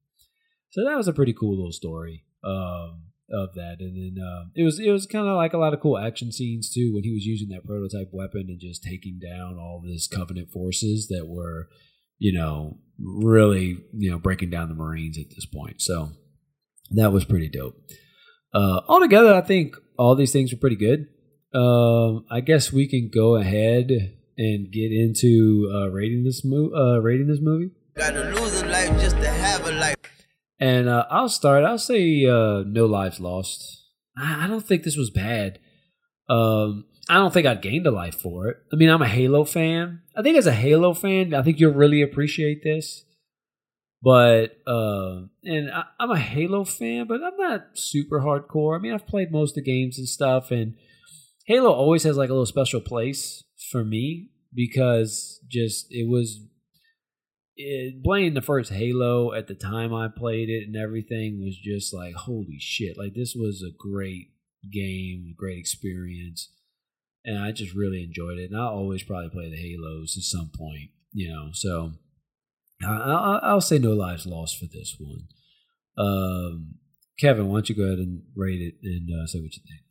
So 0.69 0.83
that 0.85 0.97
was 0.97 1.07
a 1.07 1.13
pretty 1.13 1.33
cool 1.33 1.55
little 1.55 1.71
story 1.71 2.23
um, 2.43 3.03
of 3.31 3.55
that, 3.55 3.77
and 3.79 3.95
then 3.97 4.23
um, 4.23 4.51
it 4.55 4.63
was 4.63 4.79
it 4.79 4.91
was 4.91 5.07
kind 5.07 5.27
of 5.27 5.35
like 5.35 5.53
a 5.53 5.57
lot 5.57 5.73
of 5.73 5.79
cool 5.79 5.97
action 5.97 6.31
scenes 6.31 6.71
too 6.71 6.93
when 6.93 7.03
he 7.03 7.11
was 7.11 7.25
using 7.25 7.49
that 7.49 7.65
prototype 7.65 8.09
weapon 8.11 8.45
and 8.47 8.59
just 8.59 8.83
taking 8.83 9.19
down 9.19 9.57
all 9.57 9.81
of 9.83 9.89
his 9.89 10.07
Covenant 10.07 10.51
forces 10.51 11.07
that 11.07 11.27
were, 11.27 11.67
you 12.19 12.33
know, 12.37 12.77
really 12.99 13.77
you 13.93 14.11
know 14.11 14.17
breaking 14.17 14.49
down 14.49 14.69
the 14.69 14.75
Marines 14.75 15.17
at 15.17 15.29
this 15.29 15.45
point. 15.45 15.81
So 15.81 16.09
that 16.91 17.11
was 17.11 17.25
pretty 17.25 17.49
dope. 17.49 17.75
Uh, 18.53 18.81
altogether, 18.87 19.33
I 19.33 19.41
think 19.41 19.75
all 19.97 20.15
these 20.15 20.31
things 20.31 20.51
were 20.51 20.59
pretty 20.59 20.77
good. 20.77 21.07
um, 21.53 22.25
I 22.29 22.41
guess 22.41 22.71
we 22.71 22.87
can 22.87 23.09
go 23.13 23.35
ahead 23.35 23.89
and 24.37 24.71
get 24.71 24.91
into 24.91 25.69
uh, 25.73 25.89
rating 25.89 26.23
this 26.23 26.43
movie. 26.45 26.73
Uh, 26.75 26.99
rating 26.99 27.27
this 27.27 27.39
movie. 27.41 27.71
Gotta 27.95 28.23
lose 28.29 28.61
a 28.61 28.65
life 28.67 28.99
just 29.01 29.17
to 29.17 29.27
have 29.27 29.67
a 29.67 29.71
life. 29.71 29.95
And 30.59 30.87
uh, 30.89 31.05
I'll 31.09 31.29
start. 31.29 31.63
I'll 31.63 31.77
say 31.77 32.25
uh, 32.25 32.63
no 32.65 32.85
lives 32.85 33.19
lost. 33.19 33.83
I, 34.17 34.45
I 34.45 34.47
don't 34.47 34.65
think 34.65 34.83
this 34.83 34.97
was 34.97 35.09
bad. 35.09 35.59
Um, 36.29 36.85
I 37.09 37.15
don't 37.15 37.33
think 37.33 37.47
I 37.47 37.55
gained 37.55 37.87
a 37.87 37.91
life 37.91 38.15
for 38.15 38.49
it. 38.49 38.57
I 38.71 38.75
mean, 38.75 38.89
I'm 38.89 39.01
a 39.01 39.07
Halo 39.07 39.45
fan. 39.45 40.01
I 40.15 40.21
think 40.21 40.37
as 40.37 40.47
a 40.47 40.51
Halo 40.51 40.93
fan, 40.93 41.33
I 41.33 41.41
think 41.41 41.59
you'll 41.59 41.73
really 41.73 42.01
appreciate 42.01 42.63
this. 42.63 43.05
But 44.01 44.57
uh, 44.67 45.23
and 45.43 45.71
I, 45.71 45.85
I'm 45.99 46.11
a 46.11 46.19
Halo 46.19 46.63
fan, 46.65 47.07
but 47.07 47.21
I'm 47.23 47.37
not 47.37 47.69
super 47.73 48.19
hardcore. 48.19 48.77
I 48.77 48.81
mean, 48.81 48.93
I've 48.93 49.07
played 49.07 49.31
most 49.31 49.51
of 49.51 49.63
the 49.63 49.71
games 49.71 49.97
and 49.97 50.07
stuff, 50.07 50.51
and 50.51 50.75
Halo 51.45 51.71
always 51.71 52.03
has 52.03 52.17
like 52.17 52.29
a 52.29 52.33
little 52.33 52.45
special 52.45 52.81
place 52.81 53.43
for 53.71 53.83
me 53.83 54.29
because 54.53 55.39
just 55.47 55.87
it 55.89 56.07
was 56.07 56.41
it, 57.55 58.03
playing 58.03 58.35
the 58.35 58.41
first 58.41 58.71
Halo 58.71 59.33
at 59.33 59.47
the 59.47 59.55
time 59.55 59.93
I 59.93 60.09
played 60.15 60.49
it 60.49 60.67
and 60.67 60.75
everything 60.75 61.41
was 61.43 61.57
just 61.57 61.93
like 61.93 62.13
holy 62.13 62.59
shit! 62.59 62.97
Like 62.97 63.15
this 63.15 63.33
was 63.35 63.63
a 63.63 63.75
great 63.75 64.27
game, 64.71 65.33
great 65.35 65.57
experience, 65.57 66.49
and 67.27 67.43
I 67.43 67.51
just 67.51 67.75
really 67.75 68.03
enjoyed 68.03 68.39
it. 68.39 68.49
And 68.49 68.59
I'll 68.59 68.69
always 68.69 69.03
probably 69.03 69.29
play 69.29 69.49
the 69.49 69.57
Halos 69.57 70.17
at 70.17 70.23
some 70.23 70.49
point, 70.57 70.91
you 71.11 71.29
know. 71.29 71.49
So 71.51 71.91
I, 72.83 73.39
I'll 73.43 73.61
say 73.61 73.77
no 73.77 73.91
lives 73.91 74.25
lost 74.25 74.57
for 74.57 74.65
this 74.65 74.95
one. 74.97 75.27
Um, 75.97 76.75
Kevin, 77.19 77.47
why 77.47 77.55
don't 77.55 77.69
you 77.69 77.75
go 77.75 77.83
ahead 77.83 77.99
and 77.99 78.21
rate 78.35 78.61
it 78.61 78.75
and 78.81 79.09
uh, 79.11 79.27
say 79.27 79.39
what 79.39 79.53
you 79.55 79.61
think? 79.67 79.81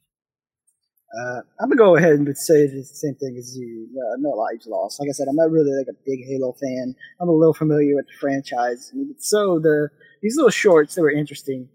Uh, 1.21 1.41
I'm 1.61 1.69
gonna 1.69 1.77
go 1.77 1.97
ahead 1.97 2.13
and 2.13 2.37
say 2.37 2.67
the 2.67 2.83
same 2.85 3.15
thing 3.17 3.37
as 3.39 3.57
you. 3.57 3.89
Uh, 3.97 4.17
no 4.19 4.31
lives 4.31 4.67
lost. 4.67 4.99
Like 4.99 5.09
I 5.09 5.13
said, 5.13 5.27
I'm 5.29 5.37
not 5.37 5.51
really 5.51 5.73
like 5.77 5.89
a 5.89 5.99
big 6.07 6.21
Halo 6.27 6.55
fan. 6.61 6.95
I'm 7.21 7.29
a 7.29 7.33
little 7.33 7.55
familiar 7.55 7.95
with 7.95 8.07
the 8.07 8.19
franchise, 8.19 8.93
so 9.19 9.59
the 9.59 9.89
these 10.23 10.37
little 10.37 10.51
shorts 10.51 10.95
they 10.95 11.03
were 11.03 11.11
interesting. 11.11 11.69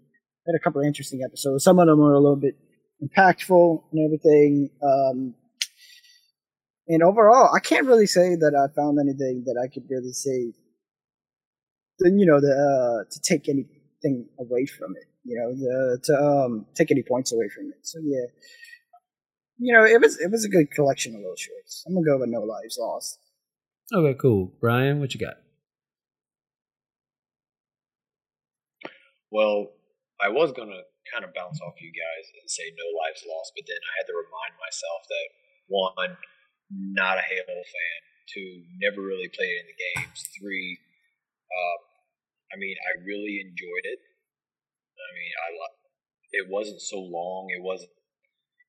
Had 0.46 0.54
a 0.56 0.62
couple 0.62 0.80
of 0.80 0.86
interesting 0.86 1.22
episodes. 1.24 1.64
Some 1.64 1.78
of 1.78 1.86
them 1.86 2.00
were 2.00 2.14
a 2.14 2.20
little 2.20 2.36
bit 2.36 2.56
impactful 3.02 3.82
and 3.92 4.04
everything. 4.04 4.70
Um, 4.82 5.34
and 6.92 7.02
overall, 7.02 7.54
I 7.54 7.60
can't 7.60 7.86
really 7.86 8.06
say 8.06 8.36
that 8.36 8.54
I 8.54 8.72
found 8.74 8.98
anything 8.98 9.44
that 9.46 9.60
I 9.62 9.72
could 9.72 9.84
really 9.88 10.12
say 10.12 10.52
you 12.04 12.26
know, 12.26 12.40
the, 12.40 12.52
uh, 12.52 13.04
to 13.10 13.20
take 13.20 13.48
anything 13.48 14.26
away 14.38 14.66
from 14.66 14.94
it, 14.96 15.06
you 15.24 15.38
know, 15.38 15.54
the, 15.54 16.00
to 16.04 16.14
um, 16.16 16.66
take 16.74 16.90
any 16.90 17.02
points 17.02 17.32
away 17.32 17.48
from 17.48 17.66
it. 17.66 17.78
So 17.82 17.98
yeah, 18.02 18.26
you 19.58 19.72
know, 19.72 19.84
it 19.84 20.00
was 20.00 20.18
it 20.18 20.30
was 20.30 20.44
a 20.44 20.48
good 20.48 20.70
collection 20.70 21.14
of 21.14 21.20
little 21.20 21.36
shorts. 21.36 21.84
I'm 21.86 21.94
gonna 21.94 22.06
go 22.06 22.18
with 22.18 22.28
No 22.28 22.40
Lives 22.40 22.78
Lost. 22.80 23.18
Okay, 23.92 24.18
cool. 24.20 24.52
Brian, 24.60 25.00
what 25.00 25.14
you 25.14 25.20
got? 25.20 25.36
Well, 29.30 29.72
I 30.20 30.28
was 30.28 30.52
gonna 30.52 30.82
kind 31.12 31.24
of 31.24 31.34
bounce 31.34 31.60
off 31.60 31.74
you 31.80 31.92
guys 31.92 32.26
and 32.40 32.48
say 32.48 32.62
no 32.72 32.86
lives 33.04 33.24
lost, 33.26 33.52
but 33.56 33.66
then 33.66 33.78
I 33.78 33.92
had 34.00 34.06
to 34.06 34.16
remind 34.16 34.54
myself 34.62 35.02
that 35.08 35.28
one, 35.68 36.16
not 36.72 37.18
a 37.18 37.24
Halo 37.24 37.60
fan. 37.60 38.00
Two, 38.32 38.64
never 38.80 39.02
really 39.02 39.28
played 39.28 39.52
any 39.60 39.76
games. 39.76 40.24
Three, 40.38 40.78
um, 41.52 41.80
I 42.52 42.56
mean, 42.56 42.76
I 42.80 43.04
really 43.04 43.44
enjoyed 43.44 43.84
it. 43.84 44.00
I 44.96 45.08
mean, 45.12 45.32
I 45.36 45.48
it 46.32 46.48
wasn't 46.48 46.80
so 46.80 46.96
long. 46.98 47.52
It 47.52 47.62
wasn't, 47.62 47.92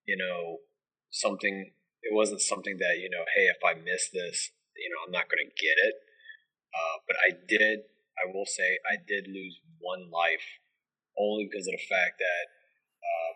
you 0.06 0.18
know, 0.18 0.60
something. 1.12 1.72
It 2.04 2.12
wasn't 2.12 2.42
something 2.42 2.78
that 2.78 3.00
you 3.00 3.10
know, 3.10 3.24
hey, 3.36 3.48
if 3.48 3.64
I 3.64 3.80
miss 3.80 4.12
this, 4.12 4.52
you 4.76 4.92
know, 4.92 5.08
I'm 5.08 5.16
not 5.16 5.32
going 5.32 5.40
to 5.40 5.52
get 5.56 5.78
it. 5.80 5.96
Uh, 6.76 6.98
but 7.08 7.16
I 7.24 7.32
did. 7.48 7.88
I 8.20 8.30
will 8.30 8.46
say, 8.46 8.78
I 8.86 9.00
did 9.00 9.26
lose 9.26 9.58
one 9.80 10.12
life, 10.12 10.62
only 11.18 11.50
because 11.50 11.66
of 11.66 11.74
the 11.74 11.88
fact 11.90 12.22
that 12.22 12.46
uh, 13.02 13.32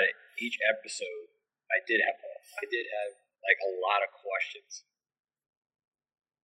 at 0.00 0.08
each 0.40 0.56
episode, 0.72 1.28
I 1.68 1.84
did 1.84 2.00
have, 2.00 2.16
I 2.16 2.64
did 2.70 2.86
have 2.88 3.21
like 3.42 3.60
a 3.62 3.74
lot 3.82 4.06
of 4.06 4.10
questions, 4.14 4.86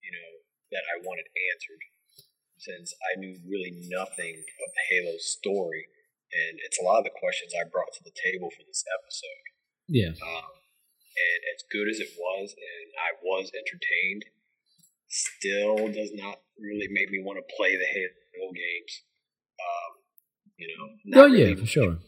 you 0.03 0.11
know, 0.12 0.31
that 0.75 0.85
I 0.85 1.01
wanted 1.01 1.31
answered 1.31 1.83
since 2.59 2.91
I 3.07 3.19
knew 3.19 3.39
really 3.47 3.70
nothing 3.87 4.35
of 4.35 4.70
Halo's 4.91 5.31
story, 5.31 5.87
and 6.35 6.59
it's 6.59 6.79
a 6.79 6.85
lot 6.85 6.99
of 6.99 7.07
the 7.07 7.15
questions 7.15 7.55
I 7.55 7.70
brought 7.70 7.95
to 7.95 8.05
the 8.05 8.15
table 8.15 8.51
for 8.51 8.66
this 8.66 8.83
episode. 8.91 9.47
Yeah. 9.87 10.12
Um, 10.19 10.59
and 11.19 11.41
as 11.55 11.62
good 11.70 11.89
as 11.89 11.99
it 12.03 12.12
was, 12.19 12.55
and 12.55 12.89
I 12.99 13.16
was 13.23 13.51
entertained, 13.55 14.27
still 15.09 15.89
does 15.89 16.12
not 16.12 16.43
really 16.59 16.91
make 16.91 17.11
me 17.11 17.23
want 17.23 17.39
to 17.41 17.55
play 17.57 17.75
the 17.75 17.89
Halo 17.89 18.53
games. 18.53 18.93
Um, 19.59 19.93
you 20.59 20.69
know. 20.69 21.23
oh 21.23 21.31
yeah, 21.31 21.55
for 21.55 21.66
sure. 21.66 21.99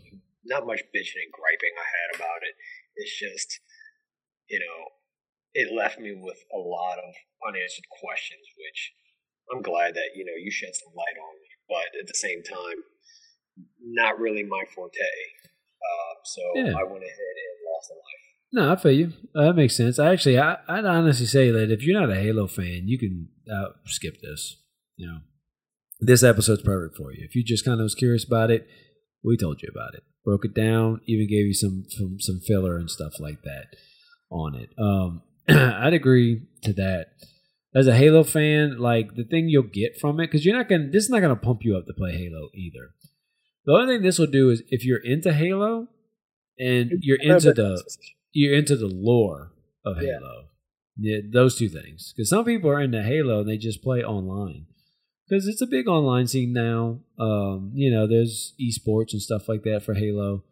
Not 0.44 0.66
much 0.66 0.82
bitching 0.90 1.22
and 1.22 1.32
griping 1.32 1.74
I 1.78 1.86
had 1.86 2.10
about 2.18 2.42
it. 2.42 2.54
It's 2.96 3.14
just, 3.14 3.60
you 4.50 4.58
know, 4.58 4.84
it 5.54 5.72
left 5.72 5.98
me 5.98 6.14
with 6.14 6.38
a 6.52 6.58
lot 6.58 6.98
of 6.98 7.14
unanswered 7.46 7.86
questions, 8.02 8.42
which 8.58 8.92
I'm 9.54 9.62
glad 9.62 9.94
that 9.94 10.14
you 10.14 10.24
know 10.24 10.36
you 10.36 10.50
shed 10.50 10.74
some 10.74 10.92
light 10.94 11.18
on 11.18 11.34
me, 11.40 11.48
but 11.68 12.00
at 12.00 12.06
the 12.06 12.14
same 12.14 12.42
time, 12.42 12.78
not 13.80 14.18
really 14.18 14.42
my 14.42 14.64
forte. 14.74 14.98
Uh, 15.80 16.14
so 16.24 16.42
Yeah. 16.56 16.74
I 16.76 16.84
went 16.84 17.02
ahead 17.02 17.36
and 17.42 17.56
lost 17.72 17.90
a 17.90 17.94
life. 17.94 18.26
No, 18.52 18.72
I 18.72 18.76
feel 18.76 18.92
you. 18.92 19.12
Uh, 19.34 19.44
that 19.46 19.56
makes 19.56 19.76
sense. 19.76 19.98
I 19.98 20.12
actually, 20.12 20.38
I, 20.38 20.56
I'd 20.68 20.84
honestly 20.84 21.26
say 21.26 21.50
that 21.50 21.70
if 21.70 21.84
you're 21.84 21.98
not 21.98 22.10
a 22.10 22.20
Halo 22.20 22.48
fan, 22.48 22.82
you 22.86 22.98
can 22.98 23.28
uh, 23.50 23.70
skip 23.86 24.20
this. 24.20 24.56
You 24.96 25.06
know, 25.06 25.18
this 26.00 26.22
episode's 26.22 26.62
perfect 26.62 26.96
for 26.96 27.12
you. 27.12 27.24
If 27.24 27.34
you 27.34 27.44
just 27.44 27.64
kind 27.64 27.80
of 27.80 27.84
was 27.84 27.94
curious 27.94 28.24
about 28.24 28.50
it, 28.50 28.66
we 29.24 29.36
told 29.36 29.62
you 29.62 29.68
about 29.72 29.94
it, 29.94 30.02
broke 30.24 30.44
it 30.44 30.54
down, 30.54 31.00
even 31.06 31.28
gave 31.28 31.46
you 31.46 31.54
some 31.54 31.84
some, 31.88 32.16
some 32.18 32.40
filler 32.40 32.76
and 32.76 32.90
stuff 32.90 33.14
like 33.20 33.42
that 33.42 33.66
on 34.30 34.54
it. 34.54 34.70
Um, 34.78 35.22
I'd 35.48 35.94
agree 35.94 36.42
to 36.62 36.72
that. 36.74 37.08
As 37.74 37.86
a 37.86 37.94
Halo 37.94 38.24
fan, 38.24 38.78
like 38.78 39.14
the 39.14 39.24
thing 39.24 39.48
you'll 39.48 39.62
get 39.62 40.00
from 40.00 40.18
it, 40.18 40.26
because 40.26 40.44
you're 40.44 40.56
not 40.56 40.68
gonna, 40.68 40.88
this 40.90 41.04
is 41.04 41.10
not 41.10 41.20
gonna 41.20 41.36
pump 41.36 41.60
you 41.62 41.76
up 41.76 41.86
to 41.86 41.92
play 41.92 42.12
Halo 42.12 42.48
either. 42.54 42.90
The 43.64 43.72
only 43.72 43.94
thing 43.94 44.02
this 44.02 44.18
will 44.18 44.26
do 44.26 44.50
is 44.50 44.62
if 44.68 44.84
you're 44.84 44.98
into 44.98 45.32
Halo 45.32 45.88
and 46.58 46.92
you're 47.00 47.20
into 47.20 47.52
the 47.52 47.82
you're 48.32 48.54
into 48.54 48.76
the 48.76 48.86
lore 48.86 49.52
of 49.84 49.98
Halo. 49.98 50.46
Yeah, 50.96 51.18
those 51.32 51.56
two 51.56 51.68
things. 51.68 52.12
Because 52.14 52.28
some 52.28 52.44
people 52.44 52.70
are 52.70 52.80
into 52.80 53.02
Halo 53.02 53.40
and 53.40 53.48
they 53.48 53.56
just 53.56 53.82
play 53.82 54.02
online. 54.02 54.66
Because 55.28 55.46
it's 55.46 55.62
a 55.62 55.66
big 55.66 55.88
online 55.88 56.26
scene 56.26 56.52
now. 56.52 57.00
Um, 57.18 57.70
you 57.74 57.90
know, 57.90 58.06
there's 58.06 58.54
esports 58.60 59.12
and 59.12 59.22
stuff 59.22 59.48
like 59.48 59.62
that 59.62 59.82
for 59.84 59.94
Halo. 59.94 60.44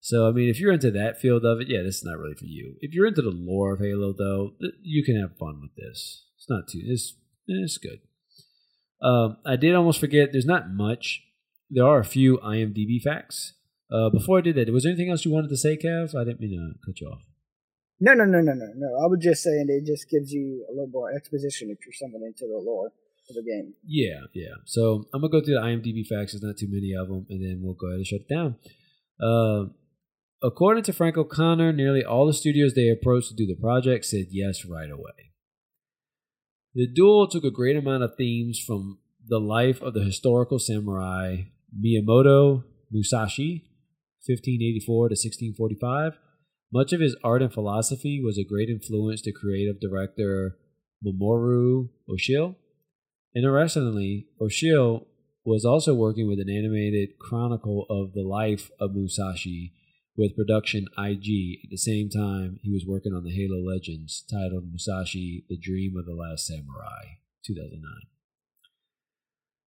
So 0.00 0.28
I 0.28 0.32
mean, 0.32 0.48
if 0.48 0.58
you're 0.58 0.72
into 0.72 0.90
that 0.92 1.20
field 1.20 1.44
of 1.44 1.60
it, 1.60 1.68
yeah, 1.68 1.82
this 1.82 1.98
is 1.98 2.04
not 2.04 2.18
really 2.18 2.34
for 2.34 2.46
you. 2.46 2.76
If 2.80 2.94
you're 2.94 3.06
into 3.06 3.22
the 3.22 3.30
lore 3.30 3.74
of 3.74 3.80
Halo, 3.80 4.14
though, 4.16 4.52
you 4.82 5.04
can 5.04 5.20
have 5.20 5.36
fun 5.36 5.60
with 5.60 5.74
this. 5.76 6.24
It's 6.36 6.48
not 6.48 6.68
too. 6.68 6.80
It's 6.84 7.14
it's 7.46 7.78
good. 7.78 8.00
Um, 9.02 9.38
I 9.44 9.56
did 9.56 9.74
almost 9.74 10.00
forget. 10.00 10.30
There's 10.32 10.46
not 10.46 10.70
much. 10.70 11.22
There 11.70 11.86
are 11.86 11.98
a 11.98 12.04
few 12.04 12.38
IMDb 12.38 13.00
facts. 13.00 13.54
Uh, 13.92 14.08
before 14.08 14.38
I 14.38 14.40
did 14.40 14.56
that, 14.56 14.72
was 14.72 14.84
there 14.84 14.92
anything 14.92 15.10
else 15.10 15.24
you 15.24 15.32
wanted 15.32 15.50
to 15.50 15.56
say, 15.56 15.76
Kev? 15.76 16.14
I 16.14 16.24
didn't 16.24 16.40
mean 16.40 16.50
to 16.50 16.86
cut 16.86 17.00
you 17.00 17.08
off. 17.08 17.22
No, 17.98 18.14
no, 18.14 18.24
no, 18.24 18.40
no, 18.40 18.52
no, 18.52 18.66
no. 18.76 18.86
I 19.02 19.06
was 19.06 19.18
just 19.20 19.42
saying 19.42 19.66
it 19.68 19.84
just 19.84 20.08
gives 20.08 20.32
you 20.32 20.64
a 20.68 20.72
little 20.72 20.88
more 20.88 21.12
exposition 21.12 21.70
if 21.70 21.78
you're 21.84 21.92
someone 21.92 22.22
into 22.22 22.46
the 22.46 22.58
lore 22.58 22.86
of 22.86 23.34
the 23.34 23.42
game. 23.42 23.74
Yeah, 23.84 24.20
yeah. 24.32 24.54
So 24.64 25.04
I'm 25.12 25.20
gonna 25.20 25.30
go 25.30 25.40
through 25.40 25.54
the 25.54 25.60
IMDb 25.60 26.06
facts. 26.06 26.32
There's 26.32 26.42
not 26.42 26.56
too 26.56 26.68
many 26.70 26.94
of 26.94 27.08
them, 27.08 27.26
and 27.28 27.44
then 27.44 27.60
we'll 27.62 27.74
go 27.74 27.88
ahead 27.88 27.98
and 27.98 28.06
shut 28.06 28.20
it 28.20 28.28
down. 28.28 28.56
Uh, 29.20 29.66
according 30.42 30.84
to 30.84 30.92
Frank 30.92 31.16
O'Connor, 31.16 31.72
nearly 31.72 32.04
all 32.04 32.26
the 32.26 32.32
studios 32.32 32.74
they 32.74 32.88
approached 32.88 33.28
to 33.28 33.34
do 33.34 33.46
the 33.46 33.60
project 33.60 34.04
said 34.04 34.26
yes 34.30 34.64
right 34.64 34.90
away. 34.90 35.32
The 36.74 36.86
duel 36.86 37.28
took 37.28 37.44
a 37.44 37.50
great 37.50 37.76
amount 37.76 38.04
of 38.04 38.14
themes 38.16 38.62
from 38.64 38.98
the 39.26 39.40
life 39.40 39.82
of 39.82 39.94
the 39.94 40.04
historical 40.04 40.58
samurai 40.58 41.44
Miyamoto 41.76 42.64
Musashi, 42.90 43.64
1584 44.26 45.08
to 45.08 45.12
1645. 45.12 46.18
Much 46.72 46.92
of 46.92 47.00
his 47.00 47.16
art 47.24 47.42
and 47.42 47.52
philosophy 47.52 48.20
was 48.22 48.38
a 48.38 48.44
great 48.44 48.68
influence 48.68 49.20
to 49.22 49.32
creative 49.32 49.80
director 49.80 50.56
Mamoru 51.04 51.88
Oshii. 52.08 52.54
Interestingly, 53.34 54.26
Oshii 54.40 55.04
was 55.44 55.64
also 55.64 55.94
working 55.94 56.28
with 56.28 56.38
an 56.38 56.50
animated 56.50 57.18
chronicle 57.18 57.86
of 57.90 58.12
the 58.12 58.22
life 58.22 58.70
of 58.78 58.94
Musashi 58.94 59.72
with 60.20 60.36
production 60.36 60.86
IG. 60.98 61.58
At 61.64 61.70
the 61.70 61.76
same 61.76 62.10
time, 62.10 62.60
he 62.62 62.70
was 62.70 62.84
working 62.86 63.12
on 63.12 63.24
the 63.24 63.32
Halo 63.34 63.58
Legends 63.60 64.24
titled 64.30 64.70
Musashi: 64.70 65.44
The 65.48 65.56
Dream 65.56 65.96
of 65.96 66.06
the 66.06 66.14
Last 66.14 66.46
Samurai, 66.46 67.18
2009. 67.44 67.82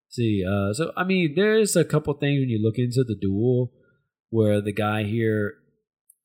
See, 0.08 0.44
uh, 0.46 0.74
so 0.74 0.92
I 0.96 1.04
mean, 1.04 1.34
there's 1.34 1.74
a 1.74 1.84
couple 1.84 2.12
things 2.14 2.40
when 2.40 2.50
you 2.50 2.62
look 2.62 2.78
into 2.78 3.02
the 3.02 3.16
duel 3.16 3.72
where 4.28 4.60
the 4.60 4.72
guy 4.72 5.04
here 5.04 5.56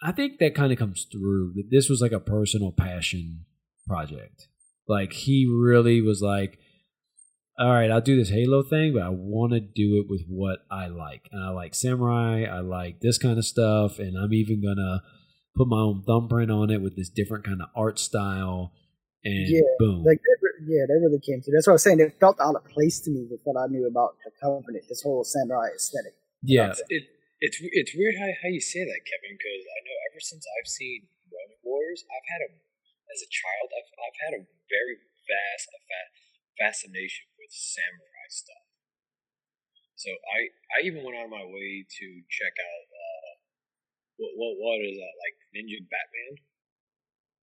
I 0.01 0.11
think 0.11 0.39
that 0.39 0.55
kind 0.55 0.71
of 0.71 0.77
comes 0.77 1.07
through 1.11 1.53
that 1.55 1.69
this 1.71 1.89
was 1.89 2.01
like 2.01 2.11
a 2.11 2.19
personal 2.19 2.71
passion 2.71 3.45
project. 3.87 4.47
Like 4.87 5.13
he 5.13 5.49
really 5.51 6.01
was 6.01 6.21
like, 6.21 6.59
all 7.57 7.73
right, 7.73 7.89
I'll 7.89 8.01
do 8.01 8.15
this 8.15 8.29
Halo 8.29 8.61
thing, 8.61 8.93
but 8.93 9.01
I 9.01 9.09
want 9.09 9.53
to 9.53 9.59
do 9.59 9.97
it 9.97 10.05
with 10.09 10.25
what 10.29 10.59
I 10.69 10.87
like. 10.87 11.27
And 11.31 11.43
I 11.43 11.49
like 11.49 11.73
samurai, 11.73 12.45
I 12.45 12.59
like 12.59 13.01
this 13.01 13.17
kind 13.17 13.37
of 13.37 13.45
stuff, 13.45 13.97
and 13.97 14.15
I'm 14.15 14.33
even 14.33 14.61
gonna 14.61 15.01
put 15.55 15.67
my 15.67 15.81
own 15.81 16.03
thumbprint 16.05 16.51
on 16.51 16.69
it 16.69 16.81
with 16.81 16.95
this 16.95 17.09
different 17.09 17.45
kind 17.45 17.61
of 17.61 17.69
art 17.75 17.97
style. 17.97 18.73
And 19.23 19.49
yeah, 19.49 19.65
boom. 19.79 20.05
like 20.05 20.21
yeah, 20.69 20.85
they 20.85 21.01
really 21.01 21.19
came 21.19 21.41
through. 21.41 21.57
That's 21.57 21.65
what 21.65 21.73
I 21.73 21.81
was 21.81 21.83
saying. 21.83 21.99
It 21.99 22.19
felt 22.19 22.37
out 22.39 22.55
of 22.55 22.63
place 22.69 23.01
to 23.01 23.09
me 23.09 23.25
with 23.29 23.41
what 23.43 23.57
I 23.57 23.65
knew 23.67 23.89
about 23.89 24.17
the 24.21 24.31
company, 24.37 24.79
this 24.87 25.01
whole 25.01 25.23
samurai 25.23 25.73
aesthetic. 25.73 26.13
yeah. 26.43 26.73
It, 26.89 27.09
it's 27.41 27.57
it's 27.61 27.93
weird 27.93 28.17
how, 28.17 28.29
how 28.41 28.49
you 28.49 28.61
say 28.61 28.81
that, 28.81 29.01
Kevin, 29.05 29.37
because 29.37 29.61
I 29.65 29.79
know 29.85 29.97
ever 30.09 30.21
since 30.21 30.41
I've 30.57 30.69
seen 30.69 31.05
Ronin 31.29 31.61
Warriors, 31.61 32.01
I've 32.09 32.25
had 32.33 32.41
a 32.45 32.49
as 33.13 33.21
a 33.21 33.29
child, 33.29 33.67
I've 33.77 33.91
I've 33.97 34.19
had 34.25 34.33
a 34.37 34.41
very 34.69 34.97
vast 35.25 35.69
a 35.69 35.79
fa- 35.85 36.13
fascination 36.57 37.26
with 37.47 37.55
samurai 37.55 38.27
stuff. 38.27 38.65
So 39.95 40.11
I 40.11 40.51
I 40.75 40.77
even 40.83 41.01
went 41.07 41.15
out 41.15 41.31
of 41.31 41.33
my 41.33 41.47
way 41.47 41.87
to 41.87 42.05
check 42.27 42.53
out 42.59 42.85
uh, 42.91 43.31
what 44.19 44.31
what 44.35 44.53
what 44.59 44.77
is 44.83 44.99
that 44.99 45.15
like 45.23 45.37
Ninja 45.55 45.79
Batman 45.87 46.43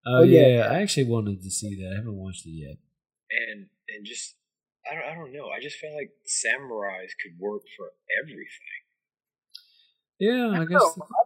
Oh, 0.07 0.21
yeah. 0.21 0.69
I 0.69 0.85
actually 0.85 1.09
wanted 1.09 1.41
to 1.41 1.49
see 1.49 1.73
that. 1.81 1.93
I 1.93 1.97
haven't 1.97 2.13
watched 2.13 2.45
it 2.45 2.53
yet. 2.53 2.77
and 3.33 3.65
and 3.89 4.05
just 4.05 4.37
I 4.85 4.93
don't 4.93 5.03
I 5.09 5.15
don't 5.17 5.33
know 5.33 5.49
I 5.49 5.59
just 5.59 5.81
felt 5.81 5.97
like 5.97 6.13
samurais 6.29 7.09
could 7.17 7.33
work 7.41 7.63
for 7.75 7.89
everything. 8.21 8.81
Yeah, 10.21 10.53
I 10.53 10.61
I 10.61 10.65
guess. 10.69 10.77
know. 10.77 10.93
I, 11.01 11.21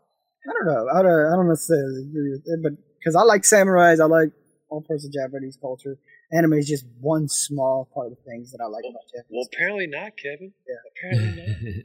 I 0.50 0.52
don't 0.56 0.68
know. 0.72 0.88
I 0.90 1.02
don't, 1.04 1.34
I 1.34 1.36
don't 1.36 1.50
necessarily 1.50 2.08
agree 2.10 2.32
with 2.32 2.44
it, 2.48 2.60
but 2.64 2.74
because 2.98 3.16
I 3.16 3.22
like 3.24 3.44
samurais, 3.44 4.00
I 4.00 4.06
like 4.06 4.32
all 4.70 4.82
parts 4.82 5.06
of 5.06 5.12
Japanese 5.12 5.58
culture. 5.60 5.98
Anime 6.32 6.54
is 6.54 6.68
just 6.68 6.86
one 7.00 7.28
small 7.28 7.90
part 7.94 8.12
of 8.12 8.18
things 8.26 8.52
that 8.52 8.60
I 8.64 8.68
like 8.68 8.84
about 8.90 9.02
Japanese. 9.14 9.30
Well, 9.32 9.48
apparently 9.52 9.88
not, 9.88 10.12
Kevin. 10.18 10.54
Yeah. 10.68 11.10
Apparently 11.10 11.42
not. 11.42 11.76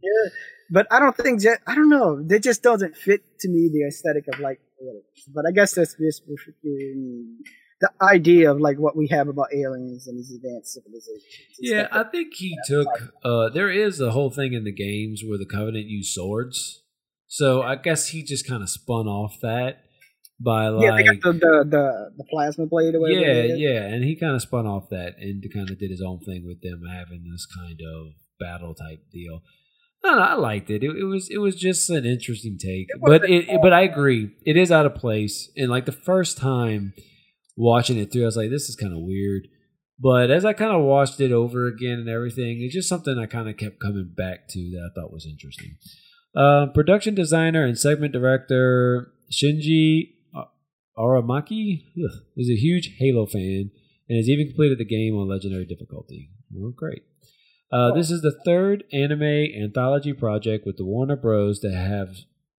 Yeah, 0.02 0.30
but 0.70 0.86
I 0.90 0.98
don't 0.98 1.16
think 1.16 1.42
Ja- 1.42 1.62
I 1.66 1.74
don't 1.74 1.90
know. 1.90 2.24
It 2.28 2.42
just 2.42 2.62
doesn't 2.62 2.96
fit 2.96 3.22
to 3.40 3.48
me 3.48 3.68
the 3.72 3.86
aesthetic 3.86 4.26
of 4.32 4.40
like. 4.40 4.60
aliens. 4.80 5.04
But 5.34 5.44
I 5.46 5.52
guess 5.52 5.74
that's 5.74 5.94
just 5.94 6.22
the 7.80 7.90
idea 8.02 8.50
of 8.50 8.60
like 8.60 8.78
what 8.78 8.96
we 8.96 9.08
have 9.08 9.28
about 9.28 9.48
aliens 9.54 10.06
and 10.06 10.18
these 10.18 10.32
advanced 10.34 10.72
civilizations. 10.74 11.58
Yeah, 11.58 11.88
I 11.92 12.04
think 12.04 12.34
he 12.34 12.56
took. 12.66 12.86
Uh, 13.22 13.48
there 13.50 13.70
is 13.70 14.00
a 14.00 14.10
whole 14.12 14.30
thing 14.30 14.52
in 14.52 14.64
the 14.64 14.72
games 14.72 15.22
where 15.26 15.38
the 15.38 15.46
Covenant 15.46 15.86
use 15.86 16.14
swords, 16.14 16.82
so 17.26 17.62
I 17.62 17.76
guess 17.76 18.08
he 18.08 18.22
just 18.22 18.46
kind 18.46 18.62
of 18.62 18.70
spun 18.70 19.06
off 19.06 19.38
that 19.42 19.84
by 20.42 20.64
yeah, 20.64 20.90
like, 20.92 21.04
the, 21.22 21.32
the 21.32 21.64
the 21.68 22.10
the 22.16 22.24
plasma 22.30 22.66
blade 22.66 22.94
or 22.94 23.00
whatever. 23.00 23.20
yeah, 23.20 23.54
yeah, 23.54 23.82
and 23.84 24.02
he 24.04 24.16
kind 24.16 24.34
of 24.34 24.42
spun 24.42 24.66
off 24.66 24.88
that 24.90 25.16
and 25.18 25.44
kind 25.52 25.68
of 25.70 25.78
did 25.78 25.90
his 25.90 26.02
own 26.02 26.20
thing 26.20 26.44
with 26.46 26.62
them 26.62 26.82
having 26.90 27.24
this 27.30 27.46
kind 27.46 27.78
of 27.80 28.12
battle 28.40 28.74
type 28.74 29.00
deal. 29.12 29.42
No, 30.02 30.14
no, 30.14 30.22
I 30.22 30.34
liked 30.34 30.70
it. 30.70 30.82
it. 30.82 30.96
It 30.96 31.04
was 31.04 31.28
it 31.30 31.38
was 31.38 31.56
just 31.56 31.90
an 31.90 32.06
interesting 32.06 32.56
take, 32.58 32.88
but 33.02 33.28
it, 33.28 33.48
it- 33.50 33.60
but 33.62 33.72
I 33.74 33.82
agree, 33.82 34.30
it 34.46 34.56
is 34.56 34.72
out 34.72 34.86
of 34.86 34.94
place. 34.94 35.50
And 35.56 35.68
like 35.70 35.84
the 35.84 35.92
first 35.92 36.38
time 36.38 36.94
watching 37.56 37.98
it 37.98 38.10
through, 38.10 38.22
I 38.22 38.26
was 38.26 38.36
like, 38.36 38.50
this 38.50 38.68
is 38.70 38.76
kind 38.76 38.92
of 38.94 39.00
weird. 39.02 39.42
But 40.02 40.30
as 40.30 40.46
I 40.46 40.54
kind 40.54 40.74
of 40.74 40.80
watched 40.82 41.20
it 41.20 41.30
over 41.32 41.66
again 41.66 41.98
and 41.98 42.08
everything, 42.08 42.62
it's 42.62 42.72
just 42.74 42.88
something 42.88 43.18
I 43.18 43.26
kind 43.26 43.50
of 43.50 43.58
kept 43.58 43.78
coming 43.82 44.10
back 44.16 44.48
to 44.48 44.58
that 44.70 44.88
I 44.90 44.94
thought 44.98 45.12
was 45.12 45.26
interesting. 45.30 45.76
Uh, 46.34 46.66
production 46.72 47.14
designer 47.14 47.66
and 47.66 47.76
segment 47.78 48.14
director 48.14 49.12
Shinji 49.30 50.12
Aramaki 51.00 51.84
ugh, 51.96 52.22
is 52.36 52.50
a 52.50 52.60
huge 52.60 52.96
Halo 52.98 53.26
fan 53.26 53.70
and 54.08 54.16
has 54.16 54.28
even 54.28 54.48
completed 54.48 54.78
the 54.78 54.84
game 54.84 55.16
on 55.16 55.28
legendary 55.28 55.64
difficulty. 55.64 56.30
Well, 56.52 56.72
great. 56.76 57.02
Uh, 57.72 57.92
this 57.94 58.10
is 58.10 58.20
the 58.22 58.38
third 58.44 58.84
anime 58.92 59.22
anthology 59.22 60.12
project 60.12 60.66
with 60.66 60.76
the 60.76 60.84
Warner 60.84 61.16
Bros. 61.16 61.60
to 61.60 61.70
have 61.70 62.16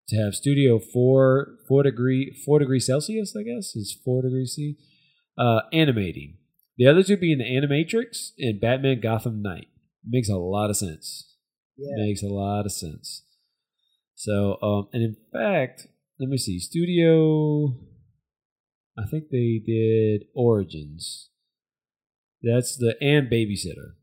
to 0.07 0.15
have 0.15 0.33
Studio 0.33 0.79
Four 0.79 1.57
four 1.67 1.83
degree 1.83 2.35
four 2.45 2.59
degree 2.59 2.79
Celsius, 2.79 3.35
I 3.35 3.43
guess 3.43 3.75
is 3.75 3.97
four 4.03 4.21
degrees 4.21 4.53
C, 4.55 4.77
uh, 5.37 5.61
animating. 5.73 6.37
The 6.77 6.87
other 6.87 7.03
two 7.03 7.17
being 7.17 7.39
the 7.39 7.43
Animatrix 7.43 8.31
and 8.39 8.59
Batman 8.59 9.01
Gotham 9.01 9.41
Knight. 9.41 9.67
Makes 10.03 10.29
a 10.29 10.37
lot 10.37 10.69
of 10.69 10.77
sense. 10.77 11.35
Yeah. 11.77 12.05
Makes 12.05 12.23
a 12.23 12.27
lot 12.27 12.65
of 12.65 12.71
sense. 12.71 13.23
So, 14.15 14.57
um, 14.61 14.87
and 14.93 15.03
in 15.03 15.15
fact, 15.31 15.87
let 16.19 16.29
me 16.29 16.37
see. 16.37 16.59
Studio, 16.59 17.75
I 19.01 19.07
think 19.09 19.29
they 19.29 19.61
did 19.65 20.25
Origins. 20.35 21.29
That's 22.41 22.75
the 22.77 22.95
and 23.01 23.29
Babysitter. 23.31 23.93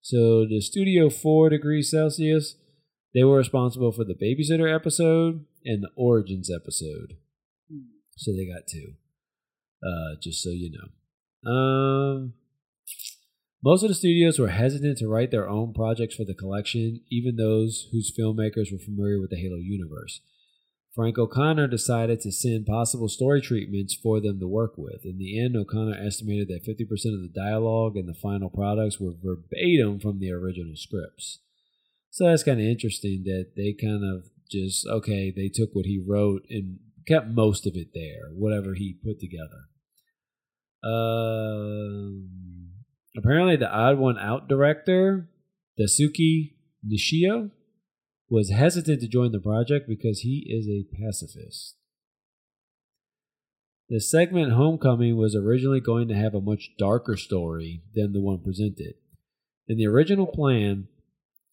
So 0.00 0.46
the 0.46 0.60
Studio 0.60 1.10
Four 1.10 1.48
degrees 1.50 1.90
Celsius, 1.90 2.56
they 3.14 3.24
were 3.24 3.36
responsible 3.36 3.92
for 3.92 4.04
the 4.04 4.14
Babysitter 4.14 4.72
episode 4.74 5.44
and 5.64 5.82
the 5.82 5.90
Origins 5.96 6.50
episode. 6.50 7.16
So 8.16 8.32
they 8.32 8.46
got 8.46 8.66
two. 8.66 8.94
Uh, 9.82 10.16
just 10.20 10.42
so 10.42 10.50
you 10.50 10.70
know. 10.72 11.50
Um, 11.50 12.34
most 13.62 13.82
of 13.82 13.88
the 13.88 13.94
studios 13.94 14.38
were 14.38 14.48
hesitant 14.48 14.98
to 14.98 15.08
write 15.08 15.30
their 15.30 15.48
own 15.48 15.72
projects 15.72 16.14
for 16.14 16.24
the 16.24 16.34
collection, 16.34 17.00
even 17.10 17.36
those 17.36 17.88
whose 17.92 18.12
filmmakers 18.16 18.72
were 18.72 18.78
familiar 18.78 19.20
with 19.20 19.30
the 19.30 19.36
Halo 19.36 19.56
universe. 19.56 20.20
Frank 20.98 21.16
O'Connor 21.16 21.68
decided 21.68 22.20
to 22.22 22.32
send 22.32 22.66
possible 22.66 23.08
story 23.08 23.40
treatments 23.40 23.94
for 23.94 24.20
them 24.20 24.40
to 24.40 24.48
work 24.48 24.72
with. 24.76 25.04
In 25.04 25.16
the 25.16 25.40
end, 25.40 25.56
O'Connor 25.56 25.96
estimated 25.96 26.48
that 26.48 26.66
50% 26.66 27.14
of 27.14 27.22
the 27.22 27.30
dialogue 27.32 27.96
and 27.96 28.08
the 28.08 28.18
final 28.20 28.50
products 28.50 28.98
were 28.98 29.12
verbatim 29.12 30.00
from 30.00 30.18
the 30.18 30.32
original 30.32 30.74
scripts. 30.74 31.38
So 32.10 32.24
that's 32.26 32.42
kind 32.42 32.58
of 32.58 32.66
interesting 32.66 33.22
that 33.26 33.52
they 33.56 33.74
kind 33.80 34.02
of 34.02 34.24
just, 34.50 34.88
okay, 34.88 35.30
they 35.30 35.48
took 35.48 35.72
what 35.72 35.86
he 35.86 36.02
wrote 36.04 36.42
and 36.50 36.80
kept 37.06 37.28
most 37.28 37.64
of 37.64 37.76
it 37.76 37.94
there, 37.94 38.30
whatever 38.32 38.74
he 38.74 38.98
put 39.00 39.20
together. 39.20 39.68
Um, 40.82 42.30
apparently, 43.16 43.54
the 43.54 43.70
odd 43.70 43.98
one 43.98 44.18
out 44.18 44.48
director, 44.48 45.28
Daisuke 45.78 46.54
Nishio, 46.84 47.52
was 48.30 48.50
hesitant 48.50 49.00
to 49.00 49.08
join 49.08 49.32
the 49.32 49.40
project 49.40 49.88
because 49.88 50.20
he 50.20 50.46
is 50.48 50.68
a 50.68 50.86
pacifist. 50.96 51.76
The 53.88 54.00
segment 54.00 54.52
Homecoming 54.52 55.16
was 55.16 55.34
originally 55.34 55.80
going 55.80 56.08
to 56.08 56.14
have 56.14 56.34
a 56.34 56.42
much 56.42 56.72
darker 56.78 57.16
story 57.16 57.82
than 57.94 58.12
the 58.12 58.20
one 58.20 58.40
presented. 58.40 58.94
In 59.66 59.78
the 59.78 59.86
original 59.86 60.26
plan, 60.26 60.88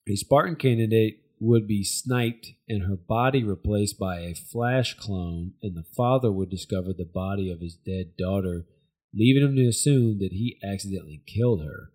a 0.07 0.15
Spartan 0.15 0.57
candidate 0.57 1.19
would 1.39 1.67
be 1.67 1.83
sniped 1.83 2.51
and 2.67 2.83
her 2.83 2.95
body 2.95 3.43
replaced 3.43 3.97
by 3.97 4.19
a 4.19 4.33
Flash 4.33 4.95
clone, 4.95 5.53
and 5.61 5.75
the 5.75 5.85
father 5.95 6.31
would 6.31 6.49
discover 6.49 6.91
the 6.91 7.05
body 7.05 7.51
of 7.51 7.61
his 7.61 7.75
dead 7.75 8.17
daughter, 8.17 8.65
leaving 9.13 9.43
him 9.43 9.55
to 9.55 9.67
assume 9.67 10.19
that 10.19 10.31
he 10.31 10.57
accidentally 10.63 11.23
killed 11.25 11.63
her. 11.63 11.91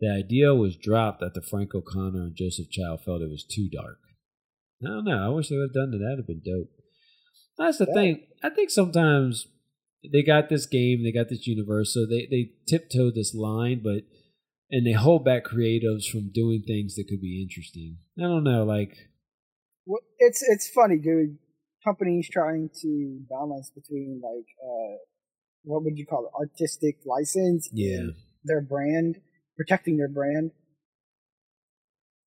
The 0.00 0.10
idea 0.10 0.54
was 0.54 0.76
dropped 0.76 1.22
after 1.22 1.40
Frank 1.40 1.74
O'Connor 1.74 2.22
and 2.22 2.36
Joseph 2.36 2.70
Chou 2.70 2.96
felt 3.04 3.22
it 3.22 3.30
was 3.30 3.44
too 3.44 3.68
dark. 3.72 3.98
I 4.84 4.88
don't 4.88 5.04
know. 5.04 5.24
I 5.24 5.28
wish 5.34 5.48
they 5.48 5.56
would 5.56 5.70
have 5.70 5.72
done 5.74 5.90
that. 5.92 5.98
That'd 5.98 6.18
have 6.18 6.26
been 6.26 6.42
dope. 6.44 6.68
That's 7.58 7.78
the 7.78 7.86
thing. 7.86 8.26
I 8.42 8.50
think 8.50 8.68
sometimes 8.70 9.46
they 10.12 10.22
got 10.22 10.50
this 10.50 10.66
game, 10.66 11.02
they 11.02 11.12
got 11.12 11.30
this 11.30 11.46
universe, 11.46 11.94
so 11.94 12.04
they 12.06 12.28
they 12.30 12.50
tiptoe 12.68 13.10
this 13.10 13.34
line, 13.34 13.80
but 13.82 14.02
and 14.70 14.86
they 14.86 14.92
hold 14.92 15.24
back 15.24 15.44
creatives 15.46 16.04
from 16.10 16.30
doing 16.32 16.62
things 16.66 16.96
that 16.96 17.06
could 17.08 17.20
be 17.22 17.40
interesting. 17.42 17.96
I 18.18 18.22
don't 18.22 18.44
know, 18.44 18.64
like 18.64 19.08
Well, 19.86 20.02
it's 20.18 20.42
it's 20.42 20.68
funny, 20.68 20.98
dude. 20.98 21.38
Companies 21.82 22.28
trying 22.30 22.68
to 22.82 23.20
balance 23.30 23.70
between 23.74 24.20
like 24.22 24.46
uh, 24.62 24.96
what 25.62 25.82
would 25.84 25.96
you 25.96 26.04
call 26.04 26.26
it, 26.26 26.32
artistic 26.38 26.98
license, 27.06 27.70
Yeah. 27.72 27.98
and 27.98 28.14
their 28.44 28.60
brand, 28.60 29.16
protecting 29.56 29.96
their 29.96 30.08
brand. 30.08 30.52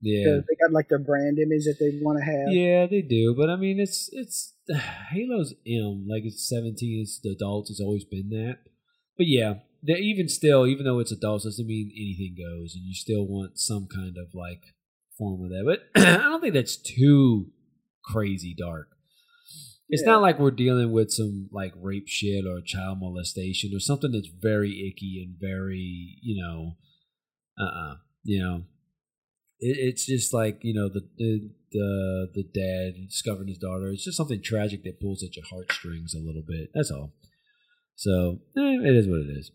Yeah, 0.01 0.39
They 0.47 0.55
got 0.55 0.71
like 0.71 0.87
their 0.87 0.99
brand 0.99 1.39
image 1.39 1.65
that 1.65 1.77
they 1.77 1.99
want 2.01 2.19
to 2.19 2.23
have. 2.23 2.53
Yeah, 2.53 2.87
they 2.87 3.01
do, 3.01 3.35
but 3.37 3.49
I 3.49 3.57
mean, 3.57 3.79
it's 3.79 4.09
it's 4.13 4.53
Halo's 5.11 5.53
M 5.67 6.05
like 6.09 6.23
it's 6.23 6.47
seventeen. 6.47 7.01
It's 7.01 7.19
the 7.21 7.31
adults. 7.31 7.69
It's 7.69 7.81
always 7.81 8.05
been 8.05 8.29
that. 8.29 8.59
But 9.17 9.27
yeah, 9.27 9.55
they, 9.85 9.95
even 9.95 10.29
still, 10.29 10.65
even 10.65 10.85
though 10.85 10.99
it's 10.99 11.11
adults, 11.11 11.43
doesn't 11.43 11.67
mean 11.67 11.91
anything 11.93 12.35
goes, 12.37 12.75
and 12.75 12.85
you 12.85 12.93
still 12.93 13.27
want 13.27 13.59
some 13.59 13.87
kind 13.93 14.15
of 14.17 14.33
like 14.33 14.63
form 15.17 15.43
of 15.43 15.49
that. 15.49 15.63
But 15.65 16.01
I 16.07 16.23
don't 16.23 16.39
think 16.39 16.53
that's 16.53 16.77
too 16.77 17.51
crazy 18.05 18.55
dark. 18.57 18.87
It's 19.91 20.03
not 20.03 20.21
like 20.21 20.37
we're 20.37 20.51
dealing 20.51 20.91
with 20.91 21.09
some 21.11 21.49
like 21.51 21.73
rape 21.75 22.07
shit 22.07 22.45
or 22.45 22.61
child 22.61 22.99
molestation 23.01 23.71
or 23.73 23.79
something 23.79 24.11
that's 24.11 24.27
very 24.27 24.87
icky 24.87 25.19
and 25.25 25.35
very 25.39 26.19
you 26.21 26.41
know, 26.41 26.77
uh, 27.59 27.63
uh 27.63 27.95
you 28.23 28.39
know, 28.39 28.63
it, 29.59 29.77
it's 29.79 30.05
just 30.05 30.33
like 30.33 30.59
you 30.61 30.73
know 30.73 30.89
the, 30.89 31.01
the 31.17 31.49
the 31.71 32.27
the 32.33 32.43
dad 32.43 33.07
discovering 33.07 33.47
his 33.47 33.57
daughter. 33.57 33.89
It's 33.89 34.05
just 34.05 34.17
something 34.17 34.41
tragic 34.43 34.83
that 34.83 34.99
pulls 34.99 35.23
at 35.23 35.35
your 35.35 35.45
heartstrings 35.49 36.13
a 36.13 36.19
little 36.19 36.43
bit. 36.47 36.69
That's 36.73 36.91
all. 36.91 37.13
So 37.95 38.39
eh, 38.57 38.79
it 38.83 38.95
is 38.95 39.07
what 39.07 39.21
it 39.21 39.29
is. 39.37 39.51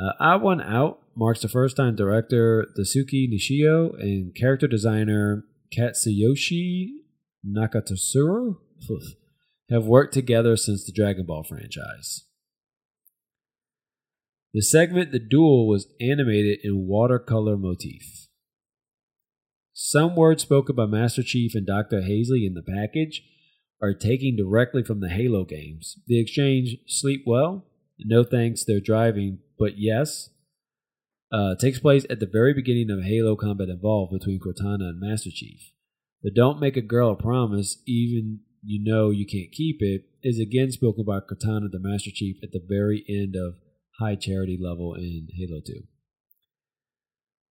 Uh, 0.00 0.12
Odd 0.20 0.42
One 0.42 0.60
Out 0.60 1.00
marks 1.16 1.42
the 1.42 1.48
first 1.48 1.76
time 1.76 1.96
director 1.96 2.66
Daisuke 2.78 3.28
Nishio 3.32 3.98
and 4.00 4.34
character 4.34 4.68
designer 4.68 5.44
Katsuyoshi 5.76 6.88
Nakatsuru 7.46 8.56
have 9.70 9.86
worked 9.86 10.14
together 10.14 10.56
since 10.56 10.84
the 10.84 10.92
Dragon 10.92 11.26
Ball 11.26 11.42
franchise. 11.42 12.24
The 14.54 14.62
segment 14.62 15.12
The 15.12 15.18
Duel 15.18 15.68
was 15.68 15.92
animated 16.00 16.60
in 16.64 16.86
watercolor 16.86 17.56
motif. 17.56 18.28
Some 19.74 20.16
words 20.16 20.42
spoken 20.42 20.74
by 20.74 20.86
Master 20.86 21.22
Chief 21.22 21.54
and 21.54 21.66
Dr. 21.66 22.00
Halsey 22.00 22.46
in 22.46 22.54
the 22.54 22.62
package 22.62 23.22
are 23.82 23.94
taken 23.94 24.36
directly 24.36 24.82
from 24.82 25.00
the 25.00 25.10
Halo 25.10 25.44
games. 25.44 25.96
The 26.06 26.20
exchange 26.20 26.76
sleep 26.86 27.22
well, 27.26 27.66
no 27.98 28.24
thanks, 28.24 28.64
they're 28.64 28.80
driving, 28.80 29.40
but 29.58 29.72
yes, 29.76 30.30
uh, 31.30 31.54
takes 31.60 31.78
place 31.78 32.06
at 32.08 32.18
the 32.18 32.26
very 32.26 32.54
beginning 32.54 32.90
of 32.90 33.04
Halo 33.04 33.36
Combat 33.36 33.68
Evolved 33.68 34.12
between 34.12 34.40
Cortana 34.40 34.88
and 34.88 35.00
Master 35.00 35.30
Chief. 35.30 35.72
The 36.22 36.30
don't 36.30 36.58
make 36.58 36.76
a 36.76 36.82
girl 36.82 37.12
a 37.12 37.16
promise, 37.16 37.82
even 37.86 38.40
you 38.64 38.82
know 38.82 39.10
you 39.10 39.26
can't 39.26 39.52
keep 39.52 39.76
it, 39.80 40.06
is 40.22 40.40
again 40.40 40.72
spoken 40.72 41.04
by 41.04 41.20
Cortana 41.20 41.70
the 41.70 41.78
Master 41.78 42.10
Chief 42.12 42.36
at 42.42 42.50
the 42.52 42.64
very 42.66 43.04
end 43.08 43.36
of 43.36 43.54
High 43.98 44.16
Charity 44.16 44.58
level 44.60 44.94
in 44.94 45.28
Halo 45.32 45.60
2. 45.64 45.82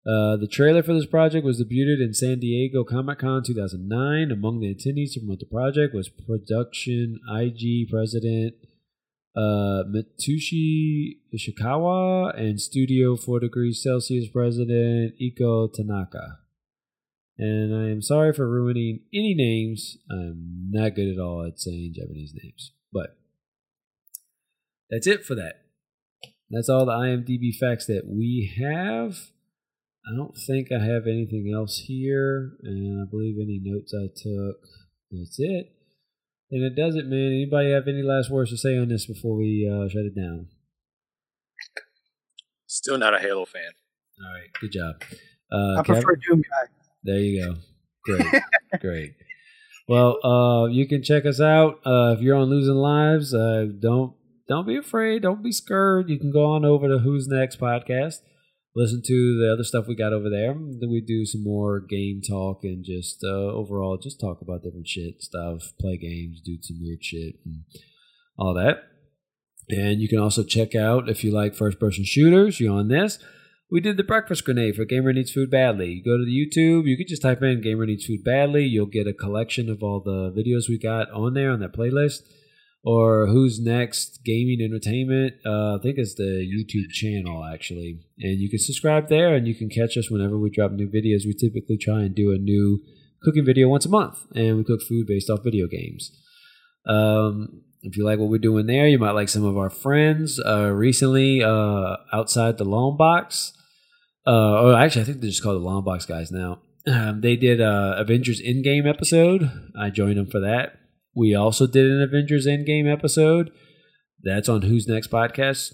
Uh, 0.08 0.38
the 0.38 0.48
trailer 0.48 0.82
for 0.82 0.94
this 0.94 1.06
project 1.06 1.46
was 1.46 1.62
debuted 1.62 2.02
in 2.02 2.14
San 2.14 2.40
Diego 2.40 2.86
Comic 2.86 3.20
Con 3.20 3.44
2009. 3.44 4.32
Among 4.32 4.62
the 4.62 4.74
attendees 4.74 5.14
to 5.14 5.20
promote 5.20 5.40
the 5.40 5.46
project 5.46 5.94
was 5.94 6.08
production 6.08 7.20
IG 7.30 7.90
president 7.90 8.54
uh, 9.36 9.84
Mitsushi 9.84 11.18
Ishikawa 11.36 12.40
and 12.40 12.60
Studio 12.60 13.18
4 13.18 13.42
Degrees 13.42 13.84
Celsius 13.84 14.30
president 14.30 15.14
Iko 15.22 15.72
Tanaka. 15.74 16.40
And 17.38 17.76
I 17.76 17.92
am 17.92 18.02
sorry 18.02 18.34
for 18.34 18.50
ruining 18.50 19.02
any 19.14 19.36
names. 19.36 19.98
I'm 20.10 20.70
not 20.72 20.96
good 20.96 21.12
at 21.12 21.20
all 21.20 21.46
at 21.46 21.60
saying 21.60 21.94
Japanese 21.96 22.34
names. 22.34 22.72
But 22.92 23.18
that's 24.90 25.06
it 25.06 25.24
for 25.24 25.36
that. 25.36 25.67
That's 26.50 26.70
all 26.70 26.86
the 26.86 26.94
IMDb 26.94 27.56
facts 27.56 27.88
that 27.88 28.04
we 28.06 28.54
have. 28.60 29.18
I 30.08 30.16
don't 30.16 30.38
think 30.48 30.72
I 30.72 30.80
have 30.80 31.06
anything 31.06 31.52
else 31.54 31.84
here, 31.86 32.54
and 32.64 33.02
I 33.02 33.10
believe 33.10 33.36
any 33.38 33.60
notes 33.62 33.94
I 33.94 34.08
took. 34.08 34.56
That's 35.12 35.36
it. 35.38 35.74
And 36.50 36.64
it 36.64 36.76
does 36.82 36.96
it, 36.96 37.08
man. 37.08 37.28
Anybody 37.28 37.72
have 37.72 37.90
any 37.90 38.02
last 38.02 38.32
words 38.32 38.52
to 38.52 38.58
say 38.58 38.78
on 38.78 38.88
this 38.88 39.06
before 39.06 39.36
we 39.36 39.70
uh, 39.70 39.90
shut 39.90 40.06
it 40.06 40.16
down? 40.16 40.48
Still 42.68 42.98
not 42.98 43.14
a 43.14 43.20
Halo 43.20 43.46
fan. 43.46 43.72
All 44.24 44.34
right, 44.34 44.50
good 44.62 44.72
job. 44.72 44.96
Uh, 45.52 45.80
I 45.80 45.84
prefer 45.84 46.16
Doom 46.16 46.42
Guy. 46.42 46.68
There 47.04 47.20
you 47.20 47.44
go. 47.46 47.56
Great, 48.06 48.44
great. 48.82 49.14
Well, 49.90 50.26
uh, 50.26 50.68
you 50.68 50.88
can 50.88 51.04
check 51.04 51.26
us 51.26 51.42
out 51.42 51.80
uh, 51.86 52.16
if 52.16 52.22
you're 52.22 52.36
on 52.36 52.50
Losing 52.50 52.76
Lives. 52.76 53.34
Uh, 53.34 53.68
don't 53.80 54.14
don't 54.48 54.68
be 54.68 54.78
afraid. 54.78 55.22
Don't 55.22 55.44
be 55.44 55.52
scared. 55.52 56.10
You 56.10 56.20
can 56.20 56.32
go 56.32 56.46
on 56.46 56.64
over 56.64 56.88
to 56.88 57.00
Who's 57.00 57.28
Next 57.28 57.60
podcast. 57.60 58.18
Listen 58.76 59.02
to 59.06 59.40
the 59.40 59.52
other 59.52 59.64
stuff 59.64 59.88
we 59.88 59.96
got 59.96 60.14
over 60.14 60.30
there. 60.30 60.54
Then 60.54 60.90
we 60.92 61.02
do 61.02 61.26
some 61.26 61.44
more 61.44 61.80
game 61.80 62.22
talk 62.22 62.60
and 62.64 62.86
just 62.86 63.24
uh, 63.24 63.28
overall 63.28 63.98
just 63.98 64.20
talk 64.20 64.40
about 64.42 64.62
different 64.64 64.88
shit 64.88 65.22
stuff, 65.22 65.74
play 65.80 65.98
games, 65.98 66.42
do 66.42 66.58
some 66.62 66.78
weird 66.80 67.04
shit, 67.04 67.36
and 67.44 67.64
all 68.38 68.54
that. 68.54 68.84
And 69.70 70.00
you 70.00 70.08
can 70.08 70.20
also 70.20 70.44
check 70.44 70.76
out 70.76 71.10
if 71.10 71.24
you 71.24 71.32
like 71.32 71.56
first 71.56 71.80
person 71.80 72.06
shooters. 72.06 72.60
You're 72.60 72.78
on 72.78 72.88
this. 72.88 73.20
We 73.70 73.82
did 73.82 73.98
the 73.98 74.04
breakfast 74.04 74.46
grenade 74.46 74.76
for 74.76 74.86
Gamer 74.86 75.12
Needs 75.12 75.32
Food 75.32 75.52
Badly. 75.52 75.90
You 75.90 76.04
go 76.04 76.18
to 76.18 76.24
the 76.24 76.32
YouTube, 76.32 76.86
you 76.86 76.96
can 76.96 77.08
just 77.08 77.24
type 77.24 77.42
in 77.42 77.62
Gamer 77.62 77.86
Needs 77.86 78.06
Food 78.06 78.24
Badly. 78.24 78.64
You'll 78.64 78.86
get 78.86 79.08
a 79.08 79.14
collection 79.14 79.70
of 79.70 79.84
all 79.84 80.00
the 80.00 80.32
videos 80.32 80.70
we 80.70 80.78
got 80.78 81.12
on 81.12 81.34
there 81.34 81.52
on 81.52 81.60
that 81.60 81.74
playlist 81.74 82.22
or 82.88 83.28
Who's 83.28 83.60
Next 83.60 84.24
Gaming 84.24 84.62
Entertainment. 84.62 85.34
Uh, 85.46 85.76
I 85.76 85.80
think 85.84 85.98
it's 85.98 86.16
the 86.16 86.48
YouTube 86.48 86.90
channel 86.90 87.44
actually, 87.44 88.00
and 88.18 88.40
you 88.40 88.50
can 88.50 88.60
subscribe 88.60 89.10
there, 89.10 89.36
and 89.36 89.46
you 89.46 89.54
can 89.54 89.68
catch 89.68 89.98
us 89.98 90.10
whenever 90.10 90.38
we 90.38 90.50
drop 90.50 90.72
new 90.72 90.88
videos. 90.88 91.26
We 91.26 91.34
typically 91.34 91.78
try 91.78 92.04
and 92.04 92.16
do 92.16 92.32
a 92.32 92.38
new 92.38 92.80
cooking 93.22 93.44
video 93.44 93.68
once 93.68 93.86
a 93.86 93.90
month, 93.90 94.20
and 94.34 94.56
we 94.56 94.64
cook 94.64 94.82
food 94.82 95.06
based 95.06 95.30
off 95.30 95.44
video 95.44 95.68
games. 95.68 96.18
Um, 96.86 97.64
if 97.82 97.98
you 97.98 98.06
like 98.06 98.20
what 98.20 98.30
we're 98.30 98.38
doing 98.38 98.68
there, 98.68 98.88
you 98.88 99.00
might 99.00 99.12
like 99.12 99.28
some 99.28 99.44
of 99.44 99.58
our 99.58 99.70
friends. 99.70 100.40
Uh, 100.40 100.72
recently, 100.74 101.44
uh, 101.44 101.98
outside 102.14 102.58
the 102.58 102.64
Long 102.64 102.96
Box, 102.96 103.52
uh, 104.26 104.62
or 104.62 104.74
actually, 104.76 105.02
I 105.02 105.06
think 105.06 105.20
they're 105.20 105.30
just 105.30 105.44
called 105.44 105.62
the 105.62 105.66
Long 105.66 105.84
Box 105.84 106.06
guys 106.06 106.32
now. 106.32 106.62
Um, 106.88 107.20
they 107.20 107.36
did 107.36 107.60
a 107.60 107.96
Avengers 107.98 108.42
Endgame 108.42 108.88
episode. 108.88 109.52
I 109.78 109.90
joined 109.90 110.18
them 110.18 110.28
for 110.28 110.40
that. 110.40 110.80
We 111.18 111.34
also 111.34 111.66
did 111.66 111.90
an 111.90 112.04
Avengers 112.04 112.46
Endgame 112.46 112.92
episode. 112.92 113.50
That's 114.22 114.48
on 114.48 114.62
Who's 114.62 114.88
Next 114.88 115.10
podcast. 115.10 115.74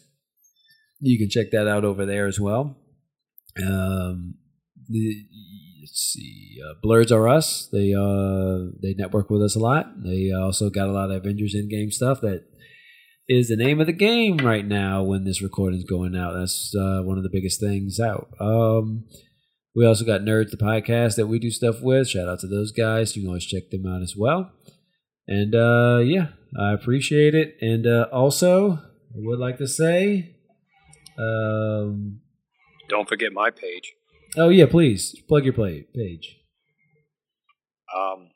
You 1.01 1.19
can 1.19 1.29
check 1.29 1.51
that 1.51 1.67
out 1.67 1.83
over 1.83 2.05
there 2.05 2.27
as 2.27 2.39
well. 2.39 2.77
Um, 3.61 4.35
the, 4.87 5.25
let's 5.81 6.13
see, 6.13 6.59
uh, 6.65 6.75
Blurs 6.81 7.11
Are 7.11 7.27
Us. 7.27 7.67
They 7.73 7.93
uh 7.93 8.71
they 8.81 8.93
network 8.97 9.29
with 9.29 9.41
us 9.41 9.57
a 9.57 9.59
lot. 9.59 10.01
They 10.01 10.31
also 10.31 10.69
got 10.69 10.87
a 10.87 10.93
lot 10.93 11.11
of 11.11 11.17
Avengers 11.17 11.53
Endgame 11.53 11.91
stuff 11.91 12.21
that 12.21 12.45
is 13.27 13.49
the 13.49 13.57
name 13.57 13.81
of 13.81 13.87
the 13.87 13.91
game 13.91 14.37
right 14.37 14.65
now 14.65 15.03
when 15.03 15.25
this 15.25 15.41
recording's 15.41 15.83
going 15.83 16.15
out. 16.15 16.35
That's 16.35 16.73
uh, 16.73 17.01
one 17.03 17.17
of 17.17 17.23
the 17.23 17.29
biggest 17.29 17.59
things 17.59 17.99
out. 17.99 18.29
Um, 18.39 19.03
we 19.75 19.85
also 19.85 20.05
got 20.05 20.21
Nerds 20.21 20.51
the 20.51 20.57
podcast 20.57 21.17
that 21.17 21.27
we 21.27 21.37
do 21.37 21.51
stuff 21.51 21.81
with. 21.81 22.07
Shout 22.07 22.29
out 22.29 22.39
to 22.39 22.47
those 22.47 22.71
guys. 22.71 23.17
You 23.17 23.23
can 23.23 23.29
always 23.29 23.45
check 23.45 23.71
them 23.71 23.85
out 23.85 24.01
as 24.01 24.15
well. 24.17 24.51
And 25.27 25.55
uh, 25.55 25.99
yeah, 26.03 26.27
I 26.59 26.73
appreciate 26.73 27.33
it. 27.35 27.57
And 27.61 27.87
uh, 27.87 28.07
also, 28.11 28.73
I 28.73 29.15
would 29.15 29.39
like 29.39 29.57
to 29.57 29.67
say, 29.67 30.35
um, 31.17 32.19
Don't 32.89 33.07
forget 33.07 33.31
my 33.31 33.49
page. 33.49 33.93
oh 34.37 34.49
yeah, 34.49 34.65
please 34.65 35.15
plug 35.27 35.45
your 35.45 35.53
play 35.53 35.85
page. 35.95 36.39
Um, 37.95 38.31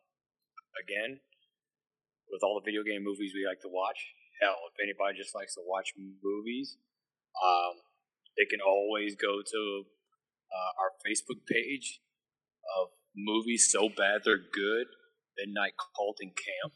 again, 0.81 1.19
with 2.31 2.41
all 2.43 2.61
the 2.61 2.65
video 2.69 2.83
game 2.83 3.03
movies 3.03 3.31
we 3.33 3.45
like 3.47 3.61
to 3.61 3.69
watch, 3.69 3.97
hell, 4.39 4.55
if 4.71 4.79
anybody 4.81 5.17
just 5.17 5.33
likes 5.33 5.55
to 5.55 5.61
watch 5.65 5.93
movies, 5.97 6.77
um, 7.43 7.73
they 8.37 8.45
can 8.45 8.59
always 8.61 9.15
go 9.15 9.41
to 9.41 9.83
uh, 10.53 10.71
our 10.81 10.91
Facebook 11.05 11.41
page 11.49 11.99
of 12.79 12.89
movies 13.15 13.67
so 13.71 13.89
bad 13.89 14.21
they're 14.23 14.37
good. 14.37 14.87
Midnight 15.37 15.73
Cult 15.95 16.17
and 16.21 16.35
Camp. 16.35 16.73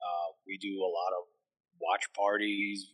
Uh, 0.00 0.36
we 0.46 0.58
do 0.58 0.80
a 0.80 0.90
lot 0.90 1.12
of 1.18 1.24
watch 1.80 2.04
parties. 2.16 2.86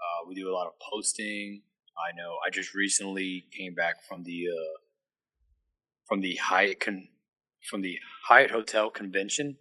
Uh, 0.00 0.28
we 0.28 0.34
do 0.34 0.50
a 0.50 0.54
lot 0.54 0.66
of 0.66 0.72
posting. 0.80 1.62
I 1.96 2.16
know. 2.16 2.36
I 2.44 2.50
just 2.50 2.74
recently 2.74 3.44
came 3.56 3.74
back 3.74 3.96
from 4.08 4.24
the 4.24 4.46
uh, 4.48 4.78
from 6.08 6.20
the 6.20 6.36
Hyatt 6.36 6.80
con- 6.80 7.08
from 7.68 7.82
the 7.82 7.98
Hyatt 8.28 8.50
Hotel 8.50 8.90
convention 8.90 9.56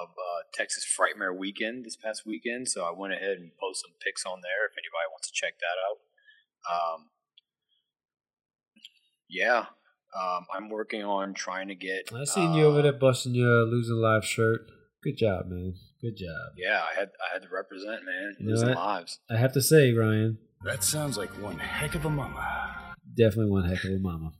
of 0.00 0.08
uh, 0.10 0.42
Texas 0.54 0.86
Frightmare 0.86 1.36
Weekend 1.36 1.84
this 1.84 1.96
past 1.96 2.22
weekend. 2.26 2.68
So 2.68 2.84
I 2.84 2.92
went 2.96 3.12
ahead 3.12 3.38
and 3.38 3.50
posted 3.58 3.90
some 3.90 3.96
pics 4.04 4.24
on 4.24 4.40
there 4.40 4.66
if 4.66 4.72
anybody 4.72 5.10
wants 5.10 5.28
to 5.28 5.34
check 5.34 5.54
that 5.58 5.76
out. 5.88 5.98
Um, 6.70 7.06
yeah, 9.28 9.66
um, 10.18 10.46
I'm 10.54 10.68
working 10.68 11.02
on 11.04 11.34
trying 11.34 11.68
to 11.68 11.74
get. 11.74 12.10
I 12.14 12.24
seen 12.24 12.54
you 12.54 12.64
over 12.66 12.82
there 12.82 12.92
busting 12.92 13.34
your 13.34 13.64
losing 13.64 13.96
live 13.96 14.24
shirt. 14.24 14.70
Good 15.02 15.16
job, 15.16 15.46
man. 15.48 15.74
Good 16.00 16.16
job. 16.16 16.52
Yeah, 16.56 16.80
I 16.82 16.98
had 16.98 17.08
I 17.20 17.32
had 17.32 17.42
to 17.42 17.48
represent, 17.52 18.04
man. 18.04 18.36
You 18.38 18.46
know 18.46 18.50
Losing 18.52 18.68
what? 18.70 18.76
lives. 18.78 19.18
I 19.30 19.36
have 19.38 19.52
to 19.52 19.62
say, 19.62 19.92
Ryan, 19.92 20.38
That 20.64 20.82
sounds 20.84 21.16
like 21.16 21.30
one 21.42 21.58
heck 21.58 21.94
of 21.94 22.04
a 22.04 22.10
mama. 22.10 22.94
definitely 23.16 23.50
one 23.50 23.68
heck 23.68 23.84
of 23.84 23.90
a 23.92 23.98
mama. 23.98 24.32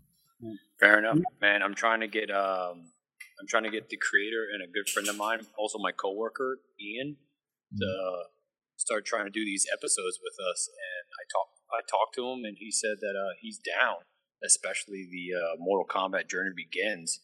Fair 0.79 0.99
enough, 0.99 1.19
man. 1.41 1.63
I'm 1.63 1.75
trying 1.75 2.01
to 2.01 2.09
get 2.09 2.31
um, 2.31 2.93
I'm 3.41 3.47
trying 3.49 3.65
to 3.65 3.71
get 3.71 3.89
the 3.91 3.97
creator 3.99 4.45
and 4.53 4.63
a 4.63 4.67
good 4.71 4.89
friend 4.89 5.09
of 5.09 5.17
mine, 5.17 5.41
also 5.59 5.79
my 5.79 5.93
coworker 5.93 6.59
Ian, 6.81 7.17
to 7.79 8.23
start 8.77 9.05
trying 9.05 9.25
to 9.27 9.31
do 9.31 9.45
these 9.45 9.67
episodes 9.73 10.19
with 10.23 10.35
us. 10.51 10.69
And 10.69 11.05
I 11.13 11.25
talked 11.33 11.57
I 11.73 11.81
talked 11.89 12.15
to 12.17 12.27
him, 12.33 12.45
and 12.45 12.57
he 12.59 12.71
said 12.71 12.97
that 13.01 13.15
uh, 13.17 13.33
he's 13.41 13.59
down, 13.59 14.05
especially 14.45 15.07
the 15.11 15.37
uh, 15.37 15.57
Mortal 15.59 15.87
Kombat 15.89 16.29
Journey 16.29 16.51
Begins. 16.57 17.21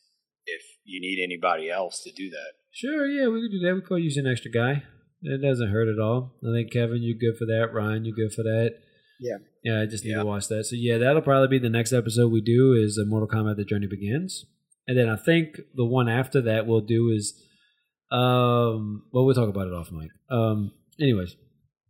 If 0.46 0.62
you 0.84 1.00
need 1.00 1.22
anybody 1.22 1.70
else 1.70 2.02
to 2.04 2.12
do 2.12 2.30
that, 2.30 2.52
Sure, 2.76 3.06
yeah, 3.06 3.26
we 3.28 3.40
could 3.40 3.52
do 3.52 3.66
that. 3.66 3.74
We 3.74 3.80
could 3.80 4.02
use 4.02 4.18
an 4.18 4.26
extra 4.26 4.50
guy. 4.50 4.82
It 5.22 5.40
doesn't 5.40 5.70
hurt 5.70 5.88
at 5.88 5.98
all. 5.98 6.34
I 6.46 6.52
think 6.52 6.70
Kevin, 6.70 6.98
you're 7.00 7.16
good 7.18 7.38
for 7.38 7.46
that. 7.46 7.72
Ryan, 7.72 8.04
you're 8.04 8.14
good 8.14 8.34
for 8.34 8.42
that. 8.42 8.72
Yeah. 9.18 9.38
Yeah, 9.64 9.80
I 9.80 9.86
just 9.86 10.04
need 10.04 10.12
to 10.12 10.26
watch 10.26 10.48
that. 10.48 10.64
So 10.64 10.76
yeah, 10.76 10.98
that'll 10.98 11.22
probably 11.22 11.48
be 11.48 11.58
the 11.58 11.70
next 11.70 11.94
episode 11.94 12.30
we 12.30 12.42
do 12.42 12.74
is 12.74 13.00
uh, 13.00 13.08
Mortal 13.08 13.28
Kombat: 13.28 13.56
The 13.56 13.64
Journey 13.64 13.86
Begins, 13.86 14.44
and 14.86 14.96
then 14.96 15.08
I 15.08 15.16
think 15.16 15.56
the 15.74 15.86
one 15.86 16.06
after 16.06 16.42
that 16.42 16.66
we'll 16.66 16.82
do 16.82 17.08
is, 17.08 17.32
um, 18.12 19.04
well, 19.10 19.24
we'll 19.24 19.34
talk 19.34 19.48
about 19.48 19.68
it 19.68 19.72
off 19.72 19.90
mic. 19.90 20.10
Um, 20.30 20.72
anyways, 21.00 21.34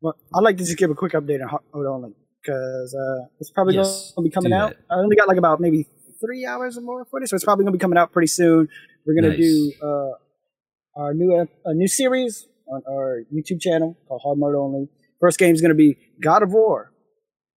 Well, 0.01 0.15
I'd 0.33 0.45
like 0.45 0.57
to 0.59 0.65
just 0.65 0.79
give 0.79 0.91
a 0.91 0.95
quick 0.95 1.13
update 1.13 1.43
on 1.43 1.49
Hold 1.73 1.87
Only 1.87 2.13
because 2.47 2.95
uh, 2.95 3.27
it's 3.41 3.51
probably 3.51 3.75
Yes, 3.75 4.13
going 4.17 4.25
to 4.25 4.31
be 4.31 4.35
coming 4.35 4.53
out. 4.53 4.75
I 4.91 4.95
only 4.97 5.17
got 5.17 5.29
like 5.29 5.37
about 5.39 5.61
maybe 5.61 5.87
three 6.21 6.47
hours 6.47 6.79
or 6.79 6.83
more 6.83 7.05
footage, 7.05 7.31
so 7.31 7.35
it's 7.37 7.45
probably 7.45 7.65
going 7.65 7.73
to 7.73 7.79
be 7.79 7.83
coming 7.83 7.99
out 7.99 8.13
pretty 8.13 8.29
soon. 8.29 8.69
We're 9.07 9.21
going 9.21 9.33
to 9.33 9.37
do 9.37 9.73
uh, 9.83 11.01
our 11.01 11.15
new 11.15 11.47
a 11.65 11.75
new 11.75 11.89
series 11.89 12.47
on 12.69 12.83
our 12.89 13.23
YouTube 13.35 13.61
channel 13.61 13.97
called 14.09 14.21
Hard 14.25 14.39
Mode 14.39 14.55
Only. 14.55 14.89
First 15.21 15.39
game 15.39 15.55
is 15.55 15.61
going 15.61 15.71
to 15.71 15.75
be 15.77 15.97
God 16.23 16.43
of 16.43 16.53
War, 16.53 16.93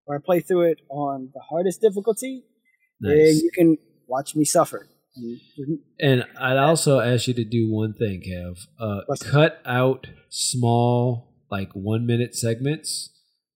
where 0.05 0.17
I 0.17 0.21
play 0.23 0.39
through 0.39 0.71
it 0.71 0.79
on 0.89 1.29
the 1.33 1.41
hardest 1.49 1.81
difficulty, 1.81 2.43
and 3.01 3.17
Nice. 3.17 3.41
you 3.41 3.51
can 3.53 3.77
watch 4.07 4.35
me 4.35 4.45
suffer. 4.45 4.87
And- 5.57 5.79
And 5.99 6.23
I'd 6.39 6.57
also 6.57 6.99
ask 6.99 7.27
you 7.27 7.33
to 7.33 7.43
do 7.43 7.69
one 7.71 7.93
thing, 7.93 8.21
Kev. 8.25 8.59
Uh, 8.79 9.01
cut 9.19 9.59
out 9.65 10.07
small, 10.29 11.33
like 11.51 11.69
one 11.73 12.05
minute 12.05 12.35
segments 12.35 13.09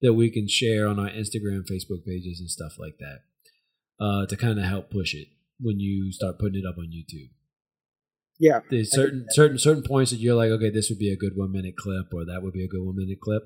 that 0.04 0.14
we 0.14 0.30
can 0.30 0.48
share 0.48 0.86
on 0.86 1.00
our 1.00 1.10
Instagram, 1.10 1.64
Facebook 1.66 2.06
pages, 2.06 2.40
and 2.40 2.50
stuff 2.50 2.74
like 2.78 2.98
that 3.00 3.24
uh, 4.04 4.26
to 4.28 4.36
kind 4.36 4.60
of 4.60 4.66
help 4.66 4.92
push 4.92 5.16
it 5.16 5.30
when 5.60 5.80
you 5.80 6.12
start 6.12 6.38
putting 6.38 6.60
it 6.60 6.68
up 6.68 6.78
on 6.78 6.92
YouTube. 6.92 7.30
Yeah, 8.40 8.60
There's 8.70 8.92
certain 8.92 9.26
certain 9.30 9.58
certain 9.58 9.84
points 9.84 10.12
that 10.12 10.20
you're 10.20 10.36
like, 10.36 10.50
okay, 10.52 10.70
this 10.70 10.90
would 10.90 11.00
be 11.00 11.12
a 11.12 11.16
good 11.16 11.34
one 11.36 11.52
minute 11.52 11.76
clip, 11.78 12.08
or 12.14 12.26
that 12.26 12.42
would 12.44 12.54
be 12.54 12.66
a 12.66 12.68
good 12.68 12.84
one 12.84 12.98
minute 12.98 13.20
clip, 13.22 13.44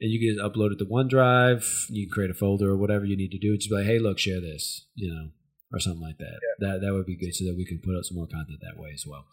and 0.00 0.12
you 0.12 0.20
can 0.20 0.36
just 0.36 0.44
upload 0.44 0.70
it 0.70 0.78
to 0.78 0.84
OneDrive. 0.84 1.90
You 1.90 2.06
can 2.06 2.12
create 2.12 2.30
a 2.30 2.34
folder 2.34 2.70
or 2.70 2.76
whatever 2.76 3.04
you 3.04 3.16
need 3.16 3.32
to 3.32 3.38
do. 3.38 3.56
Just 3.56 3.70
be 3.70 3.76
like, 3.76 3.86
hey, 3.86 3.98
look, 3.98 4.18
share 4.18 4.40
this, 4.40 4.86
you 4.94 5.12
know, 5.12 5.30
or 5.72 5.80
something 5.80 6.02
like 6.02 6.18
that. 6.18 6.38
That 6.60 6.80
that 6.82 6.92
would 6.92 7.06
be 7.06 7.16
good, 7.16 7.34
so 7.34 7.44
that 7.46 7.56
we 7.56 7.66
can 7.66 7.80
put 7.82 7.96
out 7.96 8.04
some 8.04 8.18
more 8.18 8.28
content 8.28 8.60
that 8.62 8.80
way 8.80 8.90
as 8.94 9.04
well. 9.04 9.24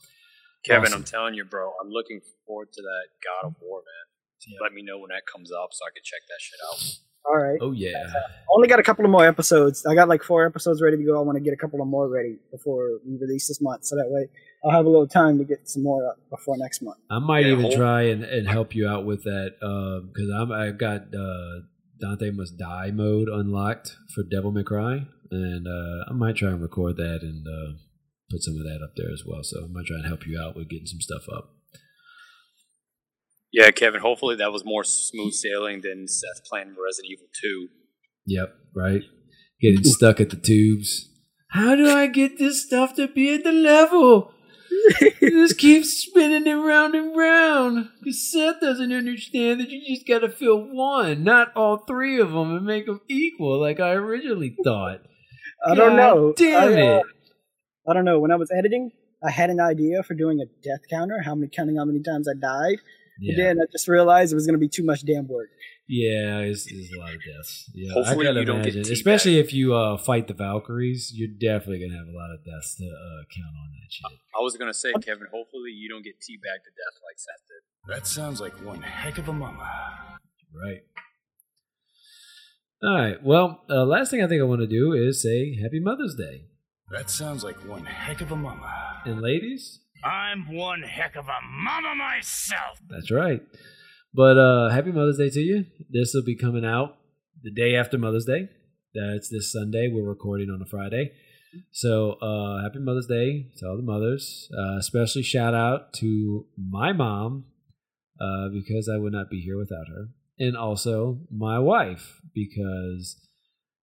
Kevin, 0.65 0.87
Awesome. 0.87 1.01
I'm 1.01 1.03
telling 1.03 1.33
you, 1.35 1.45
bro, 1.45 1.73
I'm 1.79 1.91
looking 1.91 2.21
forward 2.47 2.73
to 2.73 2.81
that 2.81 3.05
God 3.21 3.49
of 3.49 3.55
War, 3.61 3.81
man. 3.85 4.14
Let 4.61 4.73
me 4.73 4.81
know 4.83 4.99
when 4.99 5.09
that 5.09 5.23
comes 5.31 5.51
up 5.51 5.69
so 5.71 5.85
I 5.85 5.89
can 5.93 6.03
check 6.03 6.21
that 6.29 6.39
shit 6.39 6.59
out. 6.69 6.79
all 7.25 7.37
right. 7.37 7.57
Oh 7.61 7.71
yeah. 7.71 7.91
Only 8.55 8.67
got 8.67 8.79
a 8.79 8.83
couple 8.83 9.03
of 9.05 9.11
more 9.11 9.25
episodes. 9.25 9.85
I 9.85 9.95
got 9.95 10.07
like 10.07 10.23
four 10.23 10.45
episodes 10.45 10.81
ready 10.81 10.97
to 10.97 11.03
go. 11.03 11.17
I 11.19 11.23
want 11.23 11.37
to 11.37 11.43
get 11.43 11.53
a 11.53 11.57
couple 11.57 11.81
of 11.81 11.87
more 11.87 12.07
ready 12.07 12.37
before 12.51 12.99
we 13.05 13.17
release 13.19 13.47
this 13.47 13.59
month, 13.61 13.85
so 13.85 13.95
that 13.95 14.05
way 14.09 14.27
I'll 14.63 14.71
have 14.71 14.85
a 14.85 14.89
little 14.89 15.07
time 15.07 15.37
to 15.39 15.43
get 15.43 15.67
some 15.69 15.83
more 15.83 16.07
up 16.07 16.17
before 16.29 16.55
next 16.57 16.81
month. 16.81 16.97
I 17.09 17.19
might 17.19 17.45
Yeah, 17.45 17.53
even 17.53 17.61
hold- 17.65 17.75
try 17.75 18.03
and, 18.03 18.23
and 18.23 18.47
help 18.47 18.75
you 18.75 18.87
out 18.87 19.05
with 19.05 19.23
that 19.23 19.55
because 19.59 20.29
I'm 20.35 20.51
I 20.51 20.71
got 20.71 21.01
uh, 21.13 21.61
Dante 21.99 22.29
Must 22.31 22.57
Die 22.57 22.91
mode 22.93 23.27
unlocked 23.29 23.95
for 24.13 24.23
Devil 24.29 24.51
May 24.51 24.63
Cry, 24.63 25.07
and 25.31 25.67
uh, 25.67 26.05
I 26.09 26.13
might 26.13 26.35
try 26.35 26.49
and 26.49 26.61
record 26.61 26.97
that 26.97 27.19
and 27.23 27.45
uh, 27.47 27.77
put 28.29 28.43
some 28.43 28.55
of 28.55 28.63
that 28.63 28.83
up 28.83 28.91
there 28.95 29.11
as 29.11 29.23
well. 29.25 29.39
So 29.43 29.63
I 29.63 29.67
might 29.71 29.85
try 29.87 29.97
and 29.97 30.05
help 30.05 30.27
you 30.27 30.39
out 30.39 30.55
with 30.55 30.69
getting 30.69 30.85
some 30.87 31.01
stuff 31.01 31.23
up. 31.35 31.49
Yeah, 33.51 33.71
Kevin, 33.71 34.01
hopefully 34.01 34.35
that 34.35 34.51
was 34.51 34.65
more 34.65 34.83
smooth 34.83 35.33
sailing 35.33 35.81
than 35.81 36.07
Seth 36.07 36.43
playing 36.49 36.75
Resident 36.83 37.11
Evil 37.11 37.27
2. 37.41 37.67
Yep, 38.27 38.55
right. 38.75 39.01
Getting 39.61 39.83
stuck 39.83 40.19
at 40.19 40.29
the 40.29 40.35
tubes. 40.35 41.09
How 41.51 41.75
do 41.75 41.89
I 41.89 42.07
get 42.07 42.37
this 42.37 42.65
stuff 42.65 42.95
to 42.95 43.07
be 43.07 43.33
at 43.33 43.43
the 43.43 43.53
level? 43.53 44.33
It 44.99 45.31
just 45.31 45.57
keeps 45.57 45.89
spinning 45.89 46.45
it 46.45 46.53
round 46.53 46.95
and 46.95 47.15
round. 47.15 47.89
Because 47.99 48.29
Seth 48.29 48.59
doesn't 48.59 48.91
understand 48.91 49.61
that 49.61 49.69
you 49.69 49.81
just 49.87 50.07
got 50.07 50.19
to 50.19 50.29
fill 50.29 50.59
one, 50.59 51.23
not 51.23 51.55
all 51.55 51.77
three 51.77 52.19
of 52.19 52.31
them, 52.31 52.55
and 52.55 52.65
make 52.65 52.85
them 52.85 53.01
equal 53.07 53.59
like 53.59 53.79
I 53.79 53.91
originally 53.91 54.55
thought. 54.63 54.99
I 55.65 55.75
don't 55.75 55.95
know. 55.95 56.33
Damn 56.35 56.61
I, 56.61 56.65
uh, 56.65 56.97
it. 56.97 57.03
I 57.87 57.93
don't 57.93 58.05
know. 58.05 58.19
When 58.19 58.31
I 58.31 58.35
was 58.35 58.51
editing, 58.55 58.91
I 59.23 59.31
had 59.31 59.49
an 59.49 59.59
idea 59.59 60.03
for 60.03 60.13
doing 60.13 60.39
a 60.39 60.45
death 60.63 60.81
counter, 60.89 61.21
how 61.23 61.35
many 61.35 61.49
counting 61.49 61.77
how 61.77 61.85
many 61.85 62.01
times 62.01 62.27
I 62.27 62.33
died. 62.39 62.79
Yeah. 63.19 63.31
And 63.33 63.39
then 63.59 63.63
I 63.63 63.65
just 63.71 63.87
realized 63.87 64.31
it 64.31 64.35
was 64.35 64.45
going 64.45 64.55
to 64.59 64.59
be 64.59 64.67
too 64.67 64.83
much 64.83 65.05
damn 65.05 65.27
work. 65.27 65.49
Yeah, 65.87 66.39
it's, 66.39 66.65
it's 66.71 66.93
a 66.93 66.97
lot 66.99 67.13
of 67.13 67.19
deaths. 67.23 67.69
Yeah, 67.73 67.93
Hopefully 67.93 68.25
I 68.27 68.29
gotta 68.29 68.39
you 68.39 68.45
don't 68.45 68.63
get 68.63 68.73
imagine, 68.73 68.91
especially 68.93 69.37
if 69.37 69.53
you 69.53 69.75
uh, 69.75 69.97
fight 69.97 70.27
the 70.27 70.33
Valkyries, 70.33 71.11
you're 71.13 71.29
definitely 71.29 71.85
gonna 71.85 71.97
have 71.97 72.07
a 72.07 72.17
lot 72.17 72.31
of 72.33 72.43
deaths 72.43 72.75
to 72.77 72.85
uh, 72.85 73.21
count 73.29 73.53
on 73.55 73.69
that 73.71 73.91
shit. 73.91 74.19
I 74.35 74.41
was 74.41 74.57
going 74.57 74.69
to 74.69 74.73
say, 74.77 74.91
Kevin, 74.93 75.27
hopefully 75.31 75.69
you 75.71 75.87
don't 75.87 76.03
get 76.03 76.15
teabagged 76.19 76.63
to 76.65 76.71
death 76.73 76.97
like 77.07 77.17
Seth 77.17 77.43
did. 77.47 77.93
That 77.95 78.07
sounds 78.07 78.41
like 78.41 78.53
one 78.65 78.81
heck 78.81 79.17
of 79.19 79.29
a 79.29 79.33
mama. 79.33 79.69
Right. 80.53 80.81
All 82.83 82.95
right. 82.95 83.23
Well, 83.23 83.61
uh, 83.69 83.85
last 83.85 84.11
thing 84.11 84.23
I 84.23 84.27
think 84.27 84.41
I 84.41 84.45
want 84.45 84.61
to 84.61 84.67
do 84.67 84.93
is 84.93 85.21
say 85.21 85.55
Happy 85.61 85.79
Mother's 85.79 86.15
Day, 86.15 86.45
That 86.91 87.09
sounds 87.09 87.43
like 87.43 87.57
one 87.67 87.85
heck 87.85 88.21
of 88.21 88.31
a 88.31 88.35
mama. 88.35 89.01
and 89.05 89.21
ladies, 89.21 89.81
I'm 90.05 90.53
one 90.53 90.83
heck 90.83 91.15
of 91.15 91.25
a 91.25 91.39
mama 91.43 91.95
myself. 91.95 92.79
That's 92.87 93.09
right. 93.09 93.41
But 94.13 94.37
uh 94.37 94.69
happy 94.69 94.91
Mother's 94.91 95.17
Day 95.17 95.31
to 95.31 95.39
you. 95.39 95.65
This 95.89 96.13
will 96.13 96.23
be 96.23 96.35
coming 96.35 96.63
out 96.63 96.97
the 97.41 97.51
day 97.51 97.75
after 97.75 97.97
Mother's 97.97 98.25
Day. 98.25 98.49
That's 98.93 99.29
this 99.29 99.51
Sunday. 99.51 99.89
We're 99.91 100.07
recording 100.07 100.49
on 100.51 100.61
a 100.61 100.65
Friday. 100.65 101.11
So 101.71 102.13
uh 102.21 102.61
happy 102.61 102.79
Mother's 102.79 103.07
Day 103.07 103.47
to 103.57 103.65
all 103.65 103.77
the 103.77 103.83
mothers. 103.83 104.47
Uh 104.55 104.77
especially 104.77 105.23
shout 105.23 105.55
out 105.55 105.91
to 105.93 106.45
my 106.55 106.93
mom, 106.93 107.45
uh, 108.21 108.49
because 108.53 108.87
I 108.87 108.97
would 108.97 109.11
not 109.13 109.31
be 109.31 109.41
here 109.41 109.57
without 109.57 109.87
her. 109.87 110.09
And 110.37 110.55
also 110.55 111.21
my 111.31 111.57
wife, 111.57 112.21
because 112.33 113.27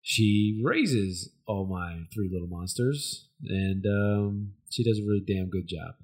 she 0.03 0.61
raises 0.63 1.31
all 1.49 1.67
my 1.67 2.05
three 2.15 2.31
little 2.33 2.49
monsters 2.49 3.29
and 3.43 3.85
um, 3.87 4.53
she 4.71 4.85
does 4.85 4.99
a 4.99 5.03
really 5.03 5.25
damn 5.27 5.49
good 5.49 5.67
job 5.67 5.95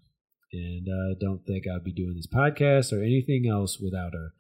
and 0.53 0.89
I 0.89 1.13
uh, 1.13 1.15
don't 1.21 1.45
think 1.47 1.65
I'd 1.67 1.85
be 1.85 1.93
doing 1.93 2.17
this 2.17 2.27
podcast 2.27 2.93
or 2.93 3.03
anything 3.03 3.47
else 3.51 3.79
without 3.79 4.15
her. 4.15 4.33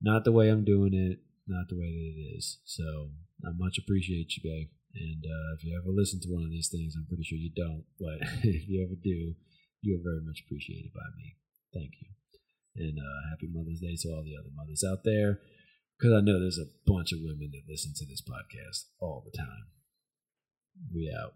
Not 0.00 0.24
the 0.24 0.32
way 0.32 0.48
I'm 0.48 0.64
doing 0.64 0.94
it, 0.94 1.20
not 1.46 1.68
the 1.68 1.78
way 1.78 1.86
that 1.86 2.12
it 2.18 2.36
is. 2.36 2.58
So 2.64 3.10
I 3.44 3.50
much 3.56 3.78
appreciate 3.78 4.34
you, 4.36 4.42
babe. 4.42 4.68
And 4.94 5.24
uh, 5.24 5.54
if 5.56 5.64
you 5.64 5.78
ever 5.78 5.94
listen 5.94 6.20
to 6.20 6.28
one 6.28 6.44
of 6.44 6.50
these 6.50 6.68
things, 6.68 6.94
I'm 6.96 7.06
pretty 7.06 7.24
sure 7.24 7.38
you 7.38 7.52
don't, 7.54 7.84
but 7.98 8.18
if 8.42 8.68
you 8.68 8.82
ever 8.82 8.98
do, 8.98 9.34
you 9.80 9.96
are 9.96 10.02
very 10.02 10.20
much 10.22 10.42
appreciated 10.44 10.92
by 10.92 11.06
me. 11.16 11.36
Thank 11.72 11.92
you. 12.00 12.08
And 12.76 12.98
uh, 12.98 13.30
happy 13.30 13.48
Mother's 13.52 13.80
Day 13.80 13.96
to 14.02 14.08
all 14.10 14.24
the 14.24 14.36
other 14.36 14.50
mothers 14.54 14.84
out 14.84 15.04
there, 15.04 15.40
because 15.98 16.12
I 16.12 16.20
know 16.20 16.40
there's 16.40 16.60
a 16.60 16.72
bunch 16.86 17.12
of 17.12 17.20
women 17.22 17.50
that 17.52 17.70
listen 17.70 17.92
to 17.96 18.06
this 18.06 18.22
podcast 18.22 18.90
all 19.00 19.22
the 19.24 19.36
time. 19.36 19.70
We 20.92 21.12
out. 21.12 21.34